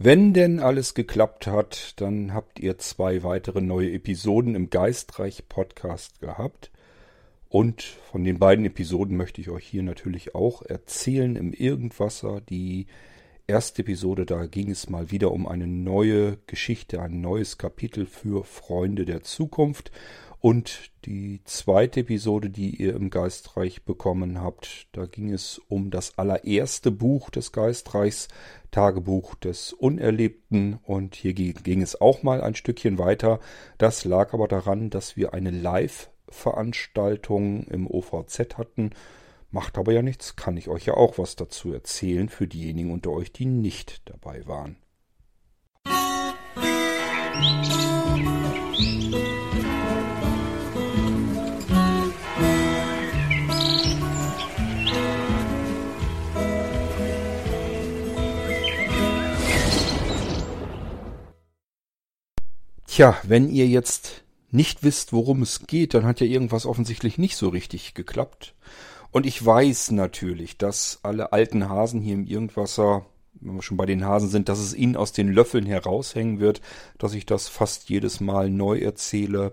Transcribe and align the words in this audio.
Wenn 0.00 0.32
denn 0.32 0.60
alles 0.60 0.94
geklappt 0.94 1.48
hat, 1.48 2.00
dann 2.00 2.32
habt 2.32 2.60
ihr 2.60 2.78
zwei 2.78 3.24
weitere 3.24 3.60
neue 3.60 3.90
Episoden 3.90 4.54
im 4.54 4.70
Geistreich 4.70 5.48
Podcast 5.48 6.20
gehabt. 6.20 6.70
Und 7.48 7.82
von 7.82 8.22
den 8.22 8.38
beiden 8.38 8.64
Episoden 8.64 9.16
möchte 9.16 9.40
ich 9.40 9.50
euch 9.50 9.66
hier 9.66 9.82
natürlich 9.82 10.36
auch 10.36 10.62
erzählen 10.62 11.34
im 11.34 11.52
Irgendwasser. 11.52 12.40
Die 12.42 12.86
erste 13.48 13.82
Episode, 13.82 14.24
da 14.24 14.46
ging 14.46 14.70
es 14.70 14.88
mal 14.88 15.10
wieder 15.10 15.32
um 15.32 15.48
eine 15.48 15.66
neue 15.66 16.38
Geschichte, 16.46 17.02
ein 17.02 17.20
neues 17.20 17.58
Kapitel 17.58 18.06
für 18.06 18.44
Freunde 18.44 19.04
der 19.04 19.22
Zukunft. 19.22 19.90
Und 20.40 20.92
die 21.04 21.42
zweite 21.44 22.00
Episode, 22.00 22.48
die 22.48 22.74
ihr 22.76 22.94
im 22.94 23.10
Geistreich 23.10 23.84
bekommen 23.84 24.40
habt, 24.40 24.86
da 24.92 25.04
ging 25.06 25.32
es 25.32 25.60
um 25.68 25.90
das 25.90 26.16
allererste 26.16 26.92
Buch 26.92 27.28
des 27.30 27.50
Geistreichs, 27.50 28.28
Tagebuch 28.70 29.34
des 29.34 29.72
Unerlebten. 29.72 30.78
Und 30.84 31.16
hier 31.16 31.34
ging 31.34 31.82
es 31.82 32.00
auch 32.00 32.22
mal 32.22 32.40
ein 32.40 32.54
Stückchen 32.54 32.98
weiter. 32.98 33.40
Das 33.78 34.04
lag 34.04 34.32
aber 34.32 34.46
daran, 34.46 34.90
dass 34.90 35.16
wir 35.16 35.34
eine 35.34 35.50
Live-Veranstaltung 35.50 37.64
im 37.64 37.88
OVZ 37.88 38.58
hatten. 38.58 38.90
Macht 39.50 39.76
aber 39.76 39.92
ja 39.92 40.02
nichts, 40.02 40.36
kann 40.36 40.56
ich 40.56 40.68
euch 40.68 40.86
ja 40.86 40.94
auch 40.94 41.18
was 41.18 41.34
dazu 41.34 41.72
erzählen 41.72 42.28
für 42.28 42.46
diejenigen 42.46 42.92
unter 42.92 43.10
euch, 43.10 43.32
die 43.32 43.46
nicht 43.46 44.02
dabei 44.04 44.46
waren. 44.46 44.76
Musik 47.40 49.47
Tja, 62.98 63.16
wenn 63.22 63.48
ihr 63.48 63.68
jetzt 63.68 64.24
nicht 64.50 64.82
wisst, 64.82 65.12
worum 65.12 65.42
es 65.42 65.68
geht, 65.68 65.94
dann 65.94 66.04
hat 66.04 66.18
ja 66.18 66.26
irgendwas 66.26 66.66
offensichtlich 66.66 67.16
nicht 67.16 67.36
so 67.36 67.48
richtig 67.48 67.94
geklappt. 67.94 68.56
Und 69.12 69.24
ich 69.24 69.46
weiß 69.46 69.92
natürlich, 69.92 70.58
dass 70.58 70.98
alle 71.04 71.32
alten 71.32 71.68
Hasen 71.68 72.00
hier 72.00 72.14
im 72.14 72.26
Irgendwasser, 72.26 73.06
wenn 73.34 73.54
wir 73.54 73.62
schon 73.62 73.76
bei 73.76 73.86
den 73.86 74.04
Hasen 74.04 74.28
sind, 74.30 74.48
dass 74.48 74.58
es 74.58 74.74
ihnen 74.74 74.96
aus 74.96 75.12
den 75.12 75.28
Löffeln 75.28 75.64
heraushängen 75.64 76.40
wird, 76.40 76.60
dass 76.98 77.14
ich 77.14 77.24
das 77.24 77.46
fast 77.46 77.88
jedes 77.88 78.18
Mal 78.18 78.50
neu 78.50 78.80
erzähle. 78.80 79.52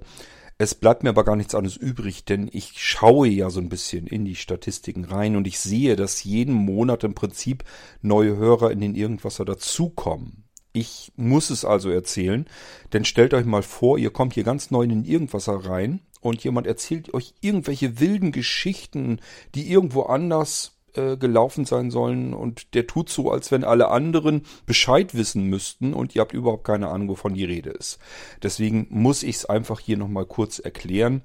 Es 0.57 0.73
bleibt 0.73 1.03
mir 1.03 1.09
aber 1.09 1.23
gar 1.23 1.35
nichts 1.35 1.53
anderes 1.53 1.77
übrig, 1.77 2.25
denn 2.25 2.49
ich 2.51 2.83
schaue 2.83 3.27
ja 3.27 3.51
so 3.51 3.59
ein 3.59 3.69
bisschen 3.69 4.07
in 4.07 4.25
die 4.25 4.33
Statistiken 4.33 5.05
rein 5.05 5.35
und 5.35 5.45
ich 5.45 5.59
sehe, 5.59 5.95
dass 5.95 6.23
jeden 6.23 6.55
Monat 6.55 7.03
im 7.03 7.13
Prinzip 7.13 7.63
neue 8.01 8.37
Hörer 8.37 8.71
in 8.71 8.81
den 8.81 8.95
Irgendwasser 8.95 9.45
dazukommen. 9.45 10.44
Ich 10.75 11.13
muss 11.15 11.51
es 11.51 11.63
also 11.63 11.89
erzählen, 11.89 12.45
denn 12.91 13.05
stellt 13.05 13.33
euch 13.33 13.45
mal 13.45 13.63
vor, 13.63 13.97
ihr 13.97 14.09
kommt 14.09 14.33
hier 14.33 14.43
ganz 14.43 14.71
neu 14.71 14.83
in 14.83 15.05
irgendwas 15.05 15.47
rein 15.47 16.01
und 16.19 16.43
jemand 16.43 16.67
erzählt 16.67 17.13
euch 17.13 17.33
irgendwelche 17.39 18.01
wilden 18.01 18.33
Geschichten, 18.33 19.21
die 19.55 19.71
irgendwo 19.71 20.01
anders 20.01 20.77
äh, 20.95 21.15
gelaufen 21.15 21.63
sein 21.63 21.91
sollen 21.91 22.33
und 22.33 22.73
der 22.73 22.87
tut 22.87 23.07
so, 23.07 23.31
als 23.31 23.53
wenn 23.53 23.63
alle 23.63 23.87
anderen 23.87 24.41
Bescheid 24.65 25.15
wissen 25.15 25.45
müssten 25.45 25.93
und 25.93 26.13
ihr 26.13 26.19
habt 26.19 26.33
überhaupt 26.33 26.65
keine 26.65 26.89
Ahnung, 26.89 27.07
wovon 27.07 27.35
die 27.35 27.45
Rede 27.45 27.69
ist. 27.69 27.97
Deswegen 28.43 28.87
muss 28.89 29.23
ich 29.23 29.37
es 29.37 29.45
einfach 29.45 29.79
hier 29.79 29.95
nochmal 29.95 30.25
kurz 30.25 30.59
erklären. 30.59 31.21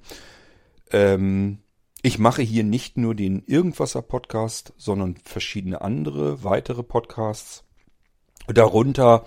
Ähm, 0.91 1.57
ich 2.01 2.19
mache 2.19 2.41
hier 2.41 2.63
nicht 2.63 2.95
nur 2.97 3.15
den 3.15 3.43
Irgendwasser 3.47 4.01
Podcast, 4.01 4.71
sondern 4.77 5.17
verschiedene 5.25 5.81
andere 5.81 6.45
weitere 6.45 6.83
Podcasts. 6.83 7.65
Darunter 8.47 9.25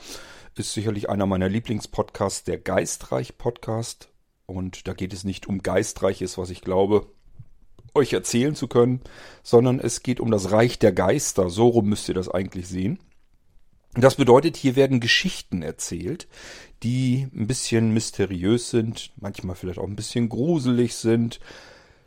ist 0.56 0.72
sicherlich 0.72 1.08
einer 1.08 1.26
meiner 1.26 1.48
Lieblingspodcasts, 1.48 2.44
der 2.44 2.58
Geistreich-Podcast. 2.58 4.08
Und 4.46 4.86
da 4.86 4.92
geht 4.92 5.12
es 5.12 5.24
nicht 5.24 5.46
um 5.46 5.62
Geistreiches, 5.62 6.38
was 6.38 6.50
ich 6.50 6.60
glaube, 6.60 7.06
euch 7.94 8.12
erzählen 8.12 8.54
zu 8.54 8.68
können, 8.68 9.00
sondern 9.42 9.78
es 9.78 10.02
geht 10.02 10.20
um 10.20 10.30
das 10.30 10.50
Reich 10.50 10.78
der 10.78 10.92
Geister. 10.92 11.48
So 11.48 11.68
rum 11.68 11.88
müsst 11.88 12.08
ihr 12.08 12.14
das 12.14 12.28
eigentlich 12.28 12.68
sehen. 12.68 12.98
Das 13.94 14.16
bedeutet, 14.16 14.56
hier 14.56 14.74
werden 14.74 14.98
Geschichten 14.98 15.62
erzählt, 15.62 16.26
die 16.82 17.28
ein 17.34 17.46
bisschen 17.46 17.94
mysteriös 17.94 18.70
sind, 18.70 19.12
manchmal 19.16 19.54
vielleicht 19.54 19.78
auch 19.78 19.86
ein 19.86 19.96
bisschen 19.96 20.28
gruselig 20.28 20.96
sind, 20.96 21.38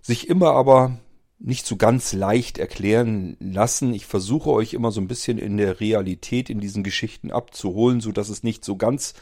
sich 0.01 0.27
immer 0.27 0.51
aber 0.51 0.99
nicht 1.39 1.65
so 1.65 1.75
ganz 1.75 2.13
leicht 2.13 2.57
erklären 2.57 3.37
lassen. 3.39 3.93
Ich 3.93 4.05
versuche 4.05 4.49
euch 4.49 4.73
immer 4.73 4.91
so 4.91 4.99
ein 4.99 5.07
bisschen 5.07 5.37
in 5.37 5.57
der 5.57 5.79
Realität 5.79 6.49
in 6.49 6.59
diesen 6.59 6.83
Geschichten 6.83 7.31
abzuholen, 7.31 8.01
so 8.01 8.11
dass 8.11 8.29
es 8.29 8.43
nicht 8.43 8.65
so 8.65 8.75
ganz 8.75 9.13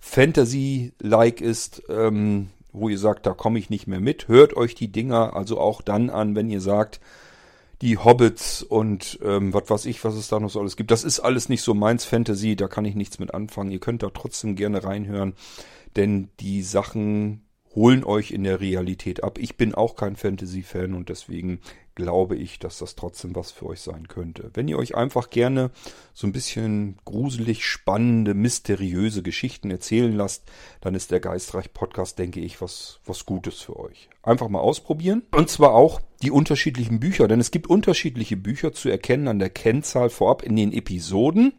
Fantasy-like 0.00 1.40
ist, 1.40 1.84
ähm, 1.88 2.48
wo 2.72 2.88
ihr 2.88 2.98
sagt, 2.98 3.26
da 3.26 3.32
komme 3.32 3.58
ich 3.58 3.70
nicht 3.70 3.86
mehr 3.86 4.00
mit. 4.00 4.26
Hört 4.26 4.56
euch 4.56 4.74
die 4.74 4.90
Dinger 4.90 5.36
also 5.36 5.60
auch 5.60 5.82
dann 5.82 6.10
an, 6.10 6.34
wenn 6.34 6.50
ihr 6.50 6.60
sagt, 6.60 7.00
die 7.82 7.98
Hobbits 7.98 8.62
und 8.62 9.18
ähm, 9.22 9.52
was 9.54 9.68
weiß 9.68 9.86
ich, 9.86 10.02
was 10.04 10.14
es 10.14 10.28
da 10.28 10.40
noch 10.40 10.50
so 10.50 10.60
alles 10.60 10.76
gibt. 10.76 10.90
Das 10.90 11.04
ist 11.04 11.20
alles 11.20 11.48
nicht 11.48 11.62
so 11.62 11.74
meins 11.74 12.04
Fantasy, 12.04 12.56
da 12.56 12.68
kann 12.68 12.84
ich 12.84 12.94
nichts 12.94 13.18
mit 13.18 13.34
anfangen. 13.34 13.70
Ihr 13.70 13.80
könnt 13.80 14.02
da 14.02 14.10
trotzdem 14.10 14.56
gerne 14.56 14.84
reinhören, 14.84 15.34
denn 15.96 16.28
die 16.40 16.62
Sachen 16.62 17.42
holen 17.74 18.04
euch 18.04 18.30
in 18.30 18.44
der 18.44 18.60
Realität 18.60 19.24
ab. 19.24 19.38
Ich 19.38 19.56
bin 19.56 19.74
auch 19.74 19.96
kein 19.96 20.16
Fantasy-Fan 20.16 20.94
und 20.94 21.08
deswegen 21.08 21.60
glaube 21.94 22.36
ich, 22.36 22.58
dass 22.58 22.78
das 22.78 22.94
trotzdem 22.94 23.34
was 23.34 23.50
für 23.50 23.66
euch 23.66 23.80
sein 23.80 24.08
könnte. 24.08 24.50
Wenn 24.54 24.68
ihr 24.68 24.78
euch 24.78 24.94
einfach 24.94 25.30
gerne 25.30 25.70
so 26.14 26.26
ein 26.26 26.32
bisschen 26.32 26.96
gruselig 27.04 27.66
spannende, 27.66 28.34
mysteriöse 28.34 29.22
Geschichten 29.22 29.70
erzählen 29.70 30.14
lasst, 30.14 30.44
dann 30.80 30.94
ist 30.94 31.10
der 31.10 31.20
Geistreich 31.20 31.72
Podcast, 31.72 32.18
denke 32.18 32.40
ich, 32.40 32.60
was, 32.60 33.00
was 33.04 33.26
Gutes 33.26 33.60
für 33.60 33.78
euch. 33.78 34.08
Einfach 34.22 34.48
mal 34.48 34.60
ausprobieren. 34.60 35.22
Und 35.32 35.50
zwar 35.50 35.74
auch 35.74 36.00
die 36.22 36.30
unterschiedlichen 36.30 37.00
Bücher, 37.00 37.28
denn 37.28 37.40
es 37.40 37.50
gibt 37.50 37.66
unterschiedliche 37.66 38.36
Bücher 38.36 38.72
zu 38.72 38.88
erkennen 38.88 39.28
an 39.28 39.38
der 39.38 39.50
Kennzahl 39.50 40.10
vorab 40.10 40.42
in 40.42 40.56
den 40.56 40.72
Episoden. 40.72 41.54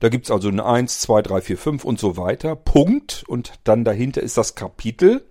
Da 0.00 0.08
gibt's 0.08 0.30
also 0.30 0.48
eine 0.48 0.64
1, 0.64 1.00
2, 1.00 1.22
3, 1.22 1.40
4, 1.40 1.58
5 1.58 1.84
und 1.84 1.98
so 1.98 2.16
weiter. 2.16 2.56
Punkt. 2.56 3.24
Und 3.28 3.52
dann 3.64 3.84
dahinter 3.84 4.22
ist 4.22 4.36
das 4.36 4.54
Kapitel. 4.54 5.24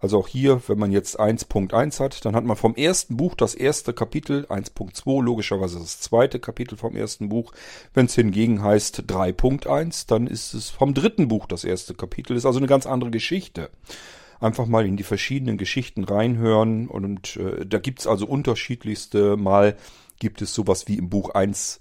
Also 0.00 0.18
auch 0.18 0.28
hier, 0.28 0.60
wenn 0.66 0.78
man 0.78 0.92
jetzt 0.92 1.18
1.1 1.18 2.00
hat, 2.00 2.24
dann 2.24 2.36
hat 2.36 2.44
man 2.44 2.56
vom 2.56 2.74
ersten 2.74 3.16
Buch 3.16 3.34
das 3.34 3.54
erste 3.54 3.92
Kapitel, 3.92 4.46
1.2 4.46 5.22
logischerweise 5.22 5.78
das 5.78 6.00
zweite 6.00 6.38
Kapitel 6.38 6.76
vom 6.76 6.96
ersten 6.96 7.28
Buch. 7.28 7.52
Wenn 7.94 8.06
es 8.06 8.14
hingegen 8.14 8.62
heißt 8.62 9.04
3.1, 9.08 10.06
dann 10.06 10.26
ist 10.26 10.54
es 10.54 10.70
vom 10.70 10.92
dritten 10.94 11.28
Buch 11.28 11.46
das 11.46 11.64
erste 11.64 11.94
Kapitel. 11.94 12.36
Ist 12.36 12.46
also 12.46 12.58
eine 12.58 12.68
ganz 12.68 12.86
andere 12.86 13.10
Geschichte. 13.10 13.70
Einfach 14.38 14.66
mal 14.66 14.84
in 14.84 14.98
die 14.98 15.02
verschiedenen 15.02 15.56
Geschichten 15.56 16.04
reinhören 16.04 16.88
und 16.88 17.36
äh, 17.36 17.64
da 17.64 17.78
gibt's 17.78 18.06
also 18.06 18.26
unterschiedlichste. 18.26 19.38
Mal 19.38 19.76
gibt 20.18 20.42
es 20.42 20.52
sowas 20.52 20.88
wie 20.88 20.98
im 20.98 21.08
Buch 21.08 21.30
1 21.30 21.80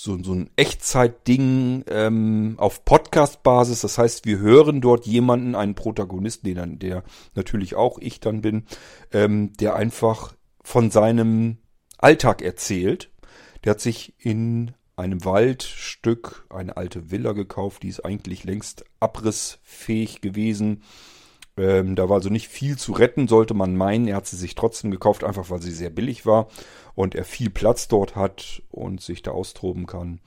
so, 0.00 0.16
so 0.22 0.32
ein 0.32 0.48
Echtzeitding 0.54 1.82
ähm, 1.88 2.54
auf 2.58 2.84
Podcast-Basis. 2.84 3.80
Das 3.80 3.98
heißt, 3.98 4.26
wir 4.26 4.38
hören 4.38 4.80
dort 4.80 5.06
jemanden, 5.06 5.56
einen 5.56 5.74
Protagonisten, 5.74 6.46
den 6.46 6.54
dann, 6.54 6.78
der 6.78 7.02
natürlich 7.34 7.74
auch 7.74 7.98
ich 7.98 8.20
dann 8.20 8.40
bin, 8.40 8.62
ähm, 9.12 9.52
der 9.54 9.74
einfach 9.74 10.36
von 10.62 10.92
seinem 10.92 11.58
Alltag 11.98 12.42
erzählt. 12.42 13.10
Der 13.64 13.72
hat 13.72 13.80
sich 13.80 14.14
in 14.18 14.70
einem 14.94 15.24
Waldstück 15.24 16.46
eine 16.48 16.76
alte 16.76 17.10
Villa 17.10 17.32
gekauft, 17.32 17.82
die 17.82 17.88
ist 17.88 18.04
eigentlich 18.04 18.44
längst 18.44 18.84
abrissfähig 19.00 20.20
gewesen. 20.20 20.84
Ähm, 21.58 21.96
da 21.96 22.08
war 22.08 22.16
also 22.16 22.30
nicht 22.30 22.48
viel 22.48 22.78
zu 22.78 22.92
retten, 22.92 23.28
sollte 23.28 23.54
man 23.54 23.76
meinen. 23.76 24.08
Er 24.08 24.16
hat 24.16 24.26
sie 24.26 24.36
sich 24.36 24.54
trotzdem 24.54 24.90
gekauft, 24.90 25.24
einfach 25.24 25.50
weil 25.50 25.60
sie 25.60 25.72
sehr 25.72 25.90
billig 25.90 26.24
war 26.24 26.48
und 26.94 27.14
er 27.14 27.24
viel 27.24 27.50
Platz 27.50 27.88
dort 27.88 28.16
hat 28.16 28.62
und 28.70 29.00
sich 29.00 29.22
da 29.22 29.32
austoben 29.32 29.86
kann. 29.86 30.20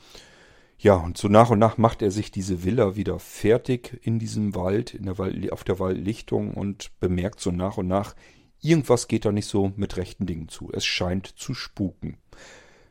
Ja, 0.78 0.96
und 0.96 1.18
so 1.18 1.28
nach 1.28 1.52
und 1.52 1.60
nach 1.60 1.78
macht 1.78 2.02
er 2.02 2.10
sich 2.10 2.32
diese 2.32 2.64
Villa 2.64 2.96
wieder 2.96 3.20
fertig 3.20 4.00
in 4.02 4.18
diesem 4.18 4.56
Wald, 4.56 4.96
in 4.96 5.06
der 5.06 5.20
Wald, 5.20 5.52
auf 5.52 5.64
der 5.64 5.80
Waldlichtung 5.80 6.56
und 6.56 6.90
bemerkt 7.00 7.40
so 7.40 7.52
nach 7.52 7.78
und 7.78 7.88
nach, 7.88 8.16
irgendwas 8.62 9.08
geht 9.08 9.26
da 9.26 9.32
nicht 9.32 9.46
so 9.46 9.72
mit 9.76 9.98
rechten 9.98 10.26
Dingen 10.26 10.50
zu. 10.50 10.72
Es 10.74 10.84
scheint 10.84 11.28
zu 11.28 11.54
spuken. 11.54 12.18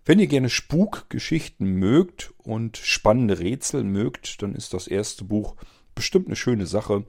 Wenn 0.04 0.18
ihr 0.18 0.28
gerne 0.28 0.50
Spukgeschichten 0.50 1.66
mögt 1.66 2.32
und 2.38 2.76
spannende 2.76 3.38
Rätsel 3.38 3.82
mögt, 3.84 4.40
dann 4.42 4.54
ist 4.54 4.72
das 4.72 4.86
erste 4.86 5.24
Buch 5.24 5.56
bestimmt 5.94 6.26
eine 6.26 6.36
schöne 6.36 6.66
Sache. 6.66 7.04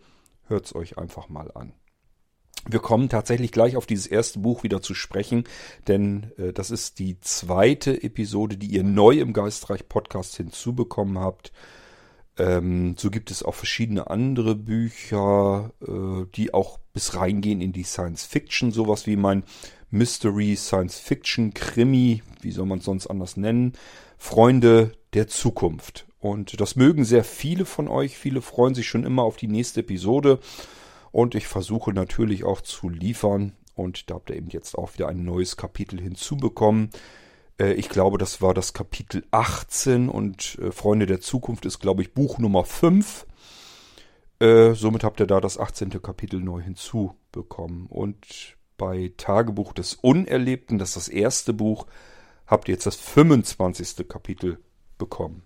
Hört's 0.52 0.76
euch 0.76 0.98
einfach 0.98 1.30
mal 1.30 1.50
an. 1.54 1.72
Wir 2.68 2.80
kommen 2.80 3.08
tatsächlich 3.08 3.54
gleich 3.54 3.78
auf 3.78 3.86
dieses 3.86 4.06
erste 4.06 4.40
Buch 4.40 4.64
wieder 4.64 4.82
zu 4.82 4.94
sprechen, 4.94 5.46
denn 5.88 6.34
äh, 6.38 6.52
das 6.52 6.72
ist 6.72 7.00
die 7.00 7.22
zweite 7.22 8.04
Episode, 8.04 8.58
die 8.58 8.68
ihr 8.68 8.84
neu 8.84 9.14
im 9.20 9.32
Geistreich 9.32 9.88
Podcast 9.88 10.36
hinzubekommen 10.36 11.20
habt. 11.20 11.54
Ähm, 12.38 12.96
so 12.98 13.10
gibt 13.10 13.32
es 13.32 13.44
auch 13.44 13.56
verschiedene 13.56 14.10
andere 14.10 14.56
Bücher, 14.56 15.72
äh, 15.88 16.26
die 16.36 16.54
auch 16.54 16.80
bis 16.92 17.16
reingehen 17.16 17.62
in 17.62 17.72
die 17.72 17.84
Science 17.84 18.26
Fiction, 18.26 18.74
sowas 18.74 19.08
wie 19.08 19.16
mein 19.16 19.44
Mystery, 19.90 20.58
Science 20.58 21.00
Fiction, 21.00 21.54
Krimi, 21.54 22.24
wie 22.42 22.52
soll 22.52 22.66
man 22.66 22.80
es 22.80 22.86
sonst 22.86 23.08
anders 23.08 23.38
nennen, 23.38 23.72
Freunde 24.18 24.92
der 25.14 25.30
Zukunft. 25.30 26.08
Und 26.22 26.62
das 26.62 26.76
mögen 26.76 27.04
sehr 27.04 27.24
viele 27.24 27.66
von 27.66 27.88
euch. 27.88 28.18
Viele 28.18 28.42
freuen 28.42 28.76
sich 28.76 28.88
schon 28.88 29.04
immer 29.04 29.24
auf 29.24 29.38
die 29.38 29.48
nächste 29.48 29.82
Episode. 29.82 30.40
Und 31.12 31.36
ich 31.36 31.48
versuche 31.48 31.92
natürlich 31.92 32.44
auch 32.44 32.62
zu 32.62 32.90
liefern. 32.90 33.54
Und 33.74 34.10
da 34.10 34.16
habt 34.16 34.30
ihr 34.30 34.36
eben 34.36 34.50
jetzt 34.50 34.78
auch 34.78 34.94
wieder 34.94 35.10
ein 35.10 35.26
neues 35.26 35.58
Kapitel 35.58 36.00
hinzubekommen. 36.00 36.92
Äh, 37.60 37.74
ich 37.74 37.90
glaube, 37.90 38.20
das 38.20 38.40
war 38.40 38.54
das 38.54 38.74
Kapitel 38.74 39.26
18 39.32 40.10
und 40.10 40.60
äh, 40.62 40.72
Freunde 40.72 41.08
der 41.08 41.22
Zukunft 41.22 41.66
ist, 41.66 41.80
glaube 41.80 42.04
ich, 42.04 42.14
Buch 42.14 42.38
Nummer 42.38 42.66
5. 42.66 43.26
Äh, 44.40 44.74
somit 44.74 45.04
habt 45.04 45.20
ihr 45.20 45.28
da 45.28 45.42
das 45.42 45.58
18. 45.58 45.90
Kapitel 46.04 46.40
neu 46.40 46.62
hinzubekommen. 46.62 47.88
Und 47.88 48.58
bei 48.78 49.12
Tagebuch 49.18 49.74
des 49.74 49.96
Unerlebten, 49.96 50.78
das 50.78 50.90
ist 50.90 50.98
das 50.98 51.08
erste 51.08 51.54
Buch, 51.54 51.88
habt 52.46 52.68
ihr 52.68 52.74
jetzt 52.74 52.86
das 52.86 52.96
25. 52.96 54.08
Kapitel 54.08 54.60
bekommen. 55.00 55.42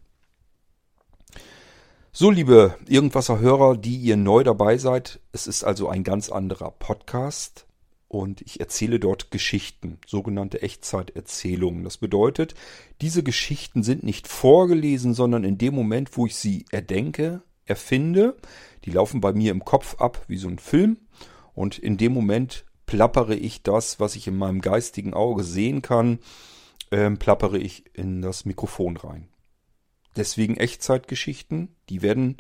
So, 2.18 2.32
liebe 2.32 2.78
Irgendwasser 2.88 3.40
Hörer, 3.42 3.76
die 3.76 3.98
ihr 3.98 4.16
neu 4.16 4.46
dabei 4.46 4.78
seid, 4.78 5.20
es 5.34 5.48
ist 5.48 5.66
also 5.66 5.90
ein 5.90 6.06
ganz 6.06 6.30
anderer 6.30 6.72
Podcast 6.72 7.68
und 8.08 8.40
ich 8.40 8.62
erzähle 8.62 9.02
dort 9.02 9.32
Geschichten, 9.32 9.98
sogenannte 10.08 10.62
Echtzeiterzählungen. 10.62 11.84
Das 11.84 11.98
bedeutet, 11.98 12.56
diese 13.02 13.22
Geschichten 13.22 13.84
sind 13.84 14.04
nicht 14.04 14.30
vorgelesen, 14.30 15.14
sondern 15.14 15.44
in 15.44 15.58
dem 15.58 15.76
Moment, 15.76 16.16
wo 16.16 16.26
ich 16.26 16.38
sie 16.38 16.64
erdenke, 16.72 17.42
erfinde, 17.66 18.38
die 18.86 18.92
laufen 18.92 19.20
bei 19.20 19.34
mir 19.34 19.52
im 19.52 19.66
Kopf 19.66 19.96
ab 20.00 20.24
wie 20.30 20.38
so 20.38 20.48
ein 20.48 20.58
Film 20.58 20.98
und 21.54 21.78
in 21.78 21.98
dem 21.98 22.14
Moment 22.14 22.64
plappere 22.86 23.36
ich 23.36 23.62
das, 23.62 24.00
was 24.00 24.16
ich 24.16 24.26
in 24.26 24.38
meinem 24.38 24.62
geistigen 24.62 25.14
Auge 25.14 25.44
sehen 25.44 25.82
kann, 25.82 26.20
ähm, 26.92 27.18
plappere 27.18 27.58
ich 27.58 27.94
in 27.94 28.22
das 28.22 28.46
Mikrofon 28.46 28.96
rein. 28.96 29.28
Deswegen 30.16 30.58
Echtzeitgeschichten, 30.58 31.76
die 31.90 32.02
werden 32.02 32.38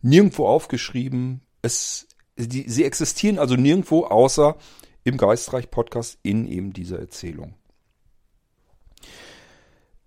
nirgendwo 0.00 0.46
aufgeschrieben. 0.46 1.42
Es, 1.62 2.08
die, 2.36 2.68
sie 2.68 2.84
existieren 2.84 3.38
also 3.38 3.56
nirgendwo 3.56 4.04
außer 4.04 4.56
im 5.04 5.16
Geistreich 5.16 5.70
Podcast 5.70 6.18
in 6.22 6.46
eben 6.46 6.72
dieser 6.72 6.98
Erzählung. 6.98 7.54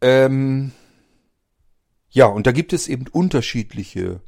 Ähm, 0.01 0.71
ja, 2.09 2.25
und 2.25 2.47
da 2.47 2.51
gibt 2.51 2.73
es 2.73 2.87
eben 2.87 3.07
unterschiedliche 3.07 4.21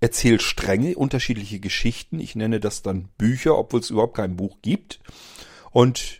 Erzählstränge, 0.00 0.96
unterschiedliche 0.96 1.60
Geschichten. 1.60 2.20
Ich 2.20 2.34
nenne 2.34 2.58
das 2.58 2.82
dann 2.82 3.08
Bücher, 3.18 3.56
obwohl 3.56 3.80
es 3.80 3.90
überhaupt 3.90 4.16
kein 4.16 4.36
Buch 4.36 4.58
gibt. 4.62 5.00
Und 5.70 6.19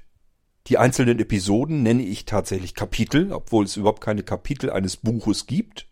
die 0.67 0.79
einzelnen 0.79 1.19
Episoden 1.19 1.83
nenne 1.83 2.03
ich 2.03 2.25
tatsächlich 2.27 2.75
Kapitel, 2.75 3.33
obwohl 3.33 3.65
es 3.65 3.77
überhaupt 3.77 4.03
keine 4.03 4.23
Kapitel 4.23 4.71
eines 4.71 4.97
Buches 4.97 5.47
gibt. 5.47 5.87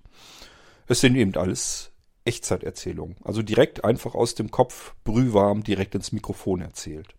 Es 0.86 1.00
sind 1.00 1.16
eben 1.16 1.34
alles 1.36 1.90
Echtzeiterzählungen. 2.24 3.16
Also 3.24 3.42
direkt 3.42 3.84
einfach 3.84 4.14
aus 4.14 4.34
dem 4.34 4.50
Kopf, 4.50 4.94
brühwarm, 5.04 5.64
direkt 5.64 5.94
ins 5.94 6.12
Mikrofon 6.12 6.60
erzählt. 6.60 7.14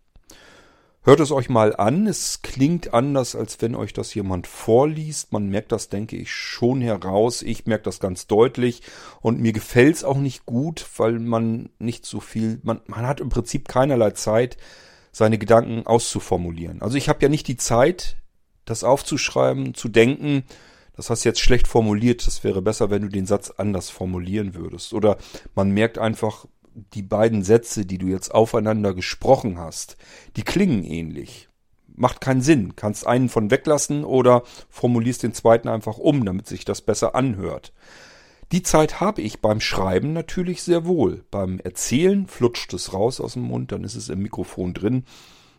Hört 1.02 1.20
es 1.20 1.32
euch 1.32 1.48
mal 1.48 1.74
an. 1.74 2.06
Es 2.06 2.42
klingt 2.42 2.92
anders, 2.92 3.34
als 3.34 3.60
wenn 3.62 3.74
euch 3.74 3.94
das 3.94 4.12
jemand 4.14 4.46
vorliest. 4.46 5.32
Man 5.32 5.48
merkt 5.48 5.72
das, 5.72 5.88
denke 5.88 6.16
ich, 6.16 6.30
schon 6.30 6.82
heraus. 6.82 7.40
Ich 7.40 7.66
merke 7.66 7.84
das 7.84 8.00
ganz 8.00 8.26
deutlich. 8.26 8.82
Und 9.22 9.40
mir 9.40 9.52
gefällt 9.52 9.96
es 9.96 10.04
auch 10.04 10.18
nicht 10.18 10.44
gut, 10.44 10.86
weil 10.98 11.18
man 11.18 11.70
nicht 11.78 12.04
so 12.04 12.20
viel, 12.20 12.60
man, 12.62 12.82
man 12.86 13.06
hat 13.06 13.20
im 13.20 13.30
Prinzip 13.30 13.66
keinerlei 13.66 14.10
Zeit, 14.10 14.58
seine 15.12 15.38
Gedanken 15.38 15.86
auszuformulieren. 15.86 16.82
Also 16.82 16.96
ich 16.96 17.08
habe 17.08 17.20
ja 17.22 17.28
nicht 17.28 17.48
die 17.48 17.56
Zeit, 17.56 18.16
das 18.64 18.84
aufzuschreiben, 18.84 19.74
zu 19.74 19.88
denken, 19.88 20.44
das 20.96 21.10
hast 21.10 21.24
du 21.24 21.28
jetzt 21.30 21.40
schlecht 21.40 21.66
formuliert, 21.66 22.26
das 22.26 22.44
wäre 22.44 22.62
besser, 22.62 22.90
wenn 22.90 23.02
du 23.02 23.08
den 23.08 23.26
Satz 23.26 23.50
anders 23.50 23.90
formulieren 23.90 24.54
würdest. 24.54 24.92
Oder 24.92 25.16
man 25.54 25.70
merkt 25.70 25.98
einfach, 25.98 26.46
die 26.74 27.02
beiden 27.02 27.42
Sätze, 27.42 27.86
die 27.86 27.98
du 27.98 28.06
jetzt 28.06 28.34
aufeinander 28.34 28.94
gesprochen 28.94 29.58
hast, 29.58 29.96
die 30.36 30.42
klingen 30.42 30.84
ähnlich. 30.84 31.48
Macht 31.96 32.20
keinen 32.20 32.42
Sinn. 32.42 32.76
Kannst 32.76 33.06
einen 33.06 33.28
von 33.28 33.50
weglassen 33.50 34.04
oder 34.04 34.42
formulierst 34.68 35.22
den 35.22 35.34
zweiten 35.34 35.68
einfach 35.68 35.98
um, 35.98 36.24
damit 36.24 36.46
sich 36.46 36.64
das 36.64 36.80
besser 36.80 37.14
anhört. 37.14 37.72
Die 38.52 38.62
Zeit 38.62 39.00
habe 39.00 39.22
ich 39.22 39.40
beim 39.40 39.60
Schreiben 39.60 40.12
natürlich 40.12 40.62
sehr 40.62 40.84
wohl. 40.84 41.24
Beim 41.30 41.60
Erzählen 41.60 42.26
flutscht 42.26 42.74
es 42.74 42.92
raus 42.92 43.20
aus 43.20 43.34
dem 43.34 43.42
Mund, 43.42 43.70
dann 43.70 43.84
ist 43.84 43.94
es 43.94 44.08
im 44.08 44.20
Mikrofon 44.20 44.74
drin. 44.74 45.04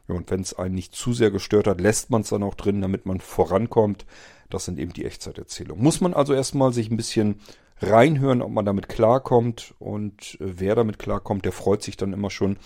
Und 0.08 0.30
wenn 0.30 0.42
es 0.42 0.54
einen 0.54 0.76
nicht 0.76 0.94
zu 0.94 1.14
sehr 1.14 1.32
gestört 1.32 1.68
hat, 1.68 1.80
lässt 1.80 2.10
man 2.10 2.22
es 2.22 2.30
dann 2.30 2.44
auch 2.44 2.56
drin, 2.56 2.82
damit 2.82 3.06
man 3.06 3.22
vorankommt. 3.22 4.06
Das 4.50 4.66
sind 4.66 4.78
eben 4.78 4.92
die 4.92 5.06
Echtzeiterzählungen. 5.06 5.82
Muss 5.82 6.02
man 6.02 6.14
also 6.14 6.34
erstmal 6.34 6.74
sich 6.74 6.92
ein 6.92 6.98
bisschen 6.98 7.40
reinhören, 7.80 8.42
ob 8.42 8.52
man 8.52 8.66
damit 8.66 8.90
klarkommt. 8.90 9.74
Und 9.80 10.38
äh, 10.42 10.60
wer 10.60 10.76
damit 10.76 11.00
klarkommt, 11.00 11.46
der 11.46 11.54
freut 11.54 11.82
sich 11.84 11.96
dann 11.96 12.12
immer 12.12 12.30
schon 12.30 12.58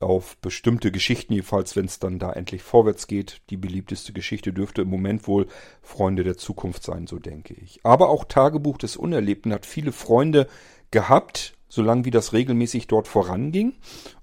auf 0.00 0.36
bestimmte 0.38 0.92
Geschichten, 0.92 1.32
jedenfalls 1.32 1.74
wenn 1.74 1.86
es 1.86 1.98
dann 1.98 2.18
da 2.18 2.32
endlich 2.32 2.62
vorwärts 2.62 3.06
geht. 3.06 3.40
Die 3.50 3.56
beliebteste 3.56 4.12
Geschichte 4.12 4.52
dürfte 4.52 4.82
im 4.82 4.90
Moment 4.90 5.26
wohl 5.26 5.48
Freunde 5.82 6.22
der 6.22 6.36
Zukunft 6.36 6.82
sein, 6.82 7.06
so 7.06 7.18
denke 7.18 7.54
ich. 7.54 7.80
Aber 7.84 8.08
auch 8.08 8.24
Tagebuch 8.24 8.78
des 8.78 8.96
Unerlebten 8.96 9.52
hat 9.52 9.66
viele 9.66 9.92
Freunde 9.92 10.46
gehabt, 10.90 11.54
solange 11.68 12.04
wie 12.04 12.10
das 12.10 12.32
regelmäßig 12.32 12.86
dort 12.86 13.08
voranging. 13.08 13.74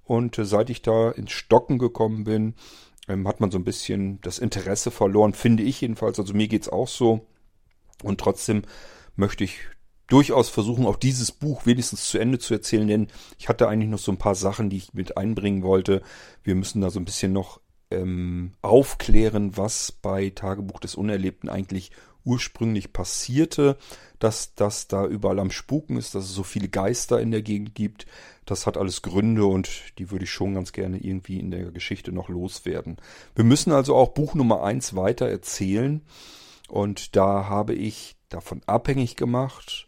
Und 0.05 0.37
äh, 0.37 0.45
seit 0.45 0.69
ich 0.69 0.81
da 0.81 1.11
ins 1.11 1.31
Stocken 1.31 1.77
gekommen 1.77 2.23
bin, 2.23 2.55
ähm, 3.07 3.27
hat 3.27 3.39
man 3.41 3.51
so 3.51 3.57
ein 3.57 3.65
bisschen 3.65 4.21
das 4.21 4.39
Interesse 4.39 4.91
verloren, 4.91 5.33
finde 5.33 5.63
ich 5.63 5.81
jedenfalls. 5.81 6.19
Also 6.19 6.33
mir 6.33 6.47
geht's 6.47 6.69
auch 6.69 6.87
so. 6.87 7.25
Und 8.03 8.19
trotzdem 8.19 8.63
möchte 9.15 9.43
ich 9.43 9.59
durchaus 10.07 10.49
versuchen, 10.49 10.85
auch 10.85 10.97
dieses 10.97 11.31
Buch 11.31 11.65
wenigstens 11.65 12.09
zu 12.09 12.17
Ende 12.17 12.39
zu 12.39 12.53
erzählen, 12.53 12.87
denn 12.87 13.07
ich 13.37 13.49
hatte 13.49 13.67
eigentlich 13.67 13.89
noch 13.89 13.99
so 13.99 14.11
ein 14.11 14.17
paar 14.17 14.35
Sachen, 14.35 14.69
die 14.69 14.77
ich 14.77 14.93
mit 14.93 15.17
einbringen 15.17 15.63
wollte. 15.63 16.01
Wir 16.43 16.55
müssen 16.55 16.81
da 16.81 16.89
so 16.89 16.99
ein 16.99 17.05
bisschen 17.05 17.33
noch 17.33 17.59
ähm, 17.91 18.51
aufklären, 18.61 19.57
was 19.57 19.91
bei 19.91 20.29
Tagebuch 20.29 20.79
des 20.79 20.95
Unerlebten 20.95 21.49
eigentlich 21.49 21.91
ursprünglich 22.23 22.91
passierte, 22.91 23.77
dass 24.19 24.55
das 24.55 24.87
da 24.87 25.05
überall 25.05 25.39
am 25.39 25.51
Spuken 25.51 25.97
ist, 25.97 26.15
dass 26.15 26.25
es 26.25 26.33
so 26.33 26.43
viele 26.43 26.67
Geister 26.67 27.21
in 27.21 27.31
der 27.31 27.43
Gegend 27.43 27.75
gibt. 27.75 28.07
Das 28.45 28.65
hat 28.65 28.77
alles 28.77 29.03
Gründe 29.03 29.45
und 29.45 29.69
die 29.99 30.09
würde 30.11 30.25
ich 30.25 30.31
schon 30.31 30.55
ganz 30.55 30.71
gerne 30.71 30.97
irgendwie 30.97 31.39
in 31.39 31.51
der 31.51 31.71
Geschichte 31.71 32.11
noch 32.11 32.29
loswerden. 32.29 32.97
Wir 33.35 33.43
müssen 33.43 33.71
also 33.71 33.95
auch 33.95 34.09
Buch 34.09 34.33
Nummer 34.33 34.63
eins 34.63 34.95
weiter 34.95 35.27
erzählen 35.27 36.01
und 36.67 37.15
da 37.15 37.47
habe 37.47 37.75
ich 37.75 38.15
davon 38.29 38.61
abhängig 38.65 39.15
gemacht, 39.15 39.84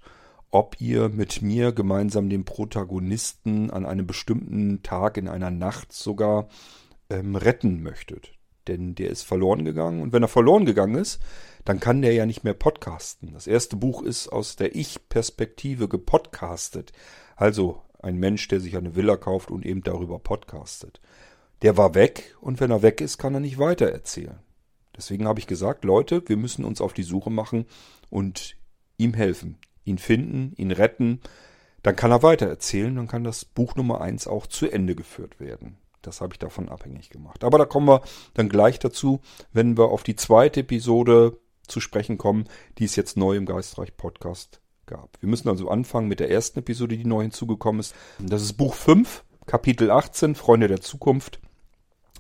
ob 0.51 0.79
ihr 0.79 1.09
mit 1.09 1.41
mir 1.41 1.71
gemeinsam 1.71 2.29
den 2.29 2.45
Protagonisten 2.45 3.69
an 3.69 3.85
einem 3.85 4.07
bestimmten 4.07 4.81
Tag 4.81 5.17
in 5.17 5.27
einer 5.27 5.51
Nacht 5.51 5.91
sogar 5.91 6.47
ähm, 7.09 7.35
retten 7.35 7.83
möchtet. 7.83 8.33
Denn 8.67 8.95
der 8.95 9.09
ist 9.09 9.23
verloren 9.23 9.65
gegangen 9.65 10.01
und 10.01 10.13
wenn 10.13 10.23
er 10.23 10.27
verloren 10.27 10.65
gegangen 10.65 10.95
ist, 10.95 11.21
dann 11.63 11.79
kann 11.79 12.01
der 12.01 12.13
ja 12.13 12.25
nicht 12.25 12.43
mehr 12.43 12.53
podcasten. 12.53 13.33
Das 13.33 13.47
erste 13.47 13.75
Buch 13.75 14.01
ist 14.01 14.29
aus 14.29 14.55
der 14.55 14.75
Ich-Perspektive 14.75 15.87
gepodcastet. 15.87 16.91
Also 17.35 17.81
ein 17.99 18.17
Mensch, 18.17 18.47
der 18.47 18.59
sich 18.59 18.77
eine 18.77 18.95
Villa 18.95 19.17
kauft 19.17 19.51
und 19.51 19.65
eben 19.65 19.83
darüber 19.83 20.19
podcastet. 20.19 21.01
Der 21.61 21.75
war 21.75 21.93
weg 21.93 22.35
und 22.41 22.59
wenn 22.59 22.71
er 22.71 22.81
weg 22.81 23.01
ist, 23.01 23.17
kann 23.17 23.33
er 23.33 23.39
nicht 23.39 23.57
weiter 23.57 23.89
erzählen. 23.89 24.39
Deswegen 24.95 25.27
habe 25.27 25.39
ich 25.39 25.47
gesagt, 25.47 25.83
Leute, 25.83 26.23
wir 26.27 26.37
müssen 26.37 26.65
uns 26.65 26.81
auf 26.81 26.93
die 26.93 27.03
Suche 27.03 27.29
machen 27.29 27.65
und 28.09 28.55
ihm 28.97 29.13
helfen 29.13 29.57
ihn 29.87 29.97
finden, 29.97 30.53
ihn 30.57 30.71
retten, 30.71 31.21
dann 31.83 31.95
kann 31.95 32.11
er 32.11 32.23
weitererzählen, 32.23 32.95
dann 32.95 33.07
kann 33.07 33.23
das 33.23 33.45
Buch 33.45 33.75
Nummer 33.75 34.01
eins 34.01 34.27
auch 34.27 34.47
zu 34.47 34.69
Ende 34.69 34.95
geführt 34.95 35.39
werden. 35.39 35.77
Das 36.01 36.21
habe 36.21 36.33
ich 36.33 36.39
davon 36.39 36.69
abhängig 36.69 37.09
gemacht. 37.09 37.43
Aber 37.43 37.57
da 37.57 37.65
kommen 37.65 37.87
wir 37.87 38.01
dann 38.33 38.49
gleich 38.49 38.79
dazu, 38.79 39.21
wenn 39.51 39.77
wir 39.77 39.85
auf 39.85 40.03
die 40.03 40.15
zweite 40.15 40.61
Episode 40.61 41.37
zu 41.67 41.79
sprechen 41.79 42.17
kommen, 42.17 42.45
die 42.77 42.85
es 42.85 42.95
jetzt 42.95 43.17
neu 43.17 43.35
im 43.35 43.45
Geistreich 43.45 43.95
Podcast 43.97 44.61
gab. 44.85 45.21
Wir 45.21 45.29
müssen 45.29 45.49
also 45.49 45.69
anfangen 45.69 46.07
mit 46.07 46.19
der 46.19 46.31
ersten 46.31 46.59
Episode, 46.59 46.97
die 46.97 47.05
neu 47.05 47.23
hinzugekommen 47.23 47.79
ist. 47.79 47.93
Das 48.19 48.41
ist 48.41 48.53
Buch 48.53 48.73
5, 48.73 49.25
Kapitel 49.45 49.91
18, 49.91 50.35
Freunde 50.35 50.67
der 50.67 50.81
Zukunft. 50.81 51.39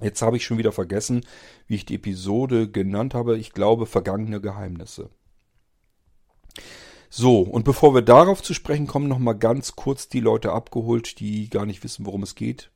Jetzt 0.01 0.21
habe 0.21 0.37
ich 0.37 0.45
schon 0.45 0.57
wieder 0.57 0.71
vergessen, 0.71 1.25
wie 1.65 1.75
ich 1.75 1.85
die 1.85 1.95
Episode 1.95 2.69
genannt 2.69 3.13
habe. 3.13 3.37
Ich 3.37 3.53
glaube, 3.53 3.85
vergangene 3.85 4.41
Geheimnisse. 4.41 5.09
So, 7.09 7.41
und 7.41 7.63
bevor 7.63 7.95
wir 7.95 8.01
darauf 8.01 8.43
zu 8.43 8.53
sprechen 8.53 8.85
kommen, 8.85 9.07
nochmal 9.07 9.37
ganz 9.37 9.75
kurz 9.75 10.09
die 10.09 10.19
Leute 10.19 10.51
abgeholt, 10.51 11.19
die 11.19 11.49
gar 11.49 11.65
nicht 11.65 11.83
wissen, 11.83 12.05
worum 12.05 12.23
es 12.23 12.35
geht. 12.35 12.69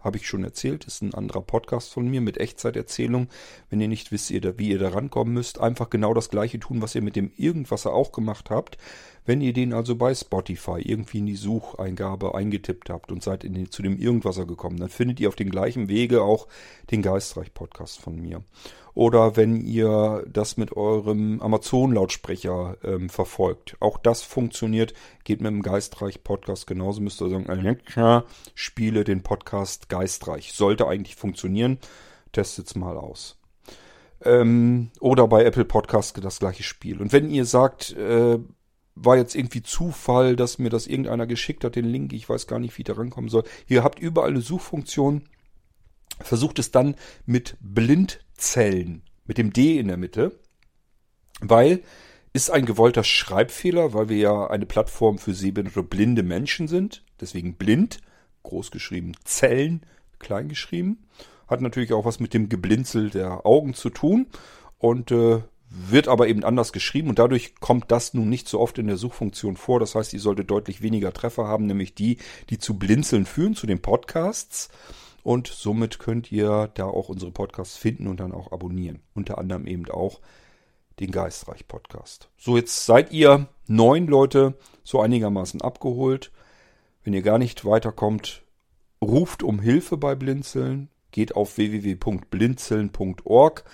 Habe 0.00 0.16
ich 0.16 0.26
schon 0.26 0.44
erzählt, 0.44 0.84
ist 0.84 1.02
ein 1.02 1.14
anderer 1.14 1.40
Podcast 1.40 1.92
von 1.92 2.06
mir 2.08 2.20
mit 2.20 2.38
Echtzeiterzählung. 2.38 3.28
Wenn 3.70 3.80
ihr 3.80 3.88
nicht 3.88 4.12
wisst, 4.12 4.30
wie 4.30 4.68
ihr 4.68 4.78
da 4.78 4.88
rankommen 4.90 5.32
müsst, 5.32 5.60
einfach 5.60 5.88
genau 5.88 6.12
das 6.12 6.28
gleiche 6.28 6.60
tun, 6.60 6.82
was 6.82 6.94
ihr 6.94 7.02
mit 7.02 7.16
dem 7.16 7.30
Irgendwasser 7.36 7.92
auch 7.92 8.12
gemacht 8.12 8.50
habt. 8.50 8.76
Wenn 9.26 9.40
ihr 9.40 9.54
den 9.54 9.72
also 9.72 9.96
bei 9.96 10.14
Spotify 10.14 10.80
irgendwie 10.80 11.18
in 11.18 11.26
die 11.26 11.36
Sucheingabe 11.36 12.34
eingetippt 12.34 12.90
habt 12.90 13.10
und 13.10 13.22
seid 13.22 13.42
in 13.42 13.54
den, 13.54 13.70
zu 13.70 13.82
dem 13.82 13.98
Irgendwasser 13.98 14.44
gekommen, 14.44 14.76
dann 14.76 14.90
findet 14.90 15.18
ihr 15.18 15.28
auf 15.28 15.36
dem 15.36 15.50
gleichen 15.50 15.88
Wege 15.88 16.22
auch 16.22 16.46
den 16.90 17.00
Geistreich-Podcast 17.00 18.00
von 18.00 18.20
mir. 18.20 18.42
Oder 18.92 19.36
wenn 19.36 19.56
ihr 19.56 20.24
das 20.30 20.56
mit 20.56 20.76
eurem 20.76 21.40
Amazon-Lautsprecher 21.40 22.76
ähm, 22.84 23.08
verfolgt. 23.08 23.76
Auch 23.80 23.98
das 23.98 24.22
funktioniert, 24.22 24.94
geht 25.24 25.40
mit 25.40 25.50
dem 25.50 25.62
Geistreich-Podcast 25.62 26.66
genauso. 26.66 27.00
Müsst 27.00 27.20
ihr 27.20 27.30
sagen, 27.30 27.48
Alexa, 27.48 28.24
spiele 28.54 29.04
den 29.04 29.22
Podcast 29.22 29.88
Geistreich. 29.88 30.52
Sollte 30.52 30.86
eigentlich 30.86 31.16
funktionieren. 31.16 31.78
Testet's 32.32 32.76
mal 32.76 32.96
aus. 32.96 33.36
Ähm, 34.22 34.90
oder 35.00 35.26
bei 35.26 35.44
Apple 35.44 35.64
Podcast 35.64 36.22
das 36.22 36.38
gleiche 36.38 36.62
Spiel. 36.62 37.00
Und 37.00 37.12
wenn 37.12 37.30
ihr 37.30 37.46
sagt, 37.46 37.92
äh, 37.96 38.38
war 38.94 39.16
jetzt 39.16 39.34
irgendwie 39.34 39.62
Zufall, 39.62 40.36
dass 40.36 40.58
mir 40.58 40.70
das 40.70 40.86
irgendeiner 40.86 41.26
geschickt 41.26 41.64
hat, 41.64 41.76
den 41.76 41.86
Link, 41.86 42.12
ich 42.12 42.28
weiß 42.28 42.46
gar 42.46 42.58
nicht, 42.58 42.76
wie 42.76 42.82
ich 42.82 42.86
da 42.86 42.94
rankommen 42.94 43.30
soll. 43.30 43.44
Ihr 43.66 43.82
habt 43.82 43.98
überall 43.98 44.30
eine 44.30 44.40
Suchfunktion. 44.40 45.22
Versucht 46.20 46.60
es 46.60 46.70
dann 46.70 46.94
mit 47.26 47.56
Blindzellen, 47.60 49.02
mit 49.26 49.38
dem 49.38 49.52
D 49.52 49.78
in 49.78 49.88
der 49.88 49.96
Mitte, 49.96 50.38
weil 51.40 51.82
ist 52.32 52.50
ein 52.50 52.66
gewollter 52.66 53.04
Schreibfehler, 53.04 53.94
weil 53.94 54.08
wir 54.08 54.16
ja 54.16 54.46
eine 54.48 54.66
Plattform 54.66 55.18
für 55.18 55.34
sehbehinderte 55.34 55.84
blinde 55.84 56.24
Menschen 56.24 56.66
sind. 56.66 57.04
Deswegen 57.20 57.54
blind, 57.54 57.98
groß 58.42 58.72
geschrieben, 58.72 59.12
Zellen, 59.24 59.86
klein 60.18 60.48
geschrieben. 60.48 61.06
Hat 61.46 61.60
natürlich 61.60 61.92
auch 61.92 62.04
was 62.04 62.18
mit 62.18 62.34
dem 62.34 62.48
Geblinzel 62.48 63.10
der 63.10 63.46
Augen 63.46 63.74
zu 63.74 63.88
tun. 63.88 64.26
Und 64.78 65.12
äh, 65.12 65.42
wird 65.76 66.08
aber 66.08 66.28
eben 66.28 66.44
anders 66.44 66.72
geschrieben 66.72 67.08
und 67.08 67.18
dadurch 67.18 67.56
kommt 67.56 67.90
das 67.90 68.14
nun 68.14 68.28
nicht 68.28 68.48
so 68.48 68.60
oft 68.60 68.78
in 68.78 68.86
der 68.86 68.96
Suchfunktion 68.96 69.56
vor. 69.56 69.80
Das 69.80 69.94
heißt, 69.94 70.12
ihr 70.12 70.20
solltet 70.20 70.50
deutlich 70.50 70.82
weniger 70.82 71.12
Treffer 71.12 71.48
haben, 71.48 71.66
nämlich 71.66 71.94
die, 71.94 72.18
die 72.50 72.58
zu 72.58 72.78
Blinzeln 72.78 73.26
führen, 73.26 73.56
zu 73.56 73.66
den 73.66 73.82
Podcasts. 73.82 74.68
Und 75.22 75.48
somit 75.48 75.98
könnt 75.98 76.30
ihr 76.30 76.70
da 76.74 76.84
auch 76.84 77.08
unsere 77.08 77.32
Podcasts 77.32 77.76
finden 77.76 78.06
und 78.08 78.20
dann 78.20 78.32
auch 78.32 78.52
abonnieren. 78.52 79.00
Unter 79.14 79.38
anderem 79.38 79.66
eben 79.66 79.90
auch 79.90 80.20
den 81.00 81.10
Geistreich 81.10 81.66
Podcast. 81.66 82.28
So, 82.36 82.56
jetzt 82.56 82.86
seid 82.86 83.12
ihr 83.12 83.48
neun 83.66 84.06
Leute 84.06 84.54
so 84.84 85.00
einigermaßen 85.00 85.60
abgeholt. 85.60 86.30
Wenn 87.02 87.14
ihr 87.14 87.22
gar 87.22 87.38
nicht 87.38 87.64
weiterkommt, 87.64 88.44
ruft 89.02 89.42
um 89.42 89.58
Hilfe 89.60 89.96
bei 89.96 90.14
Blinzeln. 90.14 90.88
Geht 91.10 91.34
auf 91.36 91.56
www.blinzeln.org 91.56 93.64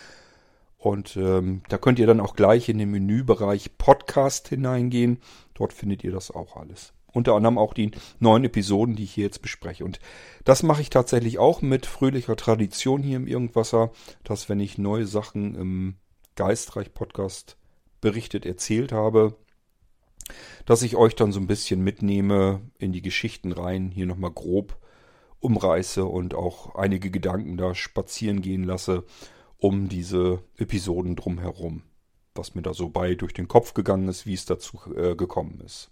und 0.80 1.14
ähm, 1.18 1.60
da 1.68 1.76
könnt 1.76 1.98
ihr 1.98 2.06
dann 2.06 2.20
auch 2.20 2.34
gleich 2.34 2.70
in 2.70 2.78
den 2.78 2.90
Menübereich 2.90 3.76
Podcast 3.76 4.48
hineingehen. 4.48 5.18
Dort 5.52 5.74
findet 5.74 6.02
ihr 6.04 6.10
das 6.10 6.30
auch 6.30 6.56
alles. 6.56 6.94
Unter 7.12 7.34
anderem 7.34 7.58
auch 7.58 7.74
die 7.74 7.90
neuen 8.18 8.44
Episoden, 8.44 8.96
die 8.96 9.04
ich 9.04 9.12
hier 9.12 9.24
jetzt 9.24 9.42
bespreche. 9.42 9.84
Und 9.84 10.00
das 10.44 10.62
mache 10.62 10.80
ich 10.80 10.88
tatsächlich 10.88 11.38
auch 11.38 11.60
mit 11.60 11.84
fröhlicher 11.84 12.34
Tradition 12.34 13.02
hier 13.02 13.16
im 13.16 13.26
Irgendwasser, 13.26 13.92
dass 14.24 14.48
wenn 14.48 14.58
ich 14.58 14.78
neue 14.78 15.06
Sachen 15.06 15.54
im 15.54 15.96
Geistreich-Podcast 16.36 17.58
berichtet, 18.00 18.46
erzählt 18.46 18.90
habe, 18.90 19.36
dass 20.64 20.80
ich 20.80 20.96
euch 20.96 21.14
dann 21.14 21.32
so 21.32 21.40
ein 21.40 21.46
bisschen 21.46 21.84
mitnehme 21.84 22.62
in 22.78 22.92
die 22.92 23.02
Geschichten 23.02 23.52
rein, 23.52 23.90
hier 23.90 24.06
nochmal 24.06 24.30
grob 24.30 24.78
umreiße 25.40 26.06
und 26.06 26.34
auch 26.34 26.74
einige 26.74 27.10
Gedanken 27.10 27.58
da 27.58 27.74
spazieren 27.74 28.40
gehen 28.40 28.64
lasse 28.64 29.04
um 29.60 29.88
diese 29.88 30.42
Episoden 30.56 31.16
drumherum. 31.16 31.82
Was 32.34 32.54
mir 32.54 32.62
da 32.62 32.74
so 32.74 32.88
bei 32.88 33.14
durch 33.14 33.34
den 33.34 33.48
Kopf 33.48 33.74
gegangen 33.74 34.08
ist, 34.08 34.26
wie 34.26 34.34
es 34.34 34.46
dazu 34.46 34.78
äh, 34.96 35.14
gekommen 35.14 35.60
ist. 35.64 35.90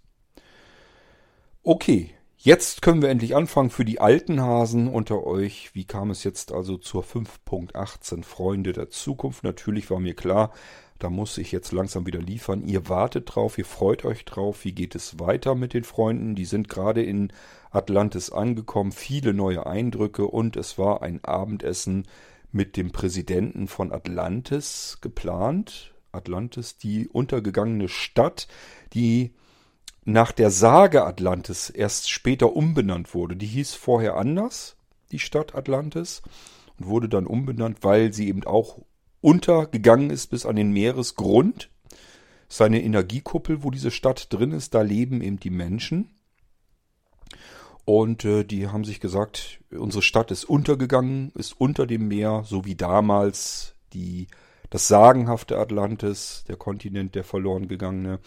Okay, 1.63 2.11
jetzt 2.37 2.81
können 2.81 3.01
wir 3.01 3.09
endlich 3.09 3.35
anfangen 3.35 3.69
für 3.69 3.85
die 3.85 3.99
alten 3.99 4.41
Hasen 4.41 4.87
unter 4.87 5.25
euch. 5.25 5.75
Wie 5.75 5.85
kam 5.85 6.09
es 6.09 6.23
jetzt 6.23 6.51
also 6.51 6.77
zur 6.77 7.03
5.18 7.03 8.23
Freunde 8.23 8.71
der 8.71 8.89
Zukunft? 8.89 9.43
Natürlich 9.43 9.91
war 9.91 9.99
mir 9.99 10.15
klar, 10.15 10.51
da 10.97 11.09
muss 11.09 11.37
ich 11.37 11.51
jetzt 11.51 11.71
langsam 11.71 12.05
wieder 12.05 12.19
liefern. 12.19 12.61
Ihr 12.61 12.89
wartet 12.89 13.33
drauf, 13.33 13.57
ihr 13.57 13.65
freut 13.65 14.03
euch 14.03 14.25
drauf. 14.25 14.65
Wie 14.65 14.73
geht 14.73 14.95
es 14.95 15.19
weiter 15.19 15.55
mit 15.55 15.73
den 15.73 15.85
Freunden? 15.85 16.35
Die 16.35 16.45
sind 16.45 16.67
gerade 16.67 17.03
in 17.03 17.31
Atlantis 17.71 18.31
angekommen, 18.31 18.91
viele 18.91 19.33
neue 19.33 19.65
Eindrücke 19.65 20.25
und 20.25 20.57
es 20.57 20.77
war 20.77 21.01
ein 21.01 21.23
Abendessen 21.23 22.05
mit 22.51 22.77
dem 22.77 22.91
Präsidenten 22.91 23.67
von 23.67 23.91
Atlantis 23.91 24.97
geplant. 25.01 25.93
Atlantis, 26.11 26.77
die 26.77 27.07
untergegangene 27.07 27.87
Stadt, 27.87 28.47
die 28.93 29.33
nach 30.05 30.31
der 30.31 30.49
Sage 30.49 31.05
Atlantis 31.05 31.69
erst 31.69 32.09
später 32.09 32.55
umbenannt 32.55 33.13
wurde. 33.13 33.35
Die 33.35 33.45
hieß 33.45 33.75
vorher 33.75 34.17
anders, 34.17 34.75
die 35.11 35.19
Stadt 35.19 35.53
Atlantis, 35.53 36.21
und 36.77 36.87
wurde 36.87 37.09
dann 37.09 37.27
umbenannt, 37.27 37.79
weil 37.81 38.13
sie 38.13 38.27
eben 38.27 38.43
auch 38.43 38.79
untergegangen 39.21 40.09
ist 40.09 40.27
bis 40.27 40.45
an 40.45 40.55
den 40.55 40.71
Meeresgrund. 40.71 41.69
Seine 42.47 42.81
Energiekuppel, 42.81 43.63
wo 43.63 43.69
diese 43.69 43.91
Stadt 43.91 44.33
drin 44.33 44.51
ist, 44.51 44.73
da 44.73 44.81
leben 44.81 45.21
eben 45.21 45.39
die 45.39 45.51
Menschen. 45.51 46.09
Und 47.89 48.23
äh, 48.23 48.43
die 48.43 48.67
haben 48.67 48.83
sich 48.83 48.99
gesagt, 48.99 49.61
unsere 49.71 50.03
Stadt 50.03 50.29
ist 50.29 50.43
untergegangen, 50.43 51.31
ist 51.33 51.59
unter 51.59 51.87
dem 51.87 52.07
Meer, 52.07 52.43
so 52.45 52.63
wie 52.63 52.75
damals 52.75 53.73
die, 53.93 54.27
das 54.69 54.87
sagenhafte 54.87 55.57
Atlantis, 55.57 56.43
der 56.47 56.55
Kontinent, 56.55 57.15
der 57.15 57.23
verloren 57.23 57.67
gegangene. 57.67 58.19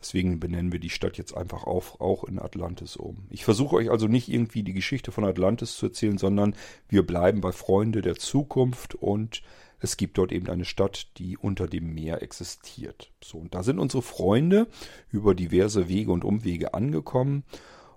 Deswegen 0.00 0.40
benennen 0.40 0.72
wir 0.72 0.80
die 0.80 0.88
Stadt 0.88 1.18
jetzt 1.18 1.36
einfach 1.36 1.64
auch, 1.64 2.00
auch 2.00 2.24
in 2.24 2.38
Atlantis 2.38 2.96
um. 2.96 3.26
Ich 3.28 3.44
versuche 3.44 3.76
euch 3.76 3.90
also 3.90 4.06
nicht 4.06 4.30
irgendwie 4.30 4.62
die 4.62 4.72
Geschichte 4.72 5.12
von 5.12 5.26
Atlantis 5.26 5.76
zu 5.76 5.88
erzählen, 5.88 6.16
sondern 6.16 6.56
wir 6.88 7.06
bleiben 7.06 7.42
bei 7.42 7.52
Freunde 7.52 8.00
der 8.00 8.16
Zukunft 8.16 8.94
und 8.94 9.42
es 9.78 9.98
gibt 9.98 10.16
dort 10.16 10.32
eben 10.32 10.48
eine 10.48 10.64
Stadt, 10.64 11.08
die 11.18 11.36
unter 11.36 11.66
dem 11.66 11.92
Meer 11.92 12.22
existiert. 12.22 13.10
So, 13.22 13.36
und 13.36 13.54
da 13.54 13.62
sind 13.62 13.78
unsere 13.78 14.02
Freunde 14.02 14.68
über 15.10 15.34
diverse 15.34 15.90
Wege 15.90 16.12
und 16.12 16.24
Umwege 16.24 16.72
angekommen 16.72 17.44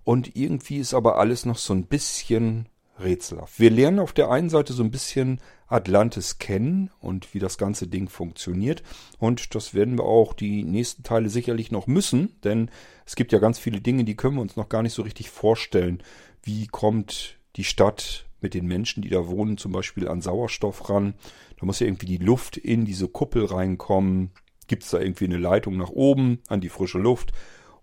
und 0.06 0.36
irgendwie 0.36 0.78
ist 0.78 0.94
aber 0.94 1.18
alles 1.18 1.46
noch 1.46 1.58
so 1.58 1.74
ein 1.74 1.88
bisschen 1.88 2.70
rätselhaft. 3.00 3.60
Wir 3.60 3.72
lernen 3.72 4.00
auf 4.00 4.14
der 4.14 4.30
einen 4.30 4.50
Seite 4.50 4.72
so 4.72 4.84
ein 4.84 4.92
bisschen 4.92 5.42
Atlantis 5.68 6.38
kennen 6.38 6.92
und 7.00 7.34
wie 7.34 7.40
das 7.40 7.58
ganze 7.58 7.88
Ding 7.88 8.08
funktioniert. 8.08 8.84
Und 9.20 9.56
das 9.56 9.74
werden 9.74 9.98
wir 9.98 10.06
auch 10.06 10.34
die 10.34 10.64
nächsten 10.64 11.04
Teile 11.04 11.30
sicherlich 11.30 11.72
noch 11.72 11.88
müssen, 11.88 12.40
denn 12.44 12.70
es 13.06 13.16
gibt 13.16 13.32
ja 13.34 13.40
ganz 13.40 13.60
viele 13.60 13.82
Dinge, 13.82 14.06
die 14.06 14.16
können 14.16 14.36
wir 14.36 14.42
uns 14.42 14.56
noch 14.56 14.70
gar 14.70 14.84
nicht 14.84 14.94
so 14.94 15.02
richtig 15.02 15.30
vorstellen. 15.30 16.02
Wie 16.44 16.68
kommt 16.68 17.38
die 17.56 17.64
Stadt 17.64 18.28
mit 18.42 18.54
den 18.54 18.68
Menschen, 18.68 19.02
die 19.02 19.10
da 19.10 19.28
wohnen, 19.28 19.58
zum 19.58 19.72
Beispiel 19.72 20.08
an 20.08 20.22
Sauerstoff 20.22 20.90
ran? 20.90 21.16
Da 21.60 21.66
muss 21.66 21.80
ja 21.80 21.88
irgendwie 21.88 22.06
die 22.06 22.18
Luft 22.18 22.58
in 22.58 22.86
diese 22.86 23.08
Kuppel 23.08 23.46
reinkommen. 23.46 24.32
Gibt 24.68 24.84
es 24.84 24.92
da 24.92 25.00
irgendwie 25.00 25.26
eine 25.26 25.38
Leitung 25.38 25.78
nach 25.78 25.90
oben 25.90 26.40
an 26.48 26.62
die 26.62 26.70
frische 26.70 27.00
Luft? 27.00 27.34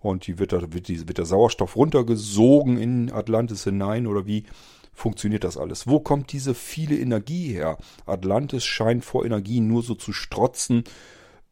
Und 0.03 0.27
die 0.27 0.39
wird, 0.39 0.53
da, 0.53 0.61
wird, 0.73 0.89
die, 0.89 1.07
wird 1.09 1.19
der 1.19 1.25
Sauerstoff 1.25 1.77
runtergesogen 1.77 2.77
in 2.77 3.13
Atlantis 3.13 3.65
hinein 3.65 4.07
oder 4.07 4.27
wie 4.27 4.45
funktioniert 4.93 5.45
das 5.45 5.57
alles? 5.57 5.87
Wo 5.87 6.01
kommt 6.01 6.33
diese 6.33 6.55
viele 6.55 6.99
Energie 6.99 7.53
her? 7.53 7.79
Atlantis 8.05 8.65
scheint 8.65 9.05
vor 9.05 9.25
Energie 9.25 9.61
nur 9.61 9.83
so 9.83 9.95
zu 9.95 10.13
strotzen. 10.13 10.85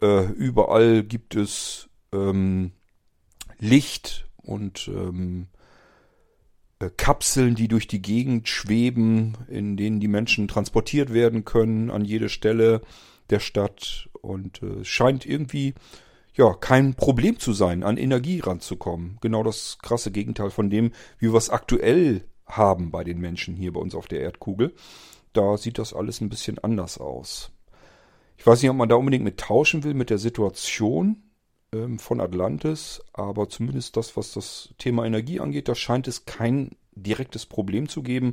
Äh, 0.02 0.26
überall 0.32 1.02
gibt 1.02 1.36
es 1.36 1.88
ähm, 2.12 2.72
Licht 3.58 4.28
und 4.36 4.88
ähm, 4.88 5.46
äh, 6.80 6.90
Kapseln, 6.96 7.54
die 7.54 7.68
durch 7.68 7.86
die 7.86 8.02
Gegend 8.02 8.48
schweben, 8.48 9.36
in 9.48 9.76
denen 9.76 10.00
die 10.00 10.08
Menschen 10.08 10.48
transportiert 10.48 11.12
werden 11.12 11.44
können 11.44 11.90
an 11.90 12.04
jede 12.04 12.28
Stelle 12.28 12.82
der 13.30 13.40
Stadt. 13.40 14.08
Und 14.20 14.62
äh, 14.62 14.80
es 14.80 14.88
scheint 14.88 15.24
irgendwie 15.24 15.74
ja, 16.34 16.54
kein 16.54 16.94
Problem 16.94 17.38
zu 17.38 17.52
sein, 17.52 17.82
an 17.82 17.96
Energie 17.96 18.40
ranzukommen. 18.40 19.18
Genau 19.20 19.42
das 19.42 19.78
krasse 19.82 20.10
Gegenteil 20.10 20.50
von 20.50 20.70
dem, 20.70 20.92
wie 21.18 21.32
wir 21.32 21.38
es 21.38 21.50
aktuell 21.50 22.24
haben 22.46 22.90
bei 22.90 23.04
den 23.04 23.20
Menschen 23.20 23.54
hier 23.54 23.72
bei 23.72 23.80
uns 23.80 23.94
auf 23.94 24.06
der 24.06 24.20
Erdkugel. 24.20 24.74
Da 25.32 25.56
sieht 25.56 25.78
das 25.78 25.94
alles 25.94 26.20
ein 26.20 26.28
bisschen 26.28 26.58
anders 26.58 26.98
aus. 26.98 27.50
Ich 28.36 28.46
weiß 28.46 28.62
nicht, 28.62 28.70
ob 28.70 28.76
man 28.76 28.88
da 28.88 28.96
unbedingt 28.96 29.24
mit 29.24 29.38
tauschen 29.38 29.84
will, 29.84 29.94
mit 29.94 30.10
der 30.10 30.18
Situation 30.18 31.22
ähm, 31.72 31.98
von 31.98 32.20
Atlantis, 32.20 33.02
aber 33.12 33.48
zumindest 33.48 33.96
das, 33.96 34.16
was 34.16 34.32
das 34.32 34.70
Thema 34.78 35.04
Energie 35.04 35.40
angeht, 35.40 35.68
da 35.68 35.74
scheint 35.74 36.08
es 36.08 36.24
kein 36.24 36.70
direktes 36.94 37.46
Problem 37.46 37.88
zu 37.88 38.02
geben. 38.02 38.32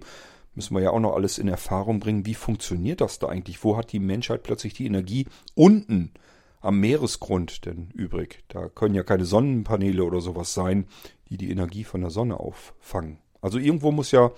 Müssen 0.56 0.76
wir 0.76 0.82
ja 0.82 0.92
auch 0.92 1.00
noch 1.00 1.14
alles 1.14 1.38
in 1.38 1.48
Erfahrung 1.48 2.00
bringen. 2.00 2.26
Wie 2.26 2.34
funktioniert 2.34 3.02
das 3.02 3.20
da 3.20 3.28
eigentlich? 3.28 3.64
Wo 3.64 3.78
hat 3.78 3.92
die 3.92 4.00
Menschheit 4.00 4.44
plötzlich 4.44 4.74
die 4.74 4.88
Energie 4.88 5.28
unten? 5.54 6.14
Am 6.62 6.80
Meeresgrund 6.80 7.66
denn 7.66 7.90
übrig? 7.94 8.44
Da 8.48 8.70
können 8.70 8.96
ja 8.96 9.04
keine 9.04 9.26
Sonnenpaneele 9.26 10.04
oder 10.04 10.22
sowas 10.22 10.54
sein, 10.54 10.88
die 11.30 11.38
die 11.38 11.52
Energie 11.52 11.84
von 11.84 12.02
der 12.02 12.10
Sonne 12.10 12.40
auffangen. 12.40 13.20
Also 13.42 13.60
irgendwo 13.60 13.92
muss 13.92 14.12
ja 14.12 14.32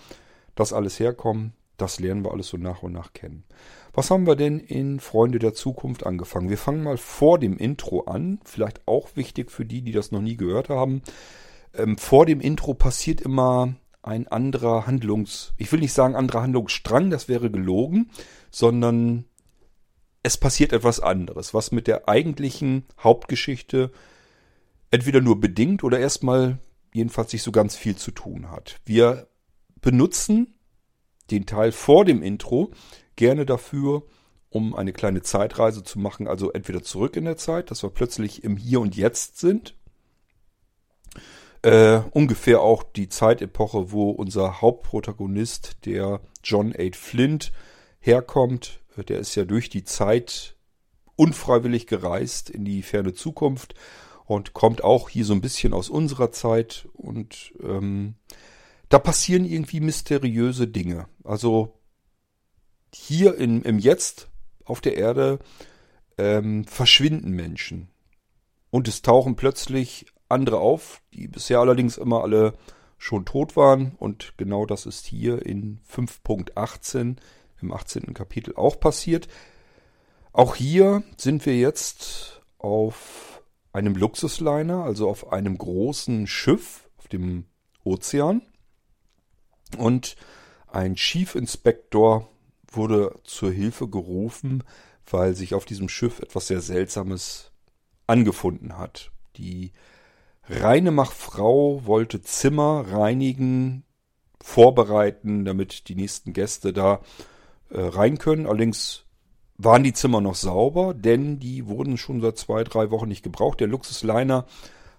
das 0.56 0.74
alles 0.74 1.00
herkommen. 1.00 1.54
das 1.78 2.00
lernen 2.00 2.26
wir 2.26 2.32
alles 2.32 2.50
so 2.50 2.58
nach 2.58 2.84
und 2.84 2.92
nach 2.92 3.14
kennen. 3.14 3.46
Was 3.94 4.12
haben 4.12 4.28
wir 4.28 4.36
denn 4.36 4.60
in 4.60 5.00
Freunde 5.00 5.40
der 5.40 5.54
Zukunft 5.54 6.06
angefangen? 6.06 6.50
Wir 6.50 6.58
fangen 6.58 6.84
mal 6.84 6.98
vor 6.98 7.40
dem 7.40 7.58
Intro 7.58 8.02
an. 8.02 8.40
Vielleicht 8.44 8.86
auch 8.86 9.16
wichtig 9.16 9.50
für 9.50 9.66
die, 9.66 9.82
die 9.82 9.94
das 9.94 10.12
noch 10.12 10.22
nie 10.22 10.36
gehört 10.36 10.70
haben. 10.70 11.02
Ähm, 11.74 11.98
vor 11.98 12.26
dem 12.26 12.42
Intro 12.42 12.74
passiert 12.74 13.22
immer 13.22 13.76
ein 14.02 14.28
anderer 14.28 14.88
Handlungs... 14.88 15.54
Ich 15.58 15.72
will 15.72 15.80
nicht 15.80 15.94
sagen 15.94 16.16
anderer 16.16 16.42
Handlungsstrang, 16.42 17.10
das 17.10 17.30
wäre 17.30 17.50
gelogen, 17.50 18.12
sondern 18.52 19.26
es 20.24 20.38
passiert 20.38 20.74
etwas 20.74 21.00
anderes, 21.00 21.54
was 21.54 21.72
mit 21.72 21.88
der 21.88 22.10
eigentlichen 22.10 22.86
Hauptgeschichte 23.00 23.92
entweder 24.92 25.22
nur 25.22 25.40
bedingt 25.40 25.84
oder 25.84 26.00
erstmal 26.00 26.60
jedenfalls 26.94 27.32
nicht 27.34 27.44
so 27.44 27.52
ganz 27.52 27.76
viel 27.76 27.96
zu 27.96 28.12
tun 28.12 28.52
hat. 28.52 28.80
Wir 28.86 29.28
benutzen 29.82 30.56
den 31.32 31.46
Teil 31.46 31.72
vor 31.72 32.06
dem 32.06 32.22
Intro 32.22 32.72
gerne 33.16 33.46
dafür, 33.46 34.04
um 34.50 34.76
eine 34.76 34.94
kleine 34.94 35.22
Zeitreise 35.22 35.84
zu 35.84 36.00
machen, 36.00 36.28
also 36.28 36.52
entweder 36.52 36.82
zurück 36.82 37.16
in 37.16 37.26
der 37.26 37.38
Zeit, 37.38 37.70
dass 37.70 37.84
wir 37.84 37.92
plötzlich 37.92 38.44
im 38.44 38.58
Hier 38.58 38.82
und 38.82 38.96
Jetzt 38.96 39.38
sind. 39.38 39.76
Äh, 41.62 42.00
ungefähr 42.12 42.62
auch 42.62 42.84
die 42.84 43.10
Zeitepoche, 43.10 43.92
wo 43.92 44.10
unser 44.10 44.62
Hauptprotagonist, 44.62 45.86
der 45.86 46.22
John 46.44 46.74
8 46.78 46.96
Flint, 46.96 47.52
herkommt. 48.00 48.79
Der 48.98 49.20
ist 49.20 49.36
ja 49.36 49.46
durch 49.46 49.70
die 49.70 49.84
Zeit 49.84 50.56
unfreiwillig 51.16 51.88
gereist 51.88 52.50
in 52.50 52.66
die 52.66 52.82
ferne 52.82 53.14
Zukunft 53.14 53.76
und 54.26 54.54
kommt 54.54 54.84
auch 54.84 55.10
hier 55.10 55.26
so 55.26 55.34
ein 55.34 55.42
bisschen 55.42 55.74
aus 55.74 55.90
unserer 55.90 56.32
Zeit 56.32 56.88
und 56.94 57.54
ähm, 57.62 58.16
da 58.90 59.00
passieren 59.00 59.46
irgendwie 59.46 59.80
mysteriöse 59.80 60.68
Dinge. 60.68 61.08
Also 61.24 61.80
hier 62.94 63.36
in, 63.36 63.62
im 63.64 63.80
Jetzt 63.80 64.30
auf 64.66 64.82
der 64.82 64.98
Erde 64.98 65.40
ähm, 66.18 66.66
verschwinden 66.66 67.32
Menschen. 67.32 67.90
Und 68.72 68.88
es 68.88 69.02
tauchen 69.02 69.36
plötzlich 69.36 70.06
andere 70.28 70.60
auf, 70.60 71.02
die 71.14 71.28
bisher 71.28 71.60
allerdings 71.60 71.98
immer 71.98 72.22
alle 72.22 72.54
schon 72.98 73.26
tot 73.26 73.56
waren. 73.56 73.96
Und 73.98 74.34
genau 74.38 74.66
das 74.66 74.86
ist 74.86 75.06
hier 75.06 75.46
in 75.46 75.80
5.18 75.92 77.18
im 77.62 77.72
18. 77.72 78.14
Kapitel 78.14 78.56
auch 78.56 78.80
passiert. 78.80 79.28
Auch 80.32 80.56
hier 80.56 81.04
sind 81.18 81.46
wir 81.46 81.58
jetzt 81.58 82.42
auf 82.58 83.44
einem 83.74 83.96
Luxusliner, 83.96 84.84
also 84.84 85.10
auf 85.10 85.32
einem 85.32 85.58
großen 85.58 86.28
Schiff 86.28 86.90
auf 86.98 87.08
dem 87.08 87.46
Ozean. 87.84 88.42
Und 89.78 90.16
ein 90.68 90.96
Chief 90.96 91.36
Inspector 91.36 92.30
wurde 92.72 93.16
zur 93.24 93.52
Hilfe 93.52 93.88
gerufen, 93.88 94.64
weil 95.06 95.36
sich 95.36 95.54
auf 95.54 95.66
diesem 95.66 95.90
Schiff 95.90 96.20
etwas 96.20 96.48
sehr 96.48 96.62
Seltsames 96.62 97.52
angefunden 98.08 98.78
hat. 98.78 99.12
Die 99.38 99.72
Reinemachfrau 100.44 101.86
wollte 101.86 102.22
Zimmer 102.22 102.86
reinigen, 102.92 103.84
vorbereiten, 104.42 105.46
damit 105.46 105.90
die 105.90 105.96
nächsten 105.96 106.34
Gäste 106.34 106.74
da 106.74 107.02
äh, 107.70 107.82
rein 107.82 108.18
können. 108.18 108.46
Allerdings 108.46 109.06
waren 109.58 109.84
die 109.84 109.94
Zimmer 109.94 110.22
noch 110.22 110.36
sauber, 110.36 110.94
denn 110.94 111.40
die 111.40 111.68
wurden 111.68 111.98
schon 111.98 112.22
seit 112.22 112.38
zwei, 112.38 112.64
drei 112.64 112.92
Wochen 112.92 113.10
nicht 113.10 113.24
gebraucht. 113.24 113.60
Der 113.60 113.68
Luxusliner 113.68 114.46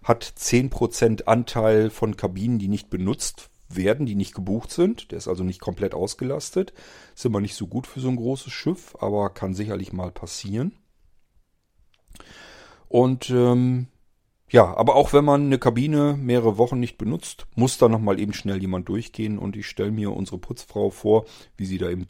hat 0.02 0.24
zehn 0.36 0.70
Prozent 0.70 1.28
Anteil 1.28 1.90
von 1.90 2.16
Kabinen, 2.16 2.58
die 2.58 2.68
nicht 2.68 2.90
benutzt 2.90 3.50
werden, 3.68 4.06
die 4.06 4.14
nicht 4.14 4.34
gebucht 4.34 4.70
sind. 4.70 5.10
Der 5.10 5.18
ist 5.18 5.28
also 5.28 5.44
nicht 5.44 5.60
komplett 5.60 5.94
ausgelastet. 5.94 6.72
Ist 7.14 7.24
immer 7.24 7.40
nicht 7.40 7.54
so 7.54 7.66
gut 7.66 7.86
für 7.86 8.00
so 8.00 8.08
ein 8.08 8.16
großes 8.16 8.52
Schiff, 8.52 8.96
aber 8.98 9.30
kann 9.30 9.54
sicherlich 9.54 9.92
mal 9.92 10.10
passieren. 10.10 10.72
Und 12.88 13.30
ähm, 13.30 13.86
ja, 14.50 14.76
aber 14.76 14.96
auch 14.96 15.12
wenn 15.12 15.24
man 15.24 15.46
eine 15.46 15.58
Kabine 15.58 16.16
mehrere 16.18 16.58
Wochen 16.58 16.80
nicht 16.80 16.98
benutzt, 16.98 17.46
muss 17.54 17.78
da 17.78 17.88
nochmal 17.88 18.18
eben 18.18 18.32
schnell 18.32 18.60
jemand 18.60 18.88
durchgehen. 18.88 19.38
Und 19.38 19.56
ich 19.56 19.68
stelle 19.68 19.92
mir 19.92 20.12
unsere 20.12 20.38
Putzfrau 20.38 20.90
vor, 20.90 21.24
wie 21.56 21.66
sie 21.66 21.78
da 21.78 21.88
eben 21.88 22.06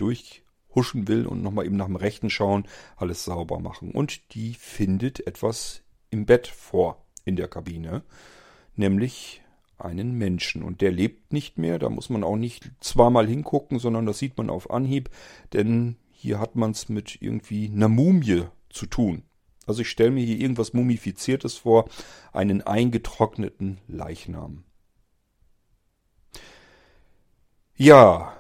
durchhuschen 0.70 1.08
will 1.08 1.26
und 1.26 1.42
nochmal 1.42 1.66
eben 1.66 1.76
nach 1.76 1.86
dem 1.86 1.96
Rechten 1.96 2.30
schauen, 2.30 2.64
alles 2.96 3.24
sauber 3.24 3.58
machen. 3.58 3.90
Und 3.92 4.34
die 4.34 4.54
findet 4.54 5.26
etwas 5.26 5.82
im 6.10 6.26
Bett 6.26 6.46
vor 6.46 7.04
in 7.24 7.36
der 7.36 7.48
Kabine, 7.48 8.02
nämlich 8.76 9.42
einen 9.78 10.12
Menschen. 10.12 10.62
Und 10.62 10.80
der 10.80 10.92
lebt 10.92 11.32
nicht 11.32 11.58
mehr. 11.58 11.78
Da 11.78 11.88
muss 11.88 12.10
man 12.10 12.24
auch 12.24 12.36
nicht 12.36 12.70
zweimal 12.80 13.26
hingucken, 13.26 13.78
sondern 13.78 14.06
das 14.06 14.18
sieht 14.18 14.36
man 14.36 14.50
auf 14.50 14.70
Anhieb. 14.70 15.10
Denn 15.52 15.96
hier 16.12 16.38
hat 16.38 16.56
man 16.56 16.72
es 16.72 16.88
mit 16.88 17.20
irgendwie 17.20 17.70
einer 17.72 17.88
Mumie 17.88 18.44
zu 18.68 18.86
tun. 18.86 19.22
Also 19.66 19.82
ich 19.82 19.88
stelle 19.88 20.10
mir 20.10 20.24
hier 20.24 20.40
irgendwas 20.40 20.72
Mumifiziertes 20.72 21.54
vor, 21.54 21.88
einen 22.32 22.62
eingetrockneten 22.62 23.78
Leichnam. 23.86 24.64
Ja, 27.76 28.39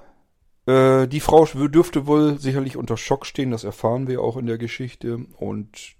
äh, 0.70 1.08
die 1.08 1.20
Frau 1.20 1.44
dürfte 1.44 2.06
wohl 2.06 2.38
sicherlich 2.38 2.76
unter 2.76 2.96
Schock 2.96 3.26
stehen, 3.26 3.50
das 3.50 3.64
erfahren 3.64 4.08
wir 4.08 4.22
auch 4.22 4.36
in 4.36 4.46
der 4.46 4.58
Geschichte. 4.58 5.26
Und 5.38 5.96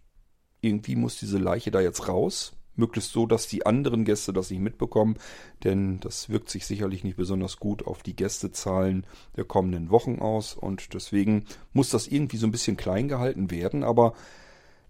irgendwie 0.61 0.97
muss 0.97 1.19
diese 1.19 1.39
Leiche 1.39 1.71
da 1.71 1.81
jetzt 1.81 2.09
raus 2.09 2.53
möglichst 2.81 3.13
so, 3.13 3.27
dass 3.27 3.47
die 3.47 3.67
anderen 3.67 4.05
Gäste 4.05 4.33
das 4.33 4.51
nicht 4.51 4.61
mitbekommen, 4.61 5.17
denn 5.63 6.01
das 6.01 6.31
wirkt 6.31 6.51
sich 6.51 6.67
sicherlich 6.67 7.05
nicht 7.05 7.17
besonders 7.17 7.59
gut 7.59 7.87
auf 7.87 8.03
die 8.03 8.17
Gästezahlen 8.17 9.07
der 9.37 9.45
kommenden 9.45 9.91
Wochen 9.91 10.19
aus 10.19 10.55
und 10.55 10.95
deswegen 10.95 11.45
muss 11.73 11.91
das 11.91 12.09
irgendwie 12.09 12.39
so 12.39 12.47
ein 12.47 12.53
bisschen 12.53 12.77
klein 12.77 13.07
gehalten 13.07 13.51
werden, 13.51 13.85
aber 13.85 14.15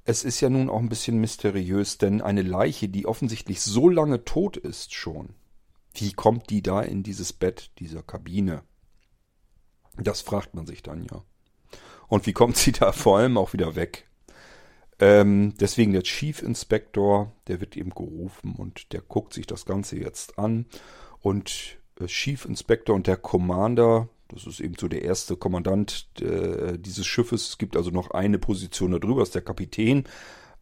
es 0.04 0.24
ist 0.24 0.40
ja 0.40 0.48
nun 0.48 0.70
auch 0.70 0.78
ein 0.78 0.88
bisschen 0.88 1.20
mysteriös, 1.20 1.98
denn 1.98 2.22
eine 2.22 2.42
Leiche, 2.42 2.88
die 2.88 3.06
offensichtlich 3.06 3.60
so 3.60 3.88
lange 3.88 4.24
tot 4.24 4.56
ist 4.56 4.94
schon, 4.94 5.30
wie 5.94 6.12
kommt 6.12 6.50
die 6.50 6.62
da 6.62 6.80
in 6.80 7.02
dieses 7.02 7.32
Bett 7.32 7.70
dieser 7.78 8.02
Kabine? 8.02 8.62
Das 9.96 10.20
fragt 10.20 10.54
man 10.54 10.66
sich 10.66 10.82
dann 10.82 11.04
ja. 11.04 11.22
Und 12.08 12.26
wie 12.26 12.32
kommt 12.32 12.56
sie 12.58 12.72
da 12.72 12.92
vor 12.92 13.18
allem 13.18 13.38
auch 13.38 13.52
wieder 13.52 13.76
weg? 13.76 14.06
Ähm, 14.98 15.54
deswegen 15.58 15.92
der 15.92 16.02
Chief 16.02 16.42
Inspector, 16.42 17.32
der 17.46 17.60
wird 17.60 17.76
eben 17.76 17.90
gerufen 17.90 18.54
und 18.56 18.92
der 18.92 19.00
guckt 19.00 19.32
sich 19.32 19.46
das 19.46 19.64
Ganze 19.64 19.96
jetzt 19.96 20.38
an. 20.38 20.66
Und 21.20 21.78
äh, 21.98 22.06
Chief 22.06 22.44
Inspector 22.44 22.94
und 22.94 23.06
der 23.06 23.16
Commander, 23.16 24.08
das 24.28 24.46
ist 24.46 24.60
eben 24.60 24.74
so 24.78 24.88
der 24.88 25.02
erste 25.02 25.36
Kommandant 25.36 26.08
äh, 26.20 26.78
dieses 26.78 27.06
Schiffes. 27.06 27.48
Es 27.48 27.58
gibt 27.58 27.76
also 27.76 27.90
noch 27.90 28.10
eine 28.10 28.38
Position 28.38 28.92
darüber, 28.92 29.22
ist 29.22 29.34
der 29.34 29.42
Kapitän. 29.42 30.04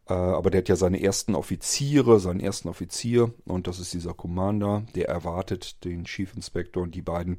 Äh, 0.09 0.15
aber 0.15 0.51
der 0.51 0.61
hat 0.61 0.69
ja 0.69 0.77
seine 0.77 1.03
ersten 1.03 1.35
Offiziere, 1.35 2.21
seinen 2.21 2.41
ersten 2.41 2.69
Offizier 2.69 3.33
und 3.45 3.67
das 3.67 3.79
ist 3.79 3.93
dieser 3.93 4.15
Commander, 4.15 4.85
der 4.95 5.09
erwartet 5.09 5.85
den 5.85 6.05
Chief 6.05 6.33
Inspector 6.35 6.83
und 6.83 6.95
die 6.95 7.03
beiden 7.03 7.37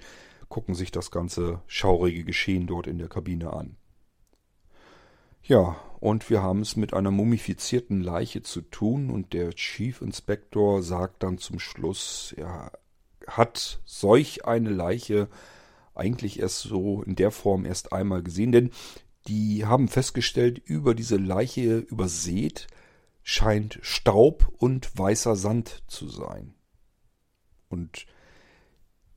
gucken 0.50 0.76
sich 0.76 0.92
das 0.92 1.12
ganze 1.12 1.62
schaurige 1.68 2.24
Geschehen 2.24 2.68
dort 2.68 2.88
in 2.88 2.98
der 2.98 3.08
Kabine 3.08 3.54
an. 3.54 3.78
Ja, 5.44 5.78
und 6.00 6.30
wir 6.30 6.42
haben 6.42 6.62
es 6.62 6.76
mit 6.76 6.94
einer 6.94 7.12
mumifizierten 7.12 8.02
Leiche 8.02 8.42
zu 8.42 8.62
tun 8.62 9.10
und 9.10 9.34
der 9.34 9.54
Chief 9.54 10.02
Inspector 10.02 10.84
sagt 10.84 11.24
dann 11.24 11.38
zum 11.38 11.60
Schluss, 11.60 12.34
er 12.38 12.72
hat 13.28 13.80
solch 13.86 14.46
eine 14.46 14.70
Leiche 14.70 15.28
eigentlich 15.96 16.40
erst 16.40 16.62
so 16.62 17.04
in 17.04 17.16
der 17.16 17.32
Form 17.32 17.66
erst 17.66 17.94
einmal 17.94 18.24
gesehen, 18.24 18.52
denn 18.52 18.72
die 19.28 19.66
haben 19.66 19.88
festgestellt, 19.88 20.60
über 20.60 20.96
diese 20.96 21.18
Leiche 21.18 21.78
übersät 21.78 22.68
scheint 23.22 23.80
Staub 23.82 24.52
und 24.58 24.98
weißer 24.98 25.36
Sand 25.36 25.84
zu 25.88 26.08
sein. 26.10 26.54
Und 27.68 28.08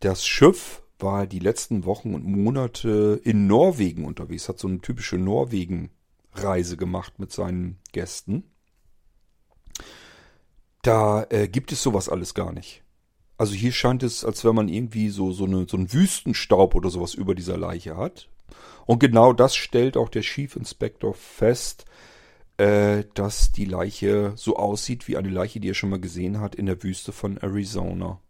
das 0.01 0.27
Schiff 0.27 0.82
war 1.03 1.27
die 1.27 1.39
letzten 1.39 1.85
Wochen 1.85 2.15
und 2.15 2.25
Monate 2.25 3.21
in 3.25 3.47
Norwegen 3.47 4.05
unterwegs, 4.05 4.49
hat 4.49 4.59
so 4.59 4.69
eine 4.69 4.81
typische 4.81 5.19
Norwegen 5.19 5.91
Reise 6.35 6.77
gemacht 6.77 7.19
mit 7.19 7.33
seinen 7.33 7.79
Gästen. 7.93 8.45
Da 10.83 11.27
äh, 11.31 11.49
gibt 11.49 11.73
es 11.73 11.83
sowas 11.83 12.09
alles 12.09 12.35
gar 12.35 12.53
nicht. 12.53 12.83
Also 13.37 13.55
hier 13.55 13.73
scheint 13.73 14.03
es, 14.03 14.25
als 14.25 14.45
wenn 14.45 14.55
man 14.55 14.69
irgendwie 14.69 15.09
so, 15.09 15.33
so, 15.33 15.45
eine, 15.45 15.67
so 15.69 15.77
einen 15.77 15.93
Wüstenstaub 15.93 16.75
oder 16.75 16.91
sowas 16.91 17.15
über 17.15 17.35
dieser 17.35 17.57
Leiche 17.57 17.97
hat. 17.97 18.29
Und 18.87 18.99
genau 18.99 19.33
das 19.33 19.55
stellt 19.55 19.97
auch 19.97 20.09
der 20.09 20.23
Chief 20.23 20.55
Inspector 20.57 21.15
fest, 21.15 21.85
äh, 22.57 23.05
dass 23.15 23.53
die 23.53 23.65
Leiche 23.65 24.33
so 24.37 24.57
aussieht 24.57 25.09
wie 25.09 25.17
eine 25.17 25.31
Leiche, 25.31 25.61
die 25.61 25.71
er 25.71 25.75
schon 25.75 25.91
mal 25.91 26.01
gesehen 26.01 26.41
hat 26.41 26.55
in 26.55 26.67
der 26.67 26.83
Wüste 26.83 27.13
von 27.13 27.39
Arizona. 27.39 28.21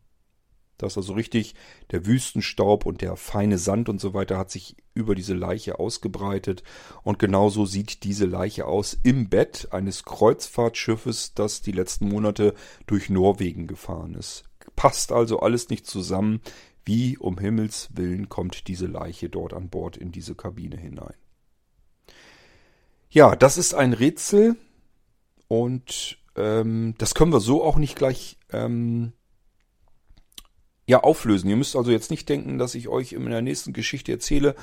Da 0.78 0.86
ist 0.86 0.96
also 0.96 1.12
richtig 1.12 1.54
der 1.90 2.06
Wüstenstaub 2.06 2.86
und 2.86 3.02
der 3.02 3.16
feine 3.16 3.58
Sand 3.58 3.88
und 3.88 4.00
so 4.00 4.14
weiter 4.14 4.36
hat 4.36 4.50
sich 4.50 4.76
über 4.94 5.14
diese 5.14 5.34
Leiche 5.34 5.78
ausgebreitet. 5.78 6.62
Und 7.02 7.18
genauso 7.18 7.66
sieht 7.66 8.02
diese 8.04 8.26
Leiche 8.26 8.66
aus 8.66 8.98
im 9.02 9.28
Bett 9.28 9.68
eines 9.70 10.04
Kreuzfahrtschiffes, 10.04 11.34
das 11.34 11.62
die 11.62 11.72
letzten 11.72 12.08
Monate 12.08 12.54
durch 12.86 13.10
Norwegen 13.10 13.66
gefahren 13.66 14.14
ist. 14.14 14.44
passt 14.74 15.12
also 15.12 15.40
alles 15.40 15.68
nicht 15.68 15.86
zusammen. 15.86 16.40
Wie 16.84 17.16
um 17.16 17.38
Himmels 17.38 17.90
willen 17.94 18.28
kommt 18.28 18.66
diese 18.66 18.86
Leiche 18.86 19.28
dort 19.28 19.54
an 19.54 19.68
Bord 19.68 19.96
in 19.96 20.10
diese 20.10 20.34
Kabine 20.34 20.76
hinein? 20.76 21.14
Ja, 23.08 23.36
das 23.36 23.58
ist 23.58 23.74
ein 23.74 23.92
Rätsel 23.92 24.56
und 25.46 26.18
ähm, 26.34 26.94
das 26.98 27.14
können 27.14 27.32
wir 27.32 27.40
so 27.40 27.62
auch 27.62 27.76
nicht 27.76 27.94
gleich 27.94 28.38
ähm, 28.50 29.12
ja 30.92 31.02
auflösen. 31.02 31.50
Ihr 31.50 31.56
müsst 31.56 31.74
also 31.74 31.90
jetzt 31.90 32.10
nicht 32.10 32.28
denken, 32.28 32.58
dass 32.58 32.74
ich 32.74 32.88
euch 32.88 33.12
in 33.12 33.28
der 33.28 33.42
nächsten 33.42 33.72
Geschichte 33.72 34.12
erzähle, 34.12 34.54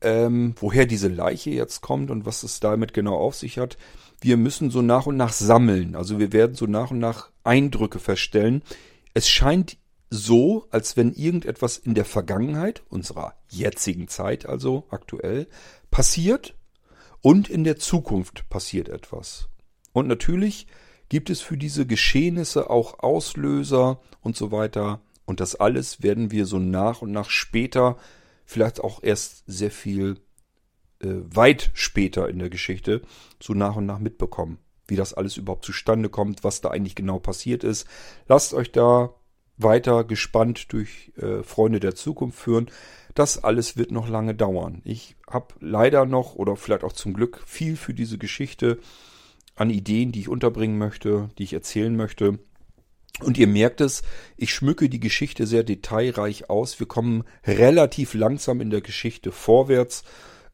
ähm, 0.00 0.54
woher 0.58 0.86
diese 0.86 1.08
Leiche 1.08 1.50
jetzt 1.50 1.80
kommt 1.80 2.10
und 2.10 2.26
was 2.26 2.42
es 2.42 2.60
damit 2.60 2.94
genau 2.94 3.16
auf 3.16 3.34
sich 3.34 3.58
hat. 3.58 3.76
Wir 4.20 4.36
müssen 4.36 4.70
so 4.70 4.82
nach 4.82 5.06
und 5.06 5.16
nach 5.16 5.32
sammeln. 5.32 5.96
Also 5.96 6.18
wir 6.18 6.32
werden 6.32 6.54
so 6.54 6.66
nach 6.66 6.90
und 6.90 6.98
nach 6.98 7.30
Eindrücke 7.42 7.98
feststellen. 7.98 8.62
Es 9.12 9.28
scheint 9.28 9.76
so, 10.10 10.66
als 10.70 10.96
wenn 10.96 11.12
irgendetwas 11.12 11.76
in 11.76 11.94
der 11.94 12.04
Vergangenheit, 12.04 12.82
unserer 12.88 13.34
jetzigen 13.48 14.08
Zeit 14.08 14.46
also 14.46 14.84
aktuell, 14.90 15.48
passiert 15.90 16.54
und 17.20 17.48
in 17.48 17.64
der 17.64 17.76
Zukunft 17.78 18.48
passiert 18.48 18.88
etwas. 18.88 19.48
Und 19.92 20.06
natürlich 20.06 20.66
gibt 21.08 21.30
es 21.30 21.40
für 21.40 21.56
diese 21.56 21.86
Geschehnisse 21.86 22.70
auch 22.70 23.00
Auslöser 23.00 24.00
und 24.20 24.36
so 24.36 24.52
weiter. 24.52 25.00
Und 25.26 25.40
das 25.40 25.54
alles 25.54 26.02
werden 26.02 26.30
wir 26.30 26.46
so 26.46 26.58
nach 26.58 27.02
und 27.02 27.12
nach 27.12 27.30
später, 27.30 27.96
vielleicht 28.44 28.80
auch 28.80 29.02
erst 29.02 29.44
sehr 29.46 29.70
viel 29.70 30.20
äh, 31.00 31.08
weit 31.24 31.70
später 31.74 32.28
in 32.28 32.38
der 32.38 32.50
Geschichte, 32.50 33.02
so 33.40 33.54
nach 33.54 33.76
und 33.76 33.86
nach 33.86 33.98
mitbekommen. 33.98 34.58
Wie 34.86 34.96
das 34.96 35.14
alles 35.14 35.36
überhaupt 35.36 35.64
zustande 35.64 36.10
kommt, 36.10 36.44
was 36.44 36.60
da 36.60 36.70
eigentlich 36.70 36.94
genau 36.94 37.18
passiert 37.18 37.64
ist. 37.64 37.86
Lasst 38.28 38.52
euch 38.52 38.70
da 38.70 39.14
weiter 39.56 40.04
gespannt 40.04 40.72
durch 40.72 41.12
äh, 41.16 41.42
Freunde 41.42 41.80
der 41.80 41.94
Zukunft 41.94 42.38
führen. 42.38 42.70
Das 43.14 43.42
alles 43.42 43.76
wird 43.76 43.92
noch 43.92 44.08
lange 44.08 44.34
dauern. 44.34 44.82
Ich 44.84 45.16
habe 45.30 45.54
leider 45.60 46.06
noch 46.06 46.34
oder 46.34 46.56
vielleicht 46.56 46.84
auch 46.84 46.92
zum 46.92 47.14
Glück 47.14 47.42
viel 47.46 47.76
für 47.76 47.94
diese 47.94 48.18
Geschichte 48.18 48.78
an 49.54 49.70
Ideen, 49.70 50.10
die 50.10 50.20
ich 50.20 50.28
unterbringen 50.28 50.78
möchte, 50.78 51.30
die 51.38 51.44
ich 51.44 51.52
erzählen 51.52 51.94
möchte. 51.94 52.40
Und 53.20 53.38
ihr 53.38 53.46
merkt 53.46 53.80
es, 53.80 54.02
ich 54.36 54.52
schmücke 54.52 54.88
die 54.88 55.00
Geschichte 55.00 55.46
sehr 55.46 55.62
detailreich 55.62 56.50
aus. 56.50 56.80
Wir 56.80 56.88
kommen 56.88 57.24
relativ 57.46 58.14
langsam 58.14 58.60
in 58.60 58.70
der 58.70 58.80
Geschichte 58.80 59.30
vorwärts. 59.30 60.02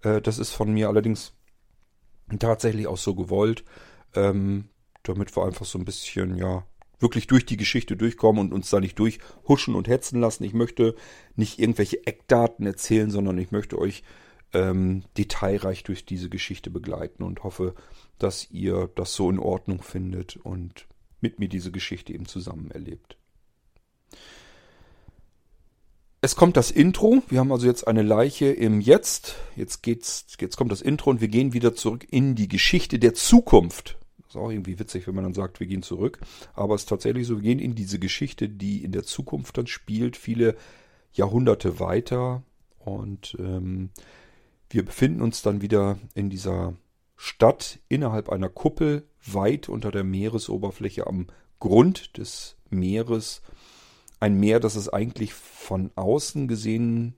Äh, 0.02 0.20
das 0.20 0.38
ist 0.38 0.50
von 0.50 0.72
mir 0.72 0.88
allerdings 0.88 1.32
tatsächlich 2.38 2.86
auch 2.86 2.98
so 2.98 3.14
gewollt, 3.14 3.64
ähm, 4.14 4.68
damit 5.02 5.34
wir 5.36 5.44
einfach 5.44 5.64
so 5.64 5.78
ein 5.78 5.84
bisschen, 5.84 6.36
ja, 6.36 6.66
wirklich 6.98 7.26
durch 7.26 7.46
die 7.46 7.56
Geschichte 7.56 7.96
durchkommen 7.96 8.46
und 8.46 8.52
uns 8.52 8.68
da 8.68 8.78
nicht 8.78 8.98
durchhuschen 8.98 9.74
und 9.74 9.88
hetzen 9.88 10.20
lassen. 10.20 10.44
Ich 10.44 10.52
möchte 10.52 10.94
nicht 11.34 11.58
irgendwelche 11.58 12.06
Eckdaten 12.06 12.66
erzählen, 12.66 13.10
sondern 13.10 13.38
ich 13.38 13.50
möchte 13.50 13.78
euch 13.78 14.02
ähm, 14.52 15.04
detailreich 15.16 15.82
durch 15.82 16.04
diese 16.04 16.28
Geschichte 16.28 16.70
begleiten 16.70 17.22
und 17.22 17.42
hoffe, 17.42 17.74
dass 18.18 18.50
ihr 18.50 18.90
das 18.94 19.14
so 19.14 19.30
in 19.30 19.38
Ordnung 19.38 19.82
findet 19.82 20.36
und 20.36 20.86
mit 21.22 21.38
mir 21.38 21.48
diese 21.48 21.70
Geschichte 21.70 22.12
eben 22.12 22.26
zusammen 22.26 22.70
erlebt. 22.70 23.16
Es 26.22 26.36
kommt 26.36 26.58
das 26.58 26.70
Intro. 26.70 27.22
Wir 27.28 27.40
haben 27.40 27.50
also 27.50 27.66
jetzt 27.66 27.88
eine 27.88 28.02
Leiche 28.02 28.46
im 28.46 28.82
Jetzt. 28.82 29.36
Jetzt 29.56 29.82
geht's, 29.82 30.26
jetzt 30.38 30.56
kommt 30.58 30.70
das 30.70 30.82
Intro 30.82 31.08
und 31.08 31.22
wir 31.22 31.28
gehen 31.28 31.54
wieder 31.54 31.74
zurück 31.74 32.06
in 32.10 32.34
die 32.34 32.48
Geschichte 32.48 32.98
der 32.98 33.14
Zukunft. 33.14 33.96
Das 34.18 34.30
ist 34.30 34.36
auch 34.36 34.50
irgendwie 34.50 34.78
witzig, 34.78 35.06
wenn 35.06 35.14
man 35.14 35.24
dann 35.24 35.34
sagt, 35.34 35.60
wir 35.60 35.66
gehen 35.66 35.82
zurück. 35.82 36.20
Aber 36.52 36.74
es 36.74 36.82
ist 36.82 36.90
tatsächlich 36.90 37.26
so, 37.26 37.36
wir 37.36 37.42
gehen 37.42 37.58
in 37.58 37.74
diese 37.74 37.98
Geschichte, 37.98 38.50
die 38.50 38.84
in 38.84 38.92
der 38.92 39.02
Zukunft 39.02 39.56
dann 39.56 39.66
spielt, 39.66 40.16
viele 40.16 40.56
Jahrhunderte 41.12 41.80
weiter. 41.80 42.42
Und 42.78 43.34
ähm, 43.38 43.88
wir 44.68 44.84
befinden 44.84 45.22
uns 45.22 45.40
dann 45.40 45.62
wieder 45.62 45.98
in 46.14 46.28
dieser 46.28 46.74
Stadt 47.16 47.78
innerhalb 47.88 48.28
einer 48.28 48.50
Kuppel 48.50 49.06
weit 49.24 49.68
unter 49.68 49.90
der 49.90 50.04
Meeresoberfläche 50.04 51.06
am 51.06 51.26
Grund 51.58 52.16
des 52.18 52.56
Meeres. 52.70 53.42
Ein 54.18 54.38
Meer, 54.38 54.60
das 54.60 54.76
es 54.76 54.88
eigentlich 54.88 55.34
von 55.34 55.90
außen 55.94 56.48
gesehen 56.48 57.14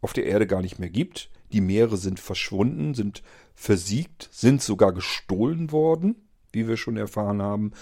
auf 0.00 0.12
der 0.12 0.26
Erde 0.26 0.46
gar 0.46 0.62
nicht 0.62 0.78
mehr 0.78 0.90
gibt. 0.90 1.30
Die 1.52 1.60
Meere 1.60 1.96
sind 1.96 2.20
verschwunden, 2.20 2.94
sind 2.94 3.22
versiegt, 3.54 4.28
sind 4.32 4.62
sogar 4.62 4.92
gestohlen 4.92 5.72
worden, 5.72 6.28
wie 6.52 6.68
wir 6.68 6.76
schon 6.76 6.96
erfahren 6.96 7.40
haben. 7.40 7.72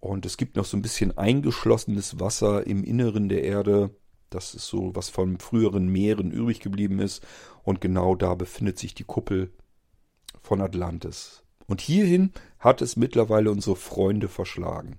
Und 0.00 0.26
es 0.26 0.36
gibt 0.36 0.56
noch 0.56 0.64
so 0.64 0.76
ein 0.76 0.82
bisschen 0.82 1.16
eingeschlossenes 1.18 2.20
Wasser 2.20 2.66
im 2.66 2.84
Inneren 2.84 3.28
der 3.28 3.42
Erde. 3.42 3.90
Das 4.30 4.54
ist 4.54 4.66
so, 4.66 4.94
was 4.94 5.08
von 5.08 5.38
früheren 5.38 5.88
Meeren 5.88 6.30
übrig 6.30 6.60
geblieben 6.60 7.00
ist. 7.00 7.26
Und 7.64 7.80
genau 7.80 8.14
da 8.14 8.34
befindet 8.34 8.78
sich 8.78 8.94
die 8.94 9.04
Kuppel 9.04 9.50
von 10.40 10.60
Atlantis. 10.60 11.42
Und 11.66 11.80
hierhin 11.80 12.32
hat 12.58 12.82
es 12.82 12.96
mittlerweile 12.96 13.50
unsere 13.50 13.76
Freunde 13.76 14.28
verschlagen. 14.28 14.98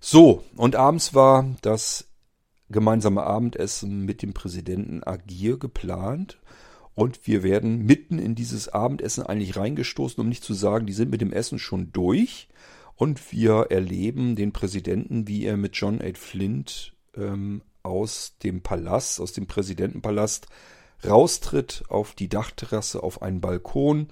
So, 0.00 0.44
und 0.56 0.76
abends 0.76 1.14
war 1.14 1.56
das 1.62 2.08
gemeinsame 2.70 3.22
Abendessen 3.22 4.04
mit 4.04 4.22
dem 4.22 4.34
Präsidenten 4.34 5.02
Agir 5.02 5.58
geplant. 5.58 6.38
Und 6.94 7.26
wir 7.26 7.42
werden 7.42 7.84
mitten 7.84 8.18
in 8.18 8.34
dieses 8.34 8.68
Abendessen 8.68 9.24
eigentlich 9.24 9.56
reingestoßen, 9.56 10.20
um 10.20 10.28
nicht 10.28 10.44
zu 10.44 10.52
sagen, 10.54 10.86
die 10.86 10.92
sind 10.92 11.10
mit 11.10 11.20
dem 11.20 11.32
Essen 11.32 11.58
schon 11.58 11.92
durch. 11.92 12.48
Und 12.96 13.32
wir 13.32 13.68
erleben 13.70 14.34
den 14.34 14.52
Präsidenten, 14.52 15.28
wie 15.28 15.44
er 15.44 15.56
mit 15.56 15.76
John 15.76 16.02
A. 16.02 16.12
Flint 16.14 16.94
ähm, 17.16 17.62
aus 17.84 18.36
dem 18.42 18.62
Palast, 18.62 19.20
aus 19.20 19.32
dem 19.32 19.46
Präsidentenpalast 19.46 20.48
raustritt 21.06 21.84
auf 21.88 22.14
die 22.14 22.28
Dachterrasse 22.28 23.02
auf 23.02 23.22
einen 23.22 23.40
Balkon 23.40 24.08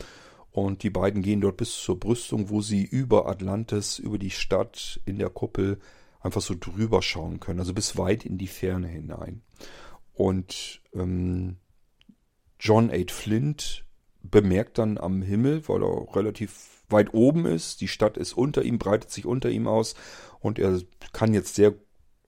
und 0.56 0.82
die 0.82 0.90
beiden 0.90 1.20
gehen 1.20 1.42
dort 1.42 1.58
bis 1.58 1.82
zur 1.82 2.00
Brüstung, 2.00 2.48
wo 2.48 2.62
sie 2.62 2.82
über 2.82 3.28
Atlantis, 3.28 3.98
über 3.98 4.16
die 4.16 4.30
Stadt 4.30 5.02
in 5.04 5.18
der 5.18 5.28
Kuppel 5.28 5.78
einfach 6.20 6.40
so 6.40 6.54
drüber 6.58 7.02
schauen 7.02 7.40
können, 7.40 7.60
also 7.60 7.74
bis 7.74 7.98
weit 7.98 8.24
in 8.24 8.38
die 8.38 8.46
Ferne 8.46 8.88
hinein. 8.88 9.42
Und 10.14 10.80
ähm, 10.94 11.58
John 12.58 12.90
A. 12.90 12.96
Flint 13.08 13.84
bemerkt 14.22 14.78
dann 14.78 14.96
am 14.96 15.20
Himmel, 15.20 15.68
weil 15.68 15.82
er 15.82 16.16
relativ 16.16 16.84
weit 16.88 17.12
oben 17.12 17.44
ist, 17.44 17.82
die 17.82 17.88
Stadt 17.88 18.16
ist 18.16 18.32
unter 18.32 18.62
ihm, 18.62 18.78
breitet 18.78 19.10
sich 19.10 19.26
unter 19.26 19.50
ihm 19.50 19.68
aus 19.68 19.94
und 20.40 20.58
er 20.58 20.80
kann 21.12 21.34
jetzt 21.34 21.54
sehr 21.54 21.74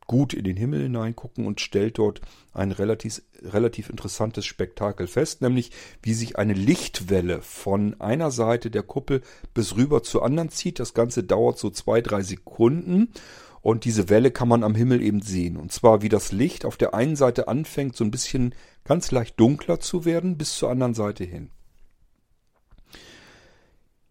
gut 0.08 0.32
in 0.34 0.42
den 0.42 0.56
Himmel 0.56 0.82
hineingucken 0.82 1.46
und 1.46 1.60
stellt 1.60 1.98
dort 1.98 2.20
ein 2.52 2.72
relativ, 2.72 3.22
relativ 3.42 3.90
interessantes 3.90 4.44
Spektakel 4.44 5.06
fest, 5.06 5.42
nämlich 5.42 5.70
wie 6.02 6.14
sich 6.14 6.36
eine 6.36 6.54
Lichtwelle 6.54 7.40
von 7.42 8.00
einer 8.00 8.32
Seite 8.32 8.72
der 8.72 8.82
Kuppel 8.82 9.22
bis 9.54 9.76
rüber 9.76 10.02
zur 10.02 10.24
anderen 10.24 10.48
zieht. 10.48 10.80
Das 10.80 10.94
Ganze 10.94 11.22
dauert 11.22 11.58
so 11.58 11.70
zwei, 11.70 12.00
drei 12.00 12.22
Sekunden 12.22 13.12
und 13.60 13.84
diese 13.84 14.08
Welle 14.08 14.30
kann 14.30 14.48
man 14.48 14.64
am 14.64 14.74
Himmel 14.74 15.02
eben 15.02 15.20
sehen. 15.20 15.56
Und 15.56 15.72
zwar 15.72 16.02
wie 16.02 16.08
das 16.08 16.32
Licht 16.32 16.64
auf 16.64 16.76
der 16.76 16.94
einen 16.94 17.14
Seite 17.14 17.46
anfängt 17.46 17.94
so 17.94 18.02
ein 18.02 18.10
bisschen 18.10 18.54
ganz 18.84 19.10
leicht 19.10 19.38
dunkler 19.38 19.78
zu 19.78 20.04
werden 20.04 20.38
bis 20.38 20.56
zur 20.56 20.70
anderen 20.70 20.94
Seite 20.94 21.24
hin. 21.24 21.50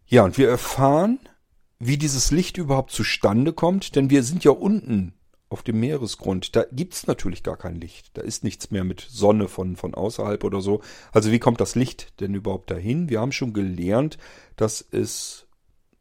Ja, 0.05 0.23
und 0.23 0.37
wir 0.37 0.47
erfahren, 0.47 1.19
wie 1.79 1.97
dieses 1.97 2.31
Licht 2.31 2.57
überhaupt 2.57 2.91
zustande 2.91 3.51
kommt, 3.51 3.95
denn 3.95 4.09
wir 4.09 4.23
sind 4.23 4.43
ja 4.43 4.51
unten 4.51 5.16
auf 5.49 5.63
dem 5.63 5.79
Meeresgrund, 5.79 6.55
da 6.55 6.65
gibt's 6.71 7.07
natürlich 7.07 7.41
gar 7.43 7.57
kein 7.57 7.75
Licht. 7.75 8.11
Da 8.15 8.21
ist 8.21 8.43
nichts 8.43 8.69
mehr 8.69 8.83
mit 8.83 9.01
Sonne 9.01 9.47
von, 9.47 9.75
von 9.75 9.93
außerhalb 9.93 10.43
oder 10.43 10.61
so. 10.61 10.81
Also 11.11 11.31
wie 11.31 11.39
kommt 11.39 11.61
das 11.61 11.75
Licht 11.75 12.19
denn 12.19 12.33
überhaupt 12.33 12.69
dahin? 12.69 13.09
Wir 13.09 13.21
haben 13.21 13.31
schon 13.31 13.53
gelernt, 13.53 14.17
dass 14.57 14.85
es, 14.91 15.47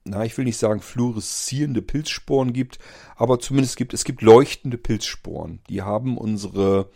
na, 0.05 0.25
ich 0.25 0.37
will 0.37 0.45
nicht 0.45 0.59
sagen 0.59 0.81
fluoreszierende 0.81 1.81
Pilzsporen 1.81 2.53
gibt, 2.53 2.79
aber 3.15 3.39
zumindest 3.39 3.77
gibt 3.77 3.95
es 3.95 4.05
gibt 4.05 4.23
leuchtende 4.23 4.79
Pilzsporen. 4.79 5.61
Die 5.69 5.83
haben 5.83 6.19
unsere 6.19 6.91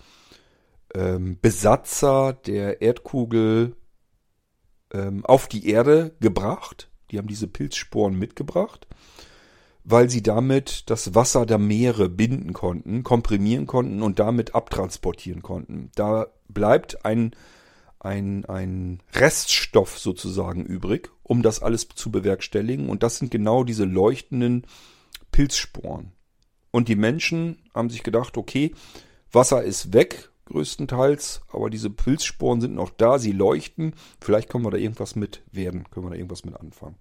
ähm, 0.92 1.38
Besatzer 1.40 2.32
der 2.32 2.82
Erdkugel 2.82 3.76
ähm, 4.92 5.24
auf 5.24 5.46
die 5.46 5.68
Erde 5.68 6.16
gebracht. 6.18 6.90
Die 7.12 7.18
haben 7.18 7.28
diese 7.28 7.46
Pilzsporen 7.46 8.18
mitgebracht 8.18 8.88
weil 9.84 10.10
sie 10.10 10.22
damit 10.22 10.90
das 10.90 11.14
Wasser 11.14 11.46
der 11.46 11.58
Meere 11.58 12.08
binden 12.08 12.52
konnten, 12.52 13.02
komprimieren 13.02 13.66
konnten 13.66 14.02
und 14.02 14.18
damit 14.18 14.54
abtransportieren 14.54 15.42
konnten. 15.42 15.90
Da 15.94 16.26
bleibt 16.48 17.04
ein, 17.04 17.34
ein, 17.98 18.44
ein 18.44 19.02
Reststoff 19.14 19.98
sozusagen 19.98 20.64
übrig, 20.64 21.10
um 21.22 21.42
das 21.42 21.62
alles 21.62 21.88
zu 21.88 22.10
bewerkstelligen. 22.10 22.88
Und 22.88 23.02
das 23.02 23.18
sind 23.18 23.30
genau 23.30 23.64
diese 23.64 23.84
leuchtenden 23.84 24.66
Pilzsporen. 25.32 26.12
Und 26.70 26.88
die 26.88 26.96
Menschen 26.96 27.58
haben 27.74 27.90
sich 27.90 28.02
gedacht, 28.02 28.36
okay, 28.36 28.72
Wasser 29.32 29.62
ist 29.62 29.92
weg, 29.92 30.30
größtenteils, 30.46 31.42
aber 31.52 31.70
diese 31.70 31.90
Pilzsporen 31.90 32.60
sind 32.60 32.74
noch 32.74 32.90
da, 32.90 33.18
sie 33.18 33.32
leuchten. 33.32 33.94
Vielleicht 34.20 34.48
können 34.48 34.64
wir 34.64 34.70
da 34.70 34.76
irgendwas 34.76 35.16
mit 35.16 35.42
werden, 35.52 35.84
können 35.90 36.06
wir 36.06 36.10
da 36.10 36.16
irgendwas 36.16 36.44
mit 36.44 36.56
anfangen. 36.56 36.96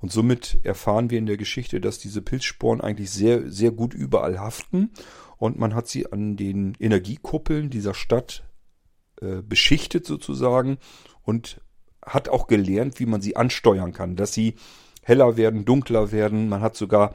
Und 0.00 0.12
somit 0.12 0.58
erfahren 0.62 1.10
wir 1.10 1.18
in 1.18 1.26
der 1.26 1.36
Geschichte, 1.36 1.80
dass 1.80 1.98
diese 1.98 2.22
Pilzsporen 2.22 2.80
eigentlich 2.80 3.10
sehr, 3.10 3.50
sehr 3.50 3.72
gut 3.72 3.94
überall 3.94 4.38
haften 4.38 4.90
und 5.38 5.58
man 5.58 5.74
hat 5.74 5.88
sie 5.88 6.12
an 6.12 6.36
den 6.36 6.76
Energiekuppeln 6.78 7.70
dieser 7.70 7.94
Stadt 7.94 8.44
äh, 9.20 9.40
beschichtet 9.40 10.04
sozusagen 10.04 10.78
und 11.22 11.60
hat 12.04 12.28
auch 12.28 12.48
gelernt, 12.48 12.98
wie 13.00 13.06
man 13.06 13.20
sie 13.20 13.36
ansteuern 13.36 13.92
kann, 13.92 14.16
dass 14.16 14.32
sie 14.32 14.54
heller 15.02 15.36
werden, 15.36 15.64
dunkler 15.64 16.10
werden. 16.12 16.48
Man 16.48 16.60
hat 16.60 16.76
sogar 16.76 17.14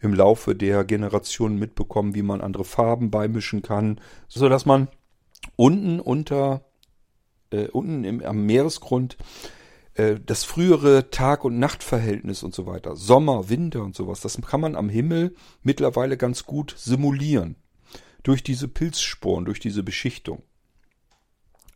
im 0.00 0.14
Laufe 0.14 0.54
der 0.54 0.84
Generationen 0.84 1.58
mitbekommen, 1.58 2.14
wie 2.14 2.22
man 2.22 2.40
andere 2.40 2.64
Farben 2.64 3.10
beimischen 3.10 3.62
kann, 3.62 4.00
so 4.28 4.48
dass 4.48 4.66
man 4.66 4.88
unten 5.56 5.98
unter 5.98 6.64
äh, 7.50 7.68
unten 7.68 8.04
im, 8.04 8.22
am 8.24 8.46
Meeresgrund 8.46 9.16
äh, 9.94 10.16
das 10.24 10.44
frühere 10.44 11.10
Tag- 11.10 11.44
und 11.44 11.58
Nachtverhältnis 11.58 12.42
und 12.42 12.54
so 12.54 12.66
weiter, 12.66 12.96
Sommer, 12.96 13.48
Winter 13.48 13.82
und 13.82 13.94
sowas, 13.94 14.20
das 14.20 14.40
kann 14.42 14.60
man 14.60 14.76
am 14.76 14.88
Himmel 14.88 15.34
mittlerweile 15.62 16.16
ganz 16.16 16.44
gut 16.44 16.74
simulieren. 16.76 17.56
Durch 18.22 18.42
diese 18.42 18.68
Pilzsporen, 18.68 19.44
durch 19.44 19.60
diese 19.60 19.82
Beschichtung. 19.82 20.42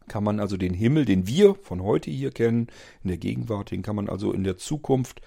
Kann 0.08 0.24
man 0.24 0.40
also 0.40 0.56
den 0.56 0.72
Himmel, 0.72 1.04
den 1.04 1.26
wir 1.26 1.54
von 1.56 1.82
heute 1.82 2.10
hier 2.10 2.30
kennen, 2.30 2.68
in 3.02 3.08
der 3.08 3.18
Gegenwart, 3.18 3.70
den 3.70 3.82
kann 3.82 3.96
man 3.96 4.08
also 4.08 4.32
in 4.32 4.44
der 4.44 4.56
Zukunft 4.56 5.20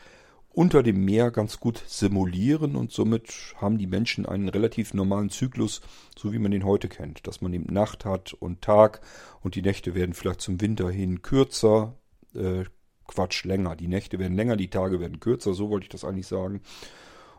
unter 0.53 0.83
dem 0.83 1.05
Meer 1.05 1.31
ganz 1.31 1.59
gut 1.59 1.81
simulieren 1.87 2.75
und 2.75 2.91
somit 2.91 3.53
haben 3.57 3.77
die 3.77 3.87
Menschen 3.87 4.25
einen 4.25 4.49
relativ 4.49 4.93
normalen 4.93 5.29
Zyklus, 5.29 5.81
so 6.17 6.33
wie 6.33 6.39
man 6.39 6.51
den 6.51 6.65
heute 6.65 6.89
kennt, 6.89 7.25
dass 7.27 7.41
man 7.41 7.53
eben 7.53 7.71
Nacht 7.71 8.03
hat 8.03 8.33
und 8.33 8.61
Tag 8.61 9.01
und 9.41 9.55
die 9.55 9.61
Nächte 9.61 9.95
werden 9.95 10.13
vielleicht 10.13 10.41
zum 10.41 10.59
Winter 10.59 10.89
hin 10.89 11.21
kürzer, 11.21 11.95
äh, 12.35 12.65
Quatsch, 13.11 13.43
länger. 13.43 13.75
Die 13.75 13.87
Nächte 13.87 14.19
werden 14.19 14.35
länger, 14.35 14.55
die 14.55 14.69
Tage 14.69 14.99
werden 14.99 15.19
kürzer, 15.19 15.53
so 15.53 15.69
wollte 15.69 15.85
ich 15.85 15.89
das 15.89 16.05
eigentlich 16.05 16.27
sagen. 16.27 16.61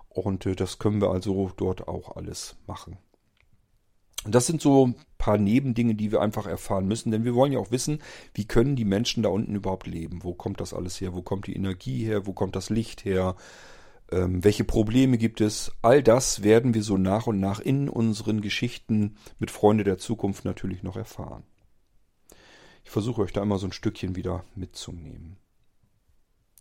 Und 0.08 0.46
äh, 0.46 0.54
das 0.54 0.78
können 0.78 1.00
wir 1.00 1.10
also 1.10 1.50
dort 1.56 1.88
auch 1.88 2.16
alles 2.16 2.56
machen. 2.66 2.98
Das 4.24 4.46
sind 4.46 4.60
so 4.60 4.86
ein 4.86 4.94
paar 5.18 5.38
Nebendinge, 5.38 5.94
die 5.94 6.12
wir 6.12 6.20
einfach 6.20 6.46
erfahren 6.46 6.86
müssen, 6.86 7.10
denn 7.10 7.24
wir 7.24 7.34
wollen 7.34 7.52
ja 7.52 7.58
auch 7.58 7.72
wissen, 7.72 8.00
wie 8.34 8.46
können 8.46 8.76
die 8.76 8.84
Menschen 8.84 9.22
da 9.22 9.30
unten 9.30 9.54
überhaupt 9.54 9.86
leben? 9.86 10.22
Wo 10.22 10.32
kommt 10.34 10.60
das 10.60 10.74
alles 10.74 11.00
her? 11.00 11.14
Wo 11.14 11.22
kommt 11.22 11.48
die 11.48 11.56
Energie 11.56 12.04
her? 12.04 12.26
Wo 12.26 12.32
kommt 12.32 12.54
das 12.54 12.70
Licht 12.70 13.04
her? 13.04 13.34
Ähm, 14.12 14.44
welche 14.44 14.64
Probleme 14.64 15.18
gibt 15.18 15.40
es? 15.40 15.72
All 15.82 16.02
das 16.02 16.42
werden 16.44 16.74
wir 16.74 16.82
so 16.82 16.98
nach 16.98 17.26
und 17.26 17.40
nach 17.40 17.58
in 17.58 17.88
unseren 17.88 18.42
Geschichten 18.42 19.16
mit 19.38 19.50
Freunde 19.50 19.82
der 19.82 19.98
Zukunft 19.98 20.44
natürlich 20.44 20.84
noch 20.84 20.96
erfahren. 20.96 21.42
Ich 22.84 22.90
versuche 22.90 23.22
euch 23.22 23.32
da 23.32 23.42
immer 23.42 23.58
so 23.58 23.66
ein 23.66 23.72
Stückchen 23.72 24.14
wieder 24.14 24.44
mitzunehmen. 24.54 25.36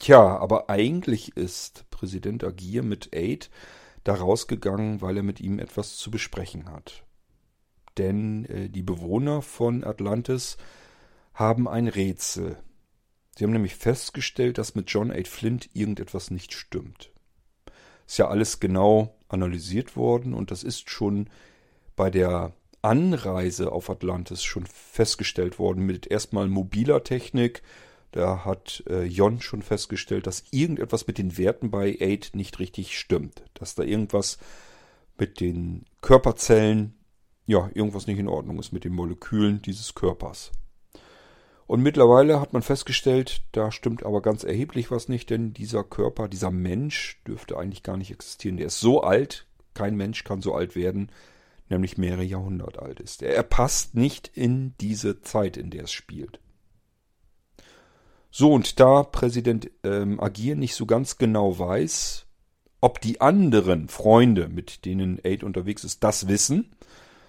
Tja, 0.01 0.37
aber 0.37 0.69
eigentlich 0.69 1.37
ist 1.37 1.89
Präsident 1.91 2.43
Agir 2.43 2.83
mit 2.83 3.15
Aid 3.15 3.49
da 4.03 4.15
rausgegangen, 4.15 5.01
weil 5.01 5.17
er 5.17 5.23
mit 5.23 5.39
ihm 5.39 5.59
etwas 5.59 5.95
zu 5.95 6.11
besprechen 6.11 6.69
hat 6.69 7.03
denn 7.97 8.45
äh, 8.45 8.69
die 8.69 8.83
Bewohner 8.83 9.41
von 9.41 9.83
Atlantis 9.83 10.57
haben 11.33 11.67
ein 11.67 11.87
Rätsel. 11.87 12.57
Sie 13.37 13.43
haben 13.43 13.53
nämlich 13.53 13.75
festgestellt, 13.75 14.57
dass 14.57 14.75
mit 14.75 14.89
John 14.89 15.11
8 15.11 15.27
Flint 15.27 15.69
irgendetwas 15.73 16.31
nicht 16.31 16.53
stimmt. 16.53 17.11
Ist 18.05 18.17
ja 18.17 18.27
alles 18.27 18.59
genau 18.59 19.15
analysiert 19.29 19.95
worden 19.95 20.33
und 20.33 20.51
das 20.51 20.63
ist 20.63 20.89
schon 20.89 21.29
bei 21.95 22.09
der 22.09 22.53
Anreise 22.81 23.71
auf 23.71 23.89
Atlantis 23.89 24.43
schon 24.43 24.65
festgestellt 24.65 25.59
worden 25.59 25.85
mit 25.85 26.07
erstmal 26.07 26.47
mobiler 26.47 27.03
Technik. 27.03 27.61
Da 28.11 28.43
hat 28.45 28.83
äh, 28.89 29.03
Jon 29.03 29.41
schon 29.41 29.61
festgestellt, 29.61 30.27
dass 30.27 30.43
irgendetwas 30.51 31.07
mit 31.07 31.17
den 31.17 31.37
Werten 31.37 31.71
bei 31.71 31.97
8 32.01 32.35
nicht 32.35 32.59
richtig 32.59 32.97
stimmt. 32.97 33.43
Dass 33.53 33.75
da 33.75 33.83
irgendwas 33.83 34.37
mit 35.17 35.39
den 35.39 35.85
Körperzellen 36.01 36.95
ja, 37.51 37.69
irgendwas 37.73 38.07
nicht 38.07 38.19
in 38.19 38.27
Ordnung 38.27 38.59
ist 38.59 38.71
mit 38.71 38.85
den 38.85 38.93
Molekülen 38.93 39.61
dieses 39.61 39.93
Körpers. 39.93 40.51
Und 41.67 41.81
mittlerweile 41.83 42.41
hat 42.41 42.53
man 42.53 42.61
festgestellt, 42.61 43.43
da 43.53 43.71
stimmt 43.71 44.03
aber 44.03 44.21
ganz 44.21 44.43
erheblich 44.43 44.91
was 44.91 45.07
nicht, 45.07 45.29
denn 45.29 45.53
dieser 45.53 45.83
Körper, 45.83 46.27
dieser 46.27 46.51
Mensch 46.51 47.21
dürfte 47.25 47.57
eigentlich 47.57 47.83
gar 47.83 47.97
nicht 47.97 48.11
existieren. 48.11 48.57
Der 48.57 48.67
ist 48.67 48.79
so 48.79 49.01
alt, 49.01 49.45
kein 49.73 49.95
Mensch 49.95 50.23
kann 50.23 50.41
so 50.41 50.53
alt 50.53 50.75
werden, 50.75 51.11
nämlich 51.69 51.97
mehrere 51.97 52.23
Jahrhunderte 52.23 52.81
alt 52.81 52.99
ist. 52.99 53.21
Er 53.21 53.43
passt 53.43 53.95
nicht 53.95 54.31
in 54.33 54.73
diese 54.81 55.21
Zeit, 55.21 55.55
in 55.55 55.69
der 55.69 55.85
es 55.85 55.91
spielt. 55.91 56.39
So, 58.31 58.53
und 58.53 58.79
da 58.79 59.03
Präsident 59.03 59.69
ähm, 59.83 60.19
Agir 60.21 60.55
nicht 60.55 60.73
so 60.73 60.85
ganz 60.85 61.17
genau 61.17 61.59
weiß, 61.59 62.25
ob 62.79 63.01
die 63.01 63.19
anderen 63.19 63.89
Freunde, 63.89 64.47
mit 64.47 64.85
denen 64.85 65.19
Aid 65.23 65.43
unterwegs 65.43 65.83
ist, 65.83 66.03
das 66.03 66.29
wissen, 66.29 66.73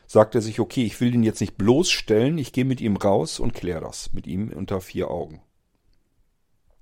sagt 0.07 0.37
er 0.37 0.41
sich, 0.41 0.61
okay, 0.61 0.85
ich 0.85 1.01
will 1.01 1.13
ihn 1.15 1.25
jetzt 1.25 1.41
nicht 1.41 1.59
bloßstellen, 1.59 2.39
ich 2.39 2.53
gehe 2.53 2.65
mit 2.65 2.81
ihm 2.81 2.97
raus 2.97 3.41
und 3.41 3.53
kläre 3.53 3.81
das 3.81 4.13
mit 4.13 4.29
ihm 4.29 4.53
unter 4.53 4.81
vier 4.81 5.11
Augen. 5.11 5.43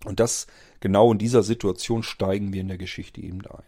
Und 0.04 0.20
das 0.20 0.46
genau 0.80 1.12
in 1.12 1.18
dieser 1.18 1.42
Situation 1.42 2.02
steigen 2.02 2.52
wir 2.52 2.61
in 2.61 2.68
der 2.68 2.78
Geschichte 2.78 3.20
eben 3.22 3.40
ein. 3.46 3.64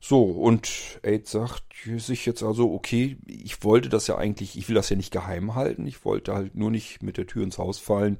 So, 0.00 0.22
und 0.22 1.00
Aid 1.02 1.26
sagt 1.26 1.64
sich 1.96 2.26
jetzt 2.26 2.42
also, 2.42 2.72
okay, 2.72 3.16
ich 3.26 3.64
wollte 3.64 3.88
das 3.88 4.06
ja 4.06 4.16
eigentlich, 4.18 4.56
ich 4.56 4.68
will 4.68 4.74
das 4.74 4.90
ja 4.90 4.96
nicht 4.96 5.12
geheim 5.12 5.54
halten, 5.54 5.86
ich 5.86 6.04
wollte 6.04 6.34
halt 6.34 6.54
nur 6.54 6.70
nicht 6.70 7.02
mit 7.02 7.16
der 7.16 7.26
Tür 7.26 7.42
ins 7.42 7.56
Haus 7.56 7.78
fallen, 7.78 8.18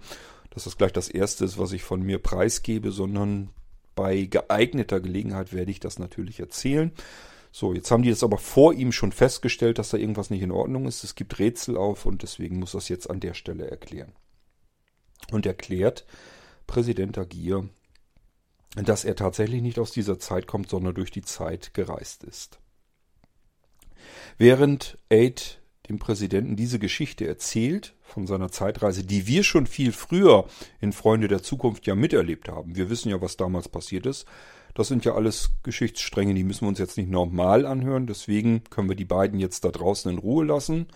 dass 0.55 0.64
das 0.64 0.79
gleich 0.79 0.93
das 0.93 1.09
Erste 1.09 1.45
ist, 1.45 1.59
was 1.59 1.73
ich 1.73 1.83
von 1.83 2.03
mir 2.03 2.19
preisgebe, 2.19 2.93
sondern 2.93 3.51
bei 3.95 4.23
geeigneter 4.23 5.01
Gelegenheit 5.01 5.53
werde 5.53 5.71
ich 5.71 5.81
das 5.81 5.99
natürlich 5.99 6.40
erzählen. 6.40 6.93
So, 7.53 7.73
jetzt 7.73 7.90
haben 7.90 8.03
die 8.03 8.11
das 8.11 8.25
aber 8.25 8.38
vor 8.38 8.73
ihm 8.73 8.90
schon 8.90 9.12
festgestellt, 9.12 9.79
dass 9.79 9.90
da 9.90 9.97
irgendwas 9.97 10.31
nicht 10.31 10.43
in 10.43 10.51
Ordnung 10.51 10.87
ist. 10.87 11.05
Es 11.05 11.14
gibt 11.14 11.38
Rätsel 11.38 11.77
auf 11.77 12.07
und 12.07 12.23
deswegen 12.23 12.59
muss 12.59 12.73
das 12.73 12.88
jetzt 12.88 13.09
an 13.09 13.21
der 13.21 13.35
Stelle 13.35 13.71
erklären. 13.71 14.12
Und 15.31 15.47
erklärt 15.47 16.05
Präsident 16.67 17.17
Agir, 17.17 17.69
dass 18.75 19.05
er 19.05 19.14
tatsächlich 19.14 19.62
nicht 19.62 19.79
aus 19.79 19.93
dieser 19.93 20.19
Zeit 20.19 20.47
kommt, 20.47 20.69
sondern 20.69 20.95
durch 20.95 21.12
die 21.12 21.23
Zeit 21.23 21.75
gereist 21.75 22.25
ist. 22.25 22.59
Während 24.37 24.99
Aid 25.09 25.61
dem 25.88 25.99
Präsidenten 25.99 26.57
diese 26.57 26.79
Geschichte 26.79 27.27
erzählt 27.27 27.94
von 28.03 28.27
seiner 28.27 28.51
Zeitreise, 28.51 29.05
die 29.05 29.27
wir 29.27 29.42
schon 29.42 29.66
viel 29.66 29.92
früher 29.92 30.47
in 30.81 30.92
Freunde 30.92 31.29
der 31.29 31.42
Zukunft 31.42 31.87
ja 31.87 31.94
miterlebt 31.94 32.49
haben. 32.49 32.77
Wir 32.77 32.88
wissen 32.88 33.11
ja, 33.11 33.20
was 33.20 33.37
damals 33.37 33.68
passiert 33.68 34.07
ist. 34.07 34.27
Das 34.75 34.88
sind 34.88 35.05
ja 35.05 35.14
alles 35.14 35.51
Geschichtsstränge, 35.62 36.35
die 36.35 36.42
müssen 36.42 36.62
wir 36.62 36.68
uns 36.68 36.81
jetzt 36.81 36.97
nicht 36.97 37.11
normal 37.11 37.64
anhören. 37.64 38.07
Deswegen 38.07 38.64
können 38.70 38.88
wir 38.88 38.97
die 38.97 39.05
beiden 39.05 39.38
jetzt 39.38 39.64
da 39.64 39.70
draußen 39.70 40.11
in 40.11 40.18
Ruhe 40.18 40.44
lassen 40.44 40.87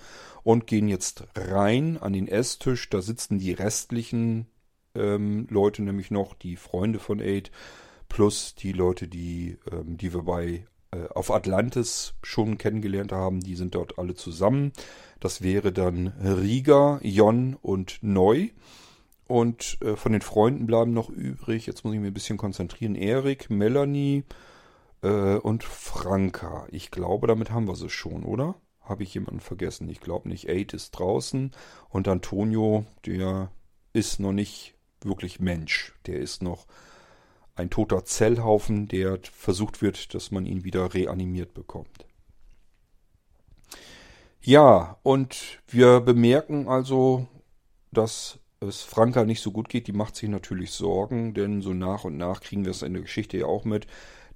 und 0.43 0.67
gehen 0.67 0.89
jetzt 0.89 1.25
rein 1.37 1.97
an 1.97 2.13
den 2.13 2.27
Esstisch. 2.27 2.91
Da 2.91 3.03
sitzen 3.03 3.39
die 3.39 3.53
restlichen 3.53 4.47
ähm, 4.95 5.47
Leute 5.51 5.83
nämlich 5.83 6.11
noch, 6.11 6.35
die 6.35 6.57
Freunde 6.57 6.99
von 6.99 7.21
Aid, 7.21 7.53
plus 8.09 8.55
die 8.55 8.73
Leute, 8.73 9.07
die, 9.07 9.59
ähm, 9.71 9.97
die 9.97 10.13
wir 10.13 10.23
bei 10.23 10.67
auf 11.15 11.31
Atlantis 11.31 12.15
schon 12.23 12.59
kennengelernt 12.59 13.13
haben. 13.13 13.41
Die 13.41 13.57
sind 13.57 13.75
dort 13.75 13.99
alle 13.99 14.15
zusammen. 14.15 14.73
Das 15.21 15.43
wäre 15.43 15.73
dann 15.73 16.09
Riga, 16.09 16.99
Jon 17.03 17.57
und 17.61 17.99
Neu. 18.03 18.49
Und 19.27 19.79
äh, 19.83 19.95
von 19.95 20.13
den 20.13 20.23
Freunden 20.23 20.67
bleiben 20.67 20.95
noch 20.95 21.11
übrig, 21.11 21.67
jetzt 21.67 21.85
muss 21.85 21.93
ich 21.95 22.01
mir 22.01 22.07
ein 22.07 22.15
bisschen 22.15 22.39
konzentrieren, 22.39 22.95
Erik, 22.95 23.51
Melanie 23.51 24.25
äh, 25.03 25.35
und 25.35 25.65
Franka. 25.65 26.67
Ich 26.71 26.91
glaube, 26.91 27.27
damit 27.27 27.51
haben 27.51 27.69
wir 27.69 27.77
sie 27.77 27.91
schon, 27.91 28.25
oder? 28.25 28.55
Habe 28.81 29.03
ich 29.03 29.13
jemanden 29.13 29.41
vergessen? 29.41 29.91
Ich 29.91 30.01
glaube 30.01 30.31
nicht. 30.31 30.49
Aid 30.49 30.73
ist 30.73 30.93
draußen 30.93 31.51
und 31.91 32.09
Antonio, 32.09 32.87
der 33.05 33.51
ist 33.93 34.19
noch 34.19 34.33
nicht 34.33 34.75
wirklich 35.03 35.41
Mensch. 35.41 35.95
Der 36.07 36.19
ist 36.19 36.43
noch 36.43 36.67
ein 37.59 37.71
toter 37.71 38.05
Zellhaufen, 38.05 38.89
der 38.89 39.19
versucht 39.33 39.83
wird, 39.83 40.15
dass 40.15 40.31
man 40.31 40.47
ihn 40.47 40.65
wieder 40.65 40.95
reanimiert 40.95 41.55
bekommt. 41.55 42.07
Ja, 44.41 44.99
und 45.03 45.59
wir 45.67 46.01
bemerken 46.01 46.69
also, 46.69 47.27
dass 47.91 48.39
es 48.61 48.83
Franka 48.83 49.25
nicht 49.25 49.43
so 49.43 49.51
gut 49.51 49.69
geht, 49.69 49.89
die 49.89 49.93
macht 49.93 50.17
sich 50.17 50.29
natürlich 50.29 50.71
Sorgen, 50.71 51.35
denn 51.35 51.61
so 51.61 51.75
nach 51.75 52.05
und 52.05 52.17
nach 52.17 52.41
kriegen 52.41 52.65
wir 52.65 52.71
es 52.71 52.83
in 52.83 52.93
der 52.93 53.03
Geschichte 53.03 53.39
ja 53.39 53.47
auch 53.47 53.65
mit, 53.65 53.87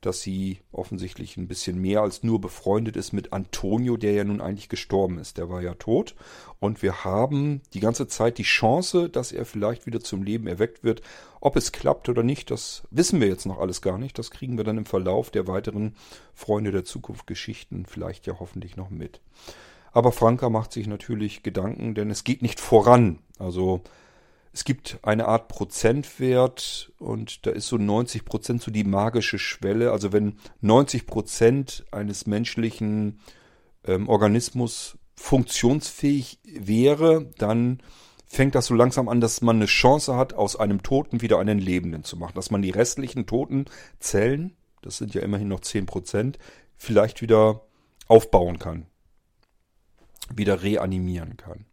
dass 0.03 0.21
sie 0.21 0.59
offensichtlich 0.73 1.37
ein 1.37 1.49
bisschen 1.49 1.81
mehr 1.81 2.03
als 2.03 2.23
nur 2.23 2.41
befreundet 2.41 2.97
ist 2.97 3.13
mit 3.13 3.33
Antonio, 3.33 3.97
der 3.97 4.13
ja 4.13 4.25
nun 4.25 4.41
eigentlich 4.41 4.69
gestorben 4.69 5.19
ist. 5.19 5.39
Der 5.39 5.49
war 5.49 5.63
ja 5.63 5.75
tot. 5.75 6.15
Und 6.61 6.83
wir 6.83 7.05
haben 7.05 7.63
die 7.73 7.81
ganze 7.81 8.09
Zeit 8.09 8.37
die 8.39 8.43
Chance, 8.43 9.09
dass 9.09 9.33
er 9.33 9.47
vielleicht 9.47 9.87
wieder 9.87 10.01
zum 10.01 10.23
Leben 10.23 10.47
erweckt 10.49 10.85
wird. 10.85 11.03
Ob 11.41 11.57
es 11.57 11.73
klappt 11.73 12.09
oder 12.09 12.23
nicht, 12.23 12.51
das 12.51 12.83
wissen 12.91 13.21
wir 13.21 13.29
jetzt 13.29 13.47
noch 13.47 13.59
alles 13.59 13.81
gar 13.81 13.97
nicht. 13.97 14.19
Das 14.19 14.31
kriegen 14.31 14.57
wir 14.57 14.65
dann 14.65 14.79
im 14.79 14.87
Verlauf 14.87 15.31
der 15.31 15.47
weiteren 15.47 15.95
Freunde 16.35 16.73
der 16.73 16.85
Zukunft 16.85 17.27
Geschichten 17.27 17.87
vielleicht 17.87 18.27
ja 18.27 18.41
hoffentlich 18.41 18.77
noch 18.77 18.91
mit. 18.91 19.21
Aber 19.93 20.11
Franka 20.11 20.51
macht 20.51 20.73
sich 20.73 20.87
natürlich 20.87 21.43
Gedanken, 21.43 21.95
denn 21.95 22.11
es 22.11 22.25
geht 22.25 22.43
nicht 22.43 22.61
voran. 22.61 23.19
Also 23.39 23.83
es 24.53 24.65
gibt 24.65 24.99
eine 25.03 25.27
Art 25.29 25.49
Prozentwert 25.49 26.93
und 26.99 27.47
da 27.47 27.51
ist 27.51 27.69
so 27.69 27.79
90 27.79 28.27
Prozent 28.27 28.63
so 28.63 28.71
die 28.71 28.85
magische 28.85 29.39
Schwelle. 29.39 29.93
Also 29.93 30.13
wenn 30.13 30.37
90 30.61 31.07
Prozent 31.07 31.85
eines 31.91 32.27
menschlichen 32.27 33.21
ähm, 33.85 34.09
Organismus 34.09 34.99
funktionsfähig 35.17 36.39
wäre, 36.45 37.31
dann 37.39 37.83
fängt 38.27 38.55
das 38.55 38.67
so 38.67 38.75
langsam 38.75 39.09
an, 39.09 39.23
dass 39.23 39.41
man 39.41 39.57
eine 39.57 39.67
Chance 39.67 40.17
hat, 40.17 40.35
aus 40.35 40.57
einem 40.57 40.83
Toten 40.83 41.23
wieder 41.23 41.39
einen 41.39 41.59
Lebenden 41.59 42.05
zu 42.05 42.19
machen. 42.19 42.35
Dass 42.35 42.51
man 42.51 42.61
die 42.61 42.71
restlichen 42.71 43.27
toten 43.27 43.65
Zellen, 44.01 44.55
das 44.83 44.99
sind 44.99 45.15
ja 45.15 45.23
immerhin 45.23 45.49
noch 45.49 45.61
10 45.61 45.87
Prozent, 45.87 46.39
vielleicht 46.77 47.23
wieder 47.23 47.63
aufbauen 48.07 48.59
kann. 48.59 48.87
Wieder 50.35 50.63
reanimieren 50.63 51.39
kann. 51.39 51.65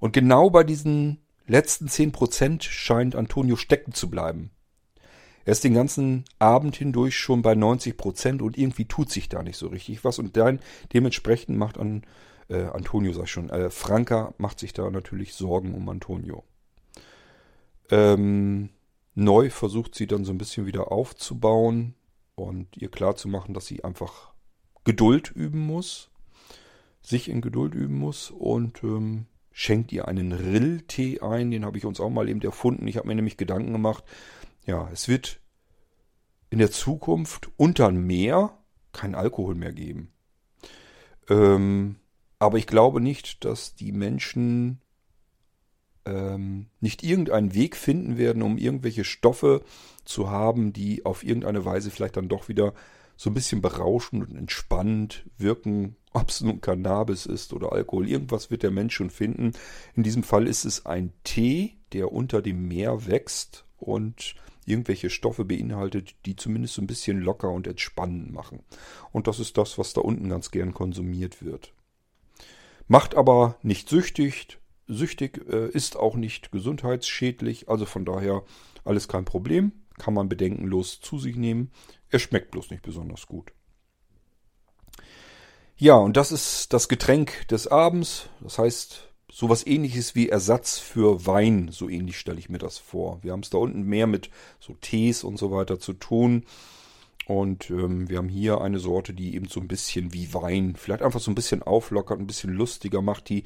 Und 0.00 0.12
genau 0.12 0.50
bei 0.50 0.64
diesen 0.64 1.18
letzten 1.46 1.88
10 1.88 2.12
Prozent 2.12 2.64
scheint 2.64 3.16
Antonio 3.16 3.56
stecken 3.56 3.92
zu 3.92 4.10
bleiben. 4.10 4.50
Er 5.44 5.52
ist 5.52 5.62
den 5.62 5.74
ganzen 5.74 6.24
Abend 6.40 6.74
hindurch 6.74 7.16
schon 7.16 7.42
bei 7.42 7.54
90 7.54 7.96
Prozent 7.96 8.42
und 8.42 8.58
irgendwie 8.58 8.86
tut 8.86 9.10
sich 9.10 9.28
da 9.28 9.44
nicht 9.44 9.56
so 9.56 9.68
richtig 9.68 10.04
was. 10.04 10.18
Und 10.18 10.36
dann 10.36 10.58
dementsprechend 10.92 11.56
macht 11.56 11.78
an 11.78 12.02
äh, 12.48 12.64
Antonio, 12.64 13.12
sag 13.12 13.24
ich 13.24 13.30
schon, 13.30 13.50
äh, 13.50 13.70
Franka 13.70 14.34
macht 14.38 14.58
sich 14.58 14.72
da 14.72 14.90
natürlich 14.90 15.34
Sorgen 15.34 15.74
um 15.74 15.88
Antonio. 15.88 16.42
Ähm, 17.90 18.70
neu 19.14 19.50
versucht 19.50 19.94
sie 19.94 20.08
dann 20.08 20.24
so 20.24 20.32
ein 20.32 20.38
bisschen 20.38 20.66
wieder 20.66 20.90
aufzubauen 20.90 21.94
und 22.34 22.76
ihr 22.76 22.90
klarzumachen, 22.90 23.54
dass 23.54 23.66
sie 23.66 23.84
einfach 23.84 24.32
Geduld 24.82 25.30
üben 25.30 25.60
muss, 25.60 26.10
sich 27.02 27.28
in 27.28 27.40
Geduld 27.40 27.74
üben 27.74 27.98
muss 27.98 28.30
und 28.30 28.82
ähm, 28.82 29.26
schenkt 29.58 29.90
ihr 29.90 30.06
einen 30.06 30.32
Rilltee 30.32 31.20
ein, 31.20 31.50
den 31.50 31.64
habe 31.64 31.78
ich 31.78 31.86
uns 31.86 31.98
auch 31.98 32.10
mal 32.10 32.28
eben 32.28 32.42
erfunden. 32.42 32.86
Ich 32.88 32.98
habe 32.98 33.08
mir 33.08 33.14
nämlich 33.14 33.38
Gedanken 33.38 33.72
gemacht, 33.72 34.04
ja, 34.66 34.90
es 34.92 35.08
wird 35.08 35.40
in 36.50 36.58
der 36.58 36.70
Zukunft 36.70 37.48
unter 37.56 37.90
Meer 37.90 38.58
kein 38.92 39.14
Alkohol 39.14 39.54
mehr 39.54 39.72
geben. 39.72 40.12
Ähm, 41.30 41.96
aber 42.38 42.58
ich 42.58 42.66
glaube 42.66 43.00
nicht, 43.00 43.46
dass 43.46 43.74
die 43.74 43.92
Menschen 43.92 44.82
ähm, 46.04 46.66
nicht 46.80 47.02
irgendeinen 47.02 47.54
Weg 47.54 47.76
finden 47.76 48.18
werden, 48.18 48.42
um 48.42 48.58
irgendwelche 48.58 49.04
Stoffe 49.04 49.64
zu 50.04 50.28
haben, 50.28 50.74
die 50.74 51.06
auf 51.06 51.24
irgendeine 51.24 51.64
Weise 51.64 51.90
vielleicht 51.90 52.18
dann 52.18 52.28
doch 52.28 52.48
wieder 52.48 52.74
so 53.16 53.30
ein 53.30 53.34
bisschen 53.34 53.62
berauschend 53.62 54.28
und 54.28 54.36
entspannend 54.36 55.24
wirken, 55.38 55.96
ob 56.12 56.28
es 56.30 56.40
nun 56.40 56.60
Cannabis 56.60 57.26
ist 57.26 57.52
oder 57.52 57.72
Alkohol. 57.72 58.08
Irgendwas 58.08 58.50
wird 58.50 58.62
der 58.62 58.70
Mensch 58.70 58.94
schon 58.94 59.10
finden. 59.10 59.52
In 59.94 60.02
diesem 60.02 60.22
Fall 60.22 60.46
ist 60.46 60.64
es 60.64 60.86
ein 60.86 61.12
Tee, 61.24 61.78
der 61.92 62.12
unter 62.12 62.42
dem 62.42 62.68
Meer 62.68 63.06
wächst 63.06 63.64
und 63.78 64.34
irgendwelche 64.66 65.10
Stoffe 65.10 65.44
beinhaltet, 65.44 66.16
die 66.26 66.36
zumindest 66.36 66.74
so 66.74 66.82
ein 66.82 66.86
bisschen 66.88 67.20
locker 67.20 67.50
und 67.50 67.66
entspannend 67.66 68.32
machen. 68.32 68.60
Und 69.12 69.28
das 69.28 69.38
ist 69.38 69.56
das, 69.56 69.78
was 69.78 69.92
da 69.92 70.00
unten 70.00 70.28
ganz 70.28 70.50
gern 70.50 70.74
konsumiert 70.74 71.42
wird. 71.44 71.72
Macht 72.88 73.14
aber 73.14 73.56
nicht 73.62 73.88
süchtig, 73.88 74.58
süchtig 74.86 75.40
äh, 75.48 75.68
ist 75.70 75.96
auch 75.96 76.16
nicht 76.16 76.52
gesundheitsschädlich, 76.52 77.68
also 77.68 77.86
von 77.86 78.04
daher 78.04 78.42
alles 78.84 79.08
kein 79.08 79.24
Problem, 79.24 79.72
kann 79.98 80.14
man 80.14 80.28
bedenkenlos 80.28 81.00
zu 81.00 81.18
sich 81.18 81.36
nehmen. 81.36 81.70
Er 82.10 82.18
schmeckt 82.18 82.50
bloß 82.50 82.70
nicht 82.70 82.82
besonders 82.82 83.26
gut. 83.26 83.52
Ja, 85.76 85.96
und 85.96 86.16
das 86.16 86.32
ist 86.32 86.72
das 86.72 86.88
Getränk 86.88 87.48
des 87.48 87.66
Abends. 87.66 88.30
Das 88.40 88.58
heißt, 88.58 89.08
sowas 89.30 89.66
ähnliches 89.66 90.14
wie 90.14 90.28
Ersatz 90.28 90.78
für 90.78 91.26
Wein. 91.26 91.68
So 91.70 91.88
ähnlich 91.88 92.18
stelle 92.18 92.38
ich 92.38 92.48
mir 92.48 92.58
das 92.58 92.78
vor. 92.78 93.22
Wir 93.22 93.32
haben 93.32 93.40
es 93.40 93.50
da 93.50 93.58
unten 93.58 93.82
mehr 93.82 94.06
mit 94.06 94.30
so 94.58 94.74
Tees 94.80 95.24
und 95.24 95.38
so 95.38 95.50
weiter 95.50 95.78
zu 95.78 95.92
tun. 95.92 96.44
Und 97.26 97.70
ähm, 97.70 98.08
wir 98.08 98.18
haben 98.18 98.28
hier 98.28 98.60
eine 98.60 98.78
Sorte, 98.78 99.12
die 99.12 99.34
eben 99.34 99.48
so 99.48 99.60
ein 99.60 99.68
bisschen 99.68 100.14
wie 100.14 100.32
Wein, 100.32 100.76
vielleicht 100.76 101.02
einfach 101.02 101.20
so 101.20 101.30
ein 101.30 101.34
bisschen 101.34 101.62
auflockert, 101.62 102.20
ein 102.20 102.26
bisschen 102.26 102.52
lustiger 102.52 103.02
macht. 103.02 103.28
Die 103.28 103.42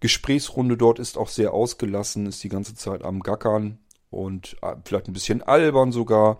Gesprächsrunde 0.00 0.76
dort 0.76 0.98
ist 0.98 1.18
auch 1.18 1.28
sehr 1.28 1.52
ausgelassen, 1.52 2.26
ist 2.26 2.42
die 2.42 2.48
ganze 2.48 2.74
Zeit 2.74 3.04
am 3.04 3.20
Gackern 3.20 3.78
und 4.10 4.56
äh, 4.62 4.76
vielleicht 4.84 5.08
ein 5.08 5.12
bisschen 5.12 5.42
albern 5.42 5.92
sogar. 5.92 6.38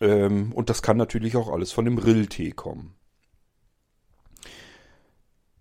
Ähm, 0.00 0.52
und 0.52 0.70
das 0.70 0.82
kann 0.82 0.96
natürlich 0.96 1.36
auch 1.36 1.50
alles 1.50 1.72
von 1.72 1.84
dem 1.84 1.98
Rilltee 1.98 2.52
kommen. 2.52 2.94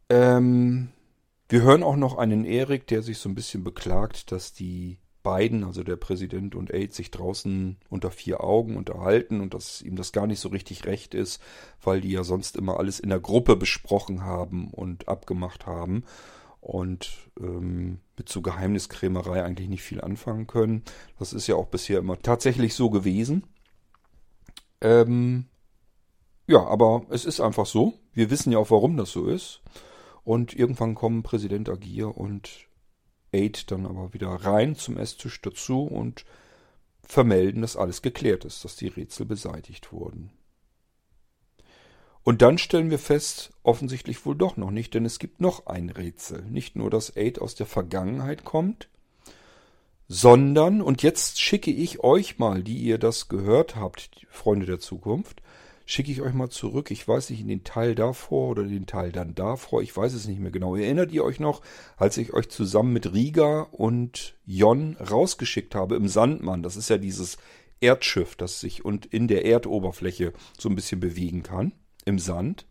Ähm, 0.10 0.90
wir 1.50 1.62
hören 1.62 1.84
auch 1.84 1.96
noch 1.96 2.18
einen 2.18 2.46
Erik, 2.46 2.88
der 2.88 3.02
sich 3.02 3.18
so 3.18 3.30
ein 3.30 3.36
bisschen 3.36 3.64
beklagt, 3.64 4.32
dass 4.32 4.54
die 4.54 4.98
beiden, 5.22 5.64
also 5.64 5.84
der 5.84 5.98
Präsident 5.98 6.56
und 6.56 6.74
Aid, 6.74 6.94
sich 6.94 7.12
draußen 7.12 7.78
unter 7.90 8.10
vier 8.10 8.44
Augen 8.44 8.78
unterhalten 8.78 9.42
und 9.42 9.54
dass 9.54 9.82
ihm 9.82 9.96
das 9.96 10.12
gar 10.12 10.28
nicht 10.28 10.40
so 10.40 10.50
richtig 10.50 10.86
recht 10.86 11.14
ist, 11.14 11.42
weil 11.84 12.02
die 12.02 12.12
ja 12.12 12.24
sonst 12.24 12.56
immer 12.56 12.80
alles 12.80 13.00
in 13.00 13.10
der 13.10 13.20
Gruppe 13.20 13.56
besprochen 13.56 14.24
haben 14.24 14.70
und 14.72 15.08
abgemacht 15.08 15.66
haben 15.66 16.04
und 16.62 17.12
ähm, 17.40 18.00
mit 18.18 18.30
so 18.30 18.42
Geheimniskrämerei 18.42 19.44
eigentlich 19.44 19.70
nicht 19.70 19.84
viel 19.84 20.02
anfangen 20.02 20.48
können. 20.48 20.84
Das 21.18 21.34
ist 21.34 21.48
ja 21.48 21.56
auch 21.56 21.68
bisher 21.68 22.00
immer 22.00 22.20
tatsächlich 22.20 22.74
so 22.74 22.90
gewesen. 22.90 23.44
Ähm, 24.82 25.46
ja, 26.48 26.66
aber 26.66 27.06
es 27.10 27.26
ist 27.26 27.40
einfach 27.40 27.66
so. 27.66 27.94
Wir 28.14 28.30
wissen 28.30 28.52
ja 28.52 28.58
auch, 28.58 28.72
warum 28.72 28.98
das 28.98 29.12
so 29.12 29.28
ist. 29.28 29.62
Und 30.24 30.54
irgendwann 30.54 30.96
kommen 30.96 31.24
Präsident 31.24 31.70
Agir 31.70 32.18
und 32.18 32.68
Aid 33.32 33.72
dann 33.72 33.86
aber 33.86 34.14
wieder 34.14 34.30
rein 34.30 34.76
zum 34.76 34.98
Esstisch 34.98 35.42
dazu 35.42 35.84
und 35.84 36.26
vermelden, 37.04 37.62
dass 37.62 37.78
alles 37.78 38.02
geklärt 38.02 38.46
ist, 38.46 38.64
dass 38.66 38.76
die 38.76 38.88
Rätsel 38.88 39.26
beseitigt 39.26 39.92
wurden. 39.92 40.32
Und 42.30 42.44
dann 42.44 42.60
stellen 42.60 42.92
wir 42.92 43.00
fest, 43.00 43.54
offensichtlich 43.64 44.24
wohl 44.24 44.36
doch 44.36 44.56
noch 44.56 44.70
nicht, 44.70 44.94
denn 44.94 45.04
es 45.04 45.18
gibt 45.18 45.42
noch 45.42 45.66
ein 45.66 45.90
Rätsel. 45.90 46.44
Nicht 46.44 46.76
nur, 46.76 46.92
dass 46.92 47.18
Aid 47.18 47.42
aus 47.42 47.56
der 47.56 47.66
Vergangenheit 47.66 48.46
kommt, 48.46 48.88
sondern, 50.08 50.84
und 50.84 51.02
jetzt 51.02 51.42
schicke 51.42 51.72
ich 51.72 52.04
euch 52.04 52.38
mal, 52.38 52.62
die 52.62 52.78
ihr 52.78 53.00
das 53.00 53.30
gehört 53.30 53.76
habt, 53.76 54.28
Freunde 54.30 54.68
der 54.68 54.78
Zukunft, 54.78 55.42
schicke 55.88 56.12
ich 56.12 56.22
euch 56.22 56.36
mal 56.36 56.52
zurück. 56.52 56.92
Ich 56.92 57.08
weiß 57.08 57.32
nicht, 57.32 57.42
in 57.42 57.48
den 57.48 57.64
Teil 57.64 57.96
davor 57.96 58.50
oder 58.50 58.62
den 58.62 58.86
Teil 58.86 59.12
dann 59.12 59.34
davor. 59.34 59.82
Ich 59.82 59.98
weiß 59.98 60.14
es 60.14 60.28
nicht 60.28 60.40
mehr 60.40 60.52
genau. 60.52 60.76
Erinnert 60.76 61.12
ihr 61.12 61.24
euch 61.24 61.40
noch, 61.40 61.64
als 61.98 62.16
ich 62.18 62.34
euch 62.34 62.50
zusammen 62.50 62.94
mit 62.94 63.12
Riga 63.12 63.62
und 63.72 64.36
Jon 64.46 64.98
rausgeschickt 64.98 65.74
habe 65.74 65.96
im 65.96 66.08
Sandmann? 66.08 66.62
Das 66.62 66.78
ist 66.78 66.92
ja 66.92 67.00
dieses 67.00 67.40
Erdschiff, 67.82 68.36
das 68.36 68.60
sich 68.60 68.86
und 68.86 69.08
in 69.08 69.28
der 69.28 69.46
Erdoberfläche 69.46 70.34
so 70.60 70.70
ein 70.70 70.76
bisschen 70.76 71.00
bewegen 71.00 71.42
kann. 71.42 71.74
Im 72.06 72.20
Sand. 72.20 72.66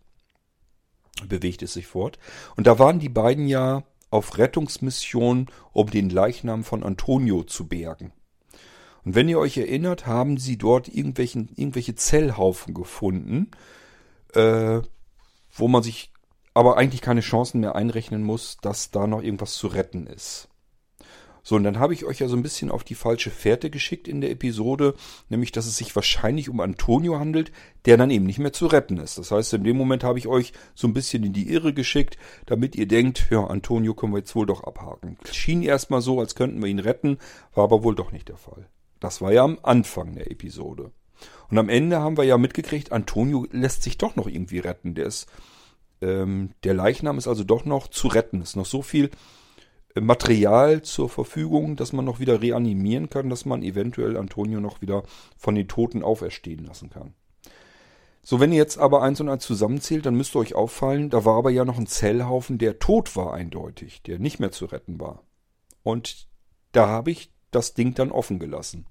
Bewegt 1.29 1.63
es 1.63 1.73
sich 1.73 1.87
fort. 1.87 2.19
Und 2.57 2.67
da 2.67 2.79
waren 2.79 3.01
die 3.01 3.09
beiden 3.09 3.49
ja 3.49 3.85
auf 4.11 4.39
Rettungsmission, 4.39 5.47
um 5.73 5.91
den 5.91 6.11
Leichnam 6.11 6.65
von 6.65 6.83
Antonio 6.83 7.43
zu 7.43 7.67
bergen. 7.67 8.13
Und 9.05 9.15
wenn 9.15 9.29
ihr 9.29 9.39
euch 9.39 9.57
erinnert, 9.57 10.07
haben 10.07 10.39
sie 10.39 10.59
dort 10.59 10.89
irgendwelchen, 10.89 11.51
irgendwelche 11.57 11.95
Zellhaufen 11.95 12.75
gefunden, 12.75 13.51
äh, 14.35 14.81
wo 15.51 15.69
man 15.69 15.83
sich 15.83 16.13
aber 16.55 16.77
eigentlich 16.77 17.03
keine 17.03 17.21
Chancen 17.21 17.61
mehr 17.61 17.75
einrechnen 17.77 18.23
muss, 18.23 18.59
dass 18.61 18.91
da 18.91 19.07
noch 19.07 19.23
irgendwas 19.23 19.55
zu 19.55 19.69
retten 19.69 20.07
ist. 20.07 20.49
So, 21.49 21.57
und 21.57 21.65
dann 21.65 21.79
habe 21.79 21.95
ich 21.95 22.05
euch 22.05 22.19
ja 22.19 22.29
so 22.29 22.37
ein 22.37 22.43
bisschen 22.43 22.71
auf 22.71 22.85
die 22.85 22.95
falsche 22.95 23.31
Fährte 23.31 23.71
geschickt 23.71 24.07
in 24.07 24.21
der 24.21 24.31
Episode, 24.31 24.95
nämlich, 25.31 25.51
dass 25.51 25.65
es 25.65 25.79
sich 25.79 25.97
wahrscheinlich 25.97 26.51
um 26.51 26.61
Antonio 26.61 27.19
handelt, 27.19 27.53
der 27.87 27.97
dann 27.97 28.11
eben 28.11 28.27
nicht 28.27 28.39
mehr 28.39 28.53
zu 28.53 28.67
retten 28.67 28.99
ist. 28.99 29.17
Das 29.17 29.31
heißt, 29.31 29.55
in 29.55 29.65
dem 29.65 29.79
Moment 29.79 30.05
habe 30.05 30.19
ich 30.19 30.27
euch 30.27 30.53
so 30.75 30.87
ein 30.87 30.93
bisschen 30.93 31.25
in 31.25 31.33
die 31.33 31.51
Irre 31.51 31.73
geschickt, 31.73 32.19
damit 32.45 32.77
ihr 32.77 32.87
denkt, 32.87 33.29
ja, 33.31 33.47
Antonio 33.47 33.95
können 33.95 34.13
wir 34.13 34.19
jetzt 34.19 34.37
wohl 34.37 34.45
doch 34.45 34.65
abhaken. 34.65 35.17
Schien 35.33 35.63
erstmal 35.63 36.03
so, 36.03 36.21
als 36.21 36.35
könnten 36.35 36.61
wir 36.61 36.69
ihn 36.69 36.81
retten, 36.81 37.17
war 37.55 37.65
aber 37.65 37.83
wohl 37.83 37.95
doch 37.95 38.13
nicht 38.13 38.29
der 38.29 38.37
Fall. 38.37 38.69
Das 39.01 39.23
war 39.23 39.33
ja 39.33 39.43
am 39.43 39.59
Anfang 39.63 40.17
der 40.17 40.31
Episode. 40.31 40.93
Und 41.49 41.57
am 41.57 41.71
Ende 41.71 42.01
haben 42.01 42.19
wir 42.19 42.25
ja 42.25 42.37
mitgekriegt, 42.37 42.93
Antonio 42.93 43.47
lässt 43.53 43.85
sich 43.85 43.97
doch 43.97 44.17
noch 44.17 44.27
irgendwie 44.27 44.59
retten. 44.59 44.95
Der 44.95 45.07
ist, 45.07 45.27
ähm, 46.03 46.51
der 46.65 46.75
Leichnam 46.75 47.17
ist 47.17 47.27
also 47.27 47.43
doch 47.43 47.65
noch 47.65 47.89
zu 47.89 48.09
retten. 48.09 48.43
Ist 48.43 48.55
noch 48.55 48.67
so 48.67 48.83
viel 48.83 49.09
Material 49.95 50.83
zur 50.83 51.09
Verfügung, 51.09 51.77
dass 51.77 51.93
man 51.93 52.05
noch 52.05 52.21
wieder 52.21 52.41
reanimieren 52.43 53.11
kann, 53.11 53.31
dass 53.31 53.45
man 53.45 53.63
eventuell 53.63 54.17
Antonio 54.17 54.61
noch 54.61 54.81
wieder 54.81 55.03
von 55.37 55.55
den 55.55 55.69
Toten 55.69 56.03
auferstehen 56.03 56.65
lassen 56.65 56.91
kann. 56.91 57.15
So, 58.23 58.41
wenn 58.41 58.53
ihr 58.53 58.59
jetzt 58.59 58.79
aber 58.79 59.03
eins 59.03 59.21
und 59.21 59.29
eins 59.29 59.45
zusammenzählt, 59.45 60.05
dann 60.05 60.15
müsste 60.15 60.39
euch 60.39 60.55
auffallen, 60.55 61.09
da 61.09 61.25
war 61.25 61.37
aber 61.39 61.51
ja 61.51 61.65
noch 61.65 61.79
ein 61.79 61.87
Zellhaufen, 61.87 62.59
der 62.59 62.79
tot 62.79 63.17
war 63.17 63.33
eindeutig, 63.33 64.03
der 64.03 64.19
nicht 64.19 64.39
mehr 64.39 64.51
zu 64.51 64.67
retten 64.67 65.01
war. 65.01 65.23
Und 65.83 66.29
da 66.73 66.89
habe 66.89 67.11
ich 67.11 67.33
das 67.51 67.73
Ding 67.73 67.95
dann 67.95 68.13
offen 68.13 68.39
gelassen. 68.39 68.87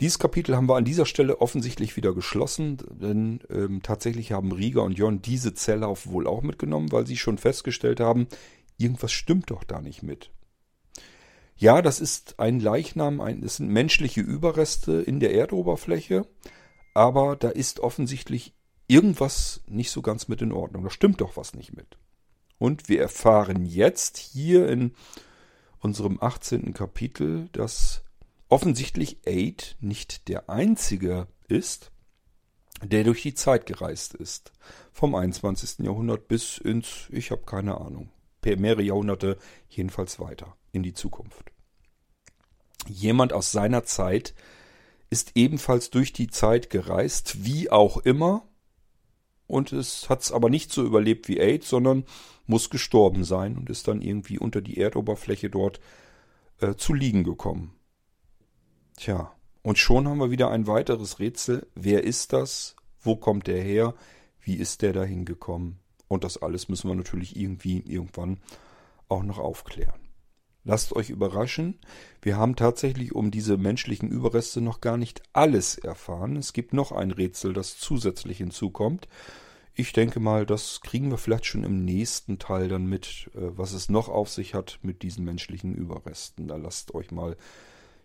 Dieses 0.00 0.18
Kapitel 0.18 0.56
haben 0.56 0.68
wir 0.68 0.76
an 0.76 0.84
dieser 0.84 1.06
Stelle 1.06 1.40
offensichtlich 1.40 1.96
wieder 1.96 2.14
geschlossen, 2.14 2.78
denn 2.90 3.40
ähm, 3.50 3.82
tatsächlich 3.82 4.32
haben 4.32 4.50
Rieger 4.50 4.82
und 4.82 4.98
Jon 4.98 5.22
diese 5.22 5.54
Zelle 5.54 5.86
wohl 6.06 6.26
auch 6.26 6.42
mitgenommen, 6.42 6.90
weil 6.90 7.06
sie 7.06 7.16
schon 7.16 7.38
festgestellt 7.38 8.00
haben, 8.00 8.26
irgendwas 8.78 9.12
stimmt 9.12 9.50
doch 9.50 9.64
da 9.64 9.80
nicht 9.80 10.02
mit. 10.02 10.30
Ja, 11.56 11.82
das 11.82 12.00
ist 12.00 12.38
ein 12.40 12.60
Leichnam, 12.60 13.20
ein, 13.20 13.42
es 13.42 13.56
sind 13.56 13.68
menschliche 13.68 14.20
Überreste 14.20 15.00
in 15.02 15.20
der 15.20 15.34
Erdoberfläche, 15.34 16.26
aber 16.94 17.36
da 17.36 17.50
ist 17.50 17.80
offensichtlich 17.80 18.54
irgendwas 18.88 19.62
nicht 19.66 19.90
so 19.90 20.02
ganz 20.02 20.28
mit 20.28 20.42
in 20.42 20.52
Ordnung. 20.52 20.82
Da 20.84 20.90
stimmt 20.90 21.20
doch 21.20 21.36
was 21.36 21.54
nicht 21.54 21.74
mit. 21.74 21.98
Und 22.58 22.88
wir 22.88 23.00
erfahren 23.00 23.64
jetzt 23.64 24.18
hier 24.18 24.68
in 24.68 24.92
unserem 25.80 26.18
18. 26.20 26.74
Kapitel, 26.74 27.48
dass 27.52 28.02
offensichtlich 28.48 29.18
Aid 29.26 29.76
nicht 29.80 30.28
der 30.28 30.50
einzige 30.50 31.26
ist, 31.48 31.90
der 32.82 33.04
durch 33.04 33.22
die 33.22 33.34
Zeit 33.34 33.66
gereist 33.66 34.14
ist. 34.14 34.52
Vom 34.92 35.14
21. 35.14 35.86
Jahrhundert 35.86 36.28
bis 36.28 36.58
ins, 36.58 37.08
ich 37.10 37.30
habe 37.30 37.42
keine 37.42 37.80
Ahnung, 37.80 38.10
mehrere 38.44 38.82
Jahrhunderte 38.82 39.38
jedenfalls 39.68 40.20
weiter 40.20 40.56
in 40.72 40.82
die 40.82 40.94
Zukunft. 40.94 41.52
Jemand 42.88 43.32
aus 43.32 43.52
seiner 43.52 43.84
Zeit 43.84 44.34
ist 45.10 45.32
ebenfalls 45.34 45.90
durch 45.90 46.12
die 46.12 46.28
Zeit 46.28 46.70
gereist, 46.70 47.44
wie 47.44 47.70
auch 47.70 47.98
immer, 47.98 48.46
und 49.46 49.72
es 49.72 50.08
hat 50.08 50.22
es 50.22 50.32
aber 50.32 50.48
nicht 50.48 50.72
so 50.72 50.82
überlebt 50.82 51.28
wie 51.28 51.38
AIDS, 51.38 51.68
sondern 51.68 52.04
muss 52.46 52.70
gestorben 52.70 53.22
sein 53.22 53.58
und 53.58 53.68
ist 53.68 53.86
dann 53.86 54.00
irgendwie 54.00 54.38
unter 54.38 54.62
die 54.62 54.78
Erdoberfläche 54.78 55.50
dort 55.50 55.78
äh, 56.60 56.74
zu 56.74 56.94
liegen 56.94 57.22
gekommen. 57.22 57.74
Tja, 58.96 59.30
und 59.60 59.76
schon 59.78 60.08
haben 60.08 60.18
wir 60.18 60.30
wieder 60.30 60.50
ein 60.50 60.66
weiteres 60.66 61.18
Rätsel. 61.18 61.66
Wer 61.74 62.04
ist 62.04 62.32
das? 62.32 62.76
Wo 63.00 63.16
kommt 63.16 63.46
der 63.46 63.60
her? 63.62 63.94
Wie 64.40 64.54
ist 64.54 64.80
der 64.80 64.94
da 64.94 65.04
hingekommen? 65.04 65.81
Und 66.12 66.24
das 66.24 66.36
alles 66.36 66.68
müssen 66.68 66.90
wir 66.90 66.94
natürlich 66.94 67.36
irgendwie 67.36 67.78
irgendwann 67.86 68.36
auch 69.08 69.22
noch 69.22 69.38
aufklären. 69.38 69.98
Lasst 70.62 70.94
euch 70.94 71.08
überraschen. 71.08 71.80
Wir 72.20 72.36
haben 72.36 72.54
tatsächlich 72.54 73.14
um 73.14 73.30
diese 73.30 73.56
menschlichen 73.56 74.10
Überreste 74.10 74.60
noch 74.60 74.82
gar 74.82 74.98
nicht 74.98 75.22
alles 75.32 75.78
erfahren. 75.78 76.36
Es 76.36 76.52
gibt 76.52 76.74
noch 76.74 76.92
ein 76.92 77.12
Rätsel, 77.12 77.54
das 77.54 77.78
zusätzlich 77.78 78.36
hinzukommt. 78.36 79.08
Ich 79.72 79.94
denke 79.94 80.20
mal, 80.20 80.44
das 80.44 80.82
kriegen 80.82 81.10
wir 81.10 81.16
vielleicht 81.16 81.46
schon 81.46 81.64
im 81.64 81.82
nächsten 81.82 82.38
Teil 82.38 82.68
dann 82.68 82.84
mit, 82.84 83.30
äh, 83.34 83.56
was 83.56 83.72
es 83.72 83.88
noch 83.88 84.10
auf 84.10 84.28
sich 84.28 84.52
hat 84.52 84.80
mit 84.82 85.02
diesen 85.02 85.24
menschlichen 85.24 85.74
Überresten. 85.74 86.46
Da 86.46 86.56
lasst 86.56 86.94
euch 86.94 87.10
mal, 87.10 87.38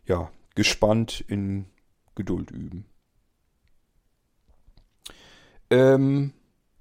ja, 0.05 0.32
gespannt 0.55 1.26
in 1.28 1.66
Geduld 2.16 2.51
üben. 2.51 2.86
Ähm, 5.70 6.32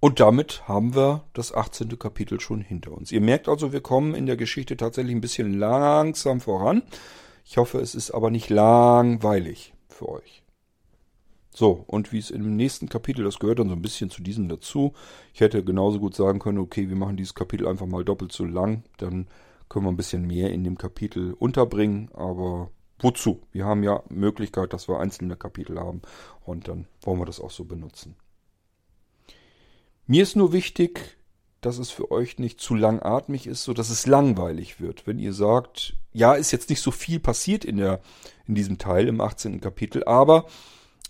und 0.00 0.20
damit 0.20 0.68
haben 0.68 0.94
wir 0.94 1.24
das 1.32 1.54
18. 1.54 1.98
Kapitel 1.98 2.40
schon 2.40 2.60
hinter 2.60 2.92
uns. 2.92 3.12
Ihr 3.12 3.20
merkt 3.20 3.48
also, 3.48 3.72
wir 3.72 3.80
kommen 3.80 4.14
in 4.14 4.26
der 4.26 4.36
Geschichte 4.36 4.76
tatsächlich 4.76 5.14
ein 5.14 5.20
bisschen 5.20 5.58
langsam 5.58 6.40
voran. 6.40 6.82
Ich 7.44 7.56
hoffe, 7.56 7.78
es 7.78 7.94
ist 7.94 8.10
aber 8.10 8.30
nicht 8.30 8.50
langweilig 8.50 9.74
für 9.88 10.08
euch. 10.08 10.42
So, 11.50 11.84
und 11.86 12.12
wie 12.12 12.18
es 12.18 12.30
im 12.30 12.54
nächsten 12.54 12.90
Kapitel, 12.90 13.24
das 13.24 13.38
gehört 13.38 13.60
dann 13.60 13.70
so 13.70 13.74
ein 13.74 13.80
bisschen 13.80 14.10
zu 14.10 14.22
diesem 14.22 14.46
dazu. 14.46 14.92
Ich 15.32 15.40
hätte 15.40 15.64
genauso 15.64 15.98
gut 15.98 16.14
sagen 16.14 16.38
können, 16.38 16.58
okay, 16.58 16.90
wir 16.90 16.96
machen 16.96 17.16
dieses 17.16 17.34
Kapitel 17.34 17.66
einfach 17.66 17.86
mal 17.86 18.04
doppelt 18.04 18.32
so 18.32 18.44
lang, 18.44 18.84
dann 18.98 19.26
können 19.70 19.86
wir 19.86 19.90
ein 19.90 19.96
bisschen 19.96 20.26
mehr 20.26 20.52
in 20.52 20.64
dem 20.64 20.76
Kapitel 20.76 21.32
unterbringen, 21.32 22.10
aber 22.12 22.70
wozu? 22.98 23.40
Wir 23.52 23.64
haben 23.64 23.82
ja 23.82 24.02
Möglichkeit, 24.10 24.74
dass 24.74 24.86
wir 24.86 25.00
einzelne 25.00 25.36
Kapitel 25.36 25.80
haben 25.80 26.02
und 26.44 26.68
dann 26.68 26.86
wollen 27.00 27.20
wir 27.20 27.26
das 27.26 27.40
auch 27.40 27.50
so 27.50 27.64
benutzen. 27.64 28.16
Mir 30.06 30.22
ist 30.22 30.36
nur 30.36 30.52
wichtig, 30.52 31.16
dass 31.60 31.78
es 31.78 31.90
für 31.90 32.10
euch 32.12 32.38
nicht 32.38 32.60
zu 32.60 32.74
langatmig 32.74 33.46
ist, 33.46 33.64
so 33.64 33.72
dass 33.72 33.90
es 33.90 34.06
langweilig 34.06 34.80
wird. 34.80 35.06
Wenn 35.06 35.18
ihr 35.18 35.32
sagt, 35.32 35.96
ja, 36.12 36.34
ist 36.34 36.52
jetzt 36.52 36.70
nicht 36.70 36.80
so 36.80 36.90
viel 36.92 37.18
passiert 37.18 37.64
in 37.64 37.78
der 37.78 38.00
in 38.46 38.54
diesem 38.54 38.78
Teil 38.78 39.08
im 39.08 39.20
18. 39.20 39.60
Kapitel, 39.60 40.04
aber 40.04 40.46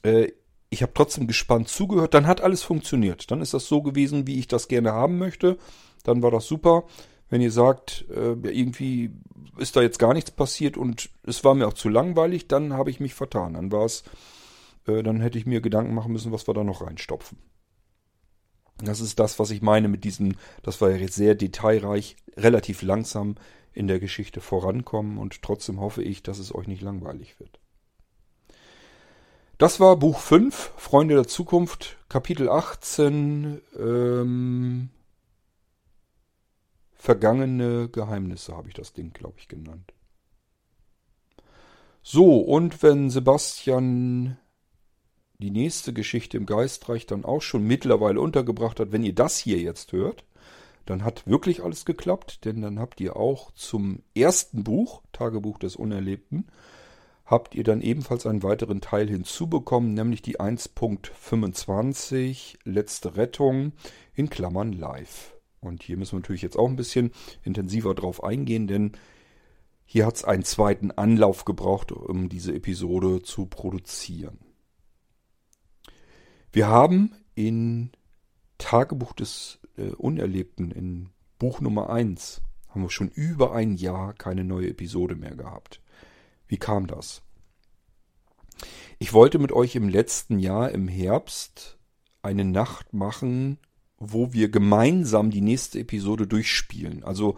äh, 0.03 0.33
ich 0.71 0.83
habe 0.83 0.93
trotzdem 0.95 1.27
gespannt 1.27 1.69
zugehört, 1.69 2.15
dann 2.15 2.27
hat 2.27 2.41
alles 2.41 2.63
funktioniert. 2.63 3.31
Dann 3.31 3.41
ist 3.41 3.55
das 3.55 3.69
so 3.69 3.83
gewesen, 3.83 4.27
wie 4.27 4.39
ich 4.39 4.49
das 4.49 4.69
gerne 4.69 4.93
haben 4.93 5.19
möchte. 5.19 5.59
Dann 6.03 6.23
war 6.23 6.31
das 6.31 6.47
super. 6.47 6.85
Wenn 7.29 7.41
ihr 7.41 7.51
sagt, 7.51 8.07
äh, 8.11 8.33
irgendwie 8.49 9.11
ist 9.59 9.77
da 9.77 9.83
jetzt 9.83 9.99
gar 9.99 10.15
nichts 10.15 10.31
passiert 10.31 10.77
und 10.77 11.11
es 11.25 11.45
war 11.45 11.55
mir 11.55 11.69
auch 11.69 11.75
zu 11.75 11.89
langweilig, 11.89 12.49
dann 12.49 12.73
habe 12.73 12.91
ich 12.91 13.01
mich 13.01 13.15
vertan. 13.15 13.55
Dann 13.55 13.73
war 13.73 13.85
es, 13.85 14.05
äh, 14.87 15.03
dann 15.03 15.21
hätte 15.21 15.39
ich 15.39 15.47
mir 15.47 15.61
Gedanken 15.61 15.95
machen 15.95 16.13
müssen, 16.13 16.33
was 16.33 16.49
wir 16.49 16.55
da 16.55 16.65
noch 16.65 16.83
reinstopfen. 16.83 17.39
Das 18.79 19.01
ist 19.01 19.19
das, 19.19 19.39
was 19.39 19.51
ich 19.51 19.63
meine 19.63 19.89
mit 19.89 20.05
diesem, 20.05 20.37
das 20.63 20.81
war 20.81 20.91
jetzt 20.91 21.15
sehr 21.15 21.35
detailreich, 21.35 22.17
relativ 22.37 22.83
langsam 22.83 23.37
in 23.73 23.89
der 23.89 24.01
Geschichte 24.01 24.41
vorankommen 24.41 25.19
und 25.19 25.43
trotzdem 25.43 25.81
hoffe 25.81 26.03
ich, 26.03 26.23
dass 26.23 26.39
es 26.39 26.55
euch 26.55 26.67
nicht 26.67 26.83
langweilig 26.83 27.39
wird. 27.41 27.59
Das 29.59 29.81
war 29.81 29.97
Buch 29.97 30.19
5, 30.19 30.73
Freunde 30.77 31.15
der 31.15 31.27
Zukunft, 31.27 31.97
Kapitel 32.11 32.51
18, 32.51 33.63
ähm, 33.79 34.91
Vergangene 36.93 37.89
Geheimnisse 37.89 38.57
habe 38.57 38.69
ich 38.69 38.75
das 38.75 38.93
Ding, 38.93 39.13
glaube 39.13 39.37
ich, 39.39 39.49
genannt. 39.49 39.93
So, 42.03 42.41
und 42.41 42.83
wenn 42.83 43.11
Sebastian 43.11 44.39
die 45.39 45.51
nächste 45.51 45.93
Geschichte 45.93 46.37
im 46.37 46.47
Geistreich 46.47 47.07
dann 47.07 47.25
auch 47.25 47.43
schon 47.43 47.65
mittlerweile 47.65 48.21
untergebracht 48.21 48.81
hat, 48.81 48.93
wenn 48.93 49.03
ihr 49.03 49.15
das 49.15 49.39
hier 49.39 49.59
jetzt 49.59 49.93
hört, 49.93 50.25
dann 50.87 51.05
hat 51.05 51.27
wirklich 51.27 51.63
alles 51.63 51.85
geklappt, 51.85 52.45
denn 52.45 52.63
dann 52.63 52.79
habt 52.79 53.01
ihr 53.01 53.17
auch 53.17 53.51
zum 53.53 54.03
ersten 54.15 54.65
Buch, 54.65 55.03
Tagebuch 55.13 55.59
des 55.59 55.77
Unerlebten, 55.77 56.47
habt 57.25 57.55
ihr 57.57 57.65
dann 57.65 57.83
ebenfalls 57.83 58.25
einen 58.25 58.45
weiteren 58.45 58.81
Teil 58.81 59.09
hinzubekommen, 59.09 59.95
nämlich 59.95 60.23
die 60.23 60.39
1.25 60.39 62.59
letzte 62.65 63.17
Rettung 63.17 63.73
in 64.15 64.31
Klammern 64.31 64.73
live. 64.73 65.35
Und 65.61 65.83
hier 65.83 65.97
müssen 65.97 66.13
wir 66.13 66.21
natürlich 66.21 66.43
jetzt 66.43 66.57
auch 66.57 66.69
ein 66.69 66.77
bisschen 66.77 67.11
intensiver 67.43 67.95
drauf 67.95 68.23
eingehen, 68.23 68.69
denn 68.69 68.93
hier 69.85 70.07
hat 70.07 70.15
es 70.17 70.25
einen 70.25 70.45
zweiten 70.45 70.93
Anlauf 70.93 71.45
gebraucht, 71.45 71.93
um 71.93 72.29
diese 72.29 72.55
Episode 72.55 73.23
zu 73.23 73.47
produzieren. 73.47 74.46
Wir 76.53 76.69
haben 76.69 77.15
in 77.35 77.91
Tagebuch 78.59 79.13
des 79.13 79.59
äh, 79.77 79.91
Unerlebten, 79.91 80.71
in 80.71 81.11
Buch 81.39 81.61
Nummer 81.61 81.91
1, 81.91 82.41
haben 82.69 82.83
wir 82.83 82.91
schon 82.91 83.09
über 83.09 83.53
ein 83.53 83.75
Jahr 83.75 84.15
keine 84.15 84.45
neue 84.45 84.69
Episode 84.69 85.15
mehr 85.15 85.35
gehabt. 85.37 85.81
Wie 86.49 86.59
kam 86.59 86.87
das? 86.87 87.23
Ich 88.99 89.13
wollte 89.13 89.39
mit 89.39 89.53
euch 89.53 89.77
im 89.77 89.89
letzten 89.89 90.39
Jahr 90.39 90.71
im 90.71 90.89
Herbst 90.89 91.79
eine 92.23 92.45
Nacht 92.45 92.95
machen, 92.95 93.59
wo 93.99 94.33
wir 94.33 94.51
gemeinsam 94.51 95.31
die 95.31 95.41
nächste 95.41 95.81
Episode 95.81 96.27
durchspielen. 96.27 97.05
Also 97.05 97.37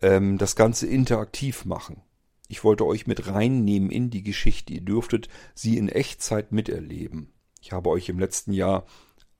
ähm, 0.00 0.38
das 0.38 0.56
Ganze 0.56 0.86
interaktiv 0.86 1.64
machen. 1.64 2.02
Ich 2.48 2.64
wollte 2.64 2.86
euch 2.86 3.06
mit 3.06 3.26
reinnehmen 3.26 3.90
in 3.90 4.10
die 4.10 4.22
Geschichte. 4.22 4.72
Ihr 4.72 4.80
dürftet 4.80 5.28
sie 5.54 5.76
in 5.76 5.88
Echtzeit 5.88 6.52
miterleben. 6.52 7.32
Ich 7.60 7.72
habe 7.72 7.90
euch 7.90 8.08
im 8.08 8.18
letzten 8.18 8.52
Jahr 8.52 8.86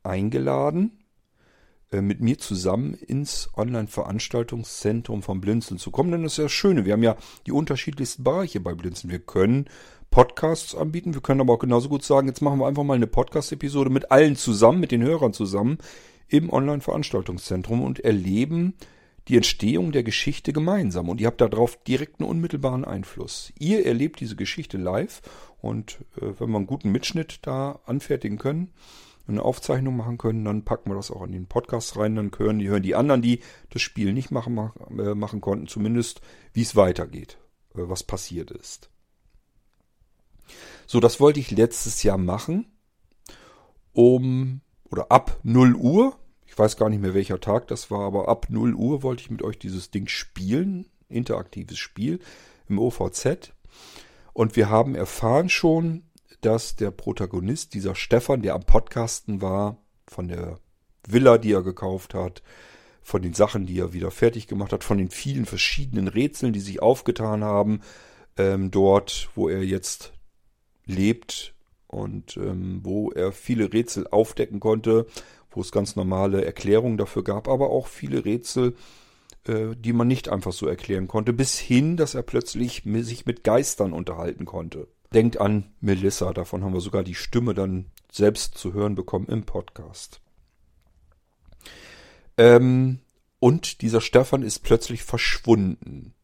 eingeladen, 0.03 1.05
äh, 1.91 2.01
mit 2.01 2.21
mir 2.21 2.39
zusammen 2.39 2.95
ins 2.95 3.51
Online-Veranstaltungszentrum 3.57 5.23
von 5.23 5.41
Blinzeln 5.41 5.79
zu 5.79 5.91
kommen. 5.91 6.13
Denn 6.13 6.23
das 6.23 6.33
ist 6.33 6.39
ja 6.39 6.45
das 6.45 6.53
Schöne. 6.53 6.85
Wir 6.85 6.93
haben 6.93 7.03
ja 7.03 7.17
die 7.47 7.53
unterschiedlichsten 7.53 8.25
Bereiche 8.25 8.61
bei 8.61 8.75
Blinzeln. 8.75 9.11
Wir 9.11 9.21
können 9.21 9.69
Podcasts 10.11 10.75
anbieten. 10.75 11.15
Wir 11.15 11.21
können 11.21 11.41
aber 11.41 11.55
auch 11.55 11.59
genauso 11.59 11.89
gut 11.89 12.05
sagen, 12.05 12.29
jetzt 12.29 12.43
machen 12.43 12.59
wir 12.59 12.67
einfach 12.67 12.85
mal 12.85 12.95
eine 12.95 13.07
Podcast-Episode 13.07 13.91
mit 13.91 14.11
allen 14.11 14.37
zusammen, 14.37 14.81
mit 14.81 14.93
den 14.93 15.03
Hörern 15.03 15.33
zusammen 15.33 15.79
im 16.29 16.51
Online-Veranstaltungszentrum 16.51 17.83
und 17.83 18.01
erleben 18.01 18.75
die 19.29 19.37
Entstehung 19.37 19.93
der 19.93 20.03
Geschichte 20.03 20.53
gemeinsam. 20.53 21.09
Und 21.09 21.21
ihr 21.21 21.27
habt 21.27 21.41
darauf 21.41 21.83
direkt 21.85 22.21
einen 22.21 22.31
unmittelbaren 22.31 22.85
Einfluss. 22.85 23.53
Ihr 23.59 23.85
erlebt 23.87 24.21
diese 24.21 24.37
Geschichte 24.37 24.79
live 24.79 25.21
und 25.61 25.99
äh, 26.17 26.33
wenn 26.39 26.51
wir 26.51 26.57
einen 26.57 26.67
guten 26.67 26.91
Mitschnitt 26.91 27.41
da 27.43 27.81
anfertigen 27.85 28.39
können, 28.39 28.73
eine 29.29 29.43
Aufzeichnung 29.43 29.97
machen 29.97 30.17
können, 30.17 30.45
dann 30.45 30.65
packen 30.65 30.91
wir 30.91 30.97
das 30.97 31.11
auch 31.11 31.23
in 31.23 31.33
den 31.33 31.47
Podcast 31.47 31.97
rein. 31.97 32.17
Dann 32.17 32.31
hören 32.37 32.59
die, 32.59 32.69
hören 32.69 32.83
die 32.83 32.95
anderen, 32.95 33.21
die 33.21 33.41
das 33.71 33.83
Spiel 33.83 34.13
nicht 34.13 34.31
machen, 34.31 34.71
äh, 34.99 35.15
machen 35.15 35.41
konnten, 35.41 35.67
zumindest 35.67 36.23
wie 36.55 36.63
es 36.63 36.77
weitergeht, 36.77 37.39
äh, 37.75 37.81
was 37.83 38.03
passiert 38.03 38.51
ist. 38.51 38.91
So, 40.87 41.01
das 41.01 41.21
wollte 41.21 41.41
ich 41.41 41.51
letztes 41.51 42.03
Jahr 42.03 42.19
machen. 42.19 42.67
Um 43.93 44.63
oder 44.91 45.11
ab 45.13 45.39
0 45.43 45.75
Uhr. 45.75 46.17
Ich 46.47 46.59
weiß 46.59 46.79
gar 46.79 46.89
nicht 46.89 47.03
mehr 47.03 47.13
welcher 47.13 47.41
Tag 47.41 47.69
das 47.69 47.91
war, 47.91 48.07
aber 48.07 48.29
ab 48.29 48.47
0 48.49 48.75
Uhr 48.75 49.03
wollte 49.03 49.23
ich 49.23 49.31
mit 49.31 49.43
euch 49.43 49.59
dieses 49.59 49.91
Ding 49.91 50.09
spielen. 50.09 50.87
Interaktives 51.11 51.79
Spiel 51.79 52.21
im 52.69 52.79
OVZ. 52.79 53.53
Und 54.39 54.55
wir 54.55 54.71
haben 54.71 54.95
erfahren 54.95 55.49
schon, 55.49 56.05
dass 56.43 56.77
der 56.77 56.93
Protagonist, 56.93 57.75
dieser 57.75 57.97
Stefan, 57.97 58.41
der 58.41 58.55
am 58.55 58.63
Podcasten 58.63 59.43
war, 59.43 59.79
von 60.07 60.29
der 60.29 60.61
Villa, 61.05 61.39
die 61.39 61.51
er 61.51 61.65
gekauft 61.65 62.15
hat, 62.15 62.45
von 63.03 63.21
den 63.21 63.35
Sachen, 63.35 63.67
die 63.67 63.81
er 63.81 63.93
wieder 63.95 64.13
fertig 64.13 64.47
gemacht 64.47 64.73
hat, 64.73 64.85
von 64.85 64.97
den 64.97 65.11
vielen 65.11 65.45
verschiedenen 65.45 66.07
Rätseln, 66.07 66.53
die 66.53 66.61
sich 66.61 66.81
aufgetan 66.81 67.43
haben, 67.43 67.81
ähm, 68.37 68.71
dort, 68.71 69.29
wo 69.35 69.49
er 69.49 69.65
jetzt 69.65 70.13
lebt 70.87 71.53
und 71.89 72.37
ähm, 72.37 72.79
wo 72.85 73.11
er 73.11 73.33
viele 73.33 73.73
Rätsel 73.73 74.07
aufdecken 74.07 74.61
konnte, 74.61 75.07
wo 75.51 75.63
es 75.63 75.73
ganz 75.73 75.97
normale 75.97 76.45
Erklärungen 76.45 76.97
dafür 76.97 77.25
gab, 77.25 77.49
aber 77.49 77.71
auch 77.71 77.89
viele 77.89 78.25
Rätsel, 78.25 78.77
äh, 79.47 79.75
die 79.77 79.93
man 79.93 80.09
nicht 80.09 80.29
einfach 80.29 80.53
so 80.53 80.67
erklären 80.67 81.09
konnte, 81.09 81.33
bis 81.33 81.59
hin, 81.59 81.97
dass 81.97 82.15
er 82.15 82.23
plötzlich 82.23 82.83
sich 82.85 83.27
mit 83.27 83.45
Geistern 83.45 83.93
unterhalten 83.93 84.45
konnte. 84.45 84.89
Denkt 85.15 85.41
an 85.41 85.73
Melissa, 85.81 86.33
davon 86.33 86.65
haben 86.65 86.75
wir 86.75 86.81
sogar 86.81 87.03
die 87.03 87.15
Stimme 87.15 87.55
dann 87.55 87.87
selbst 88.11 88.59
zu 88.59 88.73
hören 88.75 88.95
bekommen 88.95 89.27
im 89.27 89.45
Podcast. 89.45 90.21
Ähm, 92.37 93.01
und 93.41 93.83
dieser 93.83 94.01
Stefan 94.01 94.43
ist 94.43 94.61
plötzlich 94.61 95.03
verschwunden. 95.03 96.15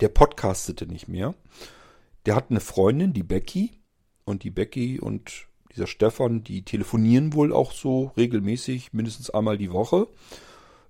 Der 0.00 0.08
podcastete 0.08 0.86
nicht 0.86 1.08
mehr. 1.08 1.34
Der 2.26 2.34
hat 2.34 2.50
eine 2.50 2.60
Freundin, 2.60 3.12
die 3.12 3.22
Becky. 3.22 3.80
Und 4.24 4.42
die 4.42 4.50
Becky 4.50 4.98
und 5.00 5.46
dieser 5.74 5.86
Stefan, 5.86 6.42
die 6.44 6.62
telefonieren 6.62 7.34
wohl 7.34 7.52
auch 7.52 7.72
so 7.72 8.12
regelmäßig, 8.16 8.92
mindestens 8.92 9.30
einmal 9.30 9.58
die 9.58 9.72
Woche. 9.72 10.08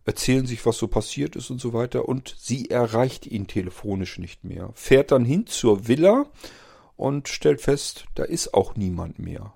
Erzählen 0.05 0.47
sich, 0.47 0.65
was 0.67 0.77
so 0.77 0.89
passiert 0.89 1.35
ist 1.37 1.51
und 1.51 1.61
so 1.61 1.73
weiter. 1.73 2.09
Und 2.09 2.37
sie 2.39 2.71
erreicht 2.71 3.27
ihn 3.27 3.47
telefonisch 3.47 4.19
nicht 4.19 4.45
mehr. 4.45 4.71
Fährt 4.75 5.13
dann 5.13 5.25
hin 5.25 5.47
zur 5.47 5.89
Villa 5.89 6.27
und 6.97 7.29
stellt 7.29 7.61
fest, 7.61 8.07
da 8.15 8.25
ist 8.25 8.55
auch 8.55 8.77
niemand 8.77 9.19
mehr. 9.19 9.55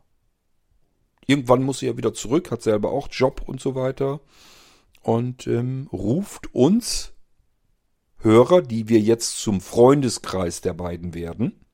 Irgendwann 1.26 1.62
muss 1.62 1.80
sie 1.80 1.86
ja 1.86 1.96
wieder 1.96 2.14
zurück, 2.14 2.50
hat 2.50 2.62
selber 2.62 2.90
auch 2.90 3.08
Job 3.10 3.42
und 3.46 3.60
so 3.60 3.74
weiter. 3.74 4.20
Und 5.02 5.46
ähm, 5.46 5.88
ruft 5.92 6.54
uns 6.54 7.12
Hörer, 8.20 8.62
die 8.62 8.88
wir 8.88 8.98
jetzt 8.98 9.38
zum 9.38 9.60
Freundeskreis 9.60 10.60
der 10.60 10.72
beiden 10.72 11.14
werden, 11.14 11.64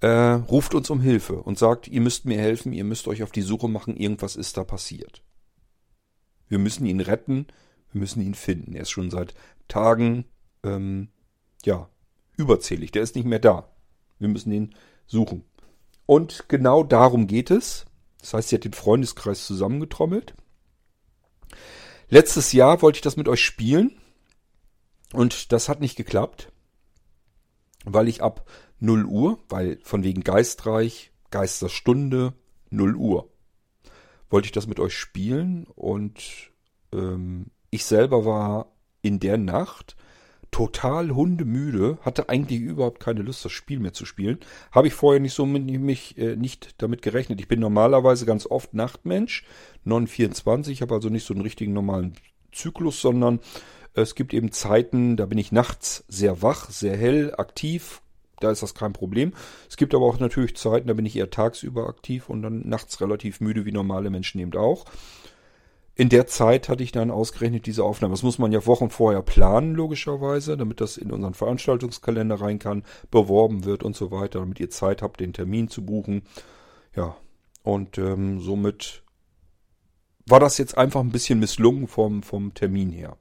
äh, 0.00 0.08
ruft 0.08 0.74
uns 0.74 0.90
um 0.90 1.00
Hilfe 1.00 1.42
und 1.42 1.58
sagt, 1.58 1.88
ihr 1.88 2.00
müsst 2.00 2.24
mir 2.26 2.38
helfen, 2.38 2.72
ihr 2.72 2.84
müsst 2.84 3.08
euch 3.08 3.22
auf 3.22 3.32
die 3.32 3.42
Suche 3.42 3.68
machen, 3.68 3.96
irgendwas 3.96 4.36
ist 4.36 4.56
da 4.56 4.64
passiert. 4.64 5.22
Wir 6.50 6.58
müssen 6.58 6.84
ihn 6.84 7.00
retten, 7.00 7.46
wir 7.92 8.00
müssen 8.00 8.20
ihn 8.20 8.34
finden. 8.34 8.74
Er 8.74 8.82
ist 8.82 8.90
schon 8.90 9.10
seit 9.10 9.34
Tagen, 9.68 10.26
ähm, 10.62 11.08
ja, 11.64 11.88
überzählig. 12.36 12.90
Der 12.90 13.02
ist 13.02 13.14
nicht 13.14 13.24
mehr 13.24 13.38
da. 13.38 13.70
Wir 14.18 14.28
müssen 14.28 14.52
ihn 14.52 14.74
suchen. 15.06 15.44
Und 16.06 16.48
genau 16.48 16.82
darum 16.82 17.28
geht 17.28 17.50
es. 17.50 17.86
Das 18.20 18.34
heißt, 18.34 18.48
sie 18.48 18.56
hat 18.56 18.64
den 18.64 18.72
Freundeskreis 18.72 19.46
zusammengetrommelt. 19.46 20.34
Letztes 22.08 22.52
Jahr 22.52 22.82
wollte 22.82 22.96
ich 22.96 23.02
das 23.02 23.16
mit 23.16 23.28
euch 23.28 23.42
spielen. 23.42 23.96
Und 25.12 25.52
das 25.52 25.68
hat 25.68 25.80
nicht 25.80 25.96
geklappt. 25.96 26.50
Weil 27.84 28.08
ich 28.08 28.22
ab 28.22 28.48
0 28.80 29.04
Uhr, 29.04 29.38
weil 29.48 29.78
von 29.84 30.02
wegen 30.02 30.24
Geistreich, 30.24 31.12
Geisterstunde, 31.30 32.34
0 32.70 32.96
Uhr, 32.96 33.29
wollte 34.30 34.46
ich 34.46 34.52
das 34.52 34.66
mit 34.66 34.80
euch 34.80 34.96
spielen. 34.96 35.66
Und 35.74 36.50
ähm, 36.92 37.46
ich 37.70 37.84
selber 37.84 38.24
war 38.24 38.72
in 39.02 39.20
der 39.20 39.38
Nacht 39.38 39.96
total 40.50 41.10
hundemüde, 41.10 41.98
hatte 42.02 42.28
eigentlich 42.28 42.60
überhaupt 42.60 43.00
keine 43.00 43.22
Lust, 43.22 43.44
das 43.44 43.52
Spiel 43.52 43.78
mehr 43.78 43.92
zu 43.92 44.04
spielen. 44.04 44.38
Habe 44.72 44.88
ich 44.88 44.94
vorher 44.94 45.20
nicht 45.20 45.34
so 45.34 45.46
mit, 45.46 45.64
mich 45.64 46.18
äh, 46.18 46.36
nicht 46.36 46.74
damit 46.82 47.02
gerechnet. 47.02 47.40
Ich 47.40 47.48
bin 47.48 47.60
normalerweise 47.60 48.26
ganz 48.26 48.46
oft 48.46 48.74
Nachtmensch, 48.74 49.44
924, 49.84 50.82
habe 50.82 50.94
also 50.94 51.08
nicht 51.08 51.24
so 51.24 51.34
einen 51.34 51.42
richtigen 51.42 51.72
normalen 51.72 52.14
Zyklus, 52.52 53.00
sondern 53.00 53.40
es 53.94 54.14
gibt 54.14 54.34
eben 54.34 54.52
Zeiten, 54.52 55.16
da 55.16 55.26
bin 55.26 55.38
ich 55.38 55.52
nachts 55.52 56.04
sehr 56.08 56.42
wach, 56.42 56.70
sehr 56.70 56.96
hell, 56.96 57.34
aktiv. 57.36 58.02
Da 58.40 58.50
ist 58.50 58.62
das 58.62 58.74
kein 58.74 58.92
Problem. 58.92 59.32
Es 59.68 59.76
gibt 59.76 59.94
aber 59.94 60.06
auch 60.06 60.18
natürlich 60.18 60.56
Zeiten, 60.56 60.88
da 60.88 60.94
bin 60.94 61.06
ich 61.06 61.16
eher 61.16 61.30
tagsüber 61.30 61.88
aktiv 61.88 62.28
und 62.28 62.42
dann 62.42 62.68
nachts 62.68 63.00
relativ 63.00 63.40
müde, 63.40 63.64
wie 63.64 63.72
normale 63.72 64.10
Menschen 64.10 64.40
eben 64.40 64.54
auch. 64.54 64.86
In 65.94 66.08
der 66.08 66.26
Zeit 66.26 66.70
hatte 66.70 66.82
ich 66.82 66.92
dann 66.92 67.10
ausgerechnet 67.10 67.66
diese 67.66 67.84
Aufnahme. 67.84 68.14
Das 68.14 68.22
muss 68.22 68.38
man 68.38 68.52
ja 68.52 68.64
Wochen 68.64 68.88
vorher 68.88 69.20
planen, 69.20 69.74
logischerweise, 69.74 70.56
damit 70.56 70.80
das 70.80 70.96
in 70.96 71.10
unseren 71.10 71.34
Veranstaltungskalender 71.34 72.40
rein 72.40 72.58
kann, 72.58 72.84
beworben 73.10 73.66
wird 73.66 73.82
und 73.82 73.94
so 73.94 74.10
weiter, 74.10 74.38
damit 74.40 74.60
ihr 74.60 74.70
Zeit 74.70 75.02
habt, 75.02 75.20
den 75.20 75.34
Termin 75.34 75.68
zu 75.68 75.84
buchen. 75.84 76.22
Ja, 76.96 77.16
und 77.62 77.98
ähm, 77.98 78.40
somit 78.40 79.02
war 80.26 80.40
das 80.40 80.56
jetzt 80.56 80.78
einfach 80.78 81.00
ein 81.00 81.10
bisschen 81.10 81.38
misslungen 81.38 81.86
vom, 81.86 82.22
vom 82.22 82.54
Termin 82.54 82.90
her. 82.90 83.18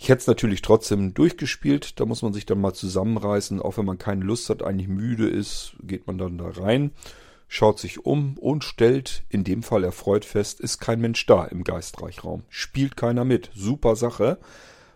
Ich 0.00 0.08
hätte 0.08 0.20
es 0.20 0.26
natürlich 0.26 0.62
trotzdem 0.62 1.14
durchgespielt. 1.14 2.00
Da 2.00 2.06
muss 2.06 2.22
man 2.22 2.32
sich 2.32 2.46
dann 2.46 2.60
mal 2.60 2.72
zusammenreißen. 2.72 3.60
Auch 3.60 3.76
wenn 3.76 3.84
man 3.84 3.98
keine 3.98 4.24
Lust 4.24 4.48
hat, 4.48 4.62
eigentlich 4.62 4.88
müde 4.88 5.28
ist, 5.28 5.76
geht 5.82 6.06
man 6.06 6.18
dann 6.18 6.38
da 6.38 6.48
rein 6.48 6.92
schaut 7.52 7.80
sich 7.80 8.06
um 8.06 8.38
und 8.38 8.62
stellt 8.62 9.24
in 9.28 9.42
dem 9.42 9.64
Fall 9.64 9.82
erfreut 9.82 10.24
fest, 10.24 10.60
ist 10.60 10.78
kein 10.78 11.00
Mensch 11.00 11.26
da 11.26 11.44
im 11.44 11.64
Geistreichraum. 11.64 12.44
Spielt 12.48 12.96
keiner 12.96 13.24
mit. 13.24 13.50
Super 13.54 13.96
Sache. 13.96 14.38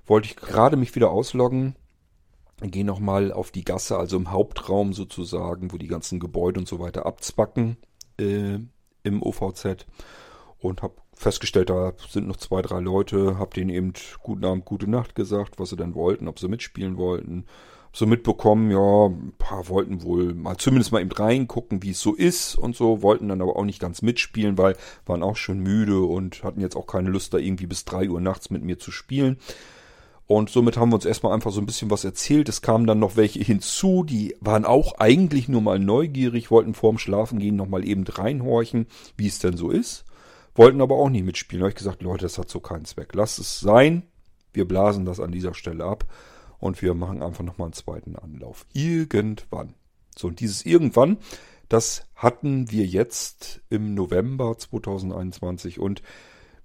Wollte 0.07 0.29
ich 0.29 0.37
gerade 0.37 0.77
mich 0.77 0.95
wieder 0.95 1.11
ausloggen. 1.11 1.75
Gehe 2.63 2.85
nochmal 2.85 3.33
auf 3.33 3.51
die 3.51 3.65
Gasse, 3.65 3.99
also 3.99 4.17
im 4.17 4.31
Hauptraum 4.31 4.93
sozusagen, 4.93 5.73
wo 5.73 5.79
die 5.79 5.89
ganzen 5.89 6.21
Gebäude 6.21 6.61
und 6.61 6.69
so 6.69 6.79
weiter 6.79 7.07
abzwacken 7.07 7.77
äh, 8.21 8.61
im 9.03 9.23
OVZ. 9.23 9.85
Und 10.59 10.81
habe 10.83 10.95
festgestellt, 11.17 11.71
da 11.71 11.93
sind 12.09 12.27
noch 12.27 12.37
zwei, 12.37 12.62
drei 12.62 12.81
Leute. 12.81 13.39
Hab 13.39 13.55
denen 13.55 13.71
eben 13.71 13.93
guten 14.23 14.45
Abend, 14.45 14.65
gute 14.65 14.89
Nacht 14.89 15.15
gesagt, 15.15 15.59
was 15.59 15.71
sie 15.71 15.77
denn 15.77 15.95
wollten, 15.95 16.29
ob 16.29 16.39
sie 16.39 16.49
mitspielen 16.49 16.97
wollten 16.97 17.47
so 17.95 18.07
mitbekommen, 18.07 18.73
ja, 18.73 19.07
ein 19.07 19.33
paar 19.39 19.69
wollten 19.69 20.03
wohl 20.03 20.35
mal 20.35 20.57
zumindest 20.57 20.91
mal 20.91 21.01
eben 21.01 21.12
reingucken, 21.12 21.83
wie 21.83 21.91
es 21.91 22.01
so 22.01 22.12
ist 22.15 22.57
und 22.57 22.75
so, 22.75 23.03
wollten 23.03 23.29
dann 23.29 23.41
aber 23.41 23.57
auch 23.57 23.65
nicht 23.65 23.81
ganz 23.81 24.03
mitspielen, 24.03 24.59
weil 24.59 24.77
waren 25.07 25.23
auch 25.23 25.37
schon 25.37 25.61
müde 25.61 26.03
und 26.03 26.43
hatten 26.43 26.61
jetzt 26.61 26.77
auch 26.77 26.89
keine 26.89 27.11
Lust, 27.11 27.33
da 27.33 27.39
irgendwie 27.39 27.67
bis 27.67 27.85
drei 27.85 28.11
Uhr 28.11 28.21
nachts 28.21 28.51
mit 28.51 28.65
mir 28.65 28.79
zu 28.81 28.91
spielen. 28.91 29.39
Und 30.27 30.51
somit 30.51 30.77
haben 30.77 30.89
wir 30.89 30.97
uns 30.97 31.05
erstmal 31.05 31.35
einfach 31.35 31.53
so 31.53 31.61
ein 31.61 31.67
bisschen 31.67 31.91
was 31.91 32.03
erzählt. 32.03 32.49
Es 32.49 32.62
kamen 32.62 32.87
dann 32.87 32.99
noch 32.99 33.17
welche 33.17 33.41
hinzu, 33.41 34.05
die 34.05 34.35
waren 34.41 34.65
auch 34.65 34.99
eigentlich 34.99 35.49
nur 35.49 35.61
mal 35.61 35.79
neugierig, 35.79 36.51
wollten 36.51 36.75
vorm 36.75 36.99
Schlafen 36.99 37.39
gehen 37.39 37.57
nochmal 37.57 37.87
eben 37.87 38.05
reinhorchen, 38.05 38.87
wie 39.17 39.29
es 39.29 39.39
denn 39.39 39.57
so 39.57 39.71
ist. 39.71 40.05
Wollten 40.55 40.81
aber 40.81 40.97
auch 40.97 41.09
nicht 41.09 41.25
mitspielen. 41.25 41.61
Da 41.61 41.65
habe 41.65 41.71
ich 41.71 41.77
gesagt, 41.79 42.03
Leute, 42.03 42.23
das 42.23 42.39
hat 42.39 42.49
so 42.49 42.61
keinen 42.61 42.85
Zweck. 42.85 43.15
Lasst 43.15 43.39
es 43.39 43.61
sein. 43.61 44.05
Wir 44.53 44.67
blasen 44.67 45.05
das 45.05 45.21
an 45.21 45.33
dieser 45.33 45.53
Stelle 45.55 45.85
ab 45.85 46.05
und 46.59 46.81
wir 46.81 46.95
machen 46.95 47.23
einfach 47.23 47.45
nochmal 47.45 47.67
einen 47.67 47.73
zweiten 47.73 48.17
Anlauf. 48.17 48.67
Irgendwann. 48.73 49.75
So, 50.17 50.29
und 50.29 50.39
dieses 50.39 50.65
irgendwann, 50.65 51.19
das 51.69 52.07
hatten 52.15 52.71
wir 52.71 52.87
jetzt 52.87 53.63
im 53.69 53.95
November 53.95 54.57
2021 54.57 55.81
und 55.81 56.03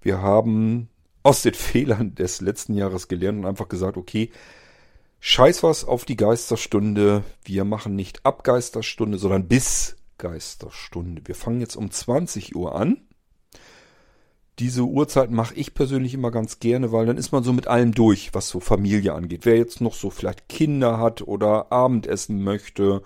wir 0.00 0.22
haben 0.22 0.88
aus 1.24 1.42
den 1.42 1.54
Fehlern 1.54 2.14
des 2.14 2.40
letzten 2.40 2.74
Jahres 2.74 3.08
gelernt 3.08 3.40
und 3.40 3.46
einfach 3.46 3.68
gesagt, 3.68 3.96
okay, 3.96 4.30
scheiß 5.18 5.64
was 5.64 5.84
auf 5.84 6.04
die 6.04 6.16
Geisterstunde. 6.16 7.24
Wir 7.44 7.64
machen 7.64 7.96
nicht 7.96 8.24
ab 8.24 8.44
Geisterstunde, 8.44 9.18
sondern 9.18 9.48
bis 9.48 9.96
Geisterstunde. 10.18 11.22
Wir 11.24 11.34
fangen 11.34 11.60
jetzt 11.60 11.74
um 11.74 11.90
20 11.90 12.54
Uhr 12.54 12.76
an 12.76 12.98
diese 14.60 14.82
Uhrzeit 14.82 15.30
mache 15.30 15.54
ich 15.54 15.72
persönlich 15.72 16.12
immer 16.12 16.30
ganz 16.30 16.58
gerne, 16.58 16.92
weil 16.92 17.06
dann 17.06 17.16
ist 17.16 17.32
man 17.32 17.42
so 17.42 17.52
mit 17.52 17.66
allem 17.66 17.92
durch, 17.92 18.34
was 18.34 18.48
so 18.48 18.60
Familie 18.60 19.14
angeht. 19.14 19.46
Wer 19.46 19.56
jetzt 19.56 19.80
noch 19.80 19.94
so 19.94 20.10
vielleicht 20.10 20.48
Kinder 20.48 20.98
hat 20.98 21.22
oder 21.22 21.72
Abendessen 21.72 22.42
möchte 22.42 23.02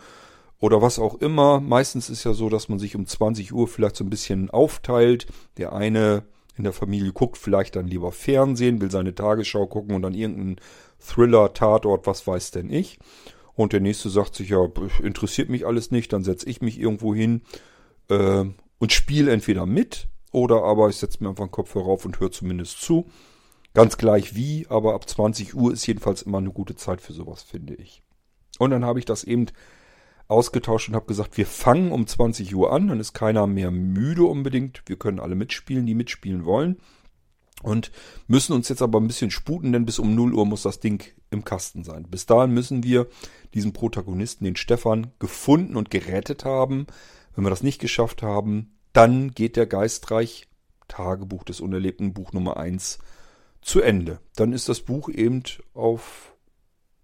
oder 0.58 0.82
was 0.82 0.98
auch 0.98 1.14
immer. 1.20 1.60
Meistens 1.60 2.10
ist 2.10 2.24
ja 2.24 2.32
so, 2.32 2.48
dass 2.48 2.68
man 2.68 2.80
sich 2.80 2.96
um 2.96 3.06
20 3.06 3.52
Uhr 3.52 3.68
vielleicht 3.68 3.94
so 3.94 4.04
ein 4.04 4.10
bisschen 4.10 4.50
aufteilt. 4.50 5.26
Der 5.56 5.72
eine 5.72 6.24
in 6.56 6.64
der 6.64 6.72
Familie 6.72 7.12
guckt 7.12 7.38
vielleicht 7.38 7.76
dann 7.76 7.86
lieber 7.86 8.10
Fernsehen, 8.10 8.80
will 8.80 8.90
seine 8.90 9.14
Tagesschau 9.14 9.66
gucken 9.66 9.94
und 9.94 10.02
dann 10.02 10.14
irgendeinen 10.14 10.56
Thriller, 10.98 11.52
Tatort, 11.52 12.06
was 12.06 12.26
weiß 12.26 12.50
denn 12.50 12.68
ich. 12.68 12.98
Und 13.54 13.72
der 13.72 13.80
nächste 13.80 14.10
sagt 14.10 14.34
sich, 14.34 14.48
ja, 14.48 14.66
interessiert 15.02 15.50
mich 15.50 15.66
alles 15.66 15.92
nicht, 15.92 16.12
dann 16.12 16.24
setze 16.24 16.48
ich 16.48 16.60
mich 16.60 16.80
irgendwo 16.80 17.14
hin 17.14 17.42
äh, 18.08 18.44
und 18.78 18.92
spiele 18.92 19.30
entweder 19.30 19.66
mit 19.66 20.08
oder 20.34 20.64
aber 20.64 20.88
ich 20.88 20.96
setze 20.96 21.22
mir 21.22 21.30
einfach 21.30 21.44
einen 21.44 21.52
Kopfhörer 21.52 21.86
auf 21.86 22.04
und 22.04 22.18
höre 22.18 22.32
zumindest 22.32 22.80
zu. 22.80 23.06
Ganz 23.72 23.96
gleich 23.96 24.34
wie, 24.34 24.66
aber 24.68 24.94
ab 24.94 25.08
20 25.08 25.54
Uhr 25.54 25.72
ist 25.72 25.86
jedenfalls 25.86 26.22
immer 26.22 26.38
eine 26.38 26.50
gute 26.50 26.74
Zeit 26.76 27.00
für 27.00 27.12
sowas, 27.12 27.42
finde 27.42 27.74
ich. 27.74 28.02
Und 28.58 28.70
dann 28.70 28.84
habe 28.84 28.98
ich 28.98 29.04
das 29.04 29.24
eben 29.24 29.46
ausgetauscht 30.26 30.88
und 30.88 30.96
habe 30.96 31.06
gesagt, 31.06 31.36
wir 31.36 31.46
fangen 31.46 31.92
um 31.92 32.06
20 32.06 32.54
Uhr 32.54 32.72
an, 32.72 32.88
dann 32.88 33.00
ist 33.00 33.12
keiner 33.12 33.46
mehr 33.46 33.70
müde 33.70 34.24
unbedingt. 34.24 34.82
Wir 34.86 34.96
können 34.96 35.20
alle 35.20 35.34
mitspielen, 35.34 35.86
die 35.86 35.94
mitspielen 35.94 36.44
wollen. 36.44 36.78
Und 37.62 37.92
müssen 38.26 38.52
uns 38.52 38.68
jetzt 38.68 38.82
aber 38.82 39.00
ein 39.00 39.06
bisschen 39.06 39.30
sputen, 39.30 39.72
denn 39.72 39.86
bis 39.86 39.98
um 39.98 40.14
0 40.14 40.34
Uhr 40.34 40.46
muss 40.46 40.62
das 40.62 40.80
Ding 40.80 41.04
im 41.30 41.44
Kasten 41.44 41.84
sein. 41.84 42.06
Bis 42.10 42.26
dahin 42.26 42.52
müssen 42.52 42.82
wir 42.82 43.06
diesen 43.54 43.72
Protagonisten, 43.72 44.44
den 44.44 44.56
Stefan, 44.56 45.12
gefunden 45.18 45.76
und 45.76 45.90
gerettet 45.90 46.44
haben. 46.44 46.86
Wenn 47.34 47.44
wir 47.44 47.50
das 47.50 47.62
nicht 47.62 47.80
geschafft 47.80 48.22
haben, 48.22 48.73
dann 48.94 49.32
geht 49.32 49.56
der 49.56 49.66
Geistreich 49.66 50.48
Tagebuch 50.88 51.44
des 51.44 51.60
Unerlebten, 51.60 52.14
Buch 52.14 52.32
Nummer 52.32 52.56
1, 52.56 52.98
zu 53.60 53.80
Ende. 53.80 54.20
Dann 54.36 54.52
ist 54.52 54.68
das 54.68 54.80
Buch 54.80 55.08
eben 55.08 55.42
auf, 55.74 56.34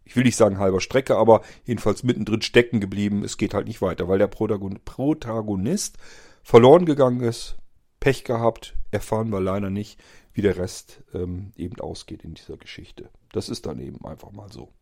ich 0.04 0.14
will 0.16 0.24
nicht 0.24 0.36
sagen 0.36 0.58
halber 0.58 0.80
Strecke, 0.80 1.16
aber 1.16 1.42
jedenfalls 1.64 2.02
mittendrin 2.02 2.42
stecken 2.42 2.80
geblieben. 2.80 3.24
Es 3.24 3.36
geht 3.36 3.54
halt 3.54 3.66
nicht 3.66 3.82
weiter, 3.82 4.08
weil 4.08 4.18
der 4.18 4.28
Protagonist 4.28 5.98
verloren 6.42 6.84
gegangen 6.84 7.20
ist, 7.20 7.56
Pech 7.98 8.24
gehabt, 8.24 8.76
erfahren 8.90 9.30
wir 9.30 9.40
leider 9.40 9.68
nicht 9.68 10.00
wie 10.32 10.42
der 10.42 10.56
Rest 10.56 11.02
ähm, 11.12 11.52
eben 11.56 11.80
ausgeht 11.80 12.22
in 12.22 12.34
dieser 12.34 12.56
Geschichte. 12.56 13.10
Das 13.32 13.48
ist 13.48 13.66
dann 13.66 13.80
eben 13.80 14.04
einfach 14.04 14.30
mal 14.32 14.50
so. 14.50 14.72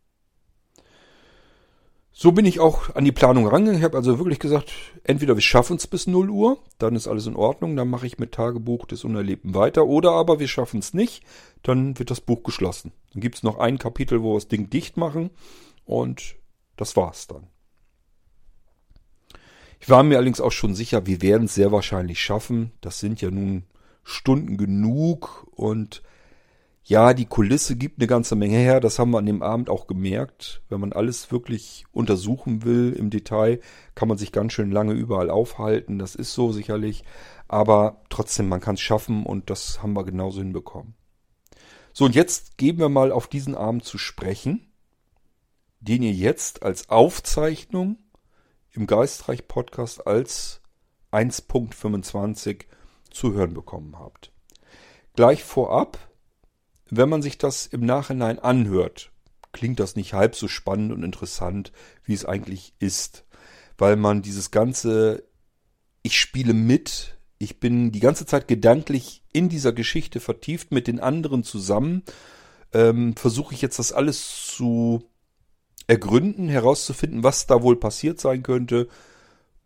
So 2.21 2.33
bin 2.33 2.45
ich 2.45 2.59
auch 2.59 2.93
an 2.95 3.05
die 3.05 3.13
Planung 3.13 3.47
rangegangen. 3.47 3.79
Ich 3.79 3.85
habe 3.85 3.95
also 3.95 4.19
wirklich 4.19 4.39
gesagt, 4.39 4.73
entweder 5.05 5.35
wir 5.35 5.41
schaffen 5.41 5.77
es 5.77 5.87
bis 5.87 6.05
0 6.05 6.29
Uhr, 6.29 6.61
dann 6.77 6.97
ist 6.97 7.07
alles 7.07 7.27
in 7.27 7.35
Ordnung, 7.37 7.77
dann 7.77 7.87
mache 7.87 8.05
ich 8.05 8.19
mit 8.19 8.33
Tagebuch 8.33 8.87
des 8.87 9.05
Unerlebten 9.05 9.55
weiter. 9.55 9.87
Oder 9.87 10.11
aber 10.11 10.37
wir 10.37 10.49
schaffen 10.49 10.81
es 10.81 10.93
nicht, 10.93 11.23
dann 11.63 11.97
wird 11.97 12.11
das 12.11 12.19
Buch 12.19 12.43
geschlossen. 12.43 12.91
Dann 13.13 13.21
gibt 13.21 13.35
es 13.35 13.43
noch 13.43 13.57
ein 13.57 13.77
Kapitel, 13.77 14.21
wo 14.21 14.33
wir 14.33 14.35
das 14.35 14.49
Ding 14.49 14.69
dicht 14.69 14.97
machen 14.97 15.29
und 15.85 16.35
das 16.75 16.97
war's 16.97 17.27
dann. 17.27 17.47
Ich 19.79 19.89
war 19.89 20.03
mir 20.03 20.17
allerdings 20.17 20.41
auch 20.41 20.51
schon 20.51 20.75
sicher, 20.75 21.05
wir 21.05 21.21
werden 21.21 21.45
es 21.45 21.55
sehr 21.55 21.71
wahrscheinlich 21.71 22.21
schaffen. 22.21 22.73
Das 22.81 22.99
sind 22.99 23.21
ja 23.21 23.31
nun 23.31 23.63
Stunden 24.03 24.57
genug 24.57 25.47
und 25.55 26.03
ja, 26.89 27.13
die 27.13 27.27
Kulisse 27.27 27.75
gibt 27.75 27.99
eine 27.99 28.07
ganze 28.07 28.35
Menge 28.35 28.57
her. 28.57 28.79
Das 28.79 28.97
haben 28.97 29.11
wir 29.11 29.19
an 29.19 29.27
dem 29.27 29.43
Abend 29.43 29.69
auch 29.69 29.85
gemerkt. 29.85 30.63
Wenn 30.69 30.79
man 30.79 30.91
alles 30.91 31.31
wirklich 31.31 31.85
untersuchen 31.91 32.63
will 32.63 32.93
im 32.93 33.11
Detail, 33.11 33.59
kann 33.93 34.07
man 34.07 34.17
sich 34.17 34.31
ganz 34.31 34.53
schön 34.53 34.71
lange 34.71 34.93
überall 34.93 35.29
aufhalten. 35.29 35.99
Das 35.99 36.15
ist 36.15 36.33
so 36.33 36.51
sicherlich. 36.51 37.03
Aber 37.47 38.01
trotzdem, 38.09 38.49
man 38.49 38.59
kann 38.59 38.73
es 38.73 38.81
schaffen 38.81 39.23
und 39.23 39.51
das 39.51 39.83
haben 39.83 39.93
wir 39.93 40.03
genauso 40.03 40.39
hinbekommen. 40.39 40.95
So, 41.93 42.05
und 42.05 42.15
jetzt 42.15 42.57
gehen 42.57 42.79
wir 42.79 42.89
mal 42.89 43.11
auf 43.11 43.27
diesen 43.27 43.53
Abend 43.53 43.83
zu 43.83 43.99
sprechen, 43.99 44.73
den 45.81 46.01
ihr 46.01 46.13
jetzt 46.13 46.63
als 46.63 46.89
Aufzeichnung 46.89 47.99
im 48.71 48.87
Geistreich 48.87 49.47
Podcast 49.47 50.07
als 50.07 50.61
1.25 51.11 52.65
zu 53.11 53.33
hören 53.33 53.53
bekommen 53.53 53.99
habt. 53.99 54.31
Gleich 55.13 55.43
vorab, 55.43 56.08
wenn 56.91 57.09
man 57.09 57.21
sich 57.21 57.37
das 57.37 57.65
im 57.65 57.85
Nachhinein 57.85 58.39
anhört, 58.39 59.11
klingt 59.51 59.79
das 59.79 59.95
nicht 59.95 60.13
halb 60.13 60.35
so 60.35 60.47
spannend 60.47 60.91
und 60.91 61.03
interessant, 61.03 61.71
wie 62.03 62.13
es 62.13 62.25
eigentlich 62.25 62.73
ist, 62.79 63.25
weil 63.77 63.95
man 63.95 64.21
dieses 64.21 64.51
ganze 64.51 65.23
ich 66.01 66.19
spiele 66.19 66.53
mit, 66.53 67.17
ich 67.37 67.59
bin 67.59 67.91
die 67.91 67.99
ganze 67.99 68.25
Zeit 68.25 68.47
gedanklich 68.47 69.23
in 69.31 69.49
dieser 69.49 69.73
Geschichte 69.73 70.19
vertieft 70.19 70.71
mit 70.71 70.87
den 70.87 70.99
anderen 70.99 71.43
zusammen, 71.43 72.03
ähm, 72.73 73.15
versuche 73.15 73.53
ich 73.53 73.61
jetzt 73.61 73.79
das 73.79 73.91
alles 73.91 74.45
zu 74.47 75.03
ergründen, 75.87 76.49
herauszufinden, 76.49 77.23
was 77.23 77.47
da 77.47 77.63
wohl 77.63 77.75
passiert 77.75 78.19
sein 78.19 78.43
könnte, 78.43 78.87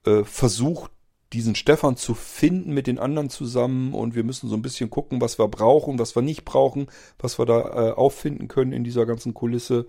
äh, 0.05 0.23
versucht 0.23 0.91
diesen 1.33 1.55
Stefan 1.55 1.97
zu 1.97 2.13
finden 2.13 2.73
mit 2.73 2.87
den 2.87 2.99
anderen 2.99 3.29
zusammen 3.29 3.93
und 3.93 4.15
wir 4.15 4.23
müssen 4.23 4.47
so 4.47 4.55
ein 4.55 4.61
bisschen 4.61 4.89
gucken, 4.89 5.19
was 5.19 5.39
wir 5.39 5.47
brauchen, 5.47 5.99
was 5.99 6.15
wir 6.15 6.21
nicht 6.21 6.45
brauchen, 6.45 6.87
was 7.17 7.39
wir 7.39 7.45
da 7.45 7.89
äh, 7.89 7.91
auffinden 7.91 8.47
können 8.47 8.71
in 8.71 8.83
dieser 8.83 9.05
ganzen 9.05 9.33
Kulisse. 9.33 9.87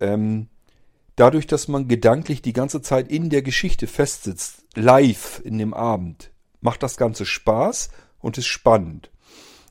Ähm, 0.00 0.48
dadurch, 1.16 1.46
dass 1.46 1.68
man 1.68 1.86
gedanklich 1.88 2.42
die 2.42 2.52
ganze 2.52 2.82
Zeit 2.82 3.10
in 3.10 3.30
der 3.30 3.42
Geschichte 3.42 3.86
festsitzt, 3.86 4.64
live 4.74 5.40
in 5.44 5.58
dem 5.58 5.72
Abend, 5.72 6.32
macht 6.60 6.82
das 6.82 6.96
Ganze 6.96 7.24
Spaß 7.24 7.90
und 8.18 8.36
ist 8.36 8.46
spannend. 8.46 9.10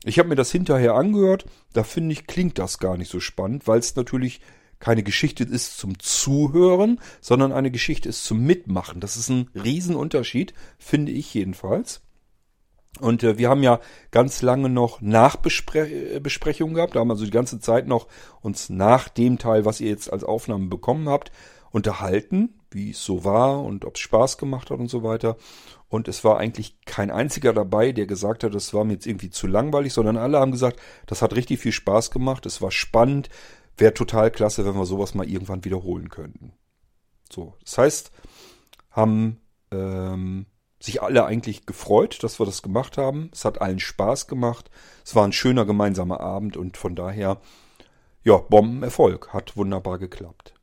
Ich 0.04 0.18
habe 0.18 0.28
mir 0.28 0.36
das 0.36 0.50
hinterher 0.50 0.94
angehört, 0.94 1.46
da 1.72 1.82
finde 1.82 2.12
ich, 2.12 2.26
klingt 2.26 2.58
das 2.58 2.78
gar 2.78 2.96
nicht 2.96 3.10
so 3.10 3.20
spannend, 3.20 3.66
weil 3.66 3.78
es 3.78 3.96
natürlich 3.96 4.40
keine 4.84 5.02
Geschichte 5.02 5.44
ist 5.44 5.78
zum 5.78 5.98
Zuhören, 5.98 7.00
sondern 7.22 7.52
eine 7.52 7.70
Geschichte 7.70 8.10
ist 8.10 8.22
zum 8.22 8.44
Mitmachen. 8.44 9.00
Das 9.00 9.16
ist 9.16 9.30
ein 9.30 9.48
Riesenunterschied, 9.54 10.52
finde 10.76 11.10
ich 11.10 11.32
jedenfalls. 11.32 12.02
Und 13.00 13.22
äh, 13.22 13.38
wir 13.38 13.48
haben 13.48 13.62
ja 13.62 13.80
ganz 14.10 14.42
lange 14.42 14.68
noch 14.68 15.00
Nachbesprechungen 15.00 16.74
gehabt. 16.74 16.94
Da 16.94 17.00
haben 17.00 17.08
wir 17.08 17.14
also 17.14 17.24
die 17.24 17.30
ganze 17.30 17.60
Zeit 17.60 17.86
noch 17.86 18.08
uns 18.42 18.68
nach 18.68 19.08
dem 19.08 19.38
Teil, 19.38 19.64
was 19.64 19.80
ihr 19.80 19.88
jetzt 19.88 20.12
als 20.12 20.22
Aufnahme 20.22 20.66
bekommen 20.66 21.08
habt, 21.08 21.32
unterhalten, 21.70 22.60
wie 22.70 22.90
es 22.90 23.02
so 23.02 23.24
war 23.24 23.62
und 23.62 23.86
ob 23.86 23.94
es 23.94 24.00
Spaß 24.02 24.36
gemacht 24.36 24.70
hat 24.70 24.80
und 24.80 24.90
so 24.90 25.02
weiter. 25.02 25.38
Und 25.88 26.08
es 26.08 26.24
war 26.24 26.36
eigentlich 26.36 26.76
kein 26.84 27.10
einziger 27.10 27.54
dabei, 27.54 27.92
der 27.92 28.04
gesagt 28.04 28.44
hat, 28.44 28.54
das 28.54 28.74
war 28.74 28.84
mir 28.84 28.92
jetzt 28.92 29.06
irgendwie 29.06 29.30
zu 29.30 29.46
langweilig, 29.46 29.94
sondern 29.94 30.18
alle 30.18 30.40
haben 30.40 30.52
gesagt, 30.52 30.78
das 31.06 31.22
hat 31.22 31.34
richtig 31.34 31.60
viel 31.60 31.72
Spaß 31.72 32.10
gemacht, 32.10 32.44
es 32.44 32.60
war 32.60 32.70
spannend, 32.70 33.30
Wäre 33.76 33.94
total 33.94 34.30
klasse, 34.30 34.64
wenn 34.64 34.76
wir 34.76 34.86
sowas 34.86 35.14
mal 35.14 35.28
irgendwann 35.28 35.64
wiederholen 35.64 36.08
könnten. 36.08 36.52
So, 37.30 37.54
das 37.62 37.78
heißt, 37.78 38.12
haben 38.90 39.40
ähm, 39.70 40.46
sich 40.78 41.02
alle 41.02 41.24
eigentlich 41.24 41.66
gefreut, 41.66 42.22
dass 42.22 42.38
wir 42.38 42.46
das 42.46 42.62
gemacht 42.62 42.98
haben. 42.98 43.30
Es 43.32 43.44
hat 43.44 43.60
allen 43.60 43.80
Spaß 43.80 44.26
gemacht. 44.26 44.70
Es 45.04 45.14
war 45.14 45.24
ein 45.24 45.32
schöner 45.32 45.64
gemeinsamer 45.64 46.20
Abend 46.20 46.56
und 46.56 46.76
von 46.76 46.94
daher, 46.94 47.40
ja, 48.22 48.36
Bombenerfolg. 48.36 49.32
Hat 49.32 49.56
wunderbar 49.56 49.98
geklappt. 49.98 50.54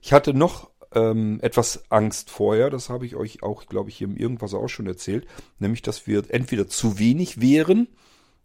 Ich 0.00 0.12
hatte 0.12 0.32
noch 0.32 0.70
ähm, 0.94 1.40
etwas 1.42 1.90
Angst 1.90 2.30
vorher, 2.30 2.70
das 2.70 2.88
habe 2.88 3.04
ich 3.04 3.16
euch 3.16 3.42
auch, 3.42 3.66
glaube 3.66 3.90
ich, 3.90 3.98
hier 3.98 4.08
im 4.08 4.16
Irgendwas 4.16 4.54
auch 4.54 4.68
schon 4.68 4.86
erzählt, 4.86 5.26
nämlich, 5.58 5.82
dass 5.82 6.06
wir 6.06 6.22
entweder 6.30 6.68
zu 6.68 6.98
wenig 6.98 7.40
wären 7.40 7.88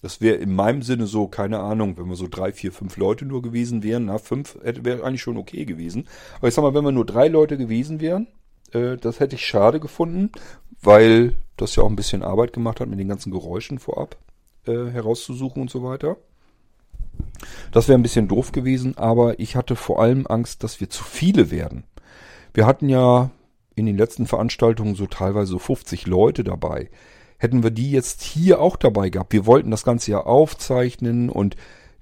das 0.04 0.20
wäre 0.20 0.36
in 0.36 0.54
meinem 0.54 0.82
Sinne 0.82 1.08
so, 1.08 1.28
keine 1.30 1.62
Ahnung, 1.62 1.98
wenn 1.98 2.10
wir 2.10 2.18
so 2.18 2.28
drei, 2.30 2.52
vier, 2.52 2.74
fünf 2.74 2.98
Leute 2.98 3.26
nur 3.26 3.42
gewesen 3.42 3.84
wären, 3.84 4.06
na, 4.06 4.18
fünf 4.18 4.60
wäre 4.62 5.02
eigentlich 5.06 5.22
schon 5.22 5.38
okay 5.38 5.64
gewesen. 5.64 6.10
Aber 6.40 6.50
ich 6.50 6.54
sag 6.54 6.62
mal, 6.62 6.74
wenn 6.74 6.84
wir 6.84 6.92
nur 6.92 7.06
drei 7.06 7.30
Leute 7.30 7.58
gewesen 7.58 8.02
wären, 8.02 8.28
äh, 8.74 8.98
das 8.98 9.22
hätte 9.22 9.36
ich 9.36 9.46
schade 9.46 9.80
gefunden, 9.80 10.30
weil 10.82 11.38
das 11.56 11.78
ja 11.78 11.84
auch 11.84 11.90
ein 11.90 11.96
bisschen 11.96 12.22
Arbeit 12.22 12.52
gemacht 12.52 12.82
hat, 12.82 12.90
mit 12.90 13.00
den 13.00 13.08
ganzen 13.08 13.32
Geräuschen 13.32 13.80
vorab 13.80 14.18
äh, 14.68 14.88
herauszusuchen 14.92 15.62
und 15.62 15.72
so 15.72 15.86
weiter. 15.86 16.18
Das 17.72 17.88
wäre 17.88 17.98
ein 17.98 18.04
bisschen 18.04 18.28
doof 18.28 18.52
gewesen, 18.52 18.98
aber 18.98 19.40
ich 19.40 19.56
hatte 19.56 19.78
vor 19.78 20.02
allem 20.02 20.28
Angst, 20.28 20.66
dass 20.66 20.82
wir 20.82 20.90
zu 20.90 21.06
viele 21.06 21.50
werden. 21.50 21.86
Wir 22.54 22.66
hatten 22.66 22.90
ja 22.90 23.32
in 23.76 23.86
den 23.86 23.98
letzten 23.98 24.28
Veranstaltungen 24.28 24.96
so 24.96 25.08
teilweise 25.08 25.52
so 25.52 25.60
50 25.60 26.08
Leute 26.08 26.44
dabei 26.44 26.90
hätten 27.44 27.62
wir 27.62 27.72
die 27.72 27.92
jetzt 27.92 28.24
hier 28.24 28.62
auch 28.62 28.78
dabei 28.78 29.10
gehabt. 29.10 29.34
Wir 29.34 29.46
wollten 29.46 29.70
das 29.70 29.84
Ganze 29.84 30.12
ja 30.12 30.22
aufzeichnen 30.22 31.30
und 31.30 31.58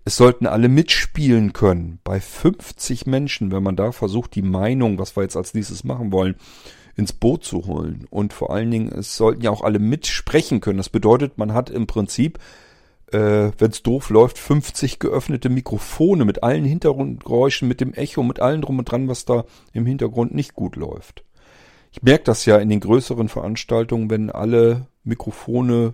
es 0.06 0.16
sollten 0.16 0.46
alle 0.46 0.70
mitspielen 0.70 1.52
können. 1.52 2.00
Bei 2.04 2.20
50 2.20 3.08
Menschen, 3.08 3.52
wenn 3.52 3.64
man 3.64 3.76
da 3.76 3.92
versucht, 3.92 4.36
die 4.36 4.44
Meinung, 4.44 5.00
was 5.00 5.16
wir 5.16 5.24
jetzt 5.24 5.36
als 5.36 5.56
nächstes 5.56 5.84
machen 5.84 6.12
wollen, 6.12 6.36
ins 6.96 7.12
Boot 7.12 7.44
zu 7.44 7.66
holen. 7.66 8.06
Und 8.12 8.34
vor 8.34 8.52
allen 8.52 8.70
Dingen, 8.70 8.90
es 8.90 9.18
sollten 9.18 9.42
ja 9.42 9.50
auch 9.50 9.64
alle 9.64 9.80
mitsprechen 9.80 10.62
können. 10.62 10.78
Das 10.78 10.90
bedeutet, 10.90 11.40
man 11.40 11.54
hat 11.54 11.72
im 11.72 11.88
Prinzip, 11.88 12.38
äh, 13.12 13.50
wenn 13.58 13.72
es 13.72 13.82
doof 13.82 14.12
läuft, 14.12 14.38
50 14.38 15.00
geöffnete 15.00 15.50
Mikrofone 15.50 16.24
mit 16.24 16.44
allen 16.44 16.66
Hintergrundgeräuschen, 16.66 17.68
mit 17.68 17.82
dem 17.82 17.96
Echo, 17.96 18.22
mit 18.22 18.40
allem 18.40 18.62
drum 18.62 18.78
und 18.78 18.86
dran, 18.86 19.08
was 19.08 19.26
da 19.26 19.46
im 19.74 19.88
Hintergrund 19.88 20.36
nicht 20.36 20.54
gut 20.54 20.76
läuft. 20.76 21.24
Ich 21.92 22.04
merke 22.04 22.26
das 22.26 22.46
ja 22.46 22.58
in 22.58 22.70
den 22.70 22.80
größeren 22.80 23.28
Veranstaltungen, 23.28 24.10
wenn 24.12 24.30
alle 24.30 24.88
Mikrofone 25.04 25.94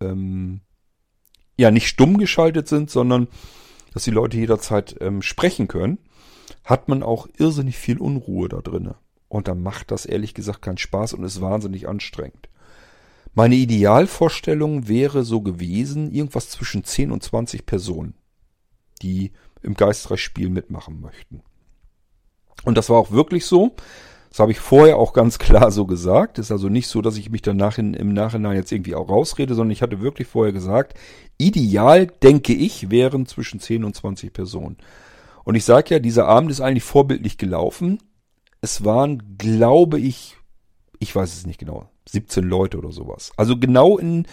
ähm, 0.00 0.60
ja 1.56 1.70
nicht 1.70 1.88
stumm 1.88 2.18
geschaltet 2.18 2.68
sind, 2.68 2.90
sondern 2.90 3.28
dass 3.92 4.04
die 4.04 4.10
Leute 4.10 4.36
jederzeit 4.36 4.96
ähm, 5.00 5.22
sprechen 5.22 5.68
können, 5.68 5.98
hat 6.64 6.88
man 6.88 7.02
auch 7.02 7.28
irrsinnig 7.38 7.76
viel 7.76 7.98
Unruhe 7.98 8.48
da 8.48 8.60
drinne. 8.60 8.96
Und 9.28 9.48
dann 9.48 9.62
macht 9.62 9.90
das 9.90 10.06
ehrlich 10.06 10.34
gesagt 10.34 10.62
keinen 10.62 10.78
Spaß 10.78 11.14
und 11.14 11.24
ist 11.24 11.40
wahnsinnig 11.40 11.88
anstrengend. 11.88 12.48
Meine 13.34 13.54
Idealvorstellung 13.54 14.88
wäre 14.88 15.22
so 15.22 15.40
gewesen, 15.40 16.10
irgendwas 16.10 16.50
zwischen 16.50 16.82
10 16.82 17.12
und 17.12 17.22
20 17.22 17.64
Personen, 17.64 18.14
die 19.02 19.32
im 19.62 19.74
Geistreichspiel 19.74 20.48
mitmachen 20.48 21.00
möchten. 21.00 21.42
Und 22.64 22.76
das 22.76 22.90
war 22.90 22.98
auch 22.98 23.12
wirklich 23.12 23.46
so. 23.46 23.76
Das 24.30 24.38
habe 24.38 24.52
ich 24.52 24.60
vorher 24.60 24.96
auch 24.96 25.12
ganz 25.12 25.38
klar 25.38 25.70
so 25.72 25.86
gesagt. 25.86 26.38
Ist 26.38 26.52
also 26.52 26.68
nicht 26.68 26.86
so, 26.86 27.02
dass 27.02 27.16
ich 27.16 27.30
mich 27.30 27.42
danach 27.42 27.78
in, 27.78 27.94
im 27.94 28.12
Nachhinein 28.12 28.56
jetzt 28.56 28.70
irgendwie 28.70 28.94
auch 28.94 29.08
rausrede, 29.08 29.54
sondern 29.54 29.72
ich 29.72 29.82
hatte 29.82 30.00
wirklich 30.00 30.28
vorher 30.28 30.52
gesagt, 30.52 30.94
ideal, 31.36 32.06
denke 32.06 32.54
ich, 32.54 32.90
wären 32.90 33.26
zwischen 33.26 33.58
10 33.58 33.84
und 33.84 33.96
20 33.96 34.32
Personen. 34.32 34.76
Und 35.44 35.56
ich 35.56 35.64
sage 35.64 35.94
ja, 35.94 35.98
dieser 35.98 36.26
Abend 36.26 36.50
ist 36.50 36.60
eigentlich 36.60 36.84
vorbildlich 36.84 37.38
gelaufen. 37.38 37.98
Es 38.60 38.84
waren, 38.84 39.36
glaube 39.36 39.98
ich, 39.98 40.36
ich 41.00 41.14
weiß 41.14 41.34
es 41.34 41.46
nicht 41.46 41.58
genau, 41.58 41.88
17 42.08 42.44
Leute 42.44 42.78
oder 42.78 42.92
sowas. 42.92 43.32
Also 43.36 43.56
genau 43.58 43.98
in 43.98 44.26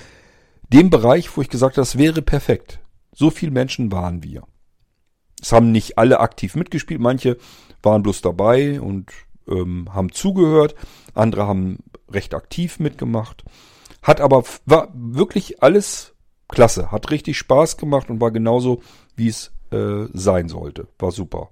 dem 0.71 0.91
Bereich, 0.91 1.35
wo 1.35 1.41
ich 1.41 1.49
gesagt 1.49 1.77
habe, 1.77 1.81
das 1.81 1.97
wäre 1.97 2.21
perfekt. 2.21 2.79
So 3.13 3.31
viele 3.31 3.51
Menschen 3.51 3.91
waren 3.91 4.21
wir. 4.21 4.43
Es 5.41 5.51
haben 5.51 5.71
nicht 5.71 5.97
alle 5.97 6.19
aktiv 6.19 6.55
mitgespielt, 6.55 6.99
manche 6.99 7.37
waren 7.81 8.03
bloß 8.03 8.21
dabei 8.21 8.81
und 8.81 9.11
ähm, 9.47 9.93
haben 9.93 10.11
zugehört, 10.11 10.75
andere 11.13 11.47
haben 11.47 11.83
recht 12.09 12.33
aktiv 12.33 12.79
mitgemacht. 12.79 13.43
Hat 14.01 14.21
aber 14.21 14.43
war 14.65 14.89
wirklich 14.93 15.61
alles 15.63 16.15
klasse, 16.47 16.91
hat 16.91 17.11
richtig 17.11 17.37
Spaß 17.37 17.77
gemacht 17.77 18.09
und 18.09 18.21
war 18.21 18.31
genauso, 18.31 18.81
wie 19.15 19.27
es 19.27 19.51
äh, 19.71 20.05
sein 20.13 20.47
sollte. 20.47 20.87
War 20.99 21.11
super. 21.11 21.49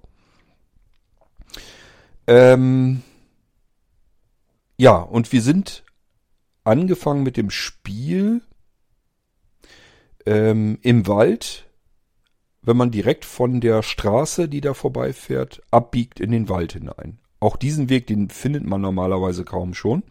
Ähm, 2.26 3.02
ja, 4.78 4.96
und 4.96 5.32
wir 5.32 5.42
sind 5.42 5.84
angefangen 6.64 7.22
mit 7.22 7.36
dem 7.36 7.50
Spiel 7.50 8.42
ähm, 10.26 10.78
im 10.82 11.06
Wald, 11.06 11.68
wenn 12.62 12.76
man 12.76 12.90
direkt 12.90 13.24
von 13.24 13.60
der 13.60 13.82
Straße, 13.82 14.48
die 14.48 14.60
da 14.60 14.74
vorbeifährt, 14.74 15.62
abbiegt 15.70 16.18
in 16.18 16.32
den 16.32 16.48
Wald 16.48 16.72
hinein. 16.72 17.20
Auch 17.40 17.56
diesen 17.56 17.88
Weg, 17.88 18.06
den 18.06 18.30
findet 18.30 18.64
man 18.64 18.80
normalerweise 18.80 19.44
kaum 19.44 19.74
schon. 19.74 20.02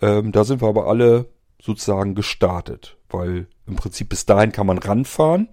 Ähm, 0.00 0.32
da 0.32 0.44
sind 0.44 0.60
wir 0.60 0.68
aber 0.68 0.86
alle 0.86 1.26
sozusagen 1.60 2.14
gestartet, 2.14 2.96
weil 3.08 3.46
im 3.66 3.76
Prinzip 3.76 4.08
bis 4.08 4.26
dahin 4.26 4.52
kann 4.52 4.66
man 4.66 4.78
ranfahren 4.78 5.48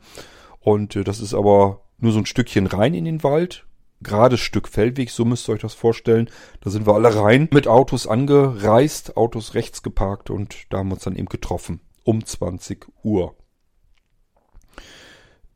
und 0.60 0.95
äh, 0.95 1.03
das 1.03 1.20
ist 1.20 1.34
aber 1.34 1.82
nur 1.99 2.12
so 2.12 2.20
ein 2.20 2.26
Stückchen 2.26 2.68
rein 2.68 2.93
in 2.93 3.05
den 3.05 3.24
Wald. 3.24 3.66
Gerades 4.01 4.39
Stück 4.39 4.70
Feldweg, 4.70 5.10
so 5.10 5.26
müsst 5.26 5.49
ihr 5.49 5.53
euch 5.53 5.62
das 5.62 5.74
vorstellen. 5.74 6.30
Da 6.62 6.70
sind 6.70 6.88
wir 6.88 6.93
alle 6.93 7.14
rein 7.16 7.49
mit 7.51 7.68
Autos 7.68 8.07
angereist, 8.07 9.18
Autos 9.18 9.55
rechts 9.55 9.84
geparkt 9.84 10.30
und 10.30 10.55
da 10.70 10.78
haben 10.78 10.88
wir 10.89 10.93
uns 10.93 11.03
dann 11.03 11.18
eben 11.18 11.28
getroffen. 11.28 11.82
Um 12.05 12.26
20 12.26 12.88
Uhr. 13.03 13.36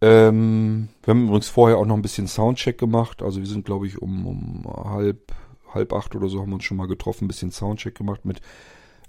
Ähm, 0.04 0.90
wir 1.02 1.14
haben 1.14 1.28
übrigens 1.28 1.48
vorher 1.48 1.78
auch 1.78 1.86
noch 1.86 1.96
ein 1.96 2.02
bisschen 2.02 2.28
Soundcheck 2.28 2.78
gemacht. 2.78 3.24
Also 3.24 3.40
wir 3.40 3.48
sind, 3.48 3.64
glaube 3.64 3.88
ich, 3.88 4.02
um, 4.02 4.28
um 4.28 4.66
halb, 4.92 5.32
halb 5.74 5.94
acht 5.94 6.14
oder 6.14 6.28
so 6.28 6.42
haben 6.42 6.50
wir 6.50 6.56
uns 6.56 6.66
schon 6.66 6.76
mal 6.76 6.90
getroffen, 6.90 7.24
ein 7.24 7.30
bisschen 7.30 7.52
Soundcheck 7.52 7.96
gemacht 7.96 8.26
mit 8.26 8.42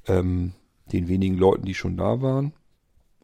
ähm, 0.07 0.53
den 0.93 1.09
wenigen 1.09 1.37
Leuten, 1.37 1.65
die 1.65 1.75
schon 1.75 1.97
da 1.97 2.23
waren. 2.23 2.53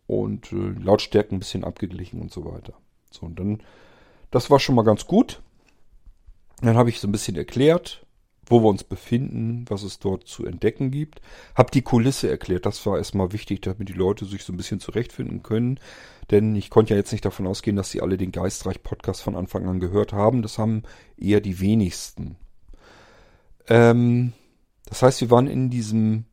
Und 0.08 0.50
äh, 0.50 0.74
Lautstärken 0.82 1.36
ein 1.36 1.38
bisschen 1.38 1.62
abgeglichen 1.62 2.20
und 2.20 2.32
so 2.32 2.44
weiter. 2.44 2.72
So, 3.12 3.26
und 3.26 3.38
dann, 3.38 3.62
das 4.32 4.50
war 4.50 4.58
schon 4.58 4.74
mal 4.74 4.82
ganz 4.82 5.06
gut. 5.06 5.40
Dann 6.62 6.76
habe 6.76 6.90
ich 6.90 6.98
so 6.98 7.06
ein 7.06 7.12
bisschen 7.12 7.36
erklärt, 7.36 8.04
wo 8.50 8.60
wir 8.60 8.68
uns 8.68 8.84
befinden, 8.84 9.64
was 9.68 9.84
es 9.84 10.00
dort 10.00 10.26
zu 10.26 10.44
entdecken 10.44 10.90
gibt. 10.90 11.22
Hab 11.54 11.70
die 11.70 11.82
Kulisse 11.82 12.28
erklärt, 12.28 12.66
das 12.66 12.84
war 12.84 12.98
erstmal 12.98 13.32
wichtig, 13.32 13.62
damit 13.62 13.88
die 13.88 13.94
Leute 13.94 14.24
sich 14.24 14.44
so 14.44 14.52
ein 14.52 14.56
bisschen 14.56 14.80
zurechtfinden 14.80 15.42
können. 15.42 15.78
Denn 16.30 16.54
ich 16.56 16.68
konnte 16.68 16.94
ja 16.94 16.98
jetzt 16.98 17.12
nicht 17.12 17.24
davon 17.24 17.46
ausgehen, 17.46 17.76
dass 17.76 17.90
sie 17.90 18.02
alle 18.02 18.16
den 18.16 18.32
Geistreich-Podcast 18.32 19.22
von 19.22 19.36
Anfang 19.36 19.66
an 19.66 19.80
gehört 19.80 20.12
haben. 20.12 20.42
Das 20.42 20.58
haben 20.58 20.82
eher 21.16 21.40
die 21.40 21.60
wenigsten. 21.60 22.36
Ähm, 23.68 24.32
das 24.86 25.02
heißt, 25.02 25.20
wir 25.20 25.30
waren 25.30 25.46
in 25.46 25.70
diesem 25.70 26.24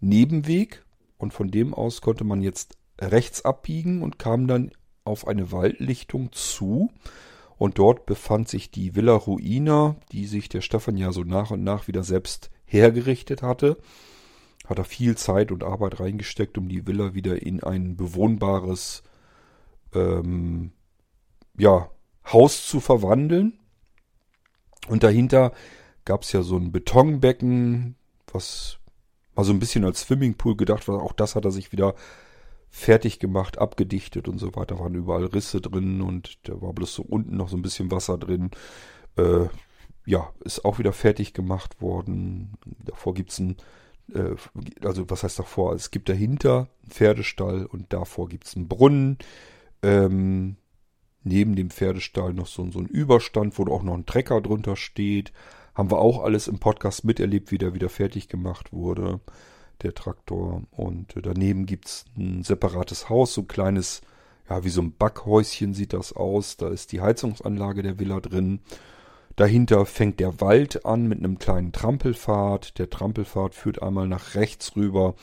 Nebenweg 0.00 0.84
und 1.16 1.32
von 1.32 1.50
dem 1.50 1.72
aus 1.72 2.02
konnte 2.02 2.24
man 2.24 2.42
jetzt 2.42 2.76
rechts 3.00 3.44
abbiegen 3.44 4.02
und 4.02 4.18
kam 4.18 4.46
dann 4.46 4.70
auf 5.04 5.26
eine 5.26 5.50
Waldlichtung 5.50 6.30
zu. 6.32 6.90
Und 7.56 7.78
dort 7.78 8.06
befand 8.06 8.48
sich 8.48 8.70
die 8.70 8.94
Villa 8.94 9.14
Ruina, 9.14 9.96
die 10.12 10.26
sich 10.26 10.48
der 10.48 10.60
Stefan 10.60 10.96
ja 10.96 11.12
so 11.12 11.22
nach 11.22 11.50
und 11.50 11.62
nach 11.62 11.86
wieder 11.86 12.02
selbst 12.02 12.50
hergerichtet 12.64 13.42
hatte. 13.42 13.78
Hat 14.66 14.78
er 14.78 14.84
viel 14.84 15.16
Zeit 15.16 15.52
und 15.52 15.62
Arbeit 15.62 16.00
reingesteckt, 16.00 16.58
um 16.58 16.68
die 16.68 16.86
Villa 16.86 17.14
wieder 17.14 17.42
in 17.42 17.62
ein 17.62 17.96
bewohnbares 17.96 19.02
ähm, 19.94 20.72
ja, 21.56 21.90
Haus 22.32 22.66
zu 22.66 22.80
verwandeln. 22.80 23.58
Und 24.88 25.02
dahinter 25.02 25.52
gab 26.04 26.22
es 26.22 26.32
ja 26.32 26.42
so 26.42 26.56
ein 26.56 26.72
Betonbecken, 26.72 27.96
was 28.32 28.78
mal 29.34 29.44
so 29.44 29.52
ein 29.52 29.58
bisschen 29.58 29.84
als 29.84 30.02
Swimmingpool 30.02 30.56
gedacht 30.56 30.88
war. 30.88 31.02
Auch 31.02 31.12
das 31.12 31.34
hat 31.34 31.44
er 31.44 31.50
sich 31.50 31.72
wieder 31.72 31.94
fertig 32.74 33.20
gemacht, 33.20 33.58
abgedichtet 33.58 34.26
und 34.26 34.38
so 34.38 34.56
weiter. 34.56 34.80
Waren 34.80 34.96
überall 34.96 35.26
Risse 35.26 35.60
drin 35.60 36.02
und 36.02 36.40
da 36.48 36.60
war 36.60 36.72
bloß 36.72 36.92
so 36.92 37.02
unten 37.04 37.36
noch 37.36 37.48
so 37.48 37.56
ein 37.56 37.62
bisschen 37.62 37.92
Wasser 37.92 38.18
drin. 38.18 38.50
Äh, 39.16 39.46
ja, 40.06 40.32
ist 40.40 40.64
auch 40.64 40.80
wieder 40.80 40.92
fertig 40.92 41.34
gemacht 41.34 41.80
worden. 41.80 42.58
Davor 42.84 43.14
gibt's 43.14 43.38
ein, 43.38 43.58
äh, 44.12 44.34
also 44.84 45.08
was 45.08 45.22
heißt 45.22 45.38
davor? 45.38 45.74
Es 45.74 45.92
gibt 45.92 46.08
dahinter 46.08 46.68
einen 46.82 46.90
Pferdestall 46.90 47.64
und 47.66 47.92
davor 47.92 48.28
gibt's 48.28 48.56
einen 48.56 48.66
Brunnen. 48.66 49.18
Ähm, 49.84 50.56
neben 51.22 51.54
dem 51.54 51.70
Pferdestall 51.70 52.34
noch 52.34 52.48
so, 52.48 52.68
so 52.72 52.80
ein 52.80 52.86
Überstand, 52.86 53.56
wo 53.56 53.72
auch 53.72 53.84
noch 53.84 53.94
ein 53.94 54.04
Trecker 54.04 54.40
drunter 54.40 54.74
steht. 54.74 55.32
Haben 55.76 55.92
wir 55.92 55.98
auch 55.98 56.24
alles 56.24 56.48
im 56.48 56.58
Podcast 56.58 57.04
miterlebt, 57.04 57.52
wie 57.52 57.58
der 57.58 57.72
wieder 57.72 57.88
fertig 57.88 58.28
gemacht 58.28 58.72
wurde 58.72 59.20
der 59.82 59.94
Traktor. 59.94 60.62
Und 60.70 61.14
daneben 61.22 61.66
gibt's 61.66 62.04
ein 62.16 62.42
separates 62.42 63.08
Haus, 63.08 63.34
so 63.34 63.42
ein 63.42 63.48
kleines, 63.48 64.02
ja, 64.48 64.64
wie 64.64 64.70
so 64.70 64.82
ein 64.82 64.96
Backhäuschen 64.96 65.74
sieht 65.74 65.92
das 65.92 66.12
aus. 66.12 66.56
Da 66.56 66.68
ist 66.68 66.92
die 66.92 67.00
Heizungsanlage 67.00 67.82
der 67.82 67.98
Villa 67.98 68.20
drin. 68.20 68.60
Dahinter 69.36 69.84
fängt 69.84 70.20
der 70.20 70.40
Wald 70.40 70.86
an 70.86 71.08
mit 71.08 71.18
einem 71.18 71.38
kleinen 71.38 71.72
Trampelpfad. 71.72 72.78
Der 72.78 72.88
Trampelpfad 72.88 73.54
führt 73.54 73.82
einmal 73.82 74.06
nach 74.06 74.34
rechts 74.34 74.76
rüber 74.76 75.14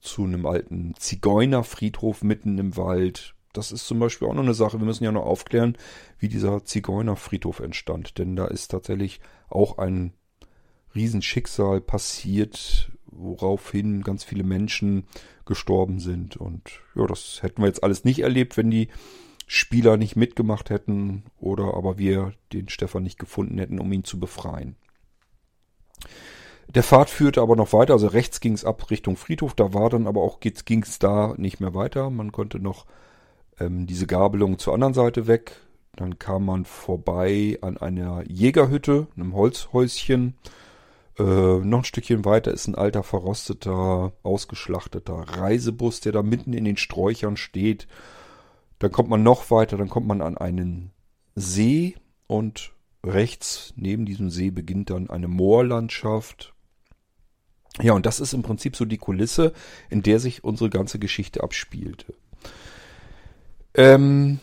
zu 0.00 0.24
einem 0.24 0.46
alten 0.46 0.94
Zigeunerfriedhof 0.98 2.22
mitten 2.22 2.58
im 2.58 2.76
Wald. 2.76 3.34
Das 3.52 3.72
ist 3.72 3.86
zum 3.86 3.98
Beispiel 3.98 4.28
auch 4.28 4.34
noch 4.34 4.42
eine 4.42 4.54
Sache. 4.54 4.78
Wir 4.78 4.86
müssen 4.86 5.04
ja 5.04 5.12
noch 5.12 5.26
aufklären, 5.26 5.76
wie 6.18 6.28
dieser 6.28 6.64
Zigeunerfriedhof 6.64 7.60
entstand. 7.60 8.18
Denn 8.18 8.34
da 8.34 8.46
ist 8.46 8.68
tatsächlich 8.68 9.20
auch 9.48 9.78
ein 9.78 10.14
Riesenschicksal 10.94 11.80
passiert 11.80 12.90
woraufhin 13.10 14.02
ganz 14.02 14.24
viele 14.24 14.44
Menschen 14.44 15.04
gestorben 15.44 16.00
sind. 16.00 16.36
Und 16.36 16.80
ja, 16.94 17.06
das 17.06 17.42
hätten 17.42 17.62
wir 17.62 17.66
jetzt 17.66 17.82
alles 17.82 18.04
nicht 18.04 18.20
erlebt, 18.20 18.56
wenn 18.56 18.70
die 18.70 18.88
Spieler 19.46 19.96
nicht 19.96 20.14
mitgemacht 20.14 20.70
hätten 20.70 21.24
oder 21.38 21.74
aber 21.74 21.98
wir 21.98 22.32
den 22.52 22.68
Stefan 22.68 23.02
nicht 23.02 23.18
gefunden 23.18 23.58
hätten, 23.58 23.80
um 23.80 23.92
ihn 23.92 24.04
zu 24.04 24.20
befreien. 24.20 24.76
Der 26.72 26.84
Pfad 26.84 27.10
führte 27.10 27.42
aber 27.42 27.56
noch 27.56 27.72
weiter, 27.72 27.94
also 27.94 28.06
rechts 28.06 28.38
ging 28.38 28.52
es 28.52 28.64
ab 28.64 28.90
Richtung 28.90 29.16
Friedhof, 29.16 29.54
da 29.54 29.74
war 29.74 29.90
dann 29.90 30.06
aber 30.06 30.22
auch 30.22 30.38
ging 30.38 30.84
es 30.84 31.00
da 31.00 31.34
nicht 31.36 31.58
mehr 31.58 31.74
weiter. 31.74 32.10
Man 32.10 32.30
konnte 32.30 32.60
noch 32.60 32.86
ähm, 33.58 33.88
diese 33.88 34.06
Gabelung 34.06 34.58
zur 34.58 34.74
anderen 34.74 34.94
Seite 34.94 35.26
weg. 35.26 35.56
Dann 35.96 36.20
kam 36.20 36.44
man 36.44 36.64
vorbei 36.64 37.58
an 37.60 37.76
einer 37.76 38.22
Jägerhütte, 38.28 39.08
einem 39.16 39.34
Holzhäuschen. 39.34 40.34
Äh, 41.20 41.58
noch 41.58 41.78
ein 41.80 41.84
Stückchen 41.84 42.24
weiter 42.24 42.50
ist 42.50 42.66
ein 42.66 42.74
alter, 42.74 43.02
verrosteter, 43.02 44.12
ausgeschlachteter 44.22 45.12
Reisebus, 45.12 46.00
der 46.00 46.12
da 46.12 46.22
mitten 46.22 46.54
in 46.54 46.64
den 46.64 46.78
Sträuchern 46.78 47.36
steht. 47.36 47.86
Dann 48.78 48.90
kommt 48.90 49.10
man 49.10 49.22
noch 49.22 49.50
weiter, 49.50 49.76
dann 49.76 49.90
kommt 49.90 50.06
man 50.06 50.22
an 50.22 50.38
einen 50.38 50.92
See 51.34 51.94
und 52.26 52.72
rechts 53.04 53.74
neben 53.76 54.06
diesem 54.06 54.30
See 54.30 54.50
beginnt 54.50 54.88
dann 54.88 55.10
eine 55.10 55.28
Moorlandschaft. 55.28 56.54
Ja, 57.82 57.92
und 57.92 58.06
das 58.06 58.18
ist 58.18 58.32
im 58.32 58.42
Prinzip 58.42 58.74
so 58.74 58.86
die 58.86 58.98
Kulisse, 58.98 59.52
in 59.90 60.02
der 60.02 60.20
sich 60.20 60.42
unsere 60.42 60.70
ganze 60.70 60.98
Geschichte 60.98 61.42
abspielte. 61.42 62.14
Ähm, 63.74 64.40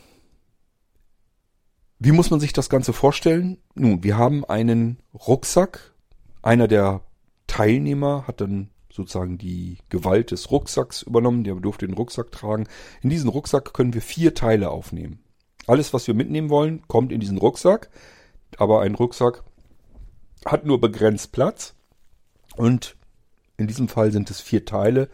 wie 1.98 2.12
muss 2.12 2.30
man 2.30 2.40
sich 2.40 2.54
das 2.54 2.70
Ganze 2.70 2.94
vorstellen? 2.94 3.58
Nun, 3.74 4.04
wir 4.04 4.16
haben 4.16 4.46
einen 4.46 5.00
Rucksack 5.16 5.96
einer 6.48 6.70
der 6.70 7.02
Teilnehmer 7.46 8.26
hat 8.26 8.40
dann 8.40 8.70
sozusagen 8.90 9.38
die 9.38 9.80
Gewalt 9.90 10.32
des 10.32 10.50
Rucksacks 10.50 11.02
übernommen, 11.02 11.44
der 11.44 11.56
durfte 11.56 11.86
den 11.86 11.96
Rucksack 11.96 12.32
tragen. 12.32 12.68
In 13.02 13.10
diesen 13.10 13.30
Rucksack 13.30 13.74
können 13.74 13.94
wir 13.94 14.02
vier 14.02 14.34
Teile 14.34 14.70
aufnehmen. 14.70 15.20
Alles, 15.68 15.94
was 15.94 16.08
wir 16.08 16.14
mitnehmen 16.14 16.50
wollen, 16.50 16.88
kommt 16.88 17.12
in 17.12 17.20
diesen 17.20 17.38
Rucksack, 17.38 17.90
aber 18.58 18.82
ein 18.82 18.96
Rucksack 18.96 19.44
hat 20.46 20.66
nur 20.66 20.80
begrenzt 20.80 21.34
Platz 21.34 21.76
und 22.56 22.96
in 23.58 23.68
diesem 23.68 23.90
Fall 23.90 24.14
sind 24.14 24.30
es 24.30 24.40
vier 24.40 24.64
Teile, 24.64 25.10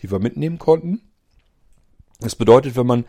die 0.00 0.10
wir 0.10 0.20
mitnehmen 0.20 0.58
konnten. 0.58 1.02
Das 2.20 2.34
bedeutet, 2.34 2.76
wenn 2.76 2.86
man 2.86 3.04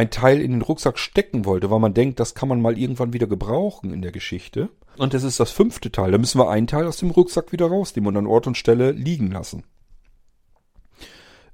ein 0.00 0.10
Teil 0.10 0.40
in 0.40 0.52
den 0.52 0.62
Rucksack 0.62 0.98
stecken 0.98 1.44
wollte, 1.44 1.70
weil 1.70 1.78
man 1.78 1.94
denkt, 1.94 2.20
das 2.20 2.34
kann 2.34 2.48
man 2.48 2.60
mal 2.60 2.78
irgendwann 2.78 3.12
wieder 3.12 3.26
gebrauchen 3.26 3.92
in 3.92 4.02
der 4.02 4.12
Geschichte. 4.12 4.70
Und 4.96 5.14
das 5.14 5.22
ist 5.22 5.40
das 5.40 5.50
fünfte 5.50 5.92
Teil. 5.92 6.10
Da 6.10 6.18
müssen 6.18 6.40
wir 6.40 6.50
einen 6.50 6.66
Teil 6.66 6.86
aus 6.86 6.96
dem 6.96 7.10
Rucksack 7.10 7.52
wieder 7.52 7.66
rausnehmen 7.66 8.08
und 8.08 8.16
an 8.16 8.26
Ort 8.26 8.46
und 8.46 8.56
Stelle 8.56 8.92
liegen 8.92 9.30
lassen. 9.30 9.64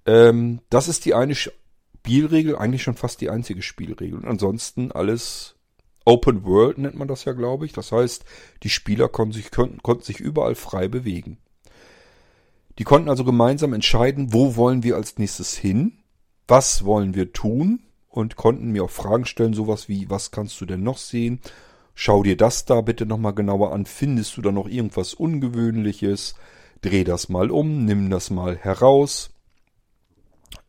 Ähm, 0.07 0.61
das 0.71 0.89
ist 0.89 1.05
die 1.05 1.15
eine 1.15 1.35
Spielregel, 1.35 2.57
eigentlich 2.57 2.83
schon 2.83 2.95
fast 2.95 3.21
die 3.21 3.31
einzige 3.31 3.63
Spielregel. 3.63 4.19
Und 4.19 4.27
ansonsten 4.27 4.93
alles 4.93 5.57
Open 6.05 6.45
World 6.45 6.79
nennt 6.79 6.97
man 6.97 7.09
das 7.09 7.25
ja, 7.25 7.33
glaube 7.33 7.67
ich. 7.67 7.73
Das 7.73 7.93
heißt, 7.93 8.25
die 8.63 8.71
Spieler 8.71 9.09
konnten 9.09 9.35
sich, 9.35 9.51
konnten, 9.51 9.83
konnten 9.83 10.05
sich 10.05 10.21
überall 10.21 10.55
frei 10.55 10.89
bewegen. 10.89 11.39
Die 12.79 12.85
konnten 12.85 13.09
also 13.09 13.25
gemeinsam 13.25 13.73
entscheiden, 13.73 14.33
wo 14.33 14.57
wollen 14.57 14.83
wir 14.83 14.97
als 14.97 15.19
nächstes 15.19 15.57
hin 15.57 15.99
was 16.49 16.85
wollen 16.85 17.15
wir 17.15 17.33
tun 17.33 17.81
und 18.17 18.37
konnten 18.37 18.73
mir 18.73 18.85
auch 18.85 18.91
Fragen 18.91 19.27
stellen, 19.27 19.55
sowas 19.55 19.89
wie, 19.89 20.09
was 20.11 20.31
kannst 20.31 20.61
du 20.61 20.67
denn 20.67 20.83
noch 20.83 20.99
sehen? 20.99 21.41
Schau 21.95 22.23
dir 22.23 22.37
das 22.37 22.65
da 22.65 22.81
bitte 22.81 23.07
nochmal 23.07 23.35
genauer 23.35 23.73
an. 23.73 23.87
Findest 23.87 24.37
du 24.37 24.43
da 24.43 24.53
noch 24.53 24.69
irgendwas 24.69 25.15
Ungewöhnliches? 25.15 26.35
Dreh 26.83 27.05
das 27.05 27.29
mal 27.29 27.51
um, 27.51 27.85
nimm 27.85 28.11
das 28.11 28.31
mal 28.31 28.57
heraus, 28.57 29.31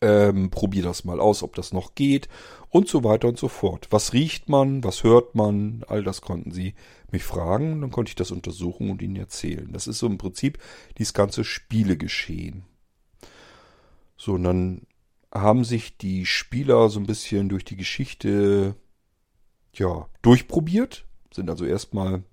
ähm, 0.02 0.50
probier 0.50 0.84
das 0.84 1.04
mal 1.04 1.20
aus, 1.20 1.44
ob 1.44 1.54
das 1.56 1.74
noch 1.74 1.96
geht 1.96 2.30
und 2.70 2.88
so 2.88 3.04
weiter 3.04 3.28
und 3.28 3.38
so 3.38 3.50
fort. 3.50 3.88
Was 3.90 4.14
riecht 4.14 4.48
man, 4.48 4.84
was 4.84 5.04
hört 5.04 5.36
man, 5.36 5.84
all 5.88 6.04
das 6.04 6.22
konnten 6.22 6.52
sie 6.52 6.76
mich 7.12 7.24
fragen, 7.24 7.82
dann 7.82 7.92
konnte 7.92 8.10
ich 8.10 8.16
das 8.16 8.32
untersuchen 8.32 8.90
und 8.90 9.02
ihnen 9.02 9.18
erzählen. 9.18 9.70
Das 9.72 9.88
ist 9.88 10.00
so 10.00 10.08
im 10.08 10.18
Prinzip 10.18 10.60
dieses 10.98 11.14
ganze 11.14 11.44
Spielegeschehen. 11.44 12.64
So, 14.18 14.34
und 14.34 14.44
dann 14.44 14.87
haben 15.42 15.64
sich 15.64 15.98
die 15.98 16.26
Spieler 16.26 16.90
so 16.90 17.00
ein 17.00 17.06
bisschen 17.06 17.50
durch 17.50 17.66
die 17.66 17.78
Geschichte 17.78 18.76
ja, 19.74 20.08
durchprobiert, 20.22 21.06
sind 21.34 21.50
also 21.50 21.66
erstmal 21.66 22.24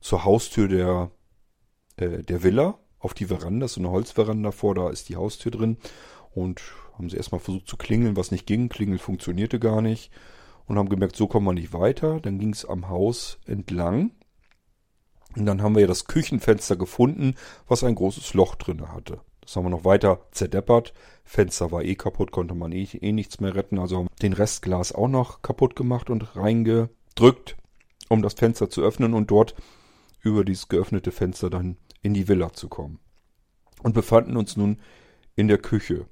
zur 0.00 0.24
Haustür 0.24 0.68
der, 0.68 1.10
äh, 1.96 2.22
der 2.22 2.42
Villa 2.42 2.78
auf 2.98 3.14
die 3.14 3.26
Veranda, 3.26 3.68
so 3.68 3.80
eine 3.80 3.90
Holzveranda 3.90 4.50
vor, 4.50 4.74
da 4.74 4.90
ist 4.90 5.08
die 5.08 5.16
Haustür 5.16 5.52
drin 5.52 5.78
und 6.34 6.60
haben 6.94 7.08
sie 7.08 7.16
erstmal 7.16 7.40
versucht 7.40 7.68
zu 7.68 7.76
klingeln, 7.76 8.16
was 8.16 8.30
nicht 8.30 8.46
ging. 8.46 8.68
Klingel 8.68 8.98
funktionierte 8.98 9.58
gar 9.58 9.80
nicht 9.80 10.10
und 10.66 10.78
haben 10.78 10.88
gemerkt, 10.88 11.16
so 11.16 11.26
kommen 11.26 11.46
wir 11.46 11.54
nicht 11.54 11.72
weiter. 11.72 12.20
Dann 12.20 12.38
ging 12.38 12.52
es 12.52 12.64
am 12.64 12.88
Haus 12.88 13.38
entlang. 13.46 14.10
Und 15.36 15.46
dann 15.46 15.62
haben 15.62 15.74
wir 15.74 15.82
ja 15.82 15.86
das 15.86 16.06
Küchenfenster 16.06 16.76
gefunden, 16.76 17.34
was 17.68 17.84
ein 17.84 17.94
großes 17.94 18.34
Loch 18.34 18.56
drinne 18.56 18.92
hatte. 18.92 19.20
Das 19.48 19.56
haben 19.56 19.64
wir 19.64 19.70
noch 19.70 19.86
weiter 19.86 20.20
zerdeppert. 20.30 20.92
Fenster 21.24 21.72
war 21.72 21.82
eh 21.82 21.94
kaputt, 21.94 22.32
konnte 22.32 22.54
man 22.54 22.70
eh, 22.70 22.86
eh 23.00 23.12
nichts 23.12 23.40
mehr 23.40 23.54
retten. 23.54 23.78
Also 23.78 23.96
haben 23.96 24.08
den 24.20 24.34
Restglas 24.34 24.92
auch 24.92 25.08
noch 25.08 25.40
kaputt 25.40 25.74
gemacht 25.74 26.10
und 26.10 26.36
reingedrückt, 26.36 27.56
um 28.10 28.20
das 28.20 28.34
Fenster 28.34 28.68
zu 28.68 28.82
öffnen 28.82 29.14
und 29.14 29.30
dort 29.30 29.54
über 30.20 30.44
dieses 30.44 30.68
geöffnete 30.68 31.12
Fenster 31.12 31.48
dann 31.48 31.78
in 32.02 32.12
die 32.12 32.28
Villa 32.28 32.52
zu 32.52 32.68
kommen. 32.68 32.98
Und 33.82 33.94
befanden 33.94 34.36
uns 34.36 34.58
nun 34.58 34.82
in 35.34 35.48
der 35.48 35.56
Küche. 35.56 36.04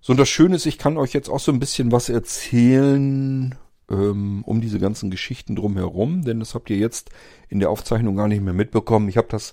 So, 0.00 0.14
und 0.14 0.16
das 0.18 0.30
Schöne 0.30 0.56
ist, 0.56 0.64
ich 0.64 0.78
kann 0.78 0.96
euch 0.96 1.12
jetzt 1.12 1.28
auch 1.28 1.40
so 1.40 1.52
ein 1.52 1.60
bisschen 1.60 1.92
was 1.92 2.08
erzählen 2.08 3.54
ähm, 3.90 4.42
um 4.46 4.62
diese 4.62 4.78
ganzen 4.78 5.10
Geschichten 5.10 5.56
drumherum, 5.56 6.24
denn 6.24 6.40
das 6.40 6.54
habt 6.54 6.70
ihr 6.70 6.78
jetzt 6.78 7.10
in 7.50 7.60
der 7.60 7.68
Aufzeichnung 7.68 8.16
gar 8.16 8.28
nicht 8.28 8.40
mehr 8.40 8.54
mitbekommen. 8.54 9.10
Ich 9.10 9.18
habe 9.18 9.28
das 9.28 9.52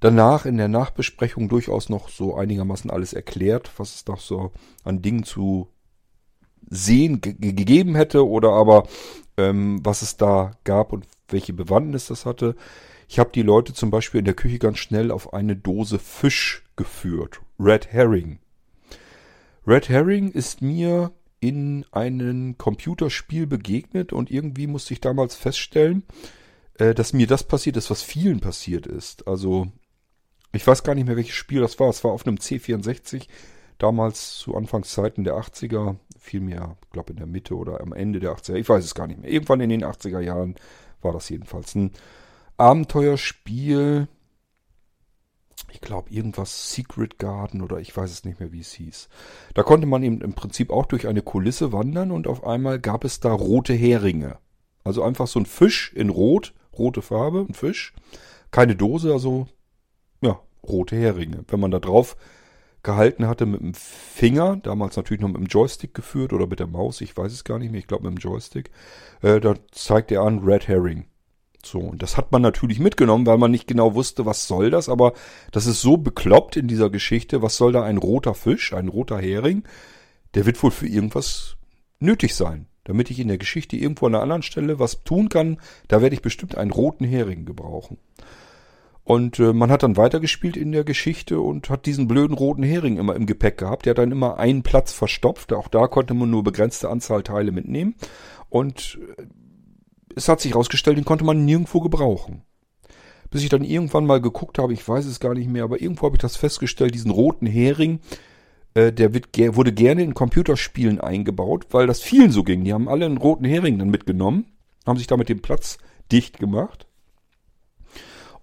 danach 0.00 0.46
in 0.46 0.56
der 0.56 0.68
Nachbesprechung 0.68 1.48
durchaus 1.48 1.88
noch 1.88 2.08
so 2.08 2.36
einigermaßen 2.36 2.90
alles 2.90 3.12
erklärt, 3.12 3.70
was 3.76 3.94
es 3.94 4.06
noch 4.06 4.20
so 4.20 4.52
an 4.84 5.02
Dingen 5.02 5.24
zu 5.24 5.68
sehen 6.68 7.20
gegeben 7.20 7.94
hätte 7.94 8.26
oder 8.26 8.50
aber 8.50 8.88
ähm, 9.36 9.80
was 9.84 10.02
es 10.02 10.16
da 10.16 10.52
gab 10.64 10.92
und 10.92 11.06
welche 11.28 11.52
Bewandtnis 11.52 12.06
das 12.06 12.26
hatte. 12.26 12.56
Ich 13.08 13.18
habe 13.18 13.30
die 13.32 13.42
Leute 13.42 13.72
zum 13.72 13.90
Beispiel 13.90 14.18
in 14.18 14.24
der 14.24 14.34
Küche 14.34 14.58
ganz 14.58 14.78
schnell 14.78 15.10
auf 15.10 15.32
eine 15.32 15.56
Dose 15.56 15.98
Fisch 15.98 16.64
geführt. 16.74 17.40
Red 17.58 17.92
Herring. 17.92 18.40
Red 19.66 19.88
Herring 19.88 20.30
ist 20.30 20.60
mir 20.62 21.12
in 21.40 21.84
einem 21.92 22.58
Computerspiel 22.58 23.46
begegnet 23.46 24.12
und 24.12 24.30
irgendwie 24.30 24.66
musste 24.66 24.94
ich 24.94 25.00
damals 25.00 25.36
feststellen, 25.36 26.04
äh, 26.78 26.94
dass 26.94 27.12
mir 27.12 27.26
das 27.26 27.44
passiert 27.44 27.76
ist, 27.76 27.90
was 27.90 28.02
vielen 28.02 28.40
passiert 28.40 28.86
ist. 28.86 29.28
Also 29.28 29.68
ich 30.52 30.66
weiß 30.66 30.82
gar 30.82 30.94
nicht 30.94 31.06
mehr, 31.06 31.16
welches 31.16 31.34
Spiel 31.34 31.60
das 31.60 31.78
war. 31.78 31.88
Es 31.88 32.04
war 32.04 32.12
auf 32.12 32.26
einem 32.26 32.36
C64, 32.36 33.28
damals 33.78 34.38
zu 34.38 34.56
Anfangszeiten 34.56 35.24
der 35.24 35.34
80er, 35.34 35.96
vielmehr, 36.18 36.76
ich 36.82 36.90
glaube 36.90 37.12
in 37.12 37.18
der 37.18 37.26
Mitte 37.26 37.56
oder 37.56 37.80
am 37.80 37.92
Ende 37.92 38.20
der 38.20 38.32
80er, 38.32 38.54
ich 38.54 38.68
weiß 38.68 38.84
es 38.84 38.94
gar 38.94 39.06
nicht 39.06 39.20
mehr. 39.20 39.30
Irgendwann 39.30 39.60
in 39.60 39.70
den 39.70 39.84
80er 39.84 40.20
Jahren 40.20 40.56
war 41.02 41.12
das 41.12 41.28
jedenfalls 41.28 41.74
ein 41.74 41.92
Abenteuerspiel 42.56 44.08
ich 45.76 45.80
glaube, 45.80 46.10
irgendwas 46.10 46.72
Secret 46.72 47.18
Garden 47.18 47.60
oder 47.60 47.78
ich 47.78 47.94
weiß 47.94 48.10
es 48.10 48.24
nicht 48.24 48.40
mehr, 48.40 48.52
wie 48.52 48.60
es 48.60 48.72
hieß. 48.72 49.08
Da 49.54 49.62
konnte 49.62 49.86
man 49.86 50.02
eben 50.02 50.20
im 50.20 50.32
Prinzip 50.32 50.70
auch 50.70 50.86
durch 50.86 51.06
eine 51.06 51.22
Kulisse 51.22 51.72
wandern 51.72 52.10
und 52.10 52.26
auf 52.26 52.46
einmal 52.46 52.80
gab 52.80 53.04
es 53.04 53.20
da 53.20 53.32
rote 53.32 53.74
Heringe. 53.74 54.38
Also 54.84 55.02
einfach 55.02 55.26
so 55.26 55.38
ein 55.38 55.46
Fisch 55.46 55.92
in 55.94 56.08
Rot, 56.08 56.54
rote 56.78 57.02
Farbe, 57.02 57.44
ein 57.48 57.54
Fisch. 57.54 57.92
Keine 58.50 58.76
Dose, 58.76 59.12
also 59.12 59.48
ja, 60.20 60.40
rote 60.62 60.96
Heringe. 60.96 61.44
Wenn 61.48 61.60
man 61.60 61.70
da 61.70 61.78
drauf 61.78 62.16
gehalten 62.82 63.26
hatte 63.26 63.46
mit 63.46 63.60
dem 63.60 63.74
Finger, 63.74 64.56
damals 64.56 64.96
natürlich 64.96 65.20
noch 65.20 65.28
mit 65.28 65.38
dem 65.38 65.46
Joystick 65.46 65.92
geführt 65.92 66.32
oder 66.32 66.46
mit 66.46 66.60
der 66.60 66.68
Maus, 66.68 67.00
ich 67.00 67.16
weiß 67.16 67.32
es 67.32 67.44
gar 67.44 67.58
nicht 67.58 67.72
mehr, 67.72 67.80
ich 67.80 67.88
glaube 67.88 68.08
mit 68.08 68.16
dem 68.16 68.22
Joystick, 68.22 68.70
äh, 69.22 69.40
da 69.40 69.54
zeigt 69.72 70.12
er 70.12 70.22
an 70.22 70.38
Red 70.38 70.68
Herring. 70.68 71.06
So, 71.64 71.80
und 71.80 72.00
das 72.00 72.16
hat 72.16 72.30
man 72.30 72.42
natürlich 72.42 72.78
mitgenommen, 72.78 73.26
weil 73.26 73.38
man 73.38 73.50
nicht 73.50 73.66
genau 73.66 73.94
wusste, 73.94 74.24
was 74.24 74.46
soll 74.46 74.70
das, 74.70 74.88
aber 74.88 75.14
das 75.50 75.66
ist 75.66 75.80
so 75.80 75.96
bekloppt 75.96 76.56
in 76.56 76.68
dieser 76.68 76.90
Geschichte, 76.90 77.42
was 77.42 77.56
soll 77.56 77.72
da 77.72 77.82
ein 77.82 77.96
roter 77.96 78.34
Fisch, 78.34 78.72
ein 78.72 78.86
roter 78.86 79.18
Hering? 79.18 79.64
Der 80.34 80.46
wird 80.46 80.62
wohl 80.62 80.70
für 80.70 80.86
irgendwas 80.86 81.56
nötig 81.98 82.36
sein. 82.36 82.66
Damit 82.84 83.10
ich 83.10 83.18
in 83.18 83.26
der 83.26 83.38
Geschichte 83.38 83.76
irgendwo 83.76 84.06
an 84.06 84.14
einer 84.14 84.22
anderen 84.22 84.42
Stelle 84.42 84.78
was 84.78 85.02
tun 85.02 85.28
kann, 85.28 85.58
da 85.88 86.02
werde 86.02 86.14
ich 86.14 86.22
bestimmt 86.22 86.56
einen 86.56 86.70
roten 86.70 87.04
Hering 87.04 87.44
gebrauchen. 87.44 87.98
Und 89.06 89.38
äh, 89.38 89.52
man 89.52 89.70
hat 89.70 89.84
dann 89.84 89.96
weitergespielt 89.96 90.56
in 90.56 90.72
der 90.72 90.82
Geschichte 90.82 91.40
und 91.40 91.70
hat 91.70 91.86
diesen 91.86 92.08
blöden 92.08 92.36
roten 92.36 92.64
Hering 92.64 92.96
immer 92.96 93.14
im 93.14 93.24
Gepäck 93.24 93.56
gehabt. 93.56 93.86
Der 93.86 93.92
hat 93.92 93.98
dann 93.98 94.10
immer 94.10 94.36
einen 94.38 94.64
Platz 94.64 94.92
verstopft. 94.92 95.52
Auch 95.52 95.68
da 95.68 95.86
konnte 95.86 96.12
man 96.12 96.28
nur 96.28 96.42
begrenzte 96.42 96.88
Anzahl 96.88 97.22
Teile 97.22 97.52
mitnehmen. 97.52 97.94
Und 98.50 98.98
äh, 99.16 99.22
es 100.16 100.28
hat 100.28 100.40
sich 100.40 100.54
herausgestellt, 100.54 100.98
den 100.98 101.04
konnte 101.04 101.24
man 101.24 101.44
nirgendwo 101.44 101.80
gebrauchen. 101.80 102.42
Bis 103.30 103.44
ich 103.44 103.48
dann 103.48 103.62
irgendwann 103.62 104.06
mal 104.06 104.20
geguckt 104.20 104.58
habe, 104.58 104.72
ich 104.72 104.86
weiß 104.86 105.06
es 105.06 105.20
gar 105.20 105.34
nicht 105.34 105.48
mehr, 105.48 105.62
aber 105.62 105.80
irgendwo 105.80 106.06
habe 106.06 106.16
ich 106.16 106.22
das 106.22 106.34
festgestellt, 106.34 106.92
diesen 106.92 107.12
roten 107.12 107.46
Hering, 107.46 108.00
äh, 108.74 108.92
der 108.92 109.14
wird, 109.14 109.28
wurde 109.54 109.72
gerne 109.72 110.02
in 110.02 110.14
Computerspielen 110.14 111.00
eingebaut, 111.00 111.66
weil 111.70 111.86
das 111.86 112.00
vielen 112.00 112.32
so 112.32 112.42
ging. 112.42 112.64
Die 112.64 112.72
haben 112.72 112.88
alle 112.88 113.06
einen 113.06 113.18
roten 113.18 113.44
Hering 113.44 113.78
dann 113.78 113.88
mitgenommen, 113.88 114.46
haben 114.84 114.98
sich 114.98 115.06
damit 115.06 115.28
den 115.28 115.42
Platz 115.42 115.78
dicht 116.10 116.40
gemacht. 116.40 116.85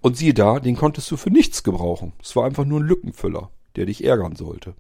Und 0.04 0.18
siehe 0.18 0.34
da, 0.34 0.60
den 0.60 0.76
konntest 0.76 1.10
du 1.12 1.16
für 1.16 1.30
nichts 1.30 1.64
gebrauchen. 1.64 2.12
Es 2.22 2.36
war 2.36 2.44
einfach 2.44 2.66
nur 2.66 2.82
ein 2.82 2.86
Lückenfüller, 2.86 3.50
der 3.78 3.86
dich 3.86 4.04
ärgern 4.04 4.36
sollte. 4.36 4.74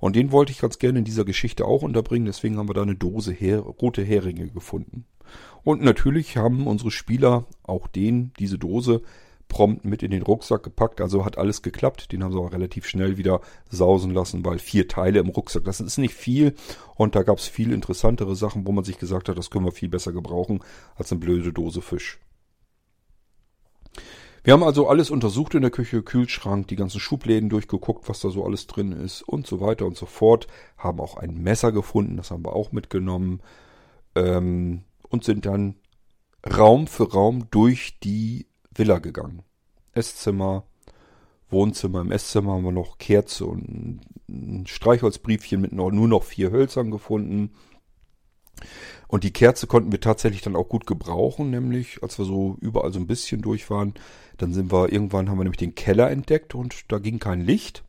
Und 0.00 0.16
den 0.16 0.32
wollte 0.32 0.52
ich 0.52 0.58
ganz 0.58 0.78
gerne 0.78 1.00
in 1.00 1.04
dieser 1.04 1.26
Geschichte 1.26 1.66
auch 1.66 1.82
unterbringen, 1.82 2.24
deswegen 2.24 2.56
haben 2.56 2.68
wir 2.68 2.74
da 2.74 2.80
eine 2.80 2.94
Dose 2.94 3.30
Her 3.30 3.58
rote 3.58 4.02
Heringe 4.02 4.48
gefunden. 4.48 5.04
Und 5.64 5.82
natürlich 5.82 6.38
haben 6.38 6.66
unsere 6.66 6.90
Spieler 6.90 7.44
auch 7.62 7.88
den, 7.88 8.32
diese 8.38 8.58
Dose, 8.58 9.02
prompt 9.48 9.84
mit 9.84 10.02
in 10.02 10.12
den 10.12 10.22
Rucksack 10.22 10.62
gepackt. 10.62 11.02
Also 11.02 11.26
hat 11.26 11.36
alles 11.36 11.60
geklappt. 11.60 12.10
Den 12.12 12.24
haben 12.24 12.32
sie 12.32 12.38
auch 12.38 12.52
relativ 12.52 12.86
schnell 12.86 13.18
wieder 13.18 13.42
sausen 13.68 14.12
lassen, 14.12 14.46
weil 14.46 14.58
vier 14.58 14.88
Teile 14.88 15.18
im 15.18 15.28
Rucksack, 15.28 15.64
das 15.64 15.80
ist 15.80 15.98
nicht 15.98 16.14
viel. 16.14 16.54
Und 16.94 17.16
da 17.16 17.22
gab 17.22 17.36
es 17.36 17.48
viel 17.48 17.72
interessantere 17.72 18.34
Sachen, 18.34 18.66
wo 18.66 18.72
man 18.72 18.84
sich 18.84 18.98
gesagt 18.98 19.28
hat, 19.28 19.36
das 19.36 19.50
können 19.50 19.66
wir 19.66 19.72
viel 19.72 19.90
besser 19.90 20.12
gebrauchen 20.12 20.60
als 20.96 21.12
eine 21.12 21.20
blöde 21.20 21.52
Dose 21.52 21.82
Fisch. 21.82 22.18
Wir 24.48 24.54
haben 24.54 24.62
also 24.62 24.88
alles 24.88 25.10
untersucht 25.10 25.54
in 25.56 25.60
der 25.60 25.70
Küche, 25.70 26.02
Kühlschrank, 26.02 26.68
die 26.68 26.76
ganzen 26.76 27.00
Schubläden 27.00 27.50
durchgeguckt, 27.50 28.08
was 28.08 28.20
da 28.20 28.30
so 28.30 28.46
alles 28.46 28.66
drin 28.66 28.92
ist 28.92 29.20
und 29.20 29.46
so 29.46 29.60
weiter 29.60 29.84
und 29.84 29.94
so 29.94 30.06
fort. 30.06 30.46
Haben 30.78 31.00
auch 31.00 31.18
ein 31.18 31.34
Messer 31.34 31.70
gefunden, 31.70 32.16
das 32.16 32.30
haben 32.30 32.46
wir 32.46 32.56
auch 32.56 32.72
mitgenommen. 32.72 33.42
Ähm, 34.14 34.84
und 35.10 35.22
sind 35.22 35.44
dann 35.44 35.74
Raum 36.46 36.86
für 36.86 37.12
Raum 37.12 37.48
durch 37.50 37.98
die 38.02 38.46
Villa 38.74 39.00
gegangen. 39.00 39.42
Esszimmer, 39.92 40.64
Wohnzimmer. 41.50 42.00
Im 42.00 42.10
Esszimmer 42.10 42.52
haben 42.52 42.64
wir 42.64 42.72
noch 42.72 42.96
Kerze 42.96 43.44
und 43.44 44.00
ein 44.30 44.64
Streichholzbriefchen 44.66 45.60
mit 45.60 45.72
nur 45.72 45.92
noch 45.92 46.24
vier 46.24 46.50
Hölzern 46.50 46.90
gefunden. 46.90 47.50
Und 49.08 49.24
die 49.24 49.32
Kerze 49.32 49.66
konnten 49.66 49.92
wir 49.92 50.00
tatsächlich 50.00 50.42
dann 50.42 50.56
auch 50.56 50.68
gut 50.68 50.86
gebrauchen, 50.86 51.50
nämlich 51.50 52.02
als 52.02 52.18
wir 52.18 52.24
so 52.24 52.56
überall 52.60 52.92
so 52.92 52.98
ein 52.98 53.06
bisschen 53.06 53.40
durch 53.40 53.70
waren, 53.70 53.94
dann 54.36 54.52
sind 54.52 54.70
wir 54.70 54.92
irgendwann 54.92 55.28
haben 55.28 55.38
wir 55.38 55.44
nämlich 55.44 55.58
den 55.58 55.74
Keller 55.74 56.10
entdeckt 56.10 56.54
und 56.54 56.84
da 56.88 56.98
ging 56.98 57.18
kein 57.18 57.40
Licht. 57.40 57.84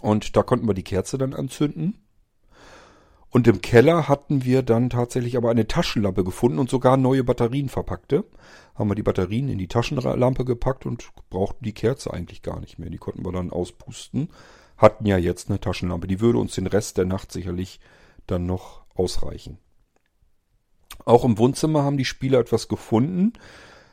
Und 0.00 0.36
da 0.36 0.42
konnten 0.42 0.66
wir 0.66 0.74
die 0.74 0.82
Kerze 0.82 1.18
dann 1.18 1.34
anzünden. 1.34 1.98
Und 3.34 3.48
im 3.48 3.60
Keller 3.60 4.06
hatten 4.08 4.44
wir 4.44 4.62
dann 4.62 4.90
tatsächlich 4.90 5.36
aber 5.36 5.50
eine 5.50 5.66
Taschenlampe 5.66 6.22
gefunden 6.22 6.60
und 6.60 6.70
sogar 6.70 6.96
neue 6.96 7.24
Batterien 7.24 7.68
verpackte. 7.68 8.24
Haben 8.76 8.90
wir 8.90 8.94
die 8.94 9.02
Batterien 9.02 9.48
in 9.48 9.58
die 9.58 9.66
Taschenlampe 9.66 10.44
gepackt 10.44 10.86
und 10.86 11.10
brauchten 11.30 11.64
die 11.64 11.72
Kerze 11.72 12.12
eigentlich 12.12 12.42
gar 12.42 12.60
nicht 12.60 12.78
mehr. 12.78 12.90
Die 12.90 12.98
konnten 12.98 13.24
wir 13.24 13.32
dann 13.32 13.50
auspusten. 13.50 14.28
Hatten 14.76 15.04
ja 15.04 15.18
jetzt 15.18 15.48
eine 15.50 15.60
Taschenlampe. 15.60 16.06
Die 16.06 16.20
würde 16.20 16.38
uns 16.38 16.54
den 16.54 16.68
Rest 16.68 16.96
der 16.96 17.06
Nacht 17.06 17.32
sicherlich 17.32 17.80
dann 18.28 18.46
noch 18.46 18.83
ausreichen. 18.94 19.58
Auch 21.04 21.24
im 21.24 21.38
Wohnzimmer 21.38 21.82
haben 21.82 21.96
die 21.96 22.04
Spieler 22.04 22.40
etwas 22.40 22.68
gefunden. 22.68 23.32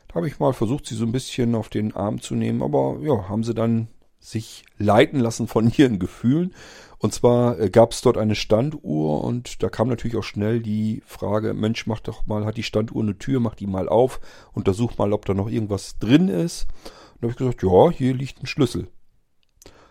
Da 0.08 0.16
habe 0.16 0.28
ich 0.28 0.38
mal 0.38 0.52
versucht, 0.52 0.86
sie 0.86 0.94
so 0.94 1.04
ein 1.04 1.12
bisschen 1.12 1.54
auf 1.54 1.68
den 1.68 1.94
Arm 1.94 2.20
zu 2.20 2.34
nehmen, 2.34 2.62
aber 2.62 2.98
ja, 3.02 3.28
haben 3.28 3.44
sie 3.44 3.54
dann 3.54 3.88
sich 4.22 4.64
leiten 4.78 5.18
lassen 5.18 5.48
von 5.48 5.70
ihren 5.76 5.98
Gefühlen 5.98 6.54
Und 6.98 7.12
zwar 7.12 7.58
äh, 7.58 7.70
gab 7.70 7.92
es 7.92 8.00
dort 8.00 8.16
eine 8.16 8.36
Standuhr 8.36 9.24
und 9.24 9.62
da 9.62 9.68
kam 9.68 9.88
natürlich 9.88 10.16
auch 10.16 10.22
schnell 10.22 10.60
die 10.60 11.02
Frage, 11.04 11.54
Mensch, 11.54 11.86
mach 11.86 12.00
doch 12.00 12.26
mal, 12.26 12.44
hat 12.44 12.56
die 12.56 12.62
Standuhr 12.62 13.02
eine 13.02 13.18
Tür, 13.18 13.40
mach 13.40 13.56
die 13.56 13.66
mal 13.66 13.88
auf, 13.88 14.20
untersuch 14.52 14.96
mal, 14.96 15.12
ob 15.12 15.26
da 15.26 15.34
noch 15.34 15.48
irgendwas 15.48 15.98
drin 15.98 16.28
ist. 16.28 16.68
Und 17.14 17.22
da 17.22 17.22
habe 17.22 17.32
ich 17.32 17.36
gesagt, 17.36 17.62
ja, 17.62 17.90
hier 17.90 18.14
liegt 18.14 18.42
ein 18.42 18.46
Schlüssel. 18.46 18.86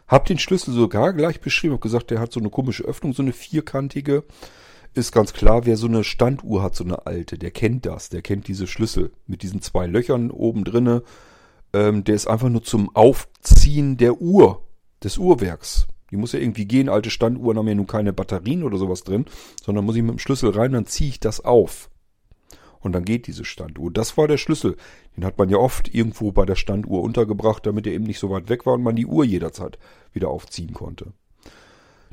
Hab 0.08 0.26
den 0.26 0.40
Schlüssel 0.40 0.74
sogar 0.74 1.14
gleich 1.14 1.42
beschrieben, 1.42 1.74
hab 1.74 1.82
gesagt, 1.82 2.12
der 2.12 2.20
hat 2.20 2.32
so 2.32 2.40
eine 2.40 2.50
komische 2.50 2.84
Öffnung, 2.84 3.14
so 3.14 3.22
eine 3.22 3.34
vierkantige. 3.34 4.24
Ist 4.94 5.14
ganz 5.14 5.32
klar, 5.32 5.66
wer 5.66 5.78
so 5.78 5.88
eine 5.88 6.04
Standuhr 6.04 6.62
hat, 6.62 6.76
so 6.76 6.84
eine 6.84 7.06
alte, 7.06 7.38
der 7.38 7.52
kennt 7.52 7.86
das, 7.86 8.10
der 8.10 8.22
kennt 8.22 8.48
diese 8.48 8.68
Schlüssel 8.68 9.12
mit 9.26 9.42
diesen 9.42 9.62
zwei 9.62 9.88
Löchern 9.88 10.32
oben 10.32 10.66
drinne. 10.66 11.04
Ähm, 11.72 12.04
der 12.04 12.16
ist 12.16 12.28
einfach 12.28 12.50
nur 12.50 12.64
zum 12.64 12.94
Aufziehen 12.94 13.96
der 13.96 14.22
Uhr, 14.22 14.62
des 15.04 15.18
Uhrwerks. 15.18 15.88
Die 16.12 16.18
muss 16.18 16.34
ja 16.34 16.40
irgendwie 16.40 16.66
gehen. 16.66 16.90
Alte 16.90 17.10
Standuhren 17.10 17.58
haben 17.58 17.68
ja 17.68 17.76
nun 17.76 17.88
keine 17.88 18.12
Batterien 18.12 18.64
oder 18.64 18.78
sowas 18.78 19.04
drin, 19.04 19.26
sondern 19.64 19.86
muss 19.86 19.96
ich 19.96 20.02
mit 20.02 20.12
dem 20.12 20.20
Schlüssel 20.20 20.50
rein, 20.52 20.74
dann 20.74 20.86
ziehe 20.86 21.10
ich 21.10 21.20
das 21.20 21.44
auf. 21.44 21.90
Und 22.80 22.94
dann 22.94 23.06
geht 23.06 23.28
diese 23.28 23.46
Standuhr. 23.46 23.92
Das 23.92 24.18
war 24.18 24.28
der 24.28 24.38
Schlüssel. 24.38 24.76
Den 25.16 25.24
hat 25.24 25.38
man 25.38 25.50
ja 25.50 25.58
oft 25.58 25.94
irgendwo 25.94 26.32
bei 26.32 26.46
der 26.46 26.56
Standuhr 26.56 27.02
untergebracht, 27.02 27.66
damit 27.66 27.88
er 27.88 27.94
eben 27.94 28.06
nicht 28.06 28.20
so 28.20 28.30
weit 28.30 28.50
weg 28.50 28.66
war 28.66 28.74
und 28.74 28.84
man 28.84 28.96
die 28.96 29.06
Uhr 29.06 29.24
jederzeit 29.24 29.78
wieder 30.12 30.30
aufziehen 30.30 30.74
konnte. 30.74 31.14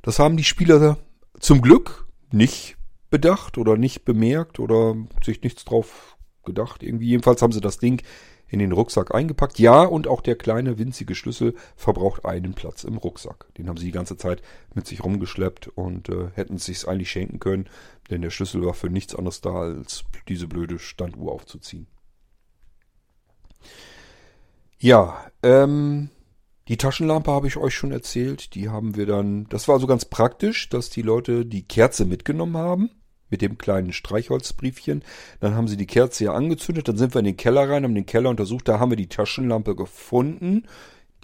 Das 0.03 0.19
haben 0.19 0.37
die 0.37 0.45
Spieler 0.45 0.99
zum 1.41 1.63
Glück 1.63 2.08
nicht 2.31 2.77
bedacht 3.11 3.59
oder 3.59 3.77
nicht 3.77 4.05
bemerkt 4.05 4.61
oder 4.61 4.95
sich 5.25 5.43
nichts 5.43 5.65
drauf 5.65 6.17
gedacht. 6.45 6.83
Irgendwie 6.83 7.09
jedenfalls 7.09 7.43
haben 7.43 7.53
sie 7.53 7.61
das 7.61 7.79
Ding 7.79 8.03
in 8.49 8.59
den 8.59 8.73
Rucksack 8.73 9.15
eingepackt. 9.15 9.59
Ja, 9.59 9.83
und 9.83 10.09
auch 10.09 10.21
der 10.21 10.37
kleine 10.37 10.79
winzige 10.79 11.15
Schlüssel 11.15 11.55
verbraucht 11.77 12.25
einen 12.25 12.55
Platz 12.55 12.85
im 12.85 12.97
Rucksack. 12.97 13.47
Den 13.55 13.69
haben 13.69 13.77
sie 13.77 13.87
die 13.87 13.93
ganze 13.93 14.17
Zeit 14.17 14.43
mit 14.75 14.87
sich 14.87 15.05
rumgeschleppt 15.05 15.69
und 15.69 16.09
äh, 16.09 16.31
hätten 16.35 16.57
es 16.57 16.65
sich 16.65 16.89
eigentlich 16.89 17.11
schenken 17.11 17.41
können, 17.41 17.69
denn 18.11 18.23
der 18.23 18.31
Schlüssel 18.31 18.65
war 18.65 18.75
für 18.75 18.89
nichts 18.89 19.15
anderes 19.15 19.41
da, 19.43 19.55
als 19.55 20.05
diese 20.29 20.49
blöde 20.49 20.79
Standuhr 20.79 21.33
aufzuziehen. 21.33 21.87
Ja, 24.79 25.31
ähm, 25.43 26.09
die 26.69 26.77
Taschenlampe 26.77 27.31
habe 27.31 27.47
ich 27.47 27.57
euch 27.57 27.75
schon 27.75 27.93
erzählt. 27.93 28.55
Die 28.55 28.69
haben 28.69 28.97
wir 28.97 29.07
dann, 29.07 29.47
das 29.49 29.69
war 29.69 29.77
also 29.77 29.87
ganz 29.87 30.05
praktisch, 30.05 30.69
dass 30.69 30.91
die 30.91 31.03
Leute 31.03 31.47
die 31.47 31.63
Kerze 31.63 32.05
mitgenommen 32.05 32.57
haben 32.57 32.91
mit 33.31 33.43
dem 33.43 33.59
kleinen 33.59 33.93
Streichholzbriefchen. 33.93 35.03
Dann 35.41 35.55
haben 35.55 35.69
sie 35.69 35.77
die 35.77 35.87
Kerze 35.87 36.25
ja 36.25 36.33
angezündet, 36.35 36.89
dann 36.89 36.97
sind 36.97 37.15
wir 37.15 37.21
in 37.21 37.27
den 37.27 37.37
Keller 37.37 37.69
rein, 37.69 37.85
haben 37.85 37.95
den 37.95 38.07
Keller 38.07 38.31
untersucht, 38.31 38.69
da 38.69 38.79
haben 38.79 38.91
wir 38.91 38.97
die 38.97 39.09
Taschenlampe 39.09 39.75
gefunden. 39.75 40.65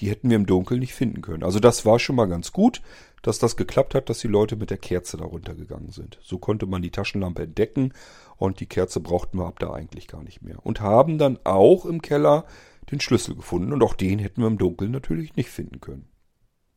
Die 0.00 0.10
hätten 0.10 0.28
wir 0.28 0.36
im 0.36 0.46
Dunkeln 0.46 0.80
nicht 0.80 0.94
finden 0.94 1.22
können. 1.22 1.44
Also 1.44 1.60
das 1.60 1.86
war 1.86 2.00
schon 2.00 2.16
mal 2.16 2.26
ganz 2.26 2.52
gut, 2.52 2.82
dass 3.22 3.38
das 3.38 3.56
geklappt 3.56 3.94
hat, 3.94 4.10
dass 4.10 4.18
die 4.18 4.28
Leute 4.28 4.56
mit 4.56 4.70
der 4.70 4.78
Kerze 4.78 5.16
darunter 5.16 5.54
gegangen 5.54 5.92
sind. 5.92 6.18
So 6.22 6.38
konnte 6.38 6.66
man 6.66 6.82
die 6.82 6.90
Taschenlampe 6.90 7.44
entdecken 7.44 7.92
und 8.36 8.58
die 8.58 8.66
Kerze 8.66 8.98
brauchten 8.98 9.38
wir 9.38 9.46
ab 9.46 9.60
da 9.60 9.72
eigentlich 9.72 10.08
gar 10.08 10.22
nicht 10.22 10.42
mehr. 10.42 10.56
Und 10.64 10.80
haben 10.80 11.16
dann 11.16 11.38
auch 11.44 11.86
im 11.86 12.02
Keller 12.02 12.44
den 12.90 13.00
Schlüssel 13.00 13.34
gefunden 13.34 13.72
und 13.72 13.82
auch 13.82 13.94
den 13.94 14.18
hätten 14.18 14.40
wir 14.40 14.48
im 14.48 14.58
Dunkeln 14.58 14.90
natürlich 14.90 15.36
nicht 15.36 15.50
finden 15.50 15.80
können. 15.80 16.08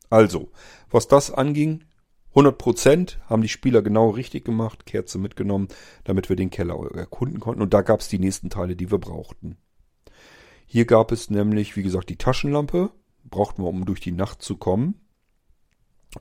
Also, 0.09 0.51
was 0.89 1.07
das 1.07 1.31
anging, 1.31 1.83
100 2.29 2.57
Prozent 2.57 3.19
haben 3.25 3.41
die 3.41 3.49
Spieler 3.49 3.81
genau 3.81 4.09
richtig 4.09 4.45
gemacht, 4.45 4.85
Kerze 4.85 5.17
mitgenommen, 5.17 5.69
damit 6.03 6.29
wir 6.29 6.35
den 6.35 6.51
Keller 6.51 6.79
erkunden 6.93 7.39
konnten. 7.39 7.61
Und 7.61 7.73
da 7.73 7.81
gab 7.81 7.99
es 7.99 8.09
die 8.09 8.19
nächsten 8.19 8.49
Teile, 8.49 8.75
die 8.75 8.91
wir 8.91 8.99
brauchten. 8.99 9.57
Hier 10.67 10.85
gab 10.85 11.11
es 11.11 11.29
nämlich, 11.29 11.75
wie 11.75 11.83
gesagt, 11.83 12.09
die 12.09 12.17
Taschenlampe, 12.17 12.91
brauchten 13.23 13.63
wir, 13.63 13.69
um 13.69 13.85
durch 13.85 14.01
die 14.01 14.11
Nacht 14.11 14.41
zu 14.41 14.57
kommen. 14.57 15.01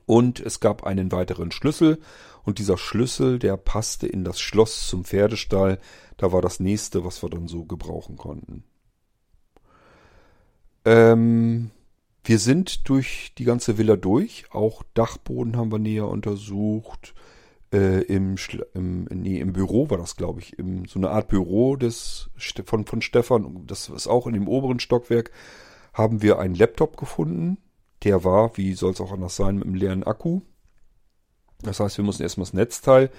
Und 0.05 0.39
es 0.39 0.59
gab 0.59 0.85
einen 0.85 1.11
weiteren 1.11 1.51
Schlüssel. 1.51 1.99
Und 2.43 2.59
dieser 2.59 2.77
Schlüssel, 2.77 3.39
der 3.39 3.57
passte 3.57 4.07
in 4.07 4.23
das 4.23 4.39
Schloss 4.39 4.87
zum 4.87 5.05
Pferdestall. 5.05 5.79
Da 6.17 6.31
war 6.31 6.41
das 6.41 6.59
nächste, 6.59 7.05
was 7.05 7.21
wir 7.21 7.29
dann 7.29 7.47
so 7.47 7.65
gebrauchen 7.65 8.17
konnten. 8.17 8.63
Ähm, 10.87 11.71
wir 12.23 12.39
sind 12.39 12.87
durch 12.87 13.33
die 13.37 13.43
ganze 13.43 13.77
Villa 13.77 13.97
durch. 13.97 14.45
Auch 14.51 14.83
Dachboden 14.93 15.57
haben 15.57 15.69
wir 15.69 15.79
näher 15.79 16.07
untersucht. 16.07 17.13
Äh, 17.73 18.03
im, 18.03 18.35
im, 18.73 19.03
nee, 19.03 19.37
im 19.39 19.51
Büro 19.51 19.89
war 19.89 19.97
das, 19.97 20.15
glaube 20.15 20.39
ich. 20.39 20.57
Im, 20.57 20.85
so 20.85 20.97
eine 20.97 21.09
Art 21.09 21.27
Büro 21.27 21.75
des, 21.75 22.29
von, 22.65 22.85
von 22.85 23.01
Stefan. 23.01 23.67
Das 23.67 23.89
ist 23.89 24.07
auch 24.07 24.27
in 24.27 24.33
dem 24.33 24.47
oberen 24.47 24.79
Stockwerk. 24.79 25.31
Haben 25.91 26.21
wir 26.21 26.39
einen 26.39 26.55
Laptop 26.55 26.95
gefunden. 26.95 27.57
Der 28.03 28.23
war, 28.23 28.55
wie 28.55 28.73
soll 28.73 28.93
es 28.93 29.01
auch 29.01 29.11
anders 29.11 29.35
sein, 29.35 29.55
mit 29.55 29.65
einem 29.65 29.75
leeren 29.75 30.03
Akku. 30.03 30.39
Das 31.63 31.81
heißt, 31.81 31.97
wir 31.97 32.05
mussten 32.05 32.23
erstmal 32.23 32.45
das 32.45 32.53
Netzteil 32.53 33.09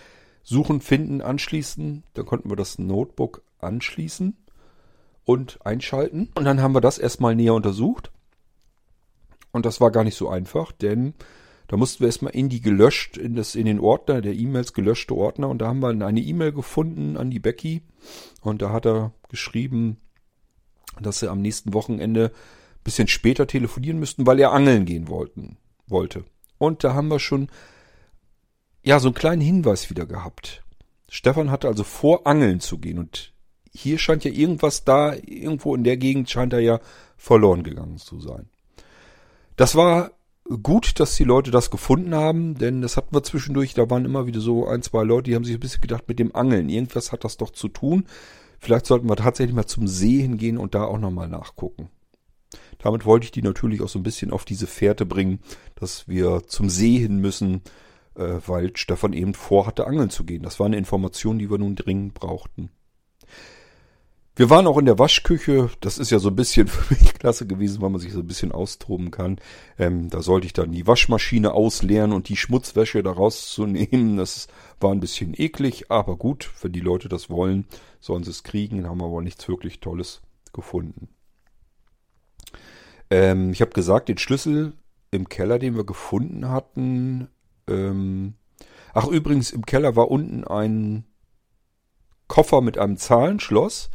suchen, 0.42 0.80
finden, 0.80 1.20
anschließen. 1.20 2.04
Dann 2.14 2.24
konnten 2.24 2.48
wir 2.48 2.56
das 2.56 2.78
Notebook 2.78 3.42
anschließen 3.58 4.38
und 5.28 5.58
einschalten. 5.62 6.30
Und 6.34 6.46
dann 6.46 6.62
haben 6.62 6.74
wir 6.74 6.80
das 6.80 6.96
erstmal 6.96 7.34
näher 7.34 7.52
untersucht. 7.52 8.10
Und 9.52 9.66
das 9.66 9.78
war 9.78 9.90
gar 9.90 10.02
nicht 10.02 10.14
so 10.14 10.30
einfach, 10.30 10.72
denn 10.72 11.12
da 11.66 11.76
mussten 11.76 12.00
wir 12.00 12.06
erstmal 12.06 12.34
in 12.34 12.48
die 12.48 12.62
gelöscht, 12.62 13.18
in, 13.18 13.34
das, 13.34 13.54
in 13.54 13.66
den 13.66 13.78
Ordner 13.78 14.22
der 14.22 14.32
E-Mails 14.32 14.72
gelöschte 14.72 15.14
Ordner. 15.14 15.50
Und 15.50 15.58
da 15.58 15.66
haben 15.66 15.80
wir 15.80 15.88
eine 15.90 16.20
E-Mail 16.20 16.52
gefunden 16.52 17.18
an 17.18 17.30
die 17.30 17.40
Becky. 17.40 17.82
Und 18.40 18.62
da 18.62 18.72
hat 18.72 18.86
er 18.86 19.12
geschrieben, 19.28 19.98
dass 20.98 21.22
er 21.22 21.30
am 21.30 21.42
nächsten 21.42 21.74
Wochenende 21.74 22.32
ein 22.32 22.84
bisschen 22.84 23.08
später 23.08 23.46
telefonieren 23.46 23.98
müssten, 23.98 24.26
weil 24.26 24.40
er 24.40 24.52
angeln 24.52 24.86
gehen 24.86 25.08
wollten, 25.08 25.58
wollte. 25.86 26.24
Und 26.56 26.84
da 26.84 26.94
haben 26.94 27.08
wir 27.08 27.20
schon, 27.20 27.48
ja, 28.82 28.98
so 28.98 29.08
einen 29.08 29.14
kleinen 29.14 29.42
Hinweis 29.42 29.90
wieder 29.90 30.06
gehabt. 30.06 30.62
Stefan 31.10 31.50
hatte 31.50 31.68
also 31.68 31.84
vor, 31.84 32.26
angeln 32.26 32.60
zu 32.60 32.78
gehen. 32.78 32.98
Und 32.98 33.34
hier 33.78 33.98
scheint 33.98 34.24
ja 34.24 34.30
irgendwas 34.30 34.84
da, 34.84 35.14
irgendwo 35.14 35.74
in 35.74 35.84
der 35.84 35.96
Gegend 35.96 36.28
scheint 36.30 36.52
er 36.52 36.60
ja 36.60 36.80
verloren 37.16 37.62
gegangen 37.62 37.98
zu 37.98 38.20
sein. 38.20 38.48
Das 39.56 39.74
war 39.74 40.12
gut, 40.62 40.98
dass 41.00 41.14
die 41.16 41.24
Leute 41.24 41.50
das 41.50 41.70
gefunden 41.70 42.14
haben, 42.14 42.54
denn 42.54 42.80
das 42.80 42.96
hatten 42.96 43.14
wir 43.14 43.22
zwischendurch, 43.22 43.74
da 43.74 43.88
waren 43.90 44.04
immer 44.04 44.26
wieder 44.26 44.40
so 44.40 44.66
ein, 44.66 44.82
zwei 44.82 45.04
Leute, 45.04 45.30
die 45.30 45.34
haben 45.34 45.44
sich 45.44 45.54
ein 45.54 45.60
bisschen 45.60 45.80
gedacht, 45.80 46.04
mit 46.08 46.18
dem 46.18 46.34
Angeln, 46.34 46.68
irgendwas 46.68 47.12
hat 47.12 47.24
das 47.24 47.36
doch 47.36 47.50
zu 47.50 47.68
tun. 47.68 48.06
Vielleicht 48.58 48.86
sollten 48.86 49.08
wir 49.08 49.16
tatsächlich 49.16 49.54
mal 49.54 49.66
zum 49.66 49.86
See 49.86 50.22
hingehen 50.22 50.58
und 50.58 50.74
da 50.74 50.84
auch 50.84 50.98
nochmal 50.98 51.28
nachgucken. 51.28 51.90
Damit 52.78 53.04
wollte 53.04 53.24
ich 53.24 53.30
die 53.30 53.42
natürlich 53.42 53.82
auch 53.82 53.88
so 53.88 53.98
ein 53.98 54.04
bisschen 54.04 54.30
auf 54.30 54.44
diese 54.44 54.66
Fährte 54.66 55.06
bringen, 55.06 55.40
dass 55.74 56.08
wir 56.08 56.42
zum 56.46 56.70
See 56.70 56.98
hin 56.98 57.18
müssen, 57.18 57.62
äh, 58.16 58.38
weil 58.46 58.76
Stefan 58.76 59.12
eben 59.12 59.34
vorhatte, 59.34 59.86
angeln 59.86 60.10
zu 60.10 60.24
gehen. 60.24 60.42
Das 60.42 60.58
war 60.58 60.66
eine 60.66 60.76
Information, 60.76 61.38
die 61.38 61.50
wir 61.50 61.58
nun 61.58 61.76
dringend 61.76 62.14
brauchten. 62.14 62.70
Wir 64.38 64.50
waren 64.50 64.68
auch 64.68 64.78
in 64.78 64.84
der 64.84 65.00
Waschküche. 65.00 65.68
Das 65.80 65.98
ist 65.98 66.10
ja 66.10 66.20
so 66.20 66.28
ein 66.28 66.36
bisschen 66.36 66.68
für 66.68 66.94
mich 66.94 67.12
klasse 67.14 67.44
gewesen, 67.44 67.82
weil 67.82 67.90
man 67.90 68.00
sich 68.00 68.12
so 68.12 68.20
ein 68.20 68.26
bisschen 68.28 68.52
austoben 68.52 69.10
kann. 69.10 69.40
Ähm, 69.78 70.10
da 70.10 70.22
sollte 70.22 70.46
ich 70.46 70.52
dann 70.52 70.70
die 70.70 70.86
Waschmaschine 70.86 71.52
ausleeren 71.54 72.12
und 72.12 72.28
die 72.28 72.36
Schmutzwäsche 72.36 73.02
da 73.02 73.10
rauszunehmen. 73.10 74.16
Das 74.16 74.46
war 74.78 74.92
ein 74.92 75.00
bisschen 75.00 75.34
eklig, 75.36 75.90
aber 75.90 76.14
gut, 76.14 76.52
wenn 76.62 76.70
die 76.70 76.78
Leute 76.78 77.08
das 77.08 77.30
wollen, 77.30 77.66
sollen 77.98 78.22
sie 78.22 78.30
es 78.30 78.44
kriegen. 78.44 78.88
Haben 78.88 79.02
aber 79.02 79.22
nichts 79.22 79.48
wirklich 79.48 79.80
Tolles 79.80 80.22
gefunden. 80.52 81.08
Ähm, 83.10 83.50
ich 83.50 83.60
habe 83.60 83.72
gesagt, 83.72 84.08
den 84.08 84.18
Schlüssel 84.18 84.74
im 85.10 85.28
Keller, 85.28 85.58
den 85.58 85.74
wir 85.74 85.84
gefunden 85.84 86.48
hatten. 86.48 87.26
Ähm, 87.66 88.34
ach, 88.94 89.08
übrigens, 89.08 89.50
im 89.50 89.66
Keller 89.66 89.96
war 89.96 90.12
unten 90.12 90.44
ein 90.44 91.06
Koffer 92.28 92.60
mit 92.60 92.78
einem 92.78 92.98
Zahlenschloss. 92.98 93.90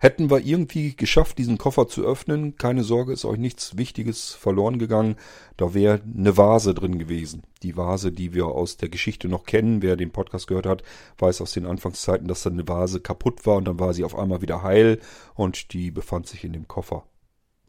Hätten 0.00 0.30
wir 0.30 0.38
irgendwie 0.38 0.94
geschafft, 0.94 1.38
diesen 1.38 1.58
Koffer 1.58 1.88
zu 1.88 2.04
öffnen, 2.04 2.56
keine 2.56 2.84
Sorge, 2.84 3.12
ist 3.12 3.24
euch 3.24 3.38
nichts 3.38 3.76
Wichtiges 3.76 4.32
verloren 4.32 4.78
gegangen. 4.78 5.16
Da 5.56 5.74
wäre 5.74 6.00
eine 6.16 6.36
Vase 6.36 6.72
drin 6.72 7.00
gewesen. 7.00 7.42
Die 7.64 7.76
Vase, 7.76 8.12
die 8.12 8.32
wir 8.32 8.46
aus 8.46 8.76
der 8.76 8.90
Geschichte 8.90 9.26
noch 9.26 9.44
kennen. 9.44 9.82
Wer 9.82 9.96
den 9.96 10.12
Podcast 10.12 10.46
gehört 10.46 10.66
hat, 10.66 10.84
weiß 11.18 11.40
aus 11.40 11.52
den 11.52 11.66
Anfangszeiten, 11.66 12.28
dass 12.28 12.44
dann 12.44 12.52
eine 12.52 12.68
Vase 12.68 13.00
kaputt 13.00 13.44
war 13.44 13.56
und 13.56 13.64
dann 13.64 13.80
war 13.80 13.92
sie 13.92 14.04
auf 14.04 14.16
einmal 14.16 14.40
wieder 14.40 14.62
heil 14.62 15.00
und 15.34 15.72
die 15.72 15.90
befand 15.90 16.28
sich 16.28 16.44
in 16.44 16.52
dem 16.52 16.68
Koffer. 16.68 17.02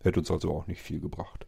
Hätte 0.04 0.20
uns 0.20 0.30
also 0.30 0.52
auch 0.52 0.68
nicht 0.68 0.82
viel 0.82 1.00
gebracht. 1.00 1.48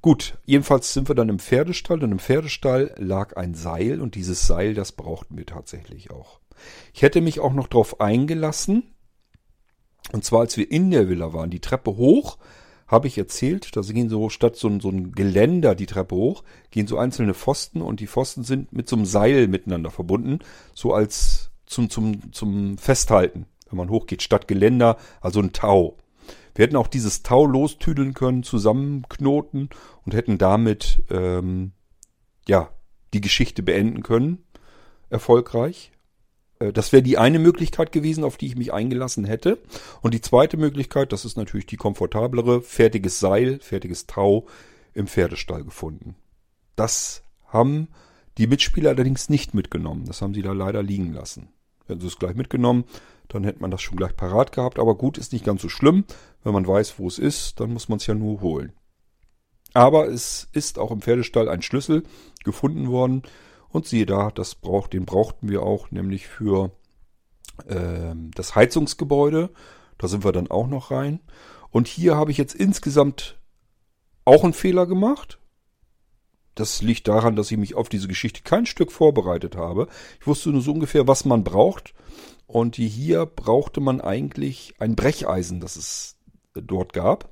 Gut, 0.00 0.38
jedenfalls 0.44 0.92
sind 0.92 1.08
wir 1.08 1.16
dann 1.16 1.28
im 1.28 1.40
Pferdestall 1.40 2.02
und 2.04 2.12
im 2.12 2.18
Pferdestall 2.20 2.94
lag 2.98 3.36
ein 3.36 3.54
Seil 3.54 4.00
und 4.00 4.14
dieses 4.14 4.46
Seil, 4.46 4.74
das 4.74 4.92
brauchten 4.92 5.36
wir 5.36 5.46
tatsächlich 5.46 6.12
auch. 6.12 6.38
Ich 6.92 7.02
hätte 7.02 7.20
mich 7.20 7.40
auch 7.40 7.52
noch 7.52 7.66
darauf 7.66 8.00
eingelassen, 8.00 8.91
und 10.12 10.24
zwar, 10.24 10.40
als 10.40 10.56
wir 10.56 10.70
in 10.70 10.90
der 10.90 11.08
Villa 11.08 11.32
waren, 11.32 11.50
die 11.50 11.60
Treppe 11.60 11.96
hoch, 11.96 12.38
habe 12.86 13.08
ich 13.08 13.16
erzählt, 13.16 13.74
da 13.74 13.80
gehen 13.80 14.10
so 14.10 14.28
statt 14.28 14.56
so, 14.56 14.78
so 14.78 14.90
ein 14.90 15.12
Geländer 15.12 15.74
die 15.74 15.86
Treppe 15.86 16.14
hoch, 16.14 16.44
gehen 16.70 16.86
so 16.86 16.98
einzelne 16.98 17.32
Pfosten 17.32 17.80
und 17.80 18.00
die 18.00 18.06
Pfosten 18.06 18.44
sind 18.44 18.72
mit 18.72 18.88
so 18.88 18.96
einem 18.96 19.06
Seil 19.06 19.48
miteinander 19.48 19.90
verbunden, 19.90 20.40
so 20.74 20.92
als 20.92 21.50
zum, 21.64 21.88
zum, 21.88 22.32
zum 22.32 22.76
Festhalten, 22.76 23.46
wenn 23.70 23.78
man 23.78 23.88
hochgeht, 23.88 24.22
statt 24.22 24.46
Geländer, 24.46 24.98
also 25.22 25.40
ein 25.40 25.52
Tau. 25.52 25.96
Wir 26.54 26.66
hätten 26.66 26.76
auch 26.76 26.88
dieses 26.88 27.22
Tau 27.22 27.46
lostüdeln 27.46 28.12
können, 28.12 28.42
zusammenknoten 28.42 29.70
und 30.04 30.14
hätten 30.14 30.36
damit, 30.36 31.02
ähm, 31.10 31.72
ja, 32.46 32.68
die 33.14 33.22
Geschichte 33.22 33.62
beenden 33.62 34.02
können. 34.02 34.44
Erfolgreich. 35.08 35.92
Äh, 36.62 36.72
das 36.72 36.92
wäre 36.92 37.02
die 37.02 37.18
eine 37.18 37.38
Möglichkeit 37.38 37.92
gewesen, 37.92 38.24
auf 38.24 38.36
die 38.36 38.46
ich 38.46 38.56
mich 38.56 38.72
eingelassen 38.72 39.24
hätte. 39.24 39.58
Und 40.00 40.14
die 40.14 40.20
zweite 40.20 40.56
Möglichkeit, 40.56 41.12
das 41.12 41.24
ist 41.24 41.36
natürlich 41.36 41.66
die 41.66 41.76
komfortablere, 41.76 42.62
fertiges 42.62 43.20
Seil, 43.20 43.58
fertiges 43.60 44.06
Tau 44.06 44.46
im 44.94 45.06
Pferdestall 45.06 45.64
gefunden. 45.64 46.16
Das 46.76 47.22
haben 47.46 47.88
die 48.38 48.46
Mitspieler 48.46 48.90
allerdings 48.90 49.28
nicht 49.28 49.54
mitgenommen. 49.54 50.06
Das 50.06 50.22
haben 50.22 50.34
sie 50.34 50.42
da 50.42 50.52
leider 50.52 50.82
liegen 50.82 51.12
lassen. 51.12 51.48
Hätten 51.86 52.00
sie 52.00 52.06
es 52.06 52.18
gleich 52.18 52.34
mitgenommen, 52.34 52.84
dann 53.28 53.44
hätte 53.44 53.60
man 53.60 53.70
das 53.70 53.82
schon 53.82 53.96
gleich 53.96 54.16
parat 54.16 54.52
gehabt. 54.52 54.78
Aber 54.78 54.94
gut, 54.94 55.18
ist 55.18 55.32
nicht 55.32 55.44
ganz 55.44 55.62
so 55.62 55.68
schlimm. 55.68 56.04
Wenn 56.42 56.52
man 56.52 56.66
weiß, 56.66 56.98
wo 56.98 57.06
es 57.08 57.18
ist, 57.18 57.60
dann 57.60 57.72
muss 57.72 57.88
man 57.88 57.98
es 57.98 58.06
ja 58.06 58.14
nur 58.14 58.40
holen. 58.40 58.72
Aber 59.74 60.08
es 60.08 60.48
ist 60.52 60.78
auch 60.78 60.90
im 60.90 61.00
Pferdestall 61.00 61.48
ein 61.48 61.62
Schlüssel 61.62 62.04
gefunden 62.44 62.88
worden. 62.88 63.22
Und 63.72 63.86
siehe 63.86 64.06
da, 64.06 64.30
das 64.30 64.54
braucht, 64.54 64.92
den 64.92 65.06
brauchten 65.06 65.48
wir 65.48 65.62
auch, 65.62 65.90
nämlich 65.90 66.26
für 66.26 66.70
äh, 67.66 68.14
das 68.34 68.54
Heizungsgebäude. 68.54 69.50
Da 69.98 70.08
sind 70.08 70.24
wir 70.24 70.32
dann 70.32 70.50
auch 70.50 70.66
noch 70.66 70.90
rein. 70.90 71.20
Und 71.70 71.88
hier 71.88 72.16
habe 72.16 72.30
ich 72.30 72.36
jetzt 72.36 72.54
insgesamt 72.54 73.38
auch 74.24 74.44
einen 74.44 74.52
Fehler 74.52 74.86
gemacht. 74.86 75.38
Das 76.54 76.82
liegt 76.82 77.08
daran, 77.08 77.34
dass 77.34 77.50
ich 77.50 77.56
mich 77.56 77.74
auf 77.74 77.88
diese 77.88 78.08
Geschichte 78.08 78.42
kein 78.42 78.66
Stück 78.66 78.92
vorbereitet 78.92 79.56
habe. 79.56 79.88
Ich 80.20 80.26
wusste 80.26 80.50
nur 80.50 80.60
so 80.60 80.72
ungefähr, 80.72 81.08
was 81.08 81.24
man 81.24 81.42
braucht. 81.42 81.94
Und 82.46 82.76
hier 82.76 83.24
brauchte 83.24 83.80
man 83.80 84.02
eigentlich 84.02 84.74
ein 84.78 84.94
Brecheisen, 84.94 85.60
das 85.60 85.76
es 85.76 86.18
dort 86.52 86.92
gab. 86.92 87.30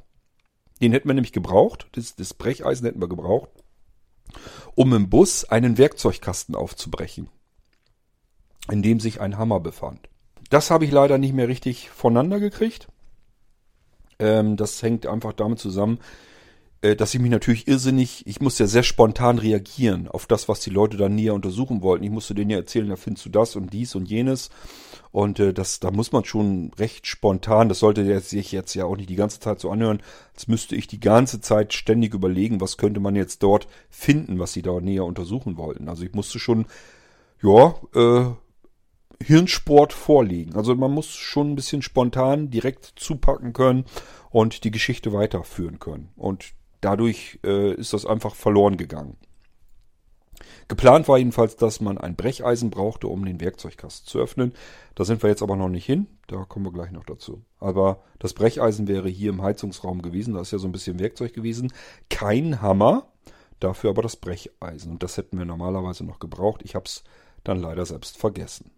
Den 0.80 0.92
hätten 0.92 1.08
wir 1.08 1.14
nämlich 1.14 1.34
gebraucht. 1.34 1.88
Das, 1.92 2.16
das 2.16 2.32
Brecheisen 2.32 2.86
hätten 2.86 3.02
wir 3.02 3.08
gebraucht, 3.08 3.50
um 4.74 4.92
im 4.94 5.10
Bus 5.10 5.44
einen 5.44 5.78
Werkzeugkasten 5.78 6.54
aufzubrechen, 6.54 7.28
in 8.70 8.82
dem 8.82 9.00
sich 9.00 9.20
ein 9.20 9.38
Hammer 9.38 9.60
befand. 9.60 10.08
Das 10.50 10.70
habe 10.70 10.84
ich 10.84 10.90
leider 10.90 11.18
nicht 11.18 11.34
mehr 11.34 11.48
richtig 11.48 11.90
voneinander 11.90 12.40
gekriegt. 12.40 12.88
Ähm, 14.18 14.56
das 14.56 14.82
hängt 14.82 15.06
einfach 15.06 15.32
damit 15.32 15.58
zusammen, 15.58 15.98
dass 16.82 17.14
ich 17.14 17.20
mich 17.20 17.30
natürlich 17.30 17.68
irrsinnig, 17.68 18.26
ich 18.26 18.40
musste 18.40 18.62
ja 18.62 18.66
sehr 18.66 18.82
spontan 18.82 19.38
reagieren 19.38 20.08
auf 20.08 20.26
das, 20.26 20.48
was 20.48 20.60
die 20.60 20.70
Leute 20.70 20.96
dann 20.96 21.14
näher 21.14 21.34
untersuchen 21.34 21.82
wollten. 21.82 22.04
Ich 22.04 22.10
musste 22.10 22.34
denen 22.34 22.50
ja 22.50 22.56
erzählen, 22.56 22.88
da 22.88 22.96
findest 22.96 23.26
du 23.26 23.30
das 23.30 23.54
und 23.54 23.72
dies 23.72 23.94
und 23.94 24.08
jenes. 24.08 24.48
Und 25.12 25.40
äh, 25.40 25.52
das, 25.52 25.80
da 25.80 25.90
muss 25.90 26.12
man 26.12 26.24
schon 26.24 26.70
recht 26.78 27.06
spontan, 27.06 27.68
das 27.68 27.80
sollte 27.80 28.18
sich 28.20 28.52
jetzt 28.52 28.74
ja 28.74 28.86
auch 28.86 28.96
nicht 28.96 29.10
die 29.10 29.16
ganze 29.16 29.40
Zeit 29.40 29.60
so 29.60 29.70
anhören, 29.70 30.02
als 30.34 30.48
müsste 30.48 30.74
ich 30.74 30.86
die 30.86 31.00
ganze 31.00 31.40
Zeit 31.40 31.74
ständig 31.74 32.14
überlegen, 32.14 32.60
was 32.60 32.78
könnte 32.78 33.00
man 33.00 33.14
jetzt 33.14 33.42
dort 33.42 33.66
finden, 33.90 34.38
was 34.38 34.52
sie 34.52 34.62
da 34.62 34.80
näher 34.80 35.04
untersuchen 35.04 35.58
wollten. 35.58 35.88
Also 35.88 36.04
ich 36.04 36.14
musste 36.14 36.38
schon, 36.38 36.66
ja, 37.42 37.74
äh, 37.94 38.30
Hirnsport 39.22 39.92
vorlegen. 39.92 40.56
Also 40.56 40.74
man 40.74 40.92
muss 40.92 41.08
schon 41.08 41.52
ein 41.52 41.56
bisschen 41.56 41.82
spontan 41.82 42.50
direkt 42.50 42.92
zupacken 42.96 43.52
können 43.52 43.84
und 44.30 44.64
die 44.64 44.70
Geschichte 44.70 45.12
weiterführen 45.12 45.78
können. 45.78 46.08
Und 46.16 46.54
dadurch 46.80 47.38
äh, 47.44 47.74
ist 47.74 47.92
das 47.92 48.06
einfach 48.06 48.34
verloren 48.34 48.76
gegangen. 48.76 49.16
Geplant 50.68 51.08
war 51.08 51.18
jedenfalls, 51.18 51.56
dass 51.56 51.80
man 51.80 51.98
ein 51.98 52.14
Brecheisen 52.14 52.70
brauchte, 52.70 53.08
um 53.08 53.24
den 53.24 53.40
Werkzeugkasten 53.40 54.06
zu 54.06 54.20
öffnen. 54.20 54.52
Da 54.94 55.04
sind 55.04 55.22
wir 55.22 55.28
jetzt 55.28 55.42
aber 55.42 55.56
noch 55.56 55.68
nicht 55.68 55.84
hin. 55.84 56.06
Da 56.28 56.44
kommen 56.44 56.64
wir 56.64 56.72
gleich 56.72 56.92
noch 56.92 57.04
dazu. 57.04 57.42
Aber 57.58 58.04
das 58.20 58.34
Brecheisen 58.34 58.86
wäre 58.86 59.08
hier 59.08 59.30
im 59.30 59.42
Heizungsraum 59.42 60.00
gewesen. 60.00 60.34
Da 60.34 60.40
ist 60.40 60.52
ja 60.52 60.58
so 60.58 60.68
ein 60.68 60.72
bisschen 60.72 61.00
Werkzeug 61.00 61.32
gewesen. 61.32 61.72
Kein 62.08 62.62
Hammer, 62.62 63.08
dafür 63.58 63.90
aber 63.90 64.02
das 64.02 64.14
Brecheisen. 64.16 64.92
Und 64.92 65.02
das 65.02 65.16
hätten 65.16 65.38
wir 65.38 65.44
normalerweise 65.44 66.04
noch 66.04 66.20
gebraucht. 66.20 66.60
Ich 66.62 66.76
habe 66.76 66.84
es 66.84 67.02
dann 67.42 67.60
leider 67.60 67.84
selbst 67.84 68.16
vergessen. 68.16 68.70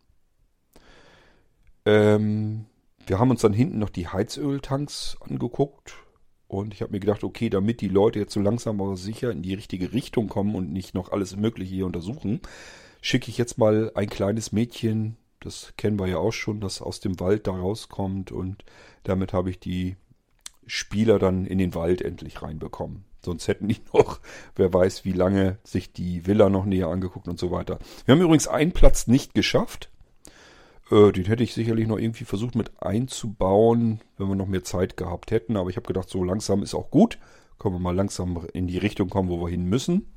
Ähm, 1.84 2.64
wir 3.07 3.18
haben 3.18 3.30
uns 3.30 3.42
dann 3.42 3.53
hinten 3.53 3.78
noch 3.78 3.90
die 3.90 4.09
Heizöltanks 4.09 5.18
angeguckt. 5.20 5.94
Und 6.53 6.74
ich 6.74 6.82
habe 6.82 6.92
mir 6.92 7.00
gedacht, 7.00 7.24
okay, 7.24 7.48
damit 7.48 7.80
die 7.80 7.88
Leute 7.88 8.18
jetzt 8.18 8.34
so 8.34 8.40
langsam 8.40 8.78
aber 8.78 8.98
sicher 8.98 9.30
in 9.30 9.40
die 9.40 9.55
richtige 9.55 9.94
Richtung 9.94 10.28
kommen 10.28 10.55
und 10.55 10.70
nicht 10.70 10.94
noch 10.94 11.11
alles 11.11 11.34
Mögliche 11.34 11.74
hier 11.74 11.86
untersuchen, 11.86 12.40
schicke 13.00 13.30
ich 13.30 13.38
jetzt 13.38 13.57
mal 13.57 13.90
ein 13.94 14.11
kleines 14.11 14.53
Mädchen, 14.53 15.16
das 15.40 15.72
kennen 15.78 15.98
wir 15.98 16.09
ja 16.09 16.18
auch 16.18 16.32
schon, 16.32 16.61
das 16.61 16.82
aus 16.82 17.00
dem 17.00 17.18
Wald 17.20 17.46
da 17.46 17.53
rauskommt 17.53 18.32
und 18.32 18.66
damit 19.03 19.32
habe 19.32 19.48
ich 19.48 19.61
die 19.61 19.96
Spieler 20.66 21.18
dann 21.18 21.46
in 21.46 21.57
den 21.57 21.74
Wald 21.74 22.03
endlich 22.03 22.42
reinbekommen. 22.42 23.07
Sonst 23.24 23.48
hätten 23.48 23.68
die 23.68 23.80
noch, 23.94 24.20
wer 24.55 24.74
weiß, 24.74 25.07
wie 25.07 25.12
lange 25.12 25.57
sich 25.64 25.94
die 25.94 26.26
Villa 26.26 26.50
noch 26.50 26.66
näher 26.66 26.88
angeguckt 26.88 27.28
und 27.28 27.38
so 27.38 27.50
weiter. 27.50 27.78
Wir 28.05 28.12
haben 28.12 28.20
übrigens 28.20 28.46
einen 28.46 28.72
Platz 28.72 29.07
nicht 29.07 29.32
geschafft. 29.32 29.90
Äh, 30.93 31.11
den 31.11 31.24
hätte 31.24 31.43
ich 31.43 31.55
sicherlich 31.55 31.88
noch 31.88 31.99
irgendwie 31.99 32.24
versucht 32.24 32.55
mit 32.55 32.70
einzubauen, 32.82 34.01
wenn 34.18 34.28
wir 34.28 34.36
noch 34.36 34.47
mehr 34.47 34.62
Zeit 34.62 34.97
gehabt 34.97 35.30
hätten. 35.30 35.57
Aber 35.57 35.70
ich 35.70 35.76
habe 35.76 35.86
gedacht, 35.86 36.11
so 36.11 36.22
langsam 36.22 36.62
ist 36.62 36.74
auch 36.74 36.90
gut. 36.90 37.18
Können 37.59 37.76
wir 37.76 37.80
mal 37.80 37.97
langsam 37.97 38.47
in 38.53 38.66
die 38.66 38.78
Richtung 38.78 39.09
kommen, 39.09 39.30
wo 39.30 39.40
wir 39.40 39.49
hin 39.49 39.64
müssen. 39.64 40.12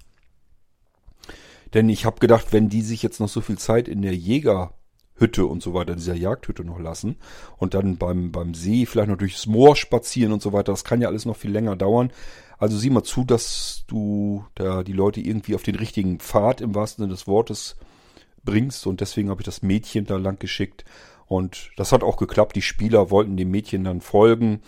Denn 1.73 1.87
ich 1.87 2.05
habe 2.05 2.19
gedacht, 2.19 2.51
wenn 2.51 2.69
die 2.69 2.81
sich 2.81 3.01
jetzt 3.01 3.19
noch 3.19 3.29
so 3.29 3.41
viel 3.41 3.57
Zeit 3.57 3.87
in 3.87 4.01
der 4.01 4.15
Jägerhütte 4.15 5.45
und 5.45 5.63
so 5.63 5.73
weiter, 5.73 5.95
dieser 5.95 6.13
Jagdhütte 6.13 6.63
noch 6.63 6.79
lassen 6.79 7.17
und 7.57 7.73
dann 7.73 7.97
beim, 7.97 8.31
beim 8.31 8.53
See 8.53 8.85
vielleicht 8.85 9.09
noch 9.09 9.17
durchs 9.17 9.45
Moor 9.45 9.75
spazieren 9.75 10.33
und 10.33 10.41
so 10.41 10.53
weiter, 10.53 10.71
das 10.71 10.83
kann 10.83 11.01
ja 11.01 11.07
alles 11.07 11.25
noch 11.25 11.35
viel 11.35 11.51
länger 11.51 11.75
dauern. 11.75 12.11
Also 12.57 12.77
sieh 12.77 12.89
mal 12.89 13.03
zu, 13.03 13.25
dass 13.25 13.83
du 13.87 14.45
da 14.55 14.83
die 14.83 14.93
Leute 14.93 15.21
irgendwie 15.21 15.55
auf 15.55 15.63
den 15.63 15.75
richtigen 15.75 16.19
Pfad 16.19 16.61
im 16.61 16.75
wahrsten 16.75 17.03
Sinne 17.03 17.13
des 17.13 17.27
Wortes 17.27 17.75
bringst. 18.45 18.87
Und 18.87 19.01
deswegen 19.01 19.29
habe 19.29 19.41
ich 19.41 19.45
das 19.45 19.61
Mädchen 19.61 20.05
da 20.05 20.17
lang 20.17 20.39
geschickt. 20.39 20.85
Und 21.25 21.71
das 21.75 21.91
hat 21.91 22.03
auch 22.03 22.17
geklappt. 22.17 22.55
Die 22.55 22.61
Spieler 22.61 23.09
wollten 23.09 23.37
dem 23.37 23.51
Mädchen 23.51 23.83
dann 23.83 24.01
folgen. 24.01 24.61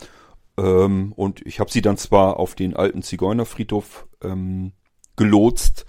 Ähm, 0.57 1.13
und 1.15 1.45
ich 1.45 1.59
habe 1.59 1.71
sie 1.71 1.81
dann 1.81 1.97
zwar 1.97 2.37
auf 2.37 2.55
den 2.55 2.75
alten 2.75 3.03
Zigeunerfriedhof 3.03 4.07
ähm, 4.23 4.73
gelotst, 5.15 5.85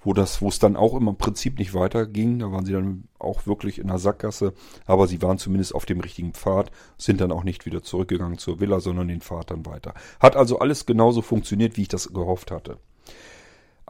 wo 0.00 0.14
das, 0.14 0.40
wo 0.40 0.48
es 0.48 0.58
dann 0.58 0.76
auch 0.76 0.94
im 0.94 1.16
Prinzip 1.16 1.58
nicht 1.58 1.74
weiterging. 1.74 2.38
Da 2.38 2.50
waren 2.50 2.64
sie 2.64 2.72
dann 2.72 3.08
auch 3.18 3.46
wirklich 3.46 3.78
in 3.78 3.88
der 3.88 3.98
Sackgasse, 3.98 4.54
aber 4.86 5.06
sie 5.06 5.20
waren 5.20 5.38
zumindest 5.38 5.74
auf 5.74 5.84
dem 5.84 6.00
richtigen 6.00 6.32
Pfad, 6.32 6.70
sind 6.96 7.20
dann 7.20 7.32
auch 7.32 7.44
nicht 7.44 7.66
wieder 7.66 7.82
zurückgegangen 7.82 8.38
zur 8.38 8.60
Villa, 8.60 8.80
sondern 8.80 9.08
den 9.08 9.20
Pfad 9.20 9.50
dann 9.50 9.66
weiter. 9.66 9.94
Hat 10.20 10.36
also 10.36 10.60
alles 10.60 10.86
genauso 10.86 11.20
funktioniert, 11.20 11.76
wie 11.76 11.82
ich 11.82 11.88
das 11.88 12.12
gehofft 12.12 12.50
hatte. 12.50 12.78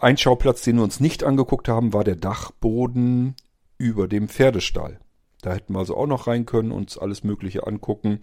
Ein 0.01 0.17
Schauplatz, 0.17 0.63
den 0.63 0.77
wir 0.77 0.85
uns 0.85 1.01
nicht 1.01 1.25
angeguckt 1.25 1.69
haben, 1.69 1.93
war 1.93 2.05
der 2.05 2.15
Dachboden 2.15 3.35
über 3.79 4.07
dem 4.07 4.29
Pferdestall. 4.29 5.01
Da 5.43 5.55
hätten 5.55 5.73
wir 5.73 5.81
also 5.81 5.97
auch 5.97 6.07
noch 6.07 6.29
rein 6.29 6.47
können, 6.47 6.71
uns 6.71 6.97
alles 6.97 7.25
Mögliche 7.25 7.67
angucken. 7.67 8.21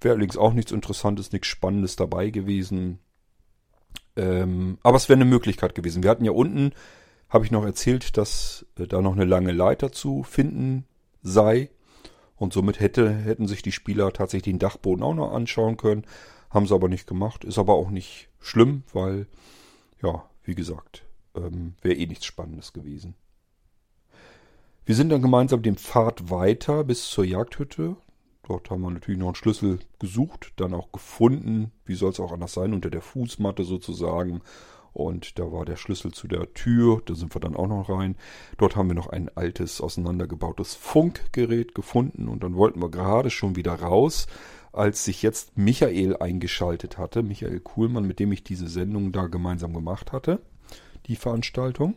Wäre 0.00 0.14
allerdings 0.14 0.38
auch 0.38 0.54
nichts 0.54 0.72
Interessantes, 0.72 1.32
nichts 1.32 1.48
Spannendes 1.48 1.96
dabei 1.96 2.30
gewesen. 2.30 3.00
Ähm, 4.16 4.78
aber 4.82 4.96
es 4.96 5.10
wäre 5.10 5.18
eine 5.18 5.26
Möglichkeit 5.26 5.74
gewesen. 5.74 6.02
Wir 6.02 6.10
hatten 6.10 6.24
ja 6.24 6.32
unten, 6.32 6.72
habe 7.28 7.44
ich 7.44 7.50
noch 7.50 7.64
erzählt, 7.64 8.16
dass 8.16 8.64
äh, 8.78 8.86
da 8.86 9.02
noch 9.02 9.12
eine 9.12 9.26
lange 9.26 9.52
Leiter 9.52 9.92
zu 9.92 10.22
finden 10.22 10.86
sei. 11.22 11.68
Und 12.36 12.54
somit 12.54 12.80
hätte, 12.80 13.10
hätten 13.10 13.46
sich 13.46 13.60
die 13.60 13.72
Spieler 13.72 14.12
tatsächlich 14.14 14.54
den 14.54 14.58
Dachboden 14.58 15.02
auch 15.02 15.14
noch 15.14 15.32
anschauen 15.32 15.76
können. 15.76 16.06
Haben 16.48 16.66
sie 16.66 16.74
aber 16.74 16.88
nicht 16.88 17.06
gemacht. 17.06 17.44
Ist 17.44 17.58
aber 17.58 17.74
auch 17.74 17.90
nicht 17.90 18.30
schlimm, 18.40 18.84
weil, 18.94 19.26
ja, 20.02 20.24
wie 20.44 20.54
gesagt, 20.54 21.04
ähm, 21.34 21.74
wäre 21.82 21.96
eh 21.96 22.06
nichts 22.06 22.26
Spannendes 22.26 22.72
gewesen. 22.72 23.14
Wir 24.84 24.94
sind 24.94 25.10
dann 25.10 25.22
gemeinsam 25.22 25.62
den 25.62 25.76
Pfad 25.76 26.30
weiter 26.30 26.84
bis 26.84 27.08
zur 27.08 27.24
Jagdhütte. 27.24 27.96
Dort 28.42 28.70
haben 28.70 28.80
wir 28.80 28.90
natürlich 28.90 29.20
noch 29.20 29.28
einen 29.28 29.34
Schlüssel 29.36 29.78
gesucht, 30.00 30.52
dann 30.56 30.74
auch 30.74 30.90
gefunden, 30.90 31.70
wie 31.84 31.94
soll 31.94 32.10
es 32.10 32.18
auch 32.18 32.32
anders 32.32 32.54
sein, 32.54 32.74
unter 32.74 32.90
der 32.90 33.02
Fußmatte 33.02 33.62
sozusagen. 33.62 34.40
Und 34.92 35.38
da 35.38 35.52
war 35.52 35.64
der 35.64 35.76
Schlüssel 35.76 36.10
zu 36.10 36.26
der 36.26 36.52
Tür, 36.54 37.00
da 37.04 37.14
sind 37.14 37.36
wir 37.36 37.40
dann 37.40 37.54
auch 37.54 37.68
noch 37.68 37.88
rein. 37.88 38.16
Dort 38.58 38.74
haben 38.74 38.88
wir 38.88 38.96
noch 38.96 39.06
ein 39.06 39.28
altes, 39.36 39.80
auseinandergebautes 39.80 40.74
Funkgerät 40.74 41.76
gefunden 41.76 42.26
und 42.26 42.42
dann 42.42 42.56
wollten 42.56 42.82
wir 42.82 42.90
gerade 42.90 43.30
schon 43.30 43.54
wieder 43.54 43.74
raus, 43.74 44.26
als 44.72 45.04
sich 45.04 45.22
jetzt 45.22 45.56
Michael 45.56 46.16
eingeschaltet 46.16 46.98
hatte. 46.98 47.22
Michael 47.22 47.60
Kuhlmann, 47.60 48.08
mit 48.08 48.18
dem 48.18 48.32
ich 48.32 48.42
diese 48.42 48.66
Sendung 48.66 49.12
da 49.12 49.28
gemeinsam 49.28 49.72
gemacht 49.72 50.10
hatte 50.10 50.40
die 51.06 51.16
Veranstaltung. 51.16 51.94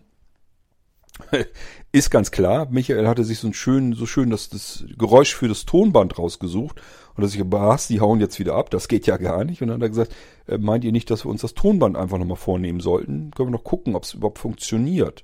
Ist 1.92 2.10
ganz 2.10 2.32
klar, 2.32 2.68
Michael 2.70 3.08
hatte 3.08 3.24
sich 3.24 3.40
so 3.40 3.48
ein 3.48 3.54
schön, 3.54 3.94
so 3.94 4.06
schön 4.06 4.30
das, 4.30 4.50
das 4.50 4.84
Geräusch 4.98 5.36
für 5.36 5.48
das 5.48 5.66
Tonband 5.66 6.18
rausgesucht. 6.18 6.82
Und 7.16 7.24
dass 7.24 7.36
ich, 7.36 7.42
was, 7.46 7.88
die 7.88 8.02
hauen 8.02 8.20
jetzt 8.20 8.40
wieder 8.40 8.56
ab, 8.56 8.72
das 8.72 8.88
geht 8.88 9.06
ja 9.06 9.18
gar 9.18 9.44
nicht. 9.44 9.62
Und 9.62 9.68
dann 9.68 9.76
hat 9.76 9.84
er 9.84 9.90
gesagt, 9.90 10.16
äh, 10.48 10.58
meint 10.58 10.84
ihr 10.84 10.92
nicht, 10.92 11.12
dass 11.12 11.26
wir 11.26 11.30
uns 11.30 11.42
das 11.42 11.54
Tonband 11.54 11.96
einfach 11.96 12.18
nochmal 12.18 12.38
vornehmen 12.38 12.80
sollten? 12.80 13.32
Können 13.32 13.50
wir 13.50 13.58
noch 13.58 13.64
gucken, 13.64 13.96
ob 13.96 14.04
es 14.04 14.16
überhaupt 14.16 14.40
funktioniert. 14.40 15.24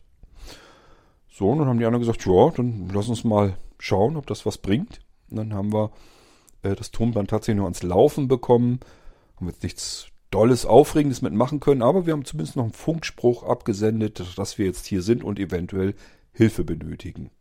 So, 1.31 1.49
und 1.49 1.59
dann 1.59 1.67
haben 1.67 1.79
die 1.79 1.85
anderen 1.85 2.05
gesagt, 2.05 2.25
ja, 2.25 2.49
dann 2.51 2.89
lass 2.93 3.07
uns 3.07 3.23
mal 3.23 3.57
schauen, 3.79 4.17
ob 4.17 4.27
das 4.27 4.45
was 4.45 4.59
bringt. 4.59 4.99
Und 5.31 5.37
dann 5.37 5.53
haben 5.53 5.73
wir 5.73 5.91
äh, 6.61 6.75
das 6.75 6.91
Tonband 6.91 7.31
tatsächlich 7.31 7.57
noch 7.57 7.65
ans 7.65 7.81
Laufen 7.81 8.27
bekommen. 8.27 8.79
Haben 9.37 9.47
jetzt 9.47 9.63
nichts 9.63 10.08
Dolles, 10.31 10.65
Aufregendes 10.65 11.21
mitmachen 11.21 11.59
können, 11.59 11.81
aber 11.81 12.05
wir 12.05 12.13
haben 12.13 12.25
zumindest 12.25 12.55
noch 12.55 12.63
einen 12.63 12.73
Funkspruch 12.73 13.43
abgesendet, 13.43 14.37
dass 14.37 14.57
wir 14.57 14.67
jetzt 14.67 14.85
hier 14.85 15.01
sind 15.01 15.23
und 15.23 15.39
eventuell 15.39 15.95
Hilfe 16.31 16.63
benötigen. 16.63 17.31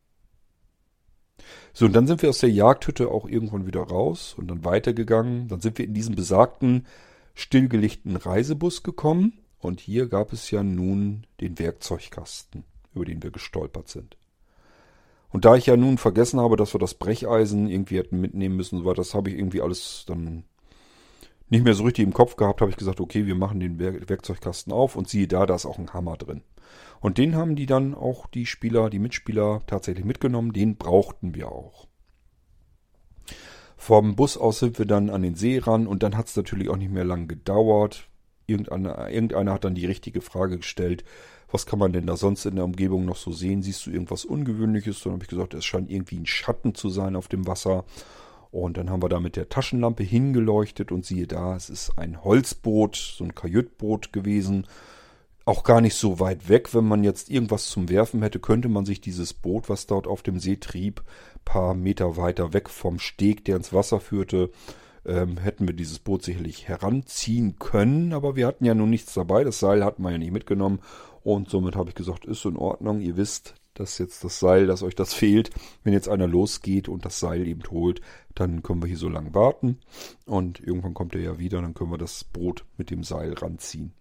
So, 1.72 1.86
und 1.86 1.92
dann 1.92 2.06
sind 2.06 2.22
wir 2.22 2.30
aus 2.30 2.38
der 2.38 2.50
Jagdhütte 2.50 3.08
auch 3.08 3.28
irgendwann 3.28 3.66
wieder 3.66 3.82
raus 3.82 4.34
und 4.36 4.48
dann 4.48 4.64
weitergegangen. 4.64 5.48
Dann 5.48 5.60
sind 5.60 5.78
wir 5.78 5.84
in 5.84 5.94
diesen 5.94 6.14
besagten 6.14 6.86
stillgelegten 7.34 8.16
Reisebus 8.16 8.82
gekommen 8.82 9.38
und 9.58 9.80
hier 9.80 10.08
gab 10.08 10.32
es 10.32 10.50
ja 10.50 10.62
nun 10.62 11.26
den 11.40 11.58
Werkzeugkasten, 11.58 12.64
über 12.94 13.04
den 13.04 13.22
wir 13.22 13.30
gestolpert 13.30 13.88
sind. 13.88 14.16
Und 15.30 15.44
da 15.44 15.56
ich 15.56 15.66
ja 15.66 15.76
nun 15.76 15.98
vergessen 15.98 16.40
habe, 16.40 16.56
dass 16.56 16.74
wir 16.74 16.80
das 16.80 16.94
Brecheisen 16.94 17.68
irgendwie 17.68 17.98
hätten 17.98 18.20
mitnehmen 18.20 18.56
müssen, 18.56 18.84
weil 18.84 18.94
das 18.94 19.14
habe 19.14 19.30
ich 19.30 19.38
irgendwie 19.38 19.60
alles 19.60 20.04
dann 20.06 20.44
nicht 21.50 21.64
mehr 21.64 21.74
so 21.74 21.84
richtig 21.84 22.04
im 22.04 22.12
Kopf 22.12 22.36
gehabt, 22.36 22.60
habe 22.60 22.70
ich 22.70 22.76
gesagt, 22.76 23.00
okay, 23.00 23.26
wir 23.26 23.34
machen 23.34 23.60
den 23.60 23.78
Werkzeugkasten 23.78 24.72
auf 24.72 24.96
und 24.96 25.08
siehe 25.08 25.28
da, 25.28 25.46
da 25.46 25.54
ist 25.54 25.66
auch 25.66 25.78
ein 25.78 25.92
Hammer 25.92 26.16
drin. 26.16 26.42
Und 27.00 27.18
den 27.18 27.36
haben 27.36 27.56
die 27.56 27.66
dann 27.66 27.94
auch 27.94 28.26
die 28.26 28.46
Spieler, 28.46 28.90
die 28.90 28.98
Mitspieler 28.98 29.62
tatsächlich 29.66 30.04
mitgenommen. 30.04 30.52
Den 30.52 30.76
brauchten 30.76 31.34
wir 31.34 31.50
auch. 31.50 31.86
Vom 33.76 34.16
Bus 34.16 34.36
aus 34.36 34.58
sind 34.58 34.78
wir 34.78 34.86
dann 34.86 35.08
an 35.08 35.22
den 35.22 35.36
See 35.36 35.58
ran 35.58 35.86
und 35.86 36.02
dann 36.02 36.16
hat 36.16 36.26
es 36.26 36.36
natürlich 36.36 36.68
auch 36.68 36.76
nicht 36.76 36.90
mehr 36.90 37.04
lang 37.04 37.28
gedauert. 37.28 38.08
Irgendeiner, 38.46 39.08
irgendeiner 39.08 39.52
hat 39.52 39.64
dann 39.64 39.74
die 39.74 39.86
richtige 39.86 40.20
Frage 40.20 40.58
gestellt, 40.58 41.04
was 41.50 41.64
kann 41.64 41.78
man 41.78 41.92
denn 41.92 42.06
da 42.06 42.16
sonst 42.16 42.44
in 42.44 42.56
der 42.56 42.64
Umgebung 42.64 43.04
noch 43.04 43.16
so 43.16 43.32
sehen? 43.32 43.62
Siehst 43.62 43.86
du 43.86 43.90
irgendwas 43.90 44.24
Ungewöhnliches? 44.24 45.02
Dann 45.02 45.14
habe 45.14 45.22
ich 45.22 45.30
gesagt, 45.30 45.54
es 45.54 45.64
scheint 45.64 45.90
irgendwie 45.90 46.18
ein 46.18 46.26
Schatten 46.26 46.74
zu 46.74 46.90
sein 46.90 47.16
auf 47.16 47.28
dem 47.28 47.46
Wasser. 47.46 47.84
Und 48.50 48.76
dann 48.76 48.90
haben 48.90 49.02
wir 49.02 49.08
da 49.08 49.20
mit 49.20 49.36
der 49.36 49.48
Taschenlampe 49.48 50.02
hingeleuchtet 50.02 50.90
und 50.90 51.04
siehe 51.04 51.26
da, 51.26 51.54
es 51.54 51.68
ist 51.68 51.98
ein 51.98 52.24
Holzboot, 52.24 52.96
so 52.96 53.24
ein 53.24 53.34
Kajütboot 53.34 54.12
gewesen 54.12 54.66
auch 55.48 55.64
gar 55.64 55.80
nicht 55.80 55.94
so 55.94 56.20
weit 56.20 56.50
weg. 56.50 56.74
Wenn 56.74 56.86
man 56.86 57.02
jetzt 57.02 57.30
irgendwas 57.30 57.68
zum 57.70 57.88
Werfen 57.88 58.22
hätte, 58.22 58.38
könnte 58.38 58.68
man 58.68 58.84
sich 58.84 59.00
dieses 59.00 59.32
Boot, 59.32 59.70
was 59.70 59.86
dort 59.86 60.06
auf 60.06 60.22
dem 60.22 60.38
See 60.38 60.56
trieb, 60.56 61.02
paar 61.46 61.72
Meter 61.72 62.18
weiter 62.18 62.52
weg 62.52 62.68
vom 62.68 62.98
Steg, 62.98 63.46
der 63.46 63.56
ins 63.56 63.72
Wasser 63.72 63.98
führte, 63.98 64.50
ähm, 65.06 65.38
hätten 65.38 65.66
wir 65.66 65.74
dieses 65.74 66.00
Boot 66.00 66.22
sicherlich 66.22 66.68
heranziehen 66.68 67.58
können. 67.58 68.12
Aber 68.12 68.36
wir 68.36 68.46
hatten 68.46 68.66
ja 68.66 68.74
nun 68.74 68.90
nichts 68.90 69.14
dabei. 69.14 69.42
Das 69.42 69.58
Seil 69.58 69.82
hatten 69.82 70.02
wir 70.02 70.10
ja 70.10 70.18
nicht 70.18 70.32
mitgenommen. 70.32 70.80
Und 71.24 71.48
somit 71.48 71.76
habe 71.76 71.88
ich 71.88 71.94
gesagt, 71.94 72.26
ist 72.26 72.44
in 72.44 72.58
Ordnung. 72.58 73.00
Ihr 73.00 73.16
wisst, 73.16 73.54
dass 73.78 73.98
jetzt 73.98 74.24
das 74.24 74.38
Seil, 74.38 74.66
dass 74.66 74.82
euch 74.82 74.94
das 74.94 75.14
fehlt. 75.14 75.50
Wenn 75.84 75.92
jetzt 75.92 76.08
einer 76.08 76.26
losgeht 76.26 76.88
und 76.88 77.04
das 77.04 77.20
Seil 77.20 77.46
eben 77.46 77.62
holt, 77.70 78.00
dann 78.34 78.62
können 78.62 78.82
wir 78.82 78.88
hier 78.88 78.96
so 78.96 79.08
lange 79.08 79.34
warten. 79.34 79.78
Und 80.26 80.60
irgendwann 80.60 80.94
kommt 80.94 81.14
er 81.14 81.20
ja 81.20 81.38
wieder, 81.38 81.60
dann 81.62 81.74
können 81.74 81.90
wir 81.90 81.98
das 81.98 82.24
Boot 82.24 82.64
mit 82.76 82.90
dem 82.90 83.02
Seil 83.02 83.34
ranziehen. 83.34 83.92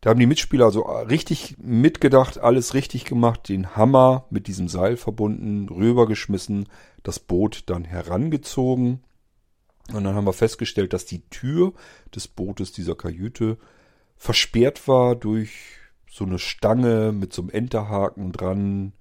Da 0.00 0.10
haben 0.10 0.20
die 0.20 0.26
Mitspieler 0.26 0.66
also 0.66 0.82
richtig 0.82 1.56
mitgedacht, 1.58 2.36
alles 2.36 2.74
richtig 2.74 3.06
gemacht, 3.06 3.48
den 3.48 3.74
Hammer 3.74 4.26
mit 4.28 4.48
diesem 4.48 4.68
Seil 4.68 4.98
verbunden, 4.98 5.66
rübergeschmissen, 5.70 6.68
das 7.02 7.18
Boot 7.18 7.62
dann 7.66 7.84
herangezogen. 7.84 9.02
Und 9.94 10.04
dann 10.04 10.14
haben 10.14 10.26
wir 10.26 10.34
festgestellt, 10.34 10.92
dass 10.92 11.06
die 11.06 11.22
Tür 11.30 11.72
des 12.14 12.28
Bootes, 12.28 12.72
dieser 12.72 12.94
Kajüte, 12.94 13.56
versperrt 14.16 14.86
war 14.88 15.16
durch 15.16 15.78
so 16.10 16.24
eine 16.24 16.38
Stange 16.38 17.12
mit 17.12 17.32
so 17.32 17.42
einem 17.42 17.50
Enterhaken 17.50 18.32
dran. 18.32 18.92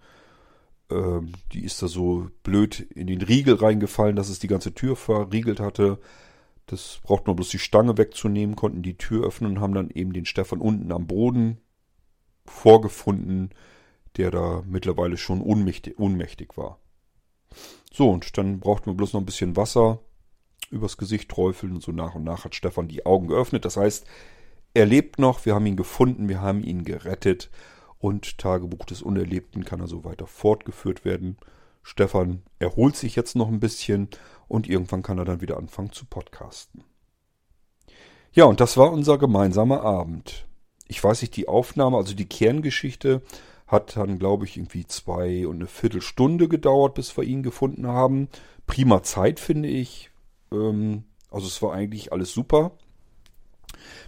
Ähm, 0.89 1.33
die 1.51 1.63
ist 1.63 1.81
da 1.81 1.87
so 1.87 2.29
blöd 2.43 2.79
in 2.79 3.07
den 3.07 3.21
Riegel 3.21 3.55
reingefallen, 3.55 4.15
dass 4.15 4.29
es 4.29 4.39
die 4.39 4.47
ganze 4.47 4.73
Tür 4.73 4.95
verriegelt 4.95 5.59
hatte. 5.59 5.99
Das 6.65 6.99
braucht 7.03 7.27
nur 7.27 7.35
bloß 7.35 7.49
die 7.49 7.59
Stange 7.59 7.97
wegzunehmen, 7.97 8.55
konnten 8.55 8.83
die 8.83 8.97
Tür 8.97 9.25
öffnen 9.25 9.53
und 9.53 9.61
haben 9.61 9.73
dann 9.73 9.89
eben 9.89 10.13
den 10.13 10.25
Stefan 10.25 10.59
unten 10.59 10.91
am 10.91 11.07
Boden 11.07 11.57
vorgefunden, 12.45 13.49
der 14.17 14.31
da 14.31 14.63
mittlerweile 14.65 15.17
schon 15.17 15.41
ohnmächtig, 15.41 15.99
ohnmächtig 15.99 16.57
war. 16.57 16.79
So, 17.91 18.09
und 18.09 18.37
dann 18.37 18.59
brauchten 18.59 18.87
wir 18.87 18.95
bloß 18.95 19.13
noch 19.13 19.21
ein 19.21 19.25
bisschen 19.25 19.55
Wasser 19.55 19.99
übers 20.71 20.97
Gesicht 20.97 21.29
träufeln 21.29 21.73
und 21.73 21.83
so 21.83 21.91
nach 21.91 22.15
und 22.15 22.23
nach 22.23 22.45
hat 22.45 22.55
Stefan 22.55 22.87
die 22.87 23.05
Augen 23.05 23.27
geöffnet. 23.27 23.65
Das 23.65 23.77
heißt, 23.77 24.07
er 24.73 24.85
lebt 24.85 25.19
noch, 25.19 25.45
wir 25.45 25.55
haben 25.55 25.65
ihn 25.65 25.77
gefunden, 25.77 26.29
wir 26.29 26.41
haben 26.41 26.63
ihn 26.63 26.83
gerettet 26.83 27.49
und 27.99 28.37
Tagebuch 28.37 28.85
des 28.85 29.01
Unerlebten 29.01 29.65
kann 29.65 29.81
also 29.81 30.03
weiter 30.03 30.27
fortgeführt 30.27 31.05
werden. 31.05 31.37
Stefan 31.83 32.43
erholt 32.59 32.95
sich 32.95 33.15
jetzt 33.15 33.35
noch 33.35 33.49
ein 33.49 33.59
bisschen 33.59 34.09
und 34.47 34.67
irgendwann 34.67 35.03
kann 35.03 35.17
er 35.17 35.25
dann 35.25 35.41
wieder 35.41 35.57
anfangen 35.57 35.91
zu 35.91 36.05
podcasten. 36.05 36.83
Ja, 38.31 38.45
und 38.45 38.59
das 38.59 38.77
war 38.77 38.91
unser 38.91 39.17
gemeinsamer 39.17 39.81
Abend. 39.81 40.47
Ich 40.87 41.03
weiß 41.03 41.21
nicht, 41.21 41.35
die 41.35 41.47
Aufnahme, 41.47 41.97
also 41.97 42.15
die 42.15 42.27
Kerngeschichte 42.27 43.21
hat 43.67 43.95
dann, 43.95 44.19
glaube 44.19 44.45
ich, 44.45 44.57
irgendwie 44.57 44.85
zwei 44.85 45.47
und 45.47 45.55
eine 45.55 45.67
Viertelstunde 45.67 46.47
gedauert, 46.47 46.95
bis 46.95 47.15
wir 47.15 47.23
ihn 47.23 47.43
gefunden 47.43 47.87
haben. 47.87 48.27
Prima 48.65 49.03
Zeit, 49.03 49.39
finde 49.39 49.69
ich. 49.69 50.09
Ähm, 50.51 51.03
also 51.31 51.47
es 51.47 51.61
war 51.61 51.73
eigentlich 51.73 52.11
alles 52.11 52.33
super. 52.33 52.71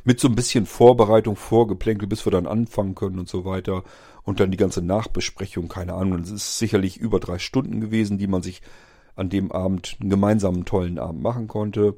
Mit 0.04 0.20
so 0.20 0.28
ein 0.28 0.36
bisschen 0.36 0.66
Vorbereitung, 0.66 1.36
Vorgeplänkel, 1.36 2.08
bis 2.08 2.26
wir 2.26 2.32
dann 2.32 2.48
anfangen 2.48 2.96
können 2.96 3.20
und 3.20 3.30
so 3.30 3.46
weiter. 3.46 3.84
Und 4.24 4.40
dann 4.40 4.52
die 4.52 4.58
ganze 4.58 4.82
Nachbesprechung, 4.82 5.68
keine 5.68 5.94
Ahnung. 5.94 6.22
Es 6.22 6.32
ist 6.32 6.58
sicherlich 6.58 6.98
über 6.98 7.20
drei 7.20 7.40
Stunden 7.40 7.82
gewesen, 7.82 8.18
die 8.18 8.28
man 8.28 8.42
sich 8.42 8.62
an 9.16 9.30
dem 9.30 9.52
Abend 9.52 9.98
einen 10.00 10.10
gemeinsamen 10.10 10.66
tollen 10.66 11.00
Abend 11.00 11.22
machen 11.22 11.48
konnte. 11.48 11.96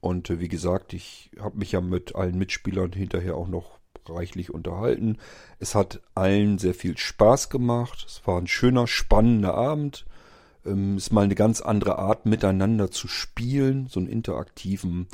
Und 0.00 0.30
äh, 0.30 0.40
wie 0.40 0.48
gesagt, 0.48 0.92
ich 0.92 1.30
habe 1.40 1.58
mich 1.58 1.72
ja 1.72 1.80
mit 1.80 2.14
allen 2.14 2.38
Mitspielern 2.38 2.92
hinterher 2.92 3.36
auch 3.36 3.48
noch 3.48 3.78
reichlich 4.08 4.52
unterhalten. 4.52 5.18
Es 5.58 5.74
hat 5.74 6.00
allen 6.14 6.58
sehr 6.58 6.74
viel 6.74 6.96
Spaß 6.96 7.50
gemacht. 7.50 8.04
Es 8.06 8.26
war 8.26 8.40
ein 8.40 8.46
schöner, 8.46 8.86
spannender 8.86 9.54
Abend. 9.54 10.06
Ähm, 10.64 10.96
ist 10.96 11.12
mal 11.12 11.24
eine 11.24 11.34
ganz 11.34 11.60
andere 11.60 11.98
Art, 11.98 12.26
miteinander 12.26 12.90
zu 12.90 13.08
spielen, 13.08 13.86
so 13.88 14.00
einen 14.00 14.08
interaktiven 14.08 15.08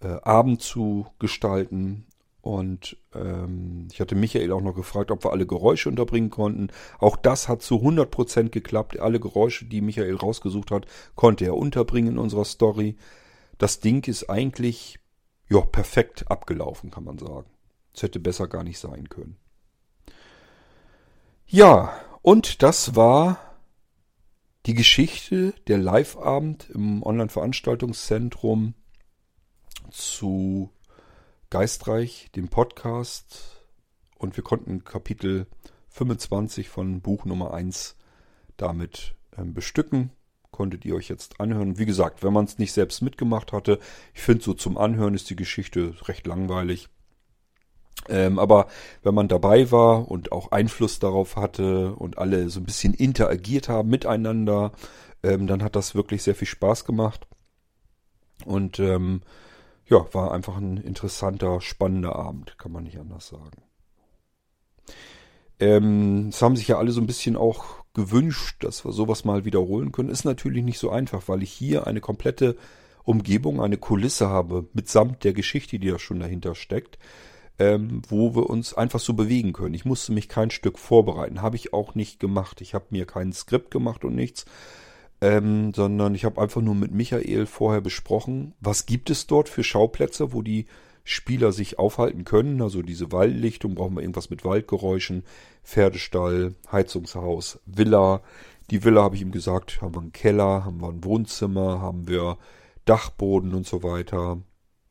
äh, 0.00 0.08
Abend 0.22 0.62
zu 0.62 1.06
gestalten. 1.18 2.06
Und 2.40 2.96
ähm, 3.12 3.88
ich 3.90 4.00
hatte 4.00 4.14
Michael 4.14 4.52
auch 4.52 4.60
noch 4.60 4.74
gefragt, 4.74 5.10
ob 5.10 5.24
wir 5.24 5.32
alle 5.32 5.46
Geräusche 5.46 5.88
unterbringen 5.88 6.30
konnten. 6.30 6.68
Auch 6.98 7.16
das 7.16 7.48
hat 7.48 7.62
zu 7.62 7.76
100% 7.76 8.50
geklappt. 8.50 9.00
Alle 9.00 9.18
Geräusche, 9.18 9.64
die 9.64 9.80
Michael 9.80 10.14
rausgesucht 10.14 10.70
hat, 10.70 10.86
konnte 11.16 11.44
er 11.44 11.56
unterbringen 11.56 12.14
in 12.14 12.18
unserer 12.18 12.44
Story. 12.44 12.96
Das 13.58 13.80
Ding 13.80 14.06
ist 14.06 14.30
eigentlich 14.30 15.00
ja, 15.48 15.60
perfekt 15.60 16.30
abgelaufen, 16.30 16.90
kann 16.90 17.04
man 17.04 17.18
sagen. 17.18 17.50
Es 17.94 18.02
hätte 18.02 18.20
besser 18.20 18.46
gar 18.46 18.62
nicht 18.62 18.78
sein 18.78 19.08
können. 19.08 19.36
Ja, 21.46 21.92
und 22.22 22.62
das 22.62 22.96
war 22.96 23.38
die 24.66 24.74
Geschichte 24.74 25.54
der 25.68 25.78
Live-Abend 25.78 26.68
im 26.70 27.02
Online-Veranstaltungszentrum 27.02 28.74
zu 29.90 30.70
Geistreich, 31.50 32.30
dem 32.34 32.48
Podcast. 32.48 33.62
Und 34.18 34.36
wir 34.36 34.44
konnten 34.44 34.84
Kapitel 34.84 35.46
25 35.90 36.68
von 36.68 37.00
Buch 37.00 37.24
Nummer 37.24 37.54
1 37.54 37.96
damit 38.56 39.14
ähm, 39.36 39.54
bestücken. 39.54 40.10
Konntet 40.50 40.84
ihr 40.84 40.94
euch 40.94 41.08
jetzt 41.08 41.40
anhören. 41.40 41.78
Wie 41.78 41.86
gesagt, 41.86 42.22
wenn 42.22 42.32
man 42.32 42.46
es 42.46 42.58
nicht 42.58 42.72
selbst 42.72 43.02
mitgemacht 43.02 43.52
hatte, 43.52 43.78
ich 44.14 44.22
finde 44.22 44.42
so 44.42 44.54
zum 44.54 44.78
Anhören 44.78 45.14
ist 45.14 45.28
die 45.30 45.36
Geschichte 45.36 45.94
recht 46.08 46.26
langweilig. 46.26 46.88
Ähm, 48.08 48.38
aber 48.38 48.68
wenn 49.02 49.14
man 49.14 49.28
dabei 49.28 49.70
war 49.70 50.10
und 50.10 50.32
auch 50.32 50.52
Einfluss 50.52 50.98
darauf 50.98 51.36
hatte 51.36 51.94
und 51.94 52.18
alle 52.18 52.48
so 52.50 52.60
ein 52.60 52.66
bisschen 52.66 52.94
interagiert 52.94 53.68
haben 53.68 53.88
miteinander, 53.88 54.72
ähm, 55.22 55.46
dann 55.46 55.62
hat 55.62 55.76
das 55.76 55.94
wirklich 55.94 56.22
sehr 56.22 56.34
viel 56.34 56.48
Spaß 56.48 56.84
gemacht. 56.84 57.26
Und 58.44 58.78
ähm, 58.78 59.22
ja, 59.88 60.06
war 60.12 60.32
einfach 60.32 60.56
ein 60.56 60.76
interessanter, 60.78 61.60
spannender 61.60 62.16
Abend, 62.16 62.58
kann 62.58 62.72
man 62.72 62.84
nicht 62.84 62.98
anders 62.98 63.28
sagen. 63.28 63.62
Ähm, 65.58 66.28
es 66.28 66.42
haben 66.42 66.56
sich 66.56 66.68
ja 66.68 66.78
alle 66.78 66.92
so 66.92 67.00
ein 67.00 67.06
bisschen 67.06 67.36
auch 67.36 67.84
gewünscht, 67.94 68.62
dass 68.62 68.84
wir 68.84 68.92
sowas 68.92 69.24
mal 69.24 69.44
wiederholen 69.44 69.92
können. 69.92 70.10
Ist 70.10 70.24
natürlich 70.24 70.64
nicht 70.64 70.78
so 70.78 70.90
einfach, 70.90 71.28
weil 71.28 71.42
ich 71.42 71.50
hier 71.50 71.86
eine 71.86 72.00
komplette 72.00 72.56
Umgebung, 73.04 73.62
eine 73.62 73.78
Kulisse 73.78 74.28
habe, 74.28 74.68
mitsamt 74.74 75.24
der 75.24 75.32
Geschichte, 75.32 75.78
die 75.78 75.88
da 75.88 75.98
schon 75.98 76.20
dahinter 76.20 76.54
steckt, 76.54 76.98
ähm, 77.58 78.02
wo 78.08 78.34
wir 78.34 78.50
uns 78.50 78.74
einfach 78.74 79.00
so 79.00 79.14
bewegen 79.14 79.52
können. 79.52 79.74
Ich 79.74 79.86
musste 79.86 80.12
mich 80.12 80.28
kein 80.28 80.50
Stück 80.50 80.78
vorbereiten, 80.78 81.40
habe 81.40 81.56
ich 81.56 81.72
auch 81.72 81.94
nicht 81.94 82.20
gemacht. 82.20 82.60
Ich 82.60 82.74
habe 82.74 82.86
mir 82.90 83.06
kein 83.06 83.32
Skript 83.32 83.70
gemacht 83.70 84.04
und 84.04 84.14
nichts, 84.14 84.44
ähm, 85.20 85.72
sondern 85.74 86.14
ich 86.14 86.24
habe 86.24 86.40
einfach 86.40 86.60
nur 86.60 86.74
mit 86.74 86.92
Michael 86.92 87.46
vorher 87.46 87.80
besprochen, 87.80 88.54
was 88.60 88.86
gibt 88.86 89.10
es 89.10 89.26
dort 89.26 89.48
für 89.48 89.64
Schauplätze, 89.64 90.32
wo 90.32 90.42
die 90.42 90.66
Spieler 91.04 91.52
sich 91.52 91.78
aufhalten 91.78 92.24
können. 92.24 92.60
Also 92.60 92.82
diese 92.82 93.12
Waldlichtung, 93.12 93.76
brauchen 93.76 93.94
wir 93.94 94.02
irgendwas 94.02 94.28
mit 94.28 94.44
Waldgeräuschen, 94.44 95.22
Pferdestall, 95.62 96.54
Heizungshaus, 96.70 97.60
Villa. 97.64 98.22
Die 98.70 98.82
Villa, 98.82 99.04
habe 99.04 99.14
ich 99.14 99.22
ihm 99.22 99.30
gesagt, 99.30 99.80
haben 99.80 99.94
wir 99.94 100.00
einen 100.00 100.12
Keller, 100.12 100.64
haben 100.64 100.80
wir 100.80 100.88
ein 100.88 101.04
Wohnzimmer, 101.04 101.80
haben 101.80 102.08
wir 102.08 102.38
Dachboden 102.84 103.54
und 103.54 103.66
so 103.66 103.84
weiter. 103.84 104.42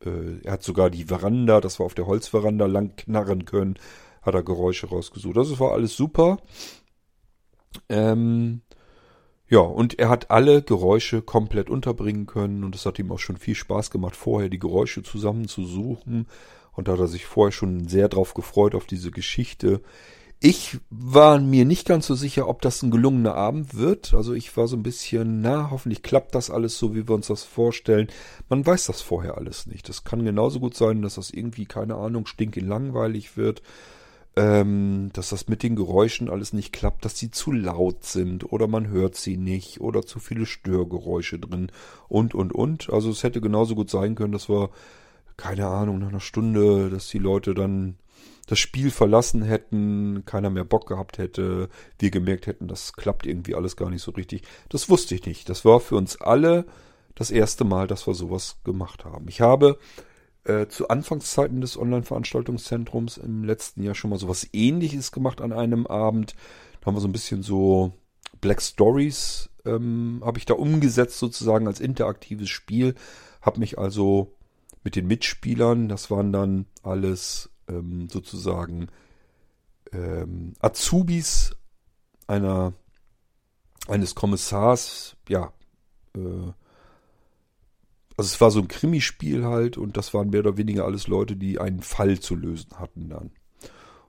Äh, 0.04 0.40
er 0.42 0.52
hat 0.52 0.62
sogar 0.62 0.88
die 0.88 1.04
Veranda, 1.04 1.60
das 1.60 1.78
war 1.78 1.86
auf 1.86 1.94
der 1.94 2.06
Holzveranda, 2.06 2.64
lang 2.64 2.96
knarren 2.96 3.44
können, 3.44 3.74
hat 4.22 4.34
er 4.34 4.42
Geräusche 4.42 4.88
rausgesucht. 4.88 5.36
Das 5.36 5.60
war 5.60 5.72
alles 5.72 5.94
super. 5.94 6.38
Ähm, 7.90 8.62
ja, 9.48 9.60
und 9.60 9.98
er 9.98 10.08
hat 10.08 10.30
alle 10.30 10.62
Geräusche 10.62 11.22
komplett 11.22 11.70
unterbringen 11.70 12.26
können 12.26 12.64
und 12.64 12.74
es 12.74 12.84
hat 12.84 12.98
ihm 12.98 13.12
auch 13.12 13.20
schon 13.20 13.36
viel 13.36 13.54
Spaß 13.54 13.90
gemacht, 13.90 14.16
vorher 14.16 14.48
die 14.48 14.58
Geräusche 14.58 15.02
zusammenzusuchen. 15.02 16.26
Und 16.72 16.88
da 16.88 16.92
hat 16.92 17.00
er 17.00 17.06
sich 17.06 17.24
vorher 17.24 17.52
schon 17.52 17.88
sehr 17.88 18.08
drauf 18.08 18.34
gefreut 18.34 18.74
auf 18.74 18.86
diese 18.86 19.10
Geschichte. 19.10 19.80
Ich 20.38 20.78
war 20.90 21.40
mir 21.40 21.64
nicht 21.64 21.86
ganz 21.86 22.06
so 22.06 22.14
sicher, 22.14 22.48
ob 22.48 22.60
das 22.60 22.82
ein 22.82 22.90
gelungener 22.90 23.34
Abend 23.36 23.74
wird. 23.76 24.12
Also 24.12 24.34
ich 24.34 24.54
war 24.56 24.68
so 24.68 24.76
ein 24.76 24.82
bisschen, 24.82 25.40
na, 25.40 25.70
hoffentlich 25.70 26.02
klappt 26.02 26.34
das 26.34 26.50
alles 26.50 26.76
so, 26.76 26.94
wie 26.94 27.08
wir 27.08 27.14
uns 27.14 27.28
das 27.28 27.42
vorstellen. 27.42 28.08
Man 28.50 28.66
weiß 28.66 28.86
das 28.86 29.00
vorher 29.00 29.38
alles 29.38 29.66
nicht. 29.66 29.88
Das 29.88 30.04
kann 30.04 30.24
genauso 30.24 30.60
gut 30.60 30.76
sein, 30.76 31.00
dass 31.00 31.14
das 31.14 31.30
irgendwie, 31.30 31.64
keine 31.64 31.94
Ahnung, 31.94 32.26
stinkelangweilig 32.26 33.38
wird. 33.38 33.62
Ähm, 34.38 35.08
dass 35.14 35.30
das 35.30 35.48
mit 35.48 35.62
den 35.62 35.76
Geräuschen 35.76 36.28
alles 36.28 36.52
nicht 36.52 36.72
klappt, 36.72 37.06
dass 37.06 37.18
sie 37.18 37.30
zu 37.30 37.52
laut 37.52 38.04
sind 38.04 38.52
oder 38.52 38.68
man 38.68 38.88
hört 38.88 39.14
sie 39.14 39.38
nicht 39.38 39.80
oder 39.80 40.02
zu 40.02 40.18
viele 40.18 40.44
Störgeräusche 40.44 41.38
drin 41.38 41.72
und, 42.08 42.34
und, 42.34 42.52
und. 42.52 42.90
Also 42.90 43.10
es 43.10 43.22
hätte 43.22 43.40
genauso 43.40 43.74
gut 43.74 43.88
sein 43.88 44.14
können, 44.14 44.32
dass 44.32 44.50
wir, 44.50 44.68
keine 45.38 45.68
Ahnung, 45.68 46.00
nach 46.00 46.08
einer 46.08 46.20
Stunde, 46.20 46.90
dass 46.90 47.08
die 47.08 47.18
Leute 47.18 47.54
dann 47.54 47.96
das 48.46 48.58
Spiel 48.58 48.90
verlassen 48.90 49.42
hätten, 49.42 50.24
keiner 50.24 50.50
mehr 50.50 50.64
Bock 50.64 50.86
gehabt 50.86 51.18
hätte, 51.18 51.68
wir 51.98 52.10
gemerkt 52.10 52.46
hätten, 52.46 52.68
das 52.68 52.92
klappt 52.92 53.26
irgendwie 53.26 53.54
alles 53.54 53.76
gar 53.76 53.90
nicht 53.90 54.02
so 54.02 54.12
richtig. 54.12 54.42
Das 54.68 54.88
wusste 54.88 55.14
ich 55.14 55.26
nicht. 55.26 55.48
Das 55.48 55.64
war 55.64 55.80
für 55.80 55.96
uns 55.96 56.20
alle 56.20 56.64
das 57.14 57.30
erste 57.30 57.64
Mal, 57.64 57.86
dass 57.86 58.06
wir 58.06 58.14
sowas 58.14 58.58
gemacht 58.64 59.04
haben. 59.04 59.26
Ich 59.28 59.40
habe 59.40 59.78
äh, 60.46 60.68
zu 60.68 60.88
Anfangszeiten 60.88 61.60
des 61.60 61.78
Online-Veranstaltungszentrums 61.78 63.16
im 63.18 63.44
letzten 63.44 63.82
Jahr 63.82 63.94
schon 63.94 64.10
mal 64.10 64.18
sowas 64.18 64.48
ähnliches 64.52 65.12
gemacht 65.12 65.40
an 65.40 65.52
einem 65.52 65.86
Abend. 65.86 66.34
Da 66.80 66.86
haben 66.86 66.96
wir 66.96 67.00
so 67.00 67.08
ein 67.08 67.12
bisschen 67.12 67.42
so 67.42 67.92
Black 68.40 68.62
Stories 68.62 69.50
ähm, 69.66 70.22
habe 70.24 70.38
ich 70.38 70.46
da 70.46 70.54
umgesetzt 70.54 71.18
sozusagen 71.18 71.66
als 71.66 71.80
interaktives 71.80 72.48
Spiel. 72.48 72.94
Habe 73.42 73.60
mich 73.60 73.78
also 73.78 74.34
mit 74.84 74.96
den 74.96 75.06
Mitspielern, 75.06 75.88
das 75.88 76.10
waren 76.10 76.32
dann 76.32 76.66
alles 76.82 77.50
ähm, 77.68 78.08
sozusagen 78.08 78.88
ähm, 79.92 80.54
Azubis 80.60 81.56
einer 82.26 82.72
eines 83.88 84.14
Kommissars, 84.14 85.16
ja, 85.28 85.52
äh, 86.16 86.52
also 88.16 88.28
es 88.28 88.40
war 88.40 88.50
so 88.50 88.60
ein 88.60 88.68
Krimispiel 88.68 89.44
halt 89.44 89.76
und 89.76 89.96
das 89.96 90.14
waren 90.14 90.30
mehr 90.30 90.40
oder 90.40 90.56
weniger 90.56 90.84
alles 90.84 91.06
Leute, 91.06 91.36
die 91.36 91.58
einen 91.58 91.82
Fall 91.82 92.18
zu 92.18 92.34
lösen 92.34 92.70
hatten 92.78 93.08
dann. 93.08 93.30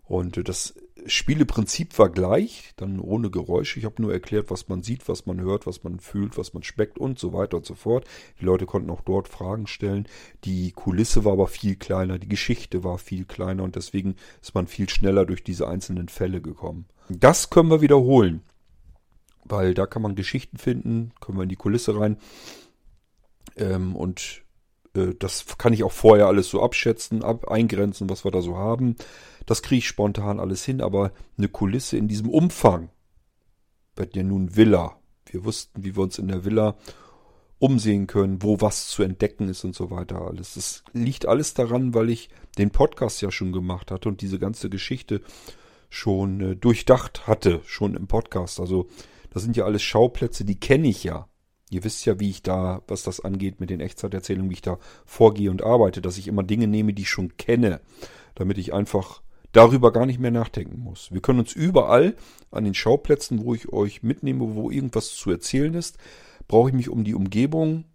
Und 0.06 0.48
das 0.48 0.74
Spieleprinzip 1.06 2.00
war 2.00 2.10
gleich, 2.10 2.72
dann 2.78 3.02
ohne 3.02 3.30
Geräusche. 3.30 3.80
Ich 3.80 3.86
habe 3.86 4.02
nur 4.02 4.14
erklärt, 4.14 4.50
was 4.50 4.70
man 4.70 4.82
sieht, 4.82 5.10
was 5.10 5.26
man 5.26 5.42
hört, 5.42 5.68
was 5.68 5.84
man 5.84 6.00
fühlt, 6.00 6.38
was 6.38 6.54
man 6.54 6.64
schmeckt 6.64 6.98
und 6.98 7.20
so 7.20 7.34
weiter 7.34 7.58
und 7.58 7.66
so 7.66 7.76
fort. 7.76 8.06
Die 8.40 8.46
Leute 8.46 8.66
konnten 8.66 8.90
auch 8.90 9.02
dort 9.02 9.28
Fragen 9.28 9.68
stellen. 9.68 10.08
Die 10.46 10.72
Kulisse 10.72 11.26
war 11.26 11.34
aber 11.34 11.48
viel 11.48 11.76
kleiner, 11.76 12.20
die 12.20 12.30
Geschichte 12.30 12.86
war 12.86 12.98
viel 12.98 13.26
kleiner 13.26 13.64
und 13.64 13.76
deswegen 13.76 14.16
ist 14.42 14.56
man 14.56 14.68
viel 14.68 14.88
schneller 14.88 15.26
durch 15.26 15.44
diese 15.44 15.68
einzelnen 15.68 16.08
Fälle 16.08 16.42
gekommen. 16.42 16.86
Das 17.10 17.50
können 17.50 17.70
wir 17.70 17.82
wiederholen, 17.82 18.44
weil 19.44 19.74
da 19.74 19.86
kann 19.88 20.02
man 20.02 20.16
Geschichten 20.16 20.58
finden, 20.58 21.12
können 21.20 21.38
wir 21.38 21.44
in 21.44 21.50
die 21.50 21.56
Kulisse 21.58 22.00
rein 22.00 22.18
ähm, 23.58 23.96
und 23.96 24.44
äh, 24.94 25.14
das 25.18 25.46
kann 25.58 25.74
ich 25.74 25.84
auch 25.84 25.92
vorher 25.92 26.28
alles 26.28 26.50
so 26.50 26.62
abschätzen, 26.62 27.24
ab, 27.24 27.50
eingrenzen, 27.50 28.10
was 28.10 28.24
wir 28.24 28.32
da 28.32 28.42
so 28.42 28.58
haben. 28.58 28.96
Das 29.46 29.62
kriege 29.62 29.80
ich 29.80 29.88
spontan 29.88 30.40
alles 30.40 30.64
hin, 30.66 30.82
aber 30.82 31.12
eine 31.38 31.48
Kulisse 31.48 31.98
in 31.98 32.08
diesem 32.08 32.30
Umfang 32.30 32.90
wird 33.96 34.16
ja 34.16 34.24
nun 34.24 34.56
Villa. 34.56 35.00
Wir 35.26 35.46
wussten, 35.46 35.84
wie 35.84 35.96
wir 35.96 36.04
uns 36.04 36.20
in 36.20 36.28
der 36.28 36.46
Villa 36.46 36.76
umsehen 37.60 38.06
können, 38.08 38.44
wo 38.44 38.62
was 38.62 38.88
zu 38.88 39.04
entdecken 39.04 39.50
ist 39.50 39.64
und 39.64 39.76
so 39.76 39.90
weiter 39.90 40.22
alles. 40.22 40.54
Das 40.54 40.84
liegt 40.94 41.26
alles 41.26 41.54
daran, 41.54 41.94
weil 41.94 42.10
ich 42.10 42.30
den 42.58 42.70
Podcast 42.70 43.22
ja 43.22 43.32
schon 43.32 43.52
gemacht 43.52 43.90
hatte 43.90 44.10
und 44.10 44.22
diese 44.22 44.40
ganze 44.40 44.70
Geschichte 44.70 45.22
schon 45.90 46.42
äh, 46.42 46.56
durchdacht 46.56 47.28
hatte, 47.28 47.62
schon 47.66 47.96
im 47.96 48.08
Podcast. 48.08 48.60
Also 48.60 48.88
das 49.32 49.44
sind 49.44 49.58
ja 49.58 49.66
alles 49.66 49.82
Schauplätze, 49.82 50.46
die 50.46 50.60
kenne 50.60 50.88
ich 50.88 51.04
ja. 51.04 51.28
Ihr 51.70 51.84
wisst 51.84 52.06
ja, 52.06 52.20
wie 52.20 52.30
ich 52.30 52.44
da, 52.44 52.82
was 52.88 53.04
das 53.04 53.20
angeht 53.20 53.60
mit 53.60 53.70
den 53.70 53.82
Echtzeiterzählungen, 53.82 54.50
wie 54.50 54.56
ich 54.56 54.62
da 54.62 54.80
vorgehe 55.06 55.52
und 55.52 55.64
arbeite, 55.64 56.02
dass 56.02 56.18
ich 56.18 56.28
immer 56.28 56.44
Dinge 56.44 56.68
nehme, 56.68 56.94
die 56.94 57.02
ich 57.02 57.10
schon 57.10 57.36
kenne, 57.36 57.82
damit 58.36 58.58
ich 58.58 58.74
einfach 58.74 59.22
darüber 59.52 59.92
gar 59.92 60.06
nicht 60.06 60.20
mehr 60.20 60.32
nachdenken 60.32 60.80
muss. 60.80 61.12
Wir 61.12 61.22
können 61.22 61.40
uns 61.40 61.54
überall 61.54 62.16
an 62.52 62.64
den 62.64 62.74
Schauplätzen, 62.74 63.44
wo 63.44 63.54
ich 63.54 63.72
euch 63.74 64.04
mitnehme, 64.04 64.56
wo 64.56 64.72
irgendwas 64.72 65.14
zu 65.16 65.32
erzählen 65.32 65.74
ist, 65.74 65.98
brauche 66.48 66.70
ich 66.70 66.76
mich 66.76 66.90
um 66.90 67.04
die 67.04 67.16
Umgebung 67.16 67.86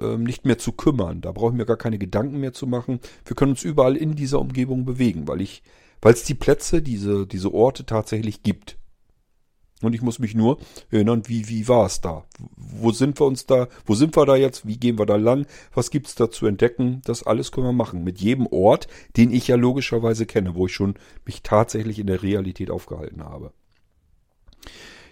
ähm, 0.00 0.24
nicht 0.24 0.44
mehr 0.46 0.58
zu 0.58 0.72
kümmern. 0.72 1.20
Da 1.20 1.32
brauche 1.32 1.50
ich 1.50 1.56
mir 1.56 1.66
gar 1.66 1.76
keine 1.76 1.98
Gedanken 1.98 2.40
mehr 2.40 2.52
zu 2.52 2.66
machen. 2.66 3.00
Wir 3.24 3.36
können 3.36 3.52
uns 3.52 3.64
überall 3.64 3.96
in 3.96 4.14
dieser 4.14 4.40
Umgebung 4.40 4.84
bewegen, 4.84 5.28
weil 5.28 5.40
ich, 5.40 5.62
weil 6.00 6.14
es 6.14 6.24
die 6.24 6.34
Plätze, 6.34 6.82
diese, 6.82 7.26
diese 7.26 7.52
Orte 7.52 7.84
tatsächlich 7.84 8.42
gibt. 8.42 8.78
Und 9.82 9.94
ich 9.94 10.02
muss 10.02 10.18
mich 10.18 10.34
nur 10.34 10.58
erinnern, 10.90 11.24
wie, 11.26 11.48
wie 11.48 11.68
war 11.68 11.86
es 11.86 12.00
da? 12.00 12.24
Wo 12.56 12.92
sind 12.92 13.20
wir 13.20 13.26
uns 13.26 13.46
da? 13.46 13.68
Wo 13.84 13.94
sind 13.94 14.16
wir 14.16 14.24
da 14.24 14.36
jetzt? 14.36 14.66
Wie 14.66 14.78
gehen 14.78 14.98
wir 14.98 15.06
da 15.06 15.16
lang? 15.16 15.46
Was 15.74 15.90
gibt's 15.90 16.14
da 16.14 16.30
zu 16.30 16.46
entdecken? 16.46 17.02
Das 17.04 17.24
alles 17.24 17.52
können 17.52 17.66
wir 17.66 17.72
machen. 17.72 18.04
Mit 18.04 18.20
jedem 18.20 18.46
Ort, 18.46 18.86
den 19.16 19.32
ich 19.32 19.48
ja 19.48 19.56
logischerweise 19.56 20.24
kenne, 20.24 20.54
wo 20.54 20.66
ich 20.66 20.74
schon 20.74 20.94
mich 21.26 21.42
tatsächlich 21.42 21.98
in 21.98 22.06
der 22.06 22.22
Realität 22.22 22.70
aufgehalten 22.70 23.24
habe. 23.24 23.52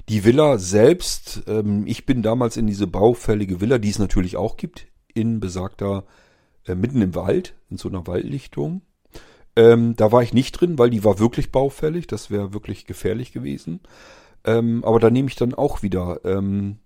Die 0.08 0.24
Villa 0.24 0.58
selbst, 0.58 1.42
ähm, 1.46 1.86
ich 1.86 2.06
bin 2.06 2.22
damals 2.22 2.56
in 2.56 2.66
diese 2.66 2.86
baufällige 2.86 3.60
Villa, 3.60 3.78
die 3.78 3.90
es 3.90 3.98
natürlich 3.98 4.36
auch 4.36 4.56
gibt, 4.56 4.86
in 5.14 5.40
besagter, 5.40 6.04
äh, 6.66 6.74
mitten 6.74 7.02
im 7.02 7.14
Wald, 7.14 7.54
in 7.70 7.76
so 7.76 7.88
einer 7.88 8.06
Waldlichtung. 8.06 8.82
Ähm, 9.56 9.94
da 9.96 10.10
war 10.12 10.22
ich 10.22 10.32
nicht 10.32 10.52
drin, 10.52 10.78
weil 10.78 10.90
die 10.90 11.04
war 11.04 11.18
wirklich 11.18 11.52
baufällig. 11.52 12.06
Das 12.06 12.30
wäre 12.30 12.52
wirklich 12.52 12.86
gefährlich 12.86 13.32
gewesen. 13.32 13.80
Ähm, 14.44 14.84
aber 14.84 15.00
da 15.00 15.10
nehme 15.10 15.28
ich 15.28 15.36
dann 15.36 15.54
auch 15.54 15.82
wieder, 15.82 16.20
ähm, 16.24 16.78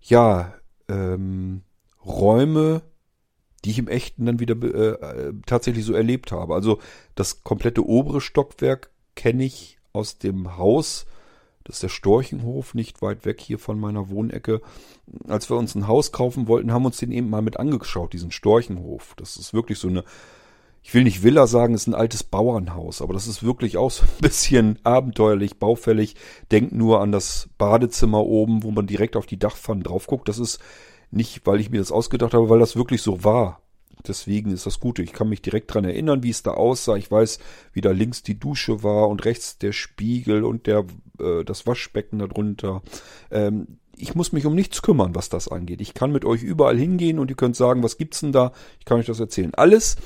ja, 0.00 0.54
ähm, 0.88 1.62
Räume, 2.04 2.82
die 3.64 3.70
ich 3.70 3.78
im 3.78 3.88
Echten 3.88 4.26
dann 4.26 4.40
wieder 4.40 4.56
äh, 4.62 5.28
äh, 5.28 5.32
tatsächlich 5.46 5.84
so 5.84 5.94
erlebt 5.94 6.32
habe. 6.32 6.54
Also 6.54 6.78
das 7.14 7.44
komplette 7.44 7.86
obere 7.86 8.20
Stockwerk 8.20 8.90
kenne 9.14 9.44
ich 9.44 9.78
aus 9.92 10.18
dem 10.18 10.56
Haus. 10.56 11.06
Das 11.64 11.76
ist 11.76 11.82
der 11.84 11.88
Storchenhof, 11.88 12.74
nicht 12.74 13.02
weit 13.02 13.24
weg 13.24 13.40
hier 13.40 13.60
von 13.60 13.78
meiner 13.78 14.10
Wohnecke. 14.10 14.60
Als 15.28 15.48
wir 15.48 15.56
uns 15.56 15.76
ein 15.76 15.86
Haus 15.86 16.10
kaufen 16.10 16.48
wollten, 16.48 16.72
haben 16.72 16.82
wir 16.82 16.86
uns 16.86 16.96
den 16.96 17.12
eben 17.12 17.30
mal 17.30 17.42
mit 17.42 17.56
angeschaut, 17.56 18.12
diesen 18.12 18.32
Storchenhof. 18.32 19.14
Das 19.16 19.36
ist 19.36 19.54
wirklich 19.54 19.78
so 19.78 19.86
eine 19.86 20.02
ich 20.82 20.94
will 20.94 21.04
nicht 21.04 21.22
Villa 21.22 21.46
sagen, 21.46 21.74
es 21.74 21.82
ist 21.82 21.86
ein 21.86 21.94
altes 21.94 22.24
Bauernhaus, 22.24 23.02
aber 23.02 23.14
das 23.14 23.28
ist 23.28 23.44
wirklich 23.44 23.76
auch 23.76 23.90
so 23.90 24.02
ein 24.02 24.08
bisschen 24.20 24.78
abenteuerlich, 24.82 25.58
baufällig. 25.58 26.16
Denkt 26.50 26.72
nur 26.72 27.00
an 27.00 27.12
das 27.12 27.48
Badezimmer 27.56 28.24
oben, 28.24 28.62
wo 28.62 28.70
man 28.70 28.86
direkt 28.86 29.16
auf 29.16 29.26
die 29.26 29.38
Dachpfannen 29.38 29.84
drauf 29.84 30.06
guckt. 30.06 30.28
Das 30.28 30.38
ist 30.38 30.58
nicht, 31.10 31.46
weil 31.46 31.60
ich 31.60 31.70
mir 31.70 31.78
das 31.78 31.92
ausgedacht 31.92 32.34
habe, 32.34 32.48
weil 32.48 32.58
das 32.58 32.76
wirklich 32.76 33.02
so 33.02 33.22
war. 33.22 33.60
Deswegen 34.06 34.50
ist 34.50 34.66
das 34.66 34.80
Gute. 34.80 35.02
Ich 35.02 35.12
kann 35.12 35.28
mich 35.28 35.42
direkt 35.42 35.72
dran 35.72 35.84
erinnern, 35.84 36.24
wie 36.24 36.30
es 36.30 36.42
da 36.42 36.52
aussah. 36.52 36.96
Ich 36.96 37.10
weiß, 37.10 37.38
wie 37.72 37.80
da 37.80 37.92
links 37.92 38.24
die 38.24 38.38
Dusche 38.38 38.82
war 38.82 39.08
und 39.08 39.24
rechts 39.24 39.58
der 39.58 39.72
Spiegel 39.72 40.42
und 40.42 40.66
der 40.66 40.84
äh, 41.20 41.44
das 41.44 41.66
Waschbecken 41.66 42.18
darunter. 42.18 42.82
Ähm, 43.30 43.78
ich 43.96 44.16
muss 44.16 44.32
mich 44.32 44.46
um 44.46 44.56
nichts 44.56 44.82
kümmern, 44.82 45.14
was 45.14 45.28
das 45.28 45.46
angeht. 45.46 45.80
Ich 45.80 45.94
kann 45.94 46.10
mit 46.10 46.24
euch 46.24 46.42
überall 46.42 46.76
hingehen 46.76 47.20
und 47.20 47.30
ihr 47.30 47.36
könnt 47.36 47.54
sagen, 47.54 47.84
was 47.84 47.98
gibt's 47.98 48.20
denn 48.20 48.32
da? 48.32 48.52
Ich 48.80 48.84
kann 48.84 48.98
euch 48.98 49.06
das 49.06 49.20
erzählen. 49.20 49.54
Alles 49.54 49.96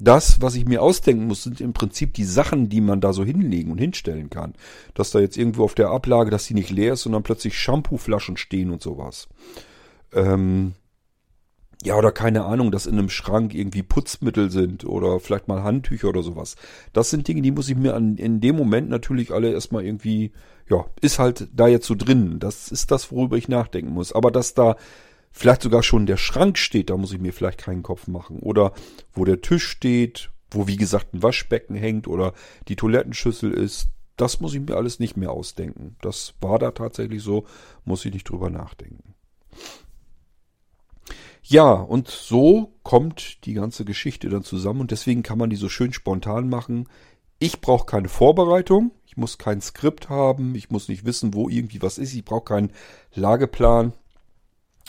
das, 0.00 0.40
was 0.40 0.54
ich 0.54 0.64
mir 0.64 0.82
ausdenken 0.82 1.26
muss, 1.26 1.42
sind 1.42 1.60
im 1.60 1.72
Prinzip 1.72 2.14
die 2.14 2.24
Sachen, 2.24 2.68
die 2.68 2.80
man 2.80 3.00
da 3.00 3.12
so 3.12 3.24
hinlegen 3.24 3.72
und 3.72 3.78
hinstellen 3.78 4.30
kann. 4.30 4.54
Dass 4.94 5.10
da 5.10 5.18
jetzt 5.18 5.36
irgendwo 5.36 5.64
auf 5.64 5.74
der 5.74 5.90
Ablage, 5.90 6.30
dass 6.30 6.46
die 6.46 6.54
nicht 6.54 6.70
leer 6.70 6.94
ist, 6.94 7.02
sondern 7.02 7.22
plötzlich 7.24 7.58
Shampooflaschen 7.58 8.36
stehen 8.36 8.70
und 8.70 8.82
sowas. 8.82 9.28
Ähm, 10.12 10.74
ja, 11.84 11.96
oder 11.96 12.10
keine 12.10 12.44
Ahnung, 12.44 12.72
dass 12.72 12.86
in 12.86 12.98
einem 12.98 13.08
Schrank 13.08 13.54
irgendwie 13.54 13.82
Putzmittel 13.82 14.50
sind 14.50 14.84
oder 14.84 15.20
vielleicht 15.20 15.46
mal 15.46 15.62
Handtücher 15.62 16.08
oder 16.08 16.22
sowas. 16.22 16.56
Das 16.92 17.10
sind 17.10 17.28
Dinge, 17.28 17.42
die 17.42 17.52
muss 17.52 17.68
ich 17.68 17.76
mir 17.76 17.94
an, 17.94 18.16
in 18.16 18.40
dem 18.40 18.56
Moment 18.56 18.88
natürlich 18.88 19.32
alle 19.32 19.52
erstmal 19.52 19.84
irgendwie, 19.84 20.32
ja, 20.68 20.86
ist 21.00 21.20
halt 21.20 21.48
da 21.54 21.68
jetzt 21.68 21.86
so 21.86 21.94
drin. 21.94 22.40
Das 22.40 22.72
ist 22.72 22.90
das, 22.90 23.12
worüber 23.12 23.36
ich 23.36 23.48
nachdenken 23.48 23.92
muss. 23.92 24.12
Aber 24.12 24.32
dass 24.32 24.54
da 24.54 24.76
vielleicht 25.30 25.62
sogar 25.62 25.82
schon 25.82 26.06
der 26.06 26.16
Schrank 26.16 26.58
steht, 26.58 26.90
da 26.90 26.96
muss 26.96 27.12
ich 27.12 27.20
mir 27.20 27.32
vielleicht 27.32 27.58
keinen 27.58 27.82
Kopf 27.82 28.06
machen. 28.06 28.40
Oder 28.40 28.72
wo 29.12 29.24
der 29.24 29.40
Tisch 29.40 29.66
steht, 29.66 30.30
wo 30.50 30.66
wie 30.66 30.76
gesagt 30.76 31.14
ein 31.14 31.22
Waschbecken 31.22 31.76
hängt 31.76 32.08
oder 32.08 32.32
die 32.68 32.76
Toilettenschüssel 32.76 33.52
ist. 33.52 33.88
Das 34.16 34.40
muss 34.40 34.54
ich 34.54 34.60
mir 34.60 34.76
alles 34.76 34.98
nicht 34.98 35.16
mehr 35.16 35.30
ausdenken. 35.30 35.96
Das 36.00 36.34
war 36.40 36.58
da 36.58 36.72
tatsächlich 36.72 37.22
so, 37.22 37.46
muss 37.84 38.04
ich 38.04 38.12
nicht 38.12 38.28
drüber 38.28 38.50
nachdenken. 38.50 39.14
Ja, 41.42 41.72
und 41.72 42.08
so 42.08 42.74
kommt 42.82 43.46
die 43.46 43.54
ganze 43.54 43.84
Geschichte 43.84 44.28
dann 44.28 44.42
zusammen 44.42 44.80
und 44.80 44.90
deswegen 44.90 45.22
kann 45.22 45.38
man 45.38 45.48
die 45.48 45.56
so 45.56 45.68
schön 45.68 45.92
spontan 45.92 46.48
machen. 46.48 46.88
Ich 47.38 47.60
brauche 47.60 47.86
keine 47.86 48.08
Vorbereitung, 48.08 48.90
ich 49.06 49.16
muss 49.16 49.38
kein 49.38 49.60
Skript 49.60 50.08
haben, 50.10 50.54
ich 50.54 50.70
muss 50.70 50.88
nicht 50.88 51.06
wissen, 51.06 51.32
wo 51.32 51.48
irgendwie 51.48 51.80
was 51.80 51.96
ist, 51.96 52.12
ich 52.12 52.24
brauche 52.24 52.44
keinen 52.44 52.72
Lageplan, 53.14 53.92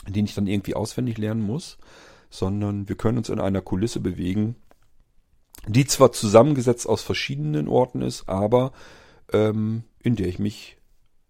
den 0.06 0.24
ich 0.24 0.34
dann 0.34 0.46
irgendwie 0.46 0.74
auswendig 0.74 1.18
lernen 1.18 1.42
muss, 1.42 1.78
sondern 2.30 2.88
wir 2.88 2.96
können 2.96 3.18
uns 3.18 3.28
in 3.28 3.40
einer 3.40 3.60
Kulisse 3.60 4.00
bewegen, 4.00 4.56
die 5.66 5.84
zwar 5.84 6.12
zusammengesetzt 6.12 6.88
aus 6.88 7.02
verschiedenen 7.02 7.68
Orten 7.68 8.02
ist, 8.02 8.28
aber 8.28 8.72
ähm, 9.32 9.84
in 10.02 10.16
der 10.16 10.28
ich 10.28 10.38
mich 10.38 10.78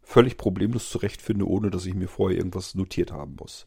völlig 0.03 0.37
problemlos 0.37 0.91
zurechtfinde, 0.91 1.47
ohne 1.47 1.71
dass 1.71 1.87
ich 1.87 1.95
mir 1.95 2.09
vorher 2.09 2.39
irgendwas 2.39 2.75
notiert 2.75 3.13
haben 3.13 3.37
muss. 3.39 3.67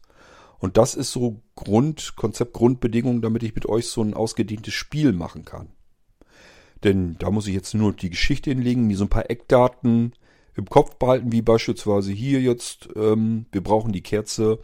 Und 0.58 0.76
das 0.76 0.94
ist 0.94 1.12
so 1.12 1.42
Grundkonzept, 1.56 2.52
Grundbedingung, 2.52 3.20
damit 3.20 3.42
ich 3.42 3.54
mit 3.54 3.66
euch 3.66 3.88
so 3.88 4.02
ein 4.02 4.14
ausgedehntes 4.14 4.72
Spiel 4.72 5.12
machen 5.12 5.44
kann. 5.44 5.68
Denn 6.84 7.16
da 7.18 7.30
muss 7.30 7.46
ich 7.46 7.54
jetzt 7.54 7.74
nur 7.74 7.92
die 7.92 8.10
Geschichte 8.10 8.50
hinlegen, 8.50 8.86
mir 8.86 8.96
so 8.96 9.04
ein 9.04 9.10
paar 9.10 9.30
Eckdaten 9.30 10.12
im 10.54 10.66
Kopf 10.66 10.96
behalten, 10.96 11.32
wie 11.32 11.42
beispielsweise 11.42 12.12
hier 12.12 12.40
jetzt, 12.40 12.88
ähm, 12.94 13.46
wir 13.52 13.62
brauchen 13.62 13.92
die 13.92 14.02
Kerze, 14.02 14.58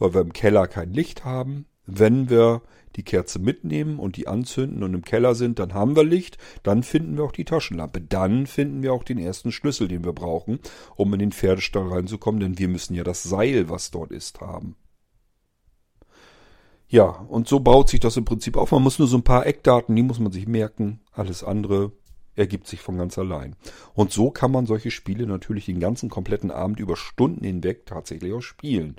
weil 0.00 0.14
wir 0.14 0.22
im 0.22 0.32
Keller 0.32 0.66
kein 0.66 0.92
Licht 0.92 1.24
haben. 1.24 1.66
Wenn 1.86 2.28
wir 2.28 2.62
die 2.96 3.04
Kerze 3.04 3.38
mitnehmen 3.38 4.00
und 4.00 4.16
die 4.16 4.26
anzünden 4.26 4.82
und 4.82 4.94
im 4.94 5.04
Keller 5.04 5.36
sind, 5.36 5.60
dann 5.60 5.74
haben 5.74 5.94
wir 5.94 6.02
Licht, 6.02 6.38
dann 6.64 6.82
finden 6.82 7.16
wir 7.16 7.24
auch 7.24 7.32
die 7.32 7.44
Taschenlampe, 7.44 8.00
dann 8.00 8.46
finden 8.46 8.82
wir 8.82 8.92
auch 8.92 9.04
den 9.04 9.18
ersten 9.18 9.52
Schlüssel, 9.52 9.86
den 9.86 10.04
wir 10.04 10.12
brauchen, 10.12 10.58
um 10.96 11.12
in 11.12 11.20
den 11.20 11.32
Pferdestall 11.32 11.88
reinzukommen, 11.88 12.40
denn 12.40 12.58
wir 12.58 12.68
müssen 12.68 12.94
ja 12.94 13.04
das 13.04 13.22
Seil, 13.22 13.68
was 13.68 13.92
dort 13.92 14.10
ist, 14.10 14.40
haben. 14.40 14.74
Ja, 16.88 17.04
und 17.04 17.46
so 17.46 17.60
baut 17.60 17.88
sich 17.88 18.00
das 18.00 18.16
im 18.16 18.24
Prinzip 18.24 18.56
auf. 18.56 18.72
Man 18.72 18.82
muss 18.82 18.98
nur 18.98 19.06
so 19.06 19.16
ein 19.16 19.22
paar 19.22 19.46
Eckdaten, 19.46 19.94
die 19.94 20.02
muss 20.02 20.18
man 20.18 20.32
sich 20.32 20.48
merken. 20.48 20.98
Alles 21.12 21.44
andere 21.44 21.92
ergibt 22.34 22.66
sich 22.66 22.80
von 22.80 22.98
ganz 22.98 23.16
allein. 23.16 23.54
Und 23.94 24.10
so 24.10 24.32
kann 24.32 24.50
man 24.50 24.66
solche 24.66 24.90
Spiele 24.90 25.26
natürlich 25.26 25.66
den 25.66 25.78
ganzen 25.78 26.10
kompletten 26.10 26.50
Abend 26.50 26.80
über 26.80 26.96
Stunden 26.96 27.44
hinweg 27.44 27.86
tatsächlich 27.86 28.32
auch 28.32 28.40
spielen. 28.40 28.96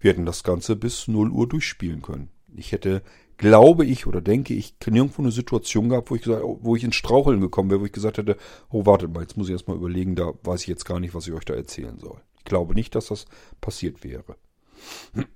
Wir 0.00 0.12
hätten 0.12 0.26
das 0.26 0.44
Ganze 0.44 0.76
bis 0.76 1.08
0 1.08 1.30
Uhr 1.30 1.48
durchspielen 1.48 2.02
können. 2.02 2.30
Ich 2.54 2.72
hätte 2.72 3.02
glaube 3.38 3.86
ich 3.86 4.06
oder 4.06 4.20
denke 4.20 4.52
ich, 4.52 4.74
nirgendwo 4.86 5.22
eine 5.22 5.30
Situation 5.30 5.88
gehabt, 5.88 6.10
wo 6.10 6.16
ich 6.16 6.22
gesagt, 6.22 6.42
wo 6.44 6.76
ich 6.76 6.84
ins 6.84 6.96
Straucheln 6.96 7.40
gekommen 7.40 7.70
wäre, 7.70 7.80
wo 7.80 7.86
ich 7.86 7.92
gesagt 7.92 8.18
hätte, 8.18 8.36
oh, 8.68 8.84
wartet 8.84 9.14
mal, 9.14 9.22
jetzt 9.22 9.38
muss 9.38 9.46
ich 9.48 9.52
erstmal 9.52 9.76
überlegen, 9.76 10.16
da 10.16 10.32
weiß 10.42 10.62
ich 10.62 10.66
jetzt 10.66 10.84
gar 10.84 11.00
nicht, 11.00 11.14
was 11.14 11.26
ich 11.26 11.32
euch 11.32 11.44
da 11.44 11.54
erzählen 11.54 11.98
soll. 11.98 12.20
Ich 12.36 12.44
glaube 12.44 12.74
nicht, 12.74 12.94
dass 12.94 13.06
das 13.06 13.24
passiert 13.60 14.04
wäre. 14.04 14.36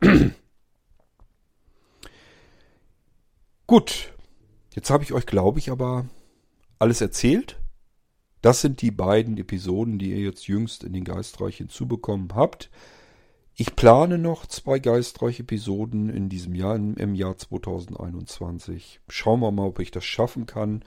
Gut, 3.66 4.12
jetzt 4.74 4.90
habe 4.90 5.04
ich 5.04 5.12
euch, 5.12 5.24
glaube 5.24 5.60
ich, 5.60 5.70
aber 5.70 6.06
alles 6.78 7.00
erzählt. 7.00 7.58
Das 8.42 8.60
sind 8.60 8.82
die 8.82 8.90
beiden 8.90 9.38
Episoden, 9.38 10.00
die 10.00 10.10
ihr 10.10 10.18
jetzt 10.18 10.48
jüngst 10.48 10.82
in 10.82 10.92
den 10.92 11.04
Geistreich 11.04 11.58
hinzubekommen 11.58 12.34
habt. 12.34 12.70
Ich 13.62 13.76
plane 13.76 14.18
noch 14.18 14.46
zwei 14.46 14.80
Geistreich-Episoden 14.80 16.08
in 16.08 16.28
diesem 16.28 16.56
Jahr, 16.56 16.74
im 16.74 17.14
Jahr 17.14 17.38
2021. 17.38 18.98
Schauen 19.06 19.38
wir 19.38 19.52
mal, 19.52 19.68
ob 19.68 19.78
ich 19.78 19.92
das 19.92 20.04
schaffen 20.04 20.46
kann. 20.46 20.84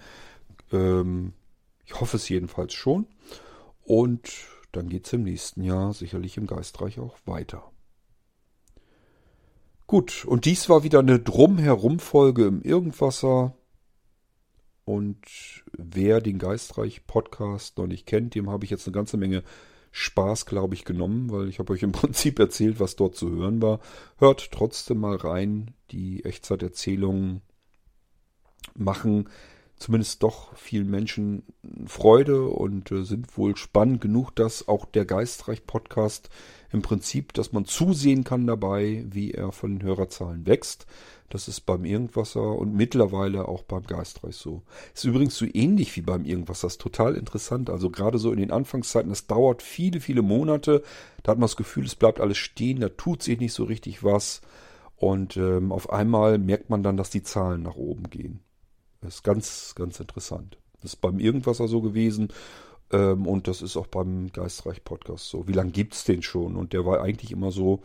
Ähm, 0.73 1.31
ich 1.85 1.97
hoffe 2.02 2.18
es 2.18 2.27
jedenfalls 2.27 2.73
schon. 2.73 3.07
Und 3.85 4.30
dann 4.73 4.89
geht 4.89 5.06
es 5.07 5.14
im 5.14 5.23
nächsten 5.23 5.64
Jahr 5.64 5.93
sicherlich 5.93 6.35
im 6.35 6.47
Geistreich 6.47 6.99
auch 6.99 7.15
weiter. 7.23 7.64
Gut, 9.88 10.26
und 10.26 10.43
dies 10.43 10.68
war 10.68 10.84
wieder 10.84 10.99
eine 10.99 11.22
Drumherum-Folge 11.22 12.43
im 12.43 12.61
Irgendwasser. 12.61 13.56
Und 14.84 15.64
wer 15.72 16.19
den 16.19 16.39
Geistreich-Podcast 16.39 17.77
noch 17.77 17.88
nicht 17.88 18.06
kennt, 18.06 18.35
dem 18.35 18.49
habe 18.49 18.65
ich 18.65 18.69
jetzt 18.69 18.85
eine 18.85 18.95
ganze 18.95 19.15
Menge 19.15 19.43
Spaß, 19.98 20.46
glaube 20.46 20.76
ich, 20.76 20.84
genommen, 20.84 21.32
weil 21.32 21.48
ich 21.48 21.60
habe 21.60 21.72
euch 21.72 21.82
im 21.82 21.92
Prinzip 21.94 22.38
erzählt, 22.38 22.82
was 22.82 22.98
dort 22.98 23.16
zu 23.16 23.32
hören 23.32 23.62
war. 23.62 23.80
Hört 24.18 24.52
trotzdem 24.52 25.00
mal 25.00 25.16
rein. 25.16 25.74
Die 25.92 26.26
Echtzeiterzählungen 26.26 27.42
machen 28.76 29.30
zumindest 29.78 30.22
doch 30.22 30.54
vielen 30.58 30.90
Menschen 30.90 31.44
Freude 31.86 32.48
und 32.48 32.92
äh, 32.92 33.06
sind 33.06 33.38
wohl 33.38 33.56
spannend 33.56 34.02
genug, 34.02 34.32
dass 34.36 34.68
auch 34.68 34.84
der 34.84 35.06
Geistreich-Podcast 35.06 36.30
im 36.74 36.82
Prinzip, 36.82 37.32
dass 37.32 37.54
man 37.54 37.64
zusehen 37.64 38.26
kann 38.26 38.48
dabei, 38.48 39.06
wie 39.08 39.32
er 39.32 39.54
von 39.54 39.80
den 39.80 39.88
Hörerzahlen 39.88 40.46
wächst. 40.46 40.88
Das 41.30 41.47
ist 41.47 41.61
beim 41.61 41.85
Irgendwasser 41.85 42.56
und 42.56 42.76
mittlerweile 42.76 43.47
auch 43.47 43.64
beim 43.64 43.84
Geistreich 43.84 44.35
so. 44.35 44.61
Ist 44.93 45.06
übrigens 45.06 45.35
so 45.35 45.45
ähnlich 45.52 45.95
wie 45.95 46.02
beim 46.02 46.23
Irgendwasser. 46.23 46.68
Ist 46.68 46.81
total 46.81 47.15
interessant. 47.15 47.69
Also 47.69 47.89
gerade 47.89 48.19
so 48.19 48.31
in 48.31 48.38
den 48.38 48.52
Anfangszeiten, 48.52 49.10
das 49.10 49.26
dauert 49.26 49.64
viele, 49.64 49.99
viele 49.99 50.22
Monate. 50.22 50.84
Da 51.23 51.31
hat 51.31 51.39
man 51.39 51.45
das 51.47 51.57
Gefühl, 51.57 51.85
es 51.85 51.95
bleibt 51.95 52.19
alles 52.19 52.38
stehen, 52.38 52.80
da 52.80 52.89
tut 52.89 53.23
sich 53.23 53.39
nicht 53.39 53.53
so 53.53 53.64
richtig 53.64 54.03
was. 54.03 54.41
Und 54.97 55.35
ähm, 55.35 55.72
auf 55.72 55.89
einmal 55.89 56.38
merkt 56.38 56.69
man 56.69 56.84
dann, 56.84 56.95
dass 56.95 57.10
die 57.10 57.23
Zahlen 57.23 57.64
nach 57.64 57.76
oben 57.76 58.10
gehen. 58.10 58.39
Das 59.02 59.15
ist 59.15 59.23
ganz, 59.23 59.73
ganz 59.76 59.99
interessant. 59.99 60.57
Das 60.81 60.93
ist 60.93 61.02
beim 61.02 61.19
Irgendwasser 61.19 61.68
so 61.68 61.81
gewesen. 61.81 62.30
Ähm, 62.91 63.26
und 63.26 63.47
das 63.47 63.61
ist 63.61 63.77
auch 63.77 63.88
beim 63.88 64.31
Geistreich 64.31 64.84
Podcast 64.84 65.30
so. 65.30 65.47
Wie 65.47 65.53
lange 65.53 65.72
gibt 65.72 65.95
es 65.95 66.03
den 66.03 66.22
schon? 66.22 66.56
Und 66.56 66.73
der 66.73 66.85
war 66.85 67.02
eigentlich 67.02 67.31
immer 67.31 67.52
so 67.52 67.81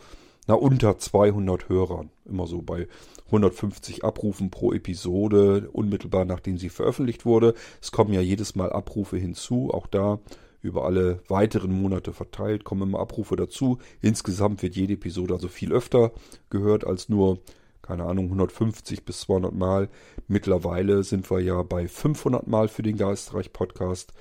na, 0.51 0.57
unter 0.57 0.99
200 0.99 1.69
Hörern. 1.69 2.11
Immer 2.25 2.49
so 2.49 2.61
bei 2.61 2.89
150 3.27 4.05
Abrufen 4.05 4.51
pro 4.51 4.73
Episode, 4.73 5.71
unmittelbar 5.73 6.25
nachdem 6.25 6.59
sie 6.59 6.71
veröffentlicht 6.71 7.25
wurde. 7.25 7.55
Es 7.81 7.93
kommen 7.93 8.13
ja 8.13 8.21
jedes 8.21 8.57
Mal 8.57 8.73
Abrufe 8.73 9.17
hinzu, 9.17 9.71
auch 9.73 9.87
da 9.87 10.19
über 10.61 10.85
alle 10.87 11.23
weiteren 11.29 11.71
Monate 11.71 12.13
verteilt 12.13 12.65
kommen 12.65 12.83
immer 12.83 12.99
Abrufe 12.99 13.37
dazu. 13.37 13.79
Insgesamt 14.03 14.61
wird 14.63 14.75
jede 14.75 14.95
Episode 14.95 15.35
also 15.35 15.47
viel 15.47 15.73
öfter 15.73 16.11
gehört 16.51 16.85
als 16.85 17.09
nur, 17.09 17.39
keine 17.81 18.05
Ahnung, 18.05 18.25
150 18.25 19.05
bis 19.05 19.21
200 19.21 19.55
Mal. 19.55 19.89
Mittlerweile 20.27 21.05
sind 21.05 21.31
wir 21.31 21.39
ja 21.39 21.63
bei 21.63 21.87
500 21.87 22.49
Mal 22.49 22.67
für 22.67 22.83
den 22.83 22.97
Geistreich 22.97 23.53
Podcast, 23.53 24.13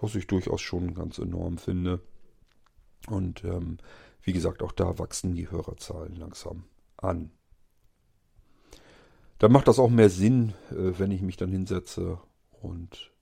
was 0.00 0.14
ich 0.14 0.28
durchaus 0.28 0.60
schon 0.60 0.94
ganz 0.94 1.18
enorm 1.18 1.58
finde. 1.58 1.98
Und 3.08 3.42
ähm, 3.42 3.78
wie 4.22 4.32
gesagt, 4.32 4.62
auch 4.62 4.72
da 4.72 4.98
wachsen 4.98 5.34
die 5.34 5.50
Hörerzahlen 5.50 6.16
langsam 6.16 6.64
an. 6.96 7.30
Dann 9.38 9.52
macht 9.52 9.66
das 9.66 9.78
auch 9.78 9.90
mehr 9.90 10.10
Sinn, 10.10 10.54
äh, 10.70 10.98
wenn 10.98 11.10
ich 11.10 11.22
mich 11.22 11.36
dann 11.36 11.50
hinsetze 11.50 12.20
und 12.50 13.12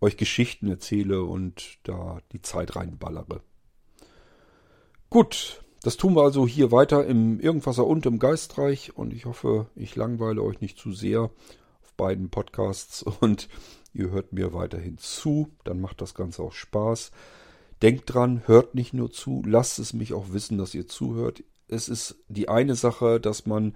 euch 0.00 0.16
Geschichten 0.16 0.68
erzähle 0.68 1.24
und 1.24 1.78
da 1.82 2.20
die 2.32 2.42
Zeit 2.42 2.76
reinballere. 2.76 3.40
Gut, 5.10 5.64
das 5.82 5.96
tun 5.96 6.14
wir 6.14 6.22
also 6.22 6.46
hier 6.46 6.72
weiter 6.72 7.04
im 7.06 7.40
Irgendwasser 7.40 7.86
und 7.86 8.06
im 8.06 8.18
Geistreich 8.18 8.96
und 8.96 9.12
ich 9.12 9.26
hoffe, 9.26 9.66
ich 9.74 9.96
langweile 9.96 10.42
euch 10.42 10.60
nicht 10.60 10.78
zu 10.78 10.92
sehr 10.92 11.22
auf 11.82 11.94
beiden 11.96 12.30
Podcasts 12.30 13.02
und 13.20 13.48
ihr 13.92 14.10
hört 14.10 14.32
mir 14.32 14.54
weiterhin 14.54 14.98
zu, 14.98 15.50
dann 15.64 15.80
macht 15.80 16.00
das 16.00 16.14
Ganze 16.14 16.42
auch 16.42 16.52
Spaß. 16.52 17.10
Denkt 17.82 18.12
dran, 18.12 18.42
hört 18.46 18.74
nicht 18.74 18.94
nur 18.94 19.10
zu, 19.10 19.42
lasst 19.46 19.78
es 19.78 19.92
mich 19.92 20.12
auch 20.12 20.32
wissen, 20.32 20.58
dass 20.58 20.74
ihr 20.74 20.86
zuhört. 20.86 21.42
Es 21.68 21.88
ist 21.88 22.16
die 22.28 22.48
eine 22.48 22.74
Sache, 22.74 23.20
dass 23.20 23.46
man 23.46 23.74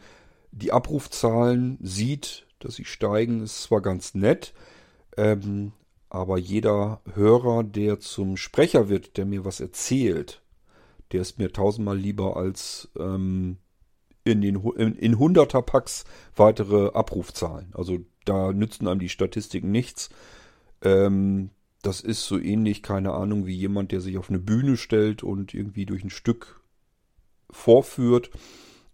die 0.53 0.73
Abrufzahlen 0.73 1.79
sieht, 1.81 2.47
dass 2.59 2.75
sie 2.75 2.85
steigen, 2.85 3.43
ist 3.43 3.63
zwar 3.63 3.81
ganz 3.81 4.15
nett, 4.15 4.55
ähm, 5.17 5.73
aber 6.11 6.39
jeder 6.39 7.01
Hörer, 7.15 7.65
der 7.65 8.01
zum 8.01 8.37
Sprecher 8.37 8.89
wird, 8.89 9.17
der 9.17 9.27
mir 9.27 9.45
was 9.45 9.61
erzählt, 9.61 10.43
der 11.13 11.23
ist 11.23 11.39
mir 11.39 11.53
tausendmal 11.53 11.99
lieber 11.99 12.37
als 12.37 12.89
ähm, 12.99 13.59
in 14.25 14.41
den 14.41 14.57
in, 14.77 14.95
in 14.95 15.19
Hunderterpacks 15.19 16.05
weitere 16.37 16.91
Abrufzahlen. 16.93 17.73
Also 17.75 17.99
da 18.25 18.53
nützen 18.53 18.89
einem 18.89 19.01
die 19.01 19.09
Statistiken 19.09 19.71
nichts. 19.71 20.11
Ähm, 20.83 21.51
das 21.89 22.03
ist 22.03 22.27
so 22.27 22.39
ähnlich, 22.39 22.83
keine 22.83 23.15
Ahnung, 23.15 23.47
wie 23.47 23.57
jemand, 23.57 23.93
der 23.93 24.03
sich 24.03 24.19
auf 24.19 24.29
eine 24.29 24.39
Bühne 24.39 24.77
stellt 24.77 25.23
und 25.23 25.55
irgendwie 25.55 25.87
durch 25.87 26.05
ein 26.05 26.11
Stück 26.11 26.61
vorführt. 27.51 28.29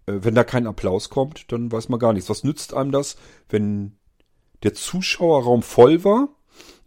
Äh, 0.06 0.20
wenn 0.20 0.36
da 0.36 0.44
kein 0.44 0.68
Applaus 0.68 1.10
kommt, 1.10 1.50
dann 1.50 1.72
weiß 1.72 1.88
man 1.88 1.98
gar 1.98 2.12
nichts. 2.12 2.30
Was 2.30 2.44
nützt 2.44 2.72
einem 2.72 2.92
das, 2.92 3.16
wenn 3.48 3.96
der 4.62 4.74
Zuschauerraum 4.74 5.62
voll 5.62 6.04
war 6.04 6.28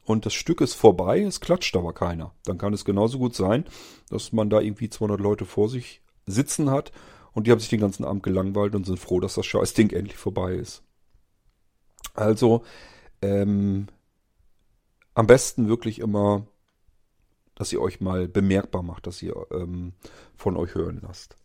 und 0.05 0.25
das 0.25 0.33
Stück 0.33 0.61
ist 0.61 0.75
vorbei, 0.75 1.19
es 1.19 1.41
klatscht 1.41 1.75
aber 1.75 1.91
keiner. 1.91 2.33
Dann 2.45 2.57
kann 2.57 2.71
es 2.71 2.85
genauso 2.85 3.19
gut 3.19 3.35
sein, 3.35 3.65
dass 4.09 4.31
man 4.31 4.49
da 4.49 4.61
irgendwie 4.61 4.89
200 4.89 5.19
Leute 5.19 5.43
vor 5.43 5.67
sich 5.67 6.01
sitzen 6.25 6.71
hat 6.71 6.93
und 7.33 7.47
die 7.47 7.51
haben 7.51 7.59
sich 7.59 7.69
den 7.69 7.81
ganzen 7.81 8.05
Abend 8.05 8.23
gelangweilt 8.23 8.75
und 8.75 8.85
sind 8.85 8.97
froh, 8.97 9.19
dass 9.19 9.35
das 9.35 9.45
Scheißding 9.45 9.89
endlich 9.89 10.17
vorbei 10.17 10.53
ist. 10.53 10.83
Also, 12.13 12.63
ähm, 13.21 13.87
am 15.17 15.25
besten 15.25 15.67
wirklich 15.67 15.97
immer, 15.97 16.45
dass 17.55 17.73
ihr 17.73 17.81
euch 17.81 18.01
mal 18.01 18.27
bemerkbar 18.27 18.83
macht, 18.83 19.07
dass 19.07 19.23
ihr 19.23 19.47
ähm, 19.51 19.93
von 20.35 20.55
euch 20.55 20.75
hören 20.75 20.99
lasst. 21.01 21.35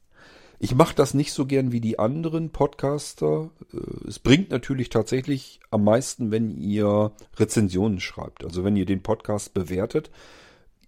Ich 0.59 0.74
mache 0.74 0.94
das 0.94 1.15
nicht 1.15 1.32
so 1.32 1.47
gern 1.47 1.73
wie 1.73 1.81
die 1.81 1.99
anderen 1.99 2.51
Podcaster. 2.51 3.51
Äh, 3.73 4.09
es 4.09 4.19
bringt 4.19 4.51
natürlich 4.51 4.90
tatsächlich 4.90 5.59
am 5.70 5.85
meisten, 5.85 6.31
wenn 6.31 6.51
ihr 6.51 7.12
Rezensionen 7.39 7.99
schreibt. 7.99 8.44
Also 8.44 8.62
wenn 8.62 8.77
ihr 8.77 8.85
den 8.85 9.03
Podcast 9.03 9.55
bewertet, 9.55 10.11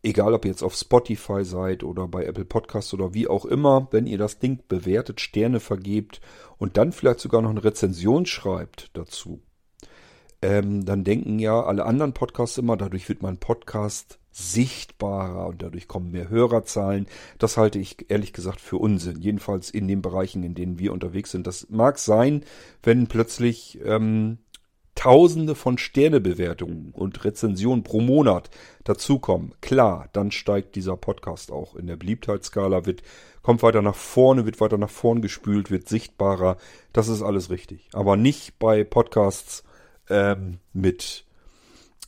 egal 0.03 0.35
ob 0.35 0.45
ihr 0.45 0.51
jetzt 0.51 0.63
auf 0.63 0.75
Spotify 0.75 1.43
seid 1.43 1.85
oder 1.85 2.07
bei 2.07 2.27
Apple 2.27 2.45
Podcasts 2.45 2.93
oder 2.93 3.15
wie 3.15 3.29
auch 3.29 3.47
immer, 3.47 3.89
wenn 3.93 4.07
ihr 4.07 4.19
das 4.19 4.41
Ding 4.41 4.63
bewertet, 4.69 5.23
Sterne 5.23 5.59
vergebt 5.59 6.21
und 6.59 6.77
dann 6.77 6.93
vielleicht 6.93 7.21
sogar 7.21 7.41
noch 7.41 7.49
eine 7.49 7.65
Rezension 7.65 8.27
schreibt 8.27 8.91
dazu, 8.93 9.41
ähm, 10.45 10.85
dann 10.85 11.05
denken 11.05 11.39
ja 11.39 11.63
alle 11.63 11.87
anderen 11.87 12.13
Podcasts 12.13 12.59
immer, 12.59 12.77
dadurch 12.77 13.09
wird 13.09 13.23
mein 13.23 13.39
Podcast 13.39 14.19
sichtbarer 14.31 15.47
und 15.47 15.63
dadurch 15.63 15.89
kommen 15.89 16.11
mehr 16.11 16.29
Hörerzahlen. 16.29 17.07
Das 17.39 17.57
halte 17.57 17.79
ich 17.79 18.11
ehrlich 18.11 18.33
gesagt 18.35 18.61
für 18.61 18.77
Unsinn. 18.77 19.21
Jedenfalls 19.21 19.71
in 19.71 19.89
den 19.89 20.03
Bereichen, 20.03 20.43
in 20.43 20.55
denen 20.55 20.79
wir 20.79 20.93
unterwegs 20.93 21.31
sind. 21.31 21.47
Das 21.47 21.69
mag 21.71 21.99
sein, 21.99 22.45
wenn 22.83 23.07
plötzlich 23.07 23.79
ähm, 23.85 24.39
Tausende 24.95 25.57
von 25.57 25.77
Sternebewertungen 25.77 26.93
und 26.93 27.25
Rezensionen 27.25 27.83
pro 27.83 28.01
Monat 28.01 28.49
dazukommen. 28.85 29.53
Klar, 29.61 30.09
dann 30.13 30.31
steigt 30.31 30.77
dieser 30.77 30.97
Podcast 30.97 31.51
auch 31.51 31.75
in 31.75 31.89
der 31.89 31.97
Beliebtheitsskala, 31.97 32.87
wird, 32.87 33.03
kommt 33.43 33.65
weiter 33.65 33.83
nach 33.83 33.97
vorne, 33.97 34.47
wird 34.47 34.61
weiter 34.61 34.79
nach 34.79 34.91
vorn 34.91 35.21
gespült, 35.21 35.73
wird 35.73 35.89
sichtbarer. 35.89 36.59
Das 36.93 37.09
ist 37.09 37.23
alles 37.23 37.51
richtig. 37.51 37.89
Aber 37.93 38.17
nicht 38.17 38.59
bei 38.61 38.85
Podcasts 38.85 39.65
ähm, 40.09 40.59
mit 40.73 41.25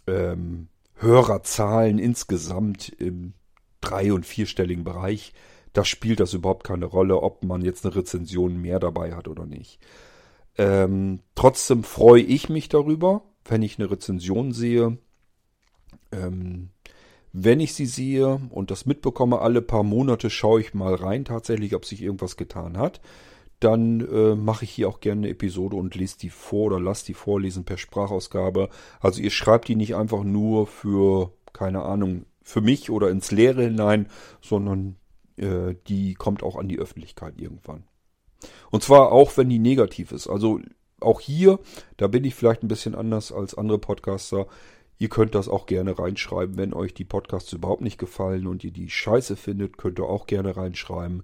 ähm, 0.07 0.69
Hörerzahlen 0.97 1.99
insgesamt 1.99 2.89
im 2.89 3.35
drei- 3.81 4.13
und 4.13 4.27
vierstelligen 4.27 4.85
Bereich, 4.85 5.33
da 5.73 5.85
spielt 5.85 6.21
das 6.21 6.33
überhaupt 6.33 6.65
keine 6.65 6.87
Rolle, 6.87 7.21
ob 7.23 7.45
man 7.45 7.63
jetzt 7.63 7.85
eine 7.85 7.95
Rezension 7.95 8.61
mehr 8.61 8.81
dabei 8.81 9.15
hat 9.15 9.29
oder 9.29 9.45
nicht. 9.45 9.79
Ähm, 10.57 11.21
trotzdem 11.35 11.85
freue 11.85 12.23
ich 12.23 12.49
mich 12.49 12.69
darüber, 12.69 13.23
wenn 13.45 13.63
ich 13.63 13.79
eine 13.79 13.91
Rezension 13.91 14.53
sehe. 14.53 14.97
Ähm, 16.13 16.71
wenn 17.33 17.61
ich 17.61 17.75
sie 17.75 17.85
sehe 17.85 18.41
und 18.49 18.71
das 18.71 18.87
mitbekomme, 18.87 19.41
alle 19.41 19.61
paar 19.61 19.83
Monate 19.83 20.31
schaue 20.31 20.63
ich 20.63 20.73
mal 20.73 20.95
rein 20.95 21.27
tatsächlich, 21.27 21.75
ob 21.75 21.85
sich 21.85 22.01
irgendwas 22.01 22.39
getan 22.39 22.79
hat 22.79 23.03
dann 23.61 24.01
äh, 24.01 24.35
mache 24.35 24.65
ich 24.65 24.71
hier 24.71 24.89
auch 24.89 25.01
gerne 25.01 25.23
eine 25.23 25.31
Episode 25.31 25.77
und 25.77 25.95
lese 25.95 26.19
die 26.19 26.31
vor 26.31 26.67
oder 26.67 26.81
lasse 26.81 27.07
die 27.07 27.15
vorlesen 27.15 27.65
per 27.65 27.79
Sprachausgabe. 27.79 28.69
Also 29.01 29.23
ihr 29.23 29.31
schreibt 29.31 29.69
die 29.69 29.77
nicht 29.77 29.95
einfach 29.95 30.25
nur 30.25 30.67
für, 30.67 31.33
keine 31.53 31.83
Ahnung, 31.83 32.27
für 32.43 32.61
mich 32.61 32.91
oder 32.91 33.11
ins 33.11 33.31
Leere 33.31 33.65
hinein, 33.65 34.09
sondern 34.41 34.97
äh, 35.37 35.75
die 35.89 36.15
kommt 36.15 36.43
auch 36.43 36.57
an 36.57 36.69
die 36.69 36.79
Öffentlichkeit 36.79 37.35
irgendwann. 37.39 37.85
Und 38.71 38.83
zwar 38.83 39.11
auch, 39.11 39.37
wenn 39.37 39.49
die 39.49 39.59
negativ 39.59 40.13
ist. 40.13 40.29
Also 40.29 40.61
auch 41.01 41.21
hier, 41.21 41.59
da 41.97 42.07
bin 42.07 42.25
ich 42.25 42.35
vielleicht 42.35 42.63
ein 42.63 42.69
bisschen 42.69 42.95
anders 42.95 43.33
als 43.33 43.57
andere 43.57 43.79
Podcaster. 43.79 44.47
Ihr 44.99 45.09
könnt 45.09 45.35
das 45.35 45.49
auch 45.49 45.67
gerne 45.67 45.99
reinschreiben, 45.99 46.57
wenn 46.57 46.73
euch 46.73 46.95
die 46.95 47.05
Podcasts 47.05 47.53
überhaupt 47.53 47.83
nicht 47.83 47.99
gefallen 47.99 48.47
und 48.47 48.65
ihr 48.65 48.71
die 48.71 48.89
scheiße 48.89 49.37
findet, 49.37 49.77
könnt 49.77 49.99
ihr 49.99 50.09
auch 50.09 50.27
gerne 50.27 50.57
reinschreiben. 50.57 51.23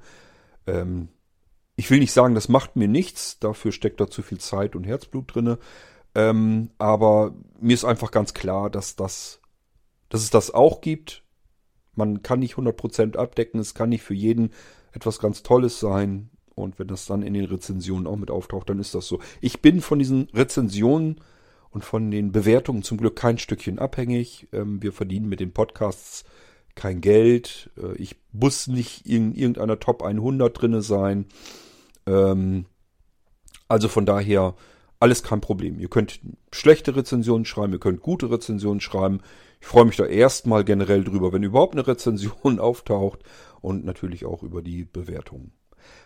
Ähm, 0.66 1.08
ich 1.76 1.90
will 1.90 1.98
nicht 1.98 2.12
sagen, 2.12 2.34
das 2.34 2.48
macht 2.48 2.76
mir 2.76 2.88
nichts, 2.88 3.38
dafür 3.38 3.72
steckt 3.72 4.00
da 4.00 4.08
zu 4.08 4.22
viel 4.22 4.38
Zeit 4.38 4.76
und 4.76 4.84
Herzblut 4.84 5.34
drinne. 5.34 5.58
Ähm, 6.14 6.70
aber 6.78 7.34
mir 7.60 7.74
ist 7.74 7.84
einfach 7.84 8.10
ganz 8.10 8.34
klar, 8.34 8.68
dass 8.68 8.96
das, 8.96 9.40
dass 10.08 10.22
es 10.22 10.30
das 10.30 10.52
auch 10.52 10.80
gibt. 10.80 11.22
Man 11.94 12.22
kann 12.22 12.40
nicht 12.40 12.56
100% 12.56 13.16
abdecken, 13.16 13.60
es 13.60 13.74
kann 13.74 13.88
nicht 13.88 14.02
für 14.02 14.14
jeden 14.14 14.50
etwas 14.92 15.18
ganz 15.18 15.42
Tolles 15.42 15.80
sein. 15.80 16.30
Und 16.54 16.78
wenn 16.78 16.88
das 16.88 17.06
dann 17.06 17.22
in 17.22 17.32
den 17.32 17.46
Rezensionen 17.46 18.06
auch 18.06 18.16
mit 18.16 18.30
auftaucht, 18.30 18.68
dann 18.68 18.78
ist 18.78 18.94
das 18.94 19.06
so. 19.06 19.20
Ich 19.40 19.62
bin 19.62 19.80
von 19.80 19.98
diesen 19.98 20.28
Rezensionen 20.34 21.20
und 21.70 21.84
von 21.84 22.10
den 22.10 22.32
Bewertungen 22.32 22.82
zum 22.82 22.98
Glück 22.98 23.16
kein 23.16 23.38
Stückchen 23.38 23.78
abhängig. 23.78 24.48
Ähm, 24.52 24.82
wir 24.82 24.92
verdienen 24.92 25.28
mit 25.28 25.40
den 25.40 25.52
Podcasts 25.52 26.24
kein 26.74 27.00
Geld. 27.00 27.70
Äh, 27.78 27.96
ich 27.96 28.16
muss 28.32 28.66
nicht 28.66 29.06
in 29.06 29.34
irgendeiner 29.34 29.80
Top 29.80 30.02
100 30.02 30.60
drinne 30.60 30.82
sein. 30.82 31.26
Ähm, 32.06 32.66
also 33.68 33.88
von 33.88 34.06
daher 34.06 34.54
alles 35.00 35.22
kein 35.22 35.40
Problem. 35.40 35.80
Ihr 35.80 35.88
könnt 35.88 36.20
schlechte 36.52 36.94
Rezensionen 36.94 37.44
schreiben, 37.44 37.72
ihr 37.72 37.80
könnt 37.80 38.02
gute 38.02 38.30
Rezensionen 38.30 38.80
schreiben. 38.80 39.20
Ich 39.60 39.66
freue 39.66 39.84
mich 39.84 39.96
da 39.96 40.06
erstmal 40.06 40.64
generell 40.64 41.02
drüber, 41.02 41.32
wenn 41.32 41.42
überhaupt 41.42 41.74
eine 41.74 41.86
Rezension 41.86 42.58
auftaucht 42.60 43.20
und 43.60 43.84
natürlich 43.84 44.24
auch 44.24 44.42
über 44.42 44.62
die 44.62 44.84
Bewertungen. 44.84 45.52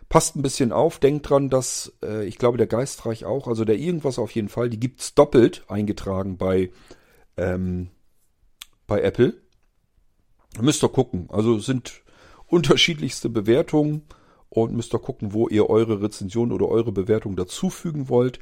Passt 0.09 0.37
ein 0.37 0.43
bisschen 0.43 0.73
auf, 0.73 0.99
denkt 0.99 1.29
dran, 1.29 1.51
dass 1.51 1.93
äh, 2.03 2.25
ich 2.25 2.39
glaube, 2.39 2.57
der 2.57 2.67
Geistreich 2.67 3.25
auch, 3.25 3.49
also 3.49 3.65
der 3.65 3.77
irgendwas 3.77 4.19
auf 4.19 4.31
jeden 4.31 4.49
Fall, 4.49 4.71
die 4.71 4.81
gibt's 4.81 5.15
doppelt 5.15 5.65
eingetragen 5.69 6.39
bei, 6.39 6.71
ähm, 7.37 7.91
bei 8.87 9.03
Apple. 9.03 9.35
Müsst 10.61 10.83
ihr 10.83 10.89
gucken. 10.89 11.29
Also 11.31 11.59
sind 11.59 12.03
unterschiedlichste 12.47 13.29
Bewertungen 13.29 14.03
und 14.49 14.75
müsst 14.75 14.95
ihr 14.95 14.99
gucken, 14.99 15.33
wo 15.33 15.49
ihr 15.49 15.69
eure 15.69 16.03
Rezension 16.03 16.53
oder 16.53 16.69
eure 16.69 16.93
Bewertung 16.93 17.37
dazufügen 17.37 18.09
wollt. 18.09 18.39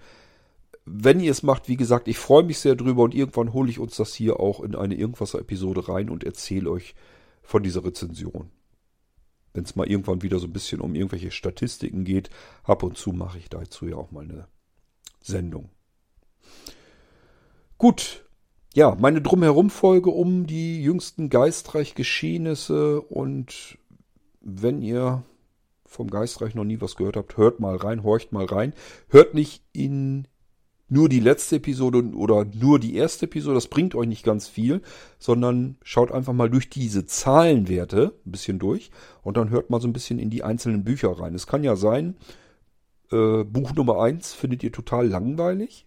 Wenn 0.84 1.20
ihr 1.20 1.30
es 1.30 1.42
macht, 1.42 1.68
wie 1.68 1.76
gesagt, 1.76 2.08
ich 2.08 2.18
freue 2.18 2.42
mich 2.42 2.58
sehr 2.58 2.76
drüber 2.76 3.02
und 3.02 3.14
irgendwann 3.14 3.52
hole 3.52 3.70
ich 3.70 3.78
uns 3.78 3.96
das 3.96 4.14
hier 4.14 4.38
auch 4.38 4.60
in 4.60 4.74
eine 4.74 4.94
Irgendwasser-Episode 4.94 5.88
rein 5.88 6.10
und 6.10 6.24
erzähle 6.24 6.70
euch 6.70 6.94
von 7.42 7.62
dieser 7.62 7.84
Rezension. 7.84 8.50
Wenn 9.54 9.64
es 9.64 9.76
mal 9.76 9.88
irgendwann 9.88 10.22
wieder 10.22 10.38
so 10.38 10.46
ein 10.46 10.52
bisschen 10.52 10.80
um 10.80 10.94
irgendwelche 10.94 11.30
Statistiken 11.30 12.04
geht, 12.04 12.28
ab 12.64 12.82
und 12.82 12.98
zu 12.98 13.12
mache 13.12 13.38
ich 13.38 13.48
dazu 13.48 13.86
ja 13.86 13.96
auch 13.96 14.10
mal 14.10 14.24
eine 14.24 14.48
Sendung. 15.20 15.70
Gut, 17.78 18.24
ja, 18.74 18.96
meine 18.98 19.22
Drumherum-Folge 19.22 20.10
um 20.10 20.46
die 20.46 20.82
jüngsten 20.82 21.30
Geistreich-Geschehnisse 21.30 23.00
und 23.00 23.78
wenn 24.40 24.82
ihr 24.82 25.22
vom 25.94 26.10
Geistreich 26.10 26.54
noch 26.54 26.64
nie 26.64 26.80
was 26.80 26.96
gehört 26.96 27.16
habt, 27.16 27.36
hört 27.36 27.60
mal 27.60 27.76
rein, 27.76 28.02
horcht 28.02 28.32
mal 28.32 28.44
rein. 28.44 28.74
Hört 29.08 29.34
nicht 29.34 29.62
in 29.72 30.26
nur 30.88 31.08
die 31.08 31.20
letzte 31.20 31.56
Episode 31.56 32.04
oder 32.14 32.44
nur 32.44 32.78
die 32.78 32.94
erste 32.94 33.24
Episode, 33.24 33.54
das 33.54 33.68
bringt 33.68 33.94
euch 33.94 34.06
nicht 34.06 34.24
ganz 34.24 34.48
viel, 34.48 34.82
sondern 35.18 35.76
schaut 35.82 36.12
einfach 36.12 36.34
mal 36.34 36.50
durch 36.50 36.68
diese 36.68 37.06
Zahlenwerte 37.06 38.12
ein 38.26 38.30
bisschen 38.30 38.58
durch 38.58 38.90
und 39.22 39.36
dann 39.36 39.50
hört 39.50 39.70
mal 39.70 39.80
so 39.80 39.88
ein 39.88 39.94
bisschen 39.94 40.18
in 40.18 40.30
die 40.30 40.44
einzelnen 40.44 40.84
Bücher 40.84 41.18
rein. 41.18 41.34
Es 41.34 41.46
kann 41.46 41.64
ja 41.64 41.74
sein, 41.74 42.16
äh, 43.10 43.44
Buch 43.44 43.74
Nummer 43.74 44.02
1 44.02 44.34
findet 44.34 44.62
ihr 44.62 44.72
total 44.72 45.08
langweilig, 45.08 45.86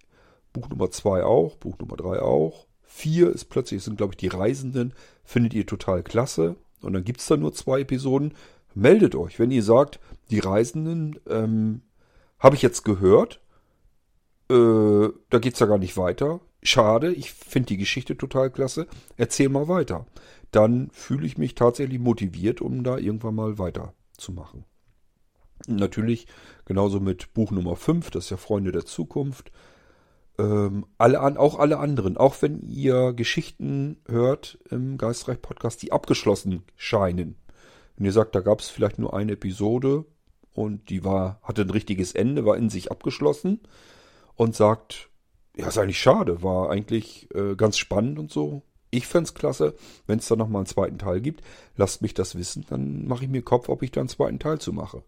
Buch 0.51 0.67
Nummer 0.69 0.89
2 0.89 1.23
auch, 1.23 1.57
Buch 1.57 1.77
Nummer 1.77 1.95
3 1.95 2.21
auch, 2.21 2.65
4 2.83 3.29
ist 3.31 3.45
plötzlich, 3.45 3.83
sind 3.83 3.97
glaube 3.97 4.13
ich 4.13 4.17
die 4.17 4.27
Reisenden, 4.27 4.93
findet 5.23 5.53
ihr 5.53 5.65
total 5.65 6.01
klasse. 6.01 6.55
Und 6.81 6.93
dann 6.93 7.03
gibt 7.03 7.19
es 7.21 7.27
da 7.27 7.37
nur 7.37 7.53
zwei 7.53 7.81
Episoden. 7.81 8.33
Meldet 8.77 9.15
euch, 9.15 9.39
wenn 9.39 9.49
ihr 9.49 9.63
sagt, 9.63 9.99
die 10.29 10.37
Reisenden 10.37 11.19
ähm, 11.27 11.81
habe 12.37 12.55
ich 12.55 12.61
jetzt 12.61 12.83
gehört, 12.83 13.41
äh, 14.51 15.09
da 15.29 15.39
es 15.39 15.57
ja 15.57 15.65
gar 15.65 15.79
nicht 15.79 15.97
weiter. 15.97 16.41
Schade, 16.61 17.11
ich 17.11 17.31
finde 17.31 17.69
die 17.69 17.77
Geschichte 17.77 18.15
total 18.17 18.51
klasse. 18.51 18.85
Erzähl 19.15 19.49
mal 19.49 19.67
weiter. 19.67 20.05
Dann 20.51 20.89
fühle 20.91 21.25
ich 21.25 21.39
mich 21.39 21.55
tatsächlich 21.55 21.97
motiviert, 21.99 22.61
um 22.61 22.83
da 22.83 22.99
irgendwann 22.99 23.33
mal 23.33 23.57
weiterzumachen. 23.57 24.63
Natürlich 25.65 26.27
genauso 26.65 26.99
mit 26.99 27.33
Buch 27.33 27.49
Nummer 27.49 27.75
5, 27.75 28.11
das 28.11 28.25
ist 28.25 28.29
ja 28.29 28.37
Freunde 28.37 28.71
der 28.71 28.85
Zukunft 28.85 29.51
ähm, 30.37 30.85
alle 30.99 31.19
an, 31.19 31.35
auch 31.35 31.57
alle 31.57 31.79
anderen, 31.79 32.15
auch 32.15 32.43
wenn 32.43 32.61
ihr 32.61 33.13
Geschichten 33.13 33.97
hört 34.07 34.59
im 34.69 34.99
Geistreich 34.99 35.41
Podcast, 35.41 35.81
die 35.81 35.91
abgeschlossen 35.91 36.61
scheinen. 36.75 37.37
Wenn 37.97 38.05
ihr 38.05 38.13
sagt, 38.13 38.35
da 38.35 38.41
gab 38.41 38.61
es 38.61 38.69
vielleicht 38.69 38.99
nur 38.99 39.13
eine 39.13 39.33
Episode 39.33 40.05
und 40.53 40.89
die 40.89 41.03
war, 41.03 41.39
hatte 41.41 41.63
ein 41.63 41.69
richtiges 41.69 42.13
Ende, 42.13 42.45
war 42.45 42.55
in 42.55 42.69
sich 42.69 42.91
abgeschlossen 42.91 43.59
und 44.35 44.55
sagt, 44.55 45.09
ja, 45.55 45.67
ist 45.67 45.79
eigentlich 45.79 45.99
schade, 45.99 46.43
war 46.43 46.69
eigentlich 46.69 47.27
äh, 47.33 47.55
ganz 47.55 47.77
spannend 47.77 48.19
und 48.19 48.31
so. 48.31 48.61
Ich 48.91 49.07
fände 49.07 49.31
klasse, 49.33 49.73
wenn 50.05 50.19
es 50.19 50.27
da 50.27 50.35
nochmal 50.35 50.61
einen 50.61 50.67
zweiten 50.67 50.99
Teil 50.99 51.19
gibt. 51.19 51.41
Lasst 51.75 52.01
mich 52.01 52.13
das 52.13 52.35
wissen, 52.35 52.65
dann 52.69 53.07
mache 53.07 53.25
ich 53.25 53.29
mir 53.29 53.41
Kopf, 53.41 53.67
ob 53.67 53.81
ich 53.81 53.91
da 53.91 53.99
einen 53.99 54.09
zweiten 54.09 54.39
Teil 54.39 54.59
zu 54.59 54.71
mache. 54.71 55.03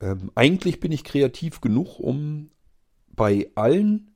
Ähm, 0.00 0.30
eigentlich 0.34 0.80
bin 0.80 0.92
ich 0.92 1.04
kreativ 1.04 1.60
genug, 1.60 1.98
um 1.98 2.50
bei 3.08 3.50
allen 3.54 4.12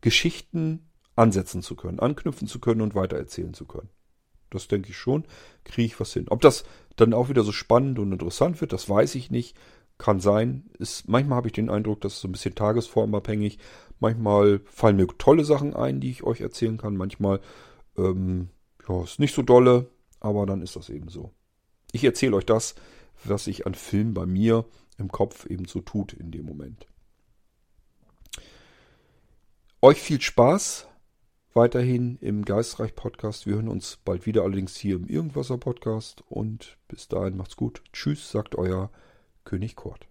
Geschichten 0.00 0.90
ansetzen 1.16 1.62
zu 1.62 1.76
können, 1.76 2.00
anknüpfen 2.00 2.48
zu 2.48 2.58
können 2.58 2.82
und 2.82 2.94
weitererzählen 2.94 3.54
zu 3.54 3.64
können. 3.64 3.88
Das 4.50 4.68
denke 4.68 4.90
ich 4.90 4.96
schon, 4.96 5.24
kriege 5.64 5.86
ich 5.86 6.00
was 6.00 6.12
hin. 6.12 6.26
Ob 6.28 6.40
das 6.40 6.64
dann 6.96 7.12
auch 7.12 7.28
wieder 7.28 7.42
so 7.42 7.52
spannend 7.52 7.98
und 7.98 8.12
interessant 8.12 8.60
wird, 8.60 8.72
das 8.72 8.88
weiß 8.88 9.14
ich 9.16 9.30
nicht. 9.30 9.56
Kann 9.96 10.18
sein. 10.20 10.64
Ist, 10.78 11.08
manchmal 11.08 11.36
habe 11.36 11.48
ich 11.48 11.52
den 11.52 11.70
Eindruck, 11.70 12.00
das 12.00 12.14
ist 12.14 12.20
so 12.20 12.28
ein 12.28 12.32
bisschen 12.32 12.54
tagesformabhängig. 12.54 13.58
Manchmal 14.00 14.60
fallen 14.66 14.96
mir 14.96 15.06
tolle 15.18 15.44
Sachen 15.44 15.74
ein, 15.74 16.00
die 16.00 16.10
ich 16.10 16.24
euch 16.24 16.40
erzählen 16.40 16.78
kann. 16.78 16.96
Manchmal 16.96 17.40
ähm, 17.96 18.48
ja, 18.88 19.02
ist 19.02 19.20
nicht 19.20 19.34
so 19.34 19.42
dolle, 19.42 19.90
aber 20.20 20.46
dann 20.46 20.62
ist 20.62 20.76
das 20.76 20.88
eben 20.88 21.08
so. 21.08 21.32
Ich 21.92 22.04
erzähle 22.04 22.36
euch 22.36 22.46
das, 22.46 22.74
was 23.24 23.44
sich 23.44 23.66
an 23.66 23.74
Film 23.74 24.14
bei 24.14 24.26
mir 24.26 24.64
im 24.98 25.10
Kopf 25.10 25.46
eben 25.46 25.66
so 25.66 25.80
tut 25.80 26.12
in 26.12 26.30
dem 26.30 26.44
Moment. 26.44 26.86
Euch 29.80 30.00
viel 30.00 30.20
Spaß 30.20 30.88
weiterhin 31.54 32.18
im 32.20 32.44
Geistreich 32.44 32.96
Podcast. 32.96 33.46
Wir 33.46 33.54
hören 33.54 33.68
uns 33.68 33.98
bald 34.04 34.26
wieder, 34.26 34.42
allerdings 34.42 34.76
hier 34.76 34.96
im 34.96 35.06
Irgendwasser 35.06 35.56
Podcast. 35.56 36.24
Und 36.28 36.76
bis 36.88 37.06
dahin 37.08 37.36
macht's 37.36 37.56
gut. 37.56 37.82
Tschüss, 37.92 38.30
sagt 38.30 38.56
euer 38.56 38.90
König 39.44 39.76
Kurt. 39.76 40.06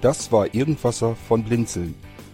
Das 0.00 0.30
war 0.30 0.54
Irgendwasser 0.54 1.16
von 1.16 1.42
Blinzeln. 1.42 1.96